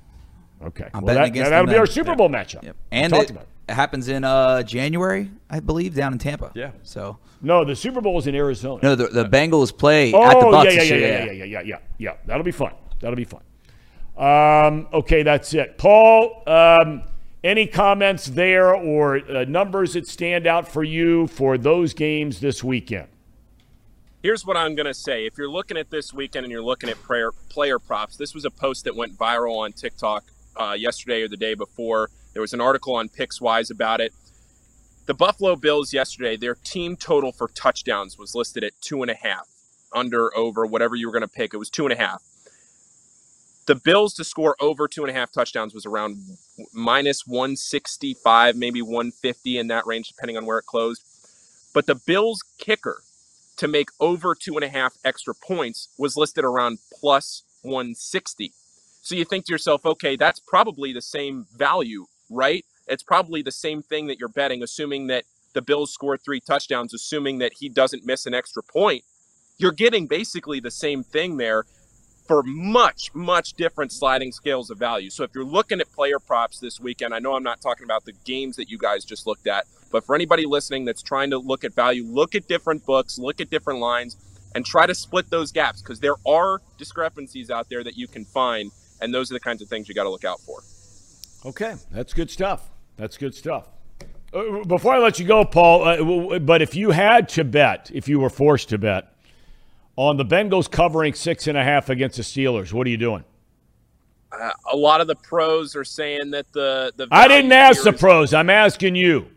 Okay. 0.64 0.88
I'm 0.94 1.02
well, 1.02 1.16
betting 1.16 1.34
that, 1.34 1.40
against 1.40 1.50
that'll 1.50 1.68
be 1.68 1.78
our. 1.78 1.88
Super 1.88 2.16
Bowl 2.16 2.30
matchup. 2.30 2.64
Yep. 2.64 2.78
And 2.92 3.12
talked 3.12 3.32
about 3.32 3.44
it. 3.44 3.50
It 3.68 3.74
happens 3.74 4.08
in 4.08 4.24
uh, 4.24 4.64
January, 4.64 5.32
I 5.50 5.60
believe, 5.60 5.96
down 5.96 6.14
in 6.14 6.20
Tampa. 6.20 6.52
Yeah. 6.56 6.72
So 6.84 7.18
No, 7.42 7.66
the 7.66 7.76
Super 7.76 8.02
Bowl 8.02 8.18
is 8.20 8.28
in 8.28 8.36
Arizona. 8.36 8.80
no, 8.84 8.96
the, 8.96 9.08
the 9.08 9.26
Bengals 9.26 9.76
play 9.76 10.14
oh, 10.14 10.24
at 10.24 10.40
the 10.40 10.46
Bucs. 10.46 10.64
yeah, 10.66 10.72
yeah, 10.72 10.78
this 10.78 10.90
yeah, 10.90 10.98
yeah, 10.98 11.24
yeah, 11.24 11.32
yeah, 11.32 11.46
yeah, 11.46 11.62
yeah, 11.62 11.78
yeah. 11.98 12.14
That'll 12.26 12.44
be 12.44 12.52
fun. 12.52 12.74
That'll 13.00 13.16
be 13.16 13.26
fun. 13.26 13.42
Um, 14.18 14.88
okay, 14.94 15.24
that's 15.24 15.54
it. 15.54 15.78
Paul, 15.78 16.44
um, 16.46 17.04
any 17.44 17.66
comments 17.66 18.28
there 18.28 18.76
or 18.76 19.18
uh, 19.18 19.46
numbers 19.46 19.94
that 19.94 20.08
stand 20.08 20.46
out 20.46 20.68
for 20.68 20.84
you 20.84 21.28
for 21.28 21.58
those 21.58 21.94
games 21.94 22.40
this 22.40 22.64
weekend? 22.64 23.08
Here's 24.24 24.46
what 24.46 24.56
I'm 24.56 24.76
going 24.76 24.86
to 24.86 24.94
say. 24.94 25.26
If 25.26 25.36
you're 25.36 25.50
looking 25.50 25.78
at 25.78 25.90
this 25.90 26.14
weekend 26.14 26.44
and 26.44 26.52
you're 26.52 26.62
looking 26.62 26.90
at 26.90 27.02
prayer, 27.02 27.32
player 27.50 27.80
props, 27.80 28.18
this 28.18 28.36
was 28.36 28.46
a 28.46 28.52
post 28.52 28.84
that 28.84 28.96
went 28.96 29.18
viral 29.18 29.58
on 29.58 29.72
TikTok 29.72 30.26
uh, 30.56 30.76
yesterday 30.78 31.24
or 31.24 31.28
the 31.28 31.38
day 31.38 31.56
before. 31.56 32.12
There 32.34 32.42
was 32.42 32.54
an 32.54 32.62
article 32.62 32.94
on 32.94 33.10
PicksWise 33.10 33.72
about 33.72 34.00
it. 34.00 34.14
The 35.08 35.16
Buffalo 35.16 35.56
Bills 35.56 35.92
yesterday, 35.92 36.38
their 36.38 36.54
team 36.54 36.98
total 36.98 37.32
for 37.32 37.48
touchdowns 37.48 38.20
was 38.20 38.36
listed 38.36 38.64
at 38.64 38.74
two 38.80 39.02
and 39.02 39.10
a 39.10 39.16
half, 39.16 39.50
under, 39.92 40.36
over, 40.38 40.68
whatever 40.68 40.96
you 40.96 41.08
were 41.08 41.14
going 41.14 41.24
to 41.24 41.28
pick. 41.28 41.56
It 41.56 41.58
was 41.58 41.72
two 41.72 41.86
and 41.88 41.94
a 41.94 41.98
half. 41.98 42.22
The 43.66 43.74
Bills 43.74 44.14
to 44.16 44.24
score 44.24 44.56
over 44.60 44.88
two 44.88 45.04
and 45.04 45.10
a 45.10 45.20
half 45.20 45.32
touchdowns 45.32 45.74
was 45.74 45.88
around 45.88 46.18
minus 46.74 47.26
165, 47.26 48.56
maybe 48.56 48.84
150 48.84 49.58
in 49.58 49.68
that 49.68 49.88
range, 49.88 50.10
depending 50.10 50.38
on 50.38 50.46
where 50.46 50.60
it 50.60 50.68
closed. 50.68 51.04
But 51.74 51.88
the 51.88 51.96
Bills 51.96 52.44
kicker 52.60 53.02
to 53.58 53.68
make 53.68 53.90
over 54.00 54.36
two 54.36 54.56
and 54.56 54.64
a 54.64 54.70
half 54.70 54.94
extra 55.04 55.34
points 55.36 55.90
was 55.98 56.18
listed 56.18 56.44
around 56.44 56.80
plus 57.00 57.44
160. 57.62 58.54
So 59.02 59.16
you 59.16 59.26
think 59.26 59.46
to 59.46 59.52
yourself, 59.54 59.86
okay, 59.86 60.16
that's 60.16 60.40
probably 60.40 60.94
the 60.94 61.02
same 61.02 61.46
value, 61.56 62.06
right? 62.30 62.66
It's 62.88 63.04
probably 63.04 63.42
the 63.42 63.52
same 63.52 63.82
thing 63.82 64.08
that 64.08 64.20
you're 64.20 64.30
betting, 64.30 64.64
assuming 64.64 65.08
that 65.08 65.26
the 65.54 65.62
Bills 65.62 65.94
score 65.94 66.18
three 66.18 66.40
touchdowns, 66.40 66.94
assuming 66.94 67.40
that 67.40 67.54
he 67.60 67.70
doesn't 67.70 68.06
miss 68.06 68.26
an 68.26 68.34
extra 68.34 68.64
point. 68.64 69.04
You're 69.58 69.72
getting 69.72 70.08
basically 70.08 70.60
the 70.60 70.72
same 70.72 71.04
thing 71.04 71.38
there 71.38 71.66
for 72.32 72.44
much, 72.44 73.14
much 73.14 73.56
different 73.56 73.92
sliding 73.92 74.32
scales 74.32 74.70
of 74.70 74.78
value. 74.78 75.10
So 75.10 75.26
if 75.26 75.32
you're 75.36 75.44
looking 75.44 75.82
at 75.82 75.92
player 75.92 76.18
props 76.18 76.60
this 76.60 76.80
weekend, 76.80 77.14
I 77.14 77.20
know 77.20 77.34
I'm 77.34 77.44
not 77.44 77.60
talking 77.60 77.84
about 77.84 78.06
the 78.06 78.14
games 78.24 78.56
that 78.56 78.70
you 78.70 78.78
guys 78.78 79.04
just 79.04 79.28
looked 79.28 79.48
at, 79.48 79.66
but 79.92 80.06
for 80.06 80.16
anybody 80.16 80.46
listening 80.46 80.86
that's 80.86 81.02
trying 81.02 81.32
to 81.32 81.38
look 81.38 81.66
at 81.66 81.74
value, 81.74 82.06
look 82.06 82.34
at 82.34 82.48
different 82.48 82.86
books, 82.86 83.20
look 83.20 83.42
at 83.42 83.50
different 83.50 83.82
lines, 83.82 84.16
and 84.56 84.66
try 84.66 84.86
to 84.86 84.96
split 84.96 85.30
those 85.30 85.52
gaps 85.52 85.82
because 85.82 86.00
there 86.00 86.16
are 86.26 86.62
discrepancies 86.78 87.52
out 87.52 87.68
there 87.68 87.84
that 87.84 87.98
you 87.98 88.08
can 88.08 88.24
find, 88.24 88.72
and 89.02 89.14
those 89.14 89.30
are 89.30 89.34
the 89.34 89.42
kinds 89.42 89.62
of 89.62 89.68
things 89.68 89.90
you 89.90 89.94
got 89.94 90.04
to 90.04 90.10
look 90.10 90.24
out 90.24 90.40
for. 90.40 90.62
Okay, 91.46 91.76
that's 91.92 92.14
good 92.14 92.32
stuff. 92.32 92.70
That's 92.96 93.18
good 93.18 93.36
stuff. 93.36 93.68
Uh, 94.34 94.64
before 94.64 94.94
I 94.94 95.00
let 95.00 95.20
you 95.20 95.28
go, 95.28 95.44
Paul, 95.44 95.84
uh, 95.84 96.40
but 96.40 96.62
if 96.62 96.76
you 96.76 96.92
had 96.92 97.28
to 97.30 97.44
bet, 97.44 97.92
if 97.94 98.08
you 98.08 98.22
were 98.22 98.30
forced 98.30 98.70
to 98.70 98.78
bet 98.78 99.11
on 99.96 100.18
the 100.18 100.26
Bengals 100.26 100.70
covering 100.70 101.14
six 101.14 101.48
and 101.48 101.58
a 101.58 101.64
half 101.64 101.90
against 101.90 102.18
the 102.18 102.24
Steelers, 102.24 102.74
what 102.74 102.88
are 102.88 102.90
you 102.90 102.98
doing? 102.98 103.24
Uh, 104.32 104.52
a 104.72 104.76
lot 104.76 105.02
of 105.02 105.08
the 105.08 105.16
pros 105.16 105.76
are 105.76 105.84
saying 105.84 106.32
that 106.32 106.52
the 106.54 106.94
the 106.96 107.08
I 107.12 107.28
didn't 107.28 107.52
ask 107.52 107.84
the 107.84 107.94
pros. 107.94 108.34
I'm 108.34 108.50
asking 108.50 108.96
you. 108.96 109.28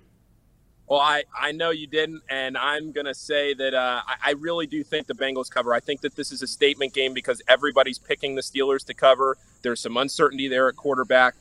Well, 0.86 1.00
I, 1.00 1.24
I 1.36 1.52
know 1.52 1.70
you 1.70 1.86
didn't, 1.86 2.22
and 2.28 2.58
I'm 2.58 2.92
going 2.92 3.06
to 3.06 3.14
say 3.14 3.54
that 3.54 3.72
uh, 3.72 4.02
I, 4.06 4.30
I 4.30 4.30
really 4.32 4.66
do 4.66 4.84
think 4.84 5.06
the 5.06 5.14
Bengals 5.14 5.50
cover. 5.50 5.72
I 5.72 5.80
think 5.80 6.02
that 6.02 6.14
this 6.14 6.30
is 6.30 6.42
a 6.42 6.46
statement 6.46 6.92
game 6.92 7.14
because 7.14 7.40
everybody's 7.48 7.98
picking 7.98 8.34
the 8.34 8.42
Steelers 8.42 8.84
to 8.86 8.94
cover. 8.94 9.38
There's 9.62 9.80
some 9.80 9.96
uncertainty 9.96 10.46
there 10.46 10.68
at 10.68 10.76
quarterback. 10.76 11.36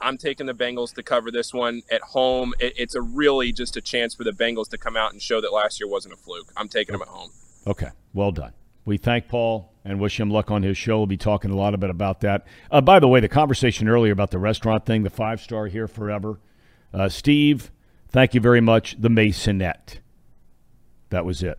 I'm 0.00 0.16
taking 0.16 0.46
the 0.46 0.54
Bengals 0.54 0.94
to 0.94 1.02
cover 1.02 1.32
this 1.32 1.52
one 1.52 1.82
at 1.90 2.02
home. 2.02 2.54
It, 2.60 2.74
it's 2.76 2.94
a 2.94 3.02
really 3.02 3.52
just 3.52 3.76
a 3.76 3.80
chance 3.80 4.14
for 4.14 4.22
the 4.22 4.30
Bengals 4.30 4.68
to 4.70 4.78
come 4.78 4.96
out 4.96 5.12
and 5.12 5.20
show 5.20 5.40
that 5.40 5.52
last 5.52 5.80
year 5.80 5.88
wasn't 5.88 6.14
a 6.14 6.16
fluke. 6.16 6.52
I'm 6.56 6.68
taking 6.68 6.92
them 6.92 7.02
at 7.02 7.08
home. 7.08 7.30
Okay, 7.66 7.88
well 8.12 8.32
done. 8.32 8.52
We 8.84 8.98
thank 8.98 9.28
Paul 9.28 9.72
and 9.84 9.98
wish 9.98 10.20
him 10.20 10.30
luck 10.30 10.50
on 10.50 10.62
his 10.62 10.76
show. 10.76 10.98
We'll 10.98 11.06
be 11.06 11.16
talking 11.16 11.50
a 11.50 11.56
lot 11.56 11.78
bit 11.80 11.90
about 11.90 12.20
that. 12.20 12.46
Uh, 12.70 12.80
by 12.80 12.98
the 12.98 13.08
way, 13.08 13.20
the 13.20 13.28
conversation 13.28 13.88
earlier 13.88 14.12
about 14.12 14.30
the 14.30 14.38
restaurant 14.38 14.84
thing, 14.84 15.02
the 15.02 15.10
five 15.10 15.40
star 15.40 15.66
here 15.66 15.88
forever. 15.88 16.40
Uh, 16.92 17.08
Steve, 17.08 17.70
thank 18.08 18.34
you 18.34 18.40
very 18.40 18.60
much. 18.60 18.96
The 19.00 19.08
Maisonette. 19.08 19.98
That 21.10 21.24
was 21.24 21.42
it. 21.42 21.58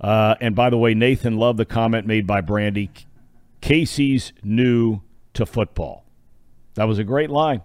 Uh, 0.00 0.34
and 0.40 0.54
by 0.54 0.70
the 0.70 0.78
way, 0.78 0.94
Nathan 0.94 1.36
loved 1.36 1.58
the 1.58 1.64
comment 1.64 2.06
made 2.06 2.26
by 2.26 2.40
Brandy. 2.40 2.90
Casey's 3.60 4.32
new 4.42 5.02
to 5.34 5.44
football. 5.44 6.04
That 6.74 6.84
was 6.84 6.98
a 6.98 7.04
great 7.04 7.30
line. 7.30 7.62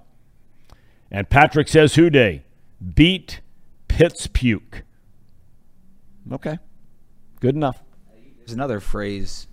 And 1.09 1.29
Patrick 1.29 1.67
says, 1.67 1.95
Who 1.95 2.09
Dey? 2.09 2.43
Beat 2.93 3.39
Pitts 3.87 4.27
puke. 4.27 4.83
Okay. 6.31 6.59
Good 7.45 7.53
enough. 7.55 7.83
There's 8.39 8.53
another 8.53 8.79
phrase 8.79 9.45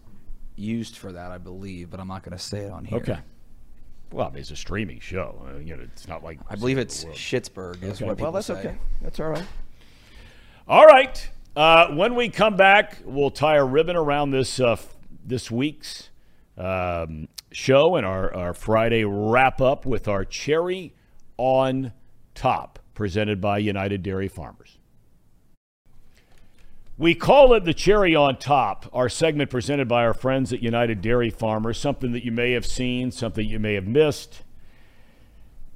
used 0.56 0.96
for 0.96 1.12
that, 1.12 1.30
I 1.30 1.36
believe, 1.36 1.90
but 1.90 2.00
I'm 2.00 2.08
not 2.08 2.22
going 2.22 2.34
to 2.34 2.42
say 2.42 2.60
it 2.60 2.72
on 2.72 2.86
here. 2.86 2.96
Okay. 3.00 3.18
Well, 4.10 4.32
it's 4.34 4.50
a 4.50 4.56
streaming 4.56 4.98
show. 4.98 5.46
Uh, 5.46 5.58
you 5.58 5.76
know, 5.76 5.82
it's 5.82 6.08
not 6.08 6.24
like 6.24 6.38
I 6.48 6.56
believe 6.56 6.78
it's 6.78 7.04
Schittsburg 7.04 7.82
is 7.82 7.96
Okay. 8.00 8.06
what 8.06 8.18
Well, 8.18 8.32
that's 8.32 8.46
say. 8.46 8.54
okay. 8.54 8.78
That's 9.02 9.20
all 9.20 9.28
right. 9.28 9.44
All 10.66 10.86
right. 10.86 11.28
Uh, 11.54 11.88
when 11.88 12.14
we 12.14 12.30
come 12.30 12.56
back, 12.56 12.96
we'll 13.04 13.30
tie 13.30 13.56
a 13.56 13.64
ribbon 13.64 13.94
around 13.96 14.30
this 14.30 14.58
uh, 14.58 14.78
this 15.22 15.50
week's 15.50 16.08
um, 16.56 17.28
show 17.50 17.96
and 17.96 18.06
our, 18.06 18.34
our 18.34 18.54
Friday 18.54 19.04
wrap 19.04 19.60
up 19.60 19.84
with 19.84 20.08
our 20.08 20.24
cherry 20.24 20.94
on 21.36 21.92
top, 22.34 22.78
presented 22.94 23.38
by 23.42 23.58
United 23.58 24.02
Dairy 24.02 24.28
Farmers. 24.28 24.78
We 27.02 27.16
call 27.16 27.52
it 27.54 27.64
the 27.64 27.74
cherry 27.74 28.14
on 28.14 28.36
top, 28.36 28.88
our 28.92 29.08
segment 29.08 29.50
presented 29.50 29.88
by 29.88 30.04
our 30.04 30.14
friends 30.14 30.52
at 30.52 30.62
United 30.62 31.02
Dairy 31.02 31.30
Farmers, 31.30 31.76
something 31.76 32.12
that 32.12 32.24
you 32.24 32.30
may 32.30 32.52
have 32.52 32.64
seen, 32.64 33.10
something 33.10 33.44
you 33.44 33.58
may 33.58 33.74
have 33.74 33.88
missed. 33.88 34.44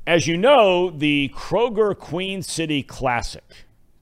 As 0.07 0.29
you 0.29 0.37
know, 0.37 0.89
the 0.89 1.33
Kroger 1.35 1.99
Queen 1.99 2.43
City 2.43 2.85
Classic, 2.85 3.43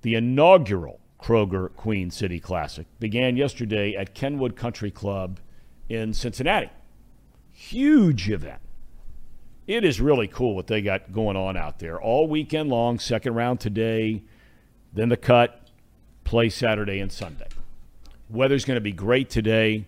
the 0.03 0.17
inaugural 0.17 1.01
Kroger 1.19 1.75
Queen 1.75 2.11
City 2.11 2.39
Classic, 2.39 2.87
began 3.01 3.39
yesterday 3.39 3.97
at 3.97 4.15
Kenwood 4.15 4.55
Country 4.55 4.91
Club 4.91 5.41
in 5.89 6.13
Cincinnati. 6.13 6.69
Huge 7.53 8.29
event. 8.29 8.61
It 9.67 9.83
is 9.83 9.99
really 9.99 10.29
cool 10.29 10.55
what 10.55 10.67
they 10.67 10.83
got 10.83 11.11
going 11.11 11.39
on 11.39 11.57
out 11.57 11.79
there 11.79 11.99
all 11.99 12.29
weekend 12.29 12.69
long. 12.69 12.99
Second 12.99 13.35
round 13.35 13.61
today, 13.61 14.25
then 14.93 15.09
the 15.09 15.17
cut, 15.17 15.64
play 16.25 16.49
Saturday 16.49 17.01
and 17.01 17.13
Sunday. 17.13 17.49
Weather's 18.29 18.65
going 18.65 18.77
to 18.77 18.81
be 18.81 18.93
great 18.93 19.31
today, 19.31 19.87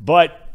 but 0.00 0.48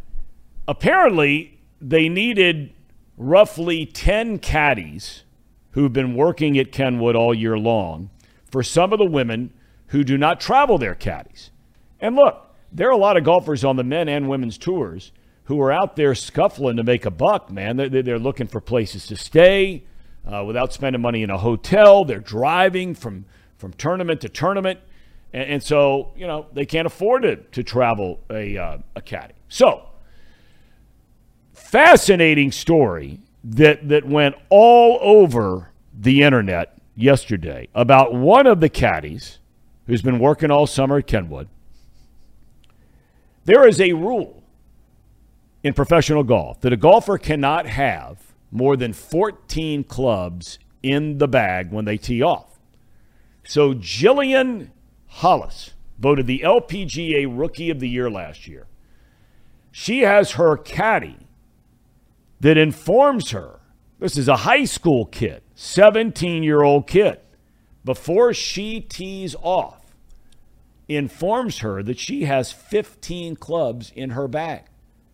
apparently 0.67 1.59
they 1.79 2.09
needed 2.09 2.73
roughly 3.17 3.85
10 3.85 4.39
caddies 4.39 5.23
who've 5.71 5.93
been 5.93 6.15
working 6.15 6.57
at 6.57 6.71
Kenwood 6.71 7.15
all 7.15 7.33
year 7.33 7.57
long 7.57 8.09
for 8.51 8.63
some 8.63 8.93
of 8.93 8.99
the 8.99 9.05
women 9.05 9.53
who 9.87 10.03
do 10.03 10.17
not 10.17 10.39
travel 10.39 10.77
their 10.77 10.95
caddies. 10.95 11.51
And 11.99 12.15
look, 12.15 12.55
there 12.71 12.87
are 12.87 12.91
a 12.91 12.97
lot 12.97 13.17
of 13.17 13.23
golfers 13.23 13.63
on 13.63 13.75
the 13.75 13.83
men 13.83 14.09
and 14.09 14.27
women's 14.27 14.57
tours 14.57 15.11
who 15.45 15.61
are 15.61 15.71
out 15.71 15.95
there 15.95 16.15
scuffling 16.15 16.77
to 16.77 16.83
make 16.83 17.05
a 17.05 17.11
buck, 17.11 17.51
man. 17.51 17.77
They're, 17.77 18.01
they're 18.01 18.19
looking 18.19 18.47
for 18.47 18.59
places 18.59 19.07
to 19.07 19.15
stay 19.15 19.83
uh, 20.25 20.43
without 20.43 20.73
spending 20.73 21.01
money 21.01 21.23
in 21.23 21.29
a 21.29 21.37
hotel. 21.37 22.03
They're 22.03 22.19
driving 22.19 22.95
from, 22.95 23.25
from 23.57 23.73
tournament 23.73 24.21
to 24.21 24.29
tournament. 24.29 24.79
And, 25.33 25.51
and 25.51 25.63
so, 25.63 26.13
you 26.15 26.27
know, 26.27 26.47
they 26.53 26.65
can't 26.65 26.85
afford 26.85 27.23
to, 27.23 27.35
to 27.35 27.63
travel 27.63 28.21
a, 28.29 28.57
uh, 28.57 28.77
a 28.95 29.01
caddy. 29.01 29.35
So, 29.49 29.87
fascinating 31.53 32.51
story 32.51 33.19
that, 33.43 33.87
that 33.89 34.05
went 34.05 34.35
all 34.49 34.97
over 35.01 35.71
the 35.97 36.23
internet 36.23 36.77
yesterday 36.95 37.67
about 37.73 38.13
one 38.13 38.47
of 38.47 38.59
the 38.59 38.69
caddies 38.69 39.39
who's 39.87 40.01
been 40.01 40.19
working 40.19 40.51
all 40.51 40.67
summer 40.67 40.97
at 40.97 41.07
Kenwood. 41.07 41.47
There 43.45 43.67
is 43.67 43.79
a 43.79 43.93
rule 43.93 44.43
in 45.63 45.73
professional 45.73 46.23
golf 46.23 46.61
that 46.61 46.73
a 46.73 46.77
golfer 46.77 47.17
cannot 47.17 47.67
have 47.67 48.33
more 48.51 48.75
than 48.75 48.93
14 48.93 49.83
clubs 49.83 50.59
in 50.81 51.17
the 51.17 51.27
bag 51.27 51.71
when 51.71 51.85
they 51.85 51.97
tee 51.97 52.21
off. 52.21 52.59
So 53.43 53.73
Jillian 53.73 54.69
Hollis 55.19 55.71
voted 55.97 56.27
the 56.27 56.39
LPGA 56.39 57.25
Rookie 57.29 57.69
of 57.69 57.79
the 57.79 57.87
Year 57.87 58.11
last 58.11 58.47
year. 58.47 58.67
She 59.71 60.01
has 60.01 60.31
her 60.31 60.57
caddy 60.57 61.15
that 62.41 62.57
informs 62.57 63.31
her 63.31 63.61
this 63.97 64.17
is 64.17 64.27
a 64.27 64.37
high 64.37 64.65
school 64.65 65.05
kid, 65.05 65.41
17 65.55 66.43
year 66.43 66.63
old 66.63 66.85
kid, 66.85 67.21
before 67.85 68.33
she 68.33 68.81
tees 68.81 69.37
off, 69.41 69.95
informs 70.89 71.59
her 71.59 71.81
that 71.81 71.97
she 71.97 72.25
has 72.25 72.51
15 72.51 73.37
clubs 73.37 73.93
in 73.95 74.09
her 74.09 74.27
bag. 74.27 74.63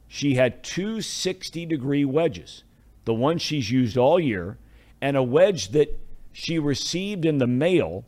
She 0.08 0.34
had 0.34 0.64
two 0.64 1.02
60 1.02 1.68
degree 1.68 2.06
wedges, 2.06 2.64
the 3.06 3.14
one 3.14 3.38
she's 3.38 3.70
used 3.70 3.98
all 3.98 4.20
year, 4.20 4.58
and 5.00 5.16
a 5.16 5.22
wedge 5.22 5.70
that 5.70 6.00
she 6.32 6.58
received 6.58 7.24
in 7.24 7.38
the 7.38 7.46
mail 7.46 8.04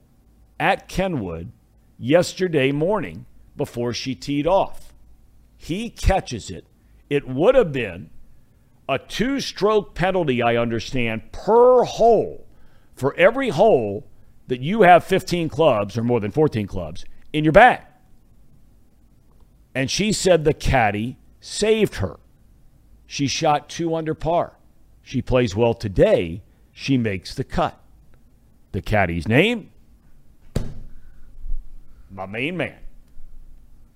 at 0.60 0.88
Kenwood 0.88 1.52
yesterday 2.04 2.70
morning 2.74 3.26
before 3.56 3.94
she 3.94 4.14
teed 4.14 4.46
off. 4.46 4.94
He 5.58 5.90
catches 5.90 6.50
it. 6.50 6.66
It 7.10 7.28
would 7.28 7.56
have 7.56 7.72
been 7.72 8.10
a 8.90 9.00
two 9.00 9.40
stroke 9.40 9.96
penalty, 9.96 10.44
I 10.44 10.58
understand, 10.58 11.32
per 11.32 11.84
hole 11.86 12.46
for 12.94 13.16
every 13.16 13.50
hole 13.50 14.06
that 14.48 14.60
you 14.60 14.82
have 14.82 15.06
15 15.06 15.48
clubs 15.48 15.98
or 15.98 16.04
more 16.04 16.20
than 16.20 16.32
14 16.32 16.68
clubs 16.68 17.06
in 17.32 17.46
your 17.46 17.54
bag. 17.54 17.82
And 19.74 19.90
she 19.90 20.12
said 20.12 20.44
the 20.44 20.54
caddy 20.54 21.18
saved 21.40 21.96
her. 21.96 22.20
She 23.08 23.28
shot 23.28 23.70
two 23.70 23.96
under 23.96 24.14
par. 24.14 24.58
She 25.02 25.22
plays 25.22 25.56
well 25.56 25.74
today. 25.74 26.44
She 26.74 26.98
makes 26.98 27.34
the 27.34 27.44
cut. 27.46 27.80
The 28.74 28.82
caddy's 28.82 29.28
name? 29.28 29.72
My 32.14 32.27
main 32.27 32.56
man, 32.57 32.77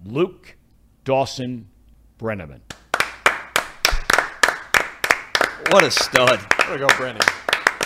Luke 0.04 0.56
Dawson 1.04 1.68
Brennaman. 2.18 2.62
What 5.70 5.84
a 5.84 5.92
stud. 5.92 6.40
Way 6.68 6.78
to 6.78 6.80
go, 6.80 6.88
Brennan. 6.98 7.22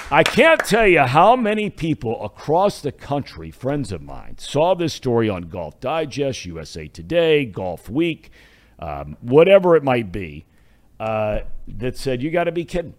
I 0.09 0.23
can't 0.23 0.61
tell 0.61 0.87
you 0.87 1.01
how 1.01 1.35
many 1.35 1.69
people 1.69 2.23
across 2.23 2.81
the 2.81 2.93
country, 2.93 3.51
friends 3.51 3.91
of 3.91 4.01
mine, 4.01 4.37
saw 4.37 4.73
this 4.73 4.93
story 4.93 5.27
on 5.29 5.43
Golf 5.43 5.81
Digest, 5.81 6.45
USA 6.45 6.87
Today, 6.87 7.43
Golf 7.43 7.89
Week, 7.89 8.31
um, 8.79 9.17
whatever 9.19 9.75
it 9.75 9.83
might 9.83 10.13
be, 10.13 10.45
uh, 10.99 11.41
that 11.67 11.97
said, 11.97 12.21
You 12.21 12.31
got 12.31 12.45
to 12.45 12.53
be 12.53 12.63
kidding. 12.63 12.93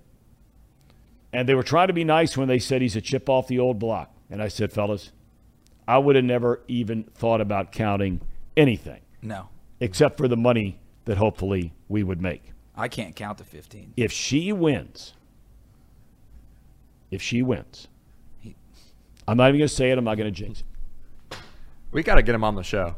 And 1.32 1.48
they 1.48 1.54
were 1.54 1.62
trying 1.62 1.86
to 1.86 1.94
be 1.94 2.04
nice 2.04 2.36
when 2.36 2.48
they 2.48 2.58
said 2.58 2.82
he's 2.82 2.96
a 2.96 3.00
chip 3.00 3.30
off 3.30 3.46
the 3.46 3.58
old 3.58 3.78
block. 3.78 4.14
And 4.30 4.42
I 4.42 4.48
said, 4.48 4.70
Fellas, 4.70 5.12
I 5.86 5.98
would 5.98 6.16
have 6.16 6.24
never 6.24 6.60
even 6.68 7.04
thought 7.14 7.40
about 7.40 7.72
counting 7.72 8.20
anything 8.56 9.00
No, 9.20 9.48
except 9.80 10.16
for 10.16 10.28
the 10.28 10.36
money 10.36 10.78
that 11.04 11.16
hopefully 11.16 11.72
we 11.88 12.02
would 12.02 12.20
make. 12.20 12.52
I 12.76 12.88
can't 12.88 13.14
count 13.14 13.38
to 13.38 13.44
15. 13.44 13.94
If 13.96 14.12
she 14.12 14.52
wins, 14.52 15.14
if 17.10 17.20
she 17.20 17.42
wins, 17.42 17.88
I'm 19.28 19.36
not 19.36 19.48
even 19.48 19.58
going 19.58 19.68
to 19.68 19.74
say 19.74 19.90
it. 19.90 19.98
I'm 19.98 20.04
not 20.04 20.16
going 20.16 20.32
to 20.32 20.36
jinx 20.36 20.60
it. 20.60 21.36
We 21.90 22.02
got 22.02 22.16
to 22.16 22.22
get 22.22 22.34
him 22.34 22.44
on 22.44 22.54
the 22.54 22.62
show. 22.62 22.96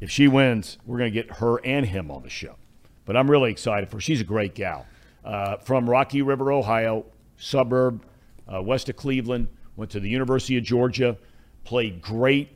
If 0.00 0.10
she 0.10 0.28
wins, 0.28 0.78
we're 0.86 0.98
going 0.98 1.12
to 1.12 1.22
get 1.22 1.36
her 1.36 1.58
and 1.64 1.86
him 1.86 2.10
on 2.10 2.22
the 2.22 2.30
show. 2.30 2.56
But 3.04 3.16
I'm 3.16 3.30
really 3.30 3.50
excited 3.50 3.88
for 3.88 3.96
her. 3.96 4.00
She's 4.00 4.20
a 4.20 4.24
great 4.24 4.54
gal. 4.54 4.86
Uh, 5.24 5.56
from 5.58 5.88
Rocky 5.88 6.22
River, 6.22 6.50
Ohio, 6.52 7.06
suburb 7.36 8.04
uh, 8.52 8.62
west 8.62 8.88
of 8.88 8.96
Cleveland, 8.96 9.48
went 9.76 9.90
to 9.92 10.00
the 10.00 10.08
University 10.08 10.56
of 10.56 10.64
Georgia, 10.64 11.16
played 11.64 12.00
great 12.00 12.50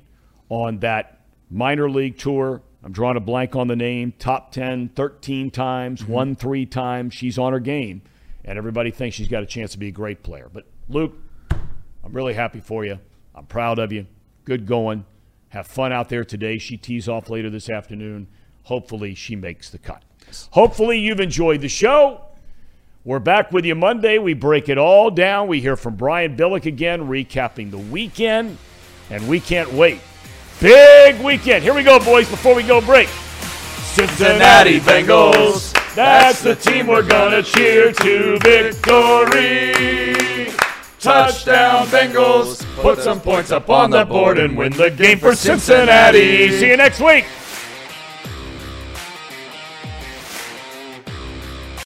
on 0.48 0.78
that 0.80 1.20
minor 1.50 1.90
league 1.90 2.18
tour. 2.18 2.62
I'm 2.82 2.92
drawing 2.92 3.16
a 3.16 3.20
blank 3.20 3.56
on 3.56 3.66
the 3.66 3.76
name. 3.76 4.12
Top 4.18 4.52
10, 4.52 4.90
13 4.90 5.50
times, 5.50 6.02
mm-hmm. 6.02 6.12
won 6.12 6.36
three 6.36 6.66
times. 6.66 7.14
She's 7.14 7.38
on 7.38 7.52
her 7.52 7.60
game, 7.60 8.02
and 8.44 8.56
everybody 8.56 8.90
thinks 8.90 9.16
she's 9.16 9.28
got 9.28 9.42
a 9.42 9.46
chance 9.46 9.72
to 9.72 9.78
be 9.78 9.88
a 9.88 9.92
great 9.92 10.22
player. 10.22 10.48
But 10.52 10.66
Luke, 10.88 11.14
I'm 11.50 12.12
really 12.12 12.34
happy 12.34 12.60
for 12.60 12.84
you. 12.84 12.98
I'm 13.34 13.46
proud 13.46 13.78
of 13.78 13.92
you. 13.92 14.06
Good 14.44 14.66
going. 14.66 15.04
Have 15.50 15.66
fun 15.66 15.92
out 15.92 16.08
there 16.08 16.24
today. 16.24 16.58
She 16.58 16.76
tees 16.76 17.08
off 17.08 17.30
later 17.30 17.50
this 17.50 17.70
afternoon. 17.70 18.28
Hopefully, 18.64 19.14
she 19.14 19.34
makes 19.34 19.70
the 19.70 19.78
cut. 19.78 20.02
Hopefully, 20.50 20.98
you've 20.98 21.20
enjoyed 21.20 21.60
the 21.60 21.68
show. 21.68 22.22
We're 23.04 23.18
back 23.18 23.52
with 23.52 23.64
you 23.64 23.74
Monday. 23.74 24.18
We 24.18 24.34
break 24.34 24.68
it 24.68 24.76
all 24.76 25.10
down. 25.10 25.48
We 25.48 25.60
hear 25.60 25.76
from 25.76 25.96
Brian 25.96 26.36
Billick 26.36 26.66
again, 26.66 27.08
recapping 27.08 27.70
the 27.70 27.78
weekend, 27.78 28.58
and 29.10 29.26
we 29.28 29.40
can't 29.40 29.72
wait. 29.72 30.00
Big 30.60 31.20
weekend. 31.22 31.62
Here 31.62 31.74
we 31.74 31.82
go, 31.82 31.98
boys, 31.98 32.28
before 32.28 32.54
we 32.54 32.62
go 32.62 32.80
break. 32.80 33.08
Cincinnati 33.94 34.80
Bengals. 34.80 35.74
That's 35.94 36.42
the 36.42 36.54
team 36.54 36.86
we're 36.86 37.02
going 37.02 37.32
to 37.32 37.42
cheer 37.42 37.92
to 37.92 38.38
victory. 38.42 39.74
Touchdown 41.00 41.86
Bengals. 41.86 42.64
Put 42.82 42.98
some 42.98 43.20
points 43.20 43.50
up 43.50 43.70
on 43.70 43.90
the 43.90 44.04
board 44.04 44.38
and 44.38 44.56
win 44.56 44.72
the 44.72 44.90
game 44.90 45.18
for 45.18 45.34
Cincinnati. 45.34 46.50
See 46.58 46.68
you 46.68 46.76
next 46.76 47.00
week. 47.00 47.24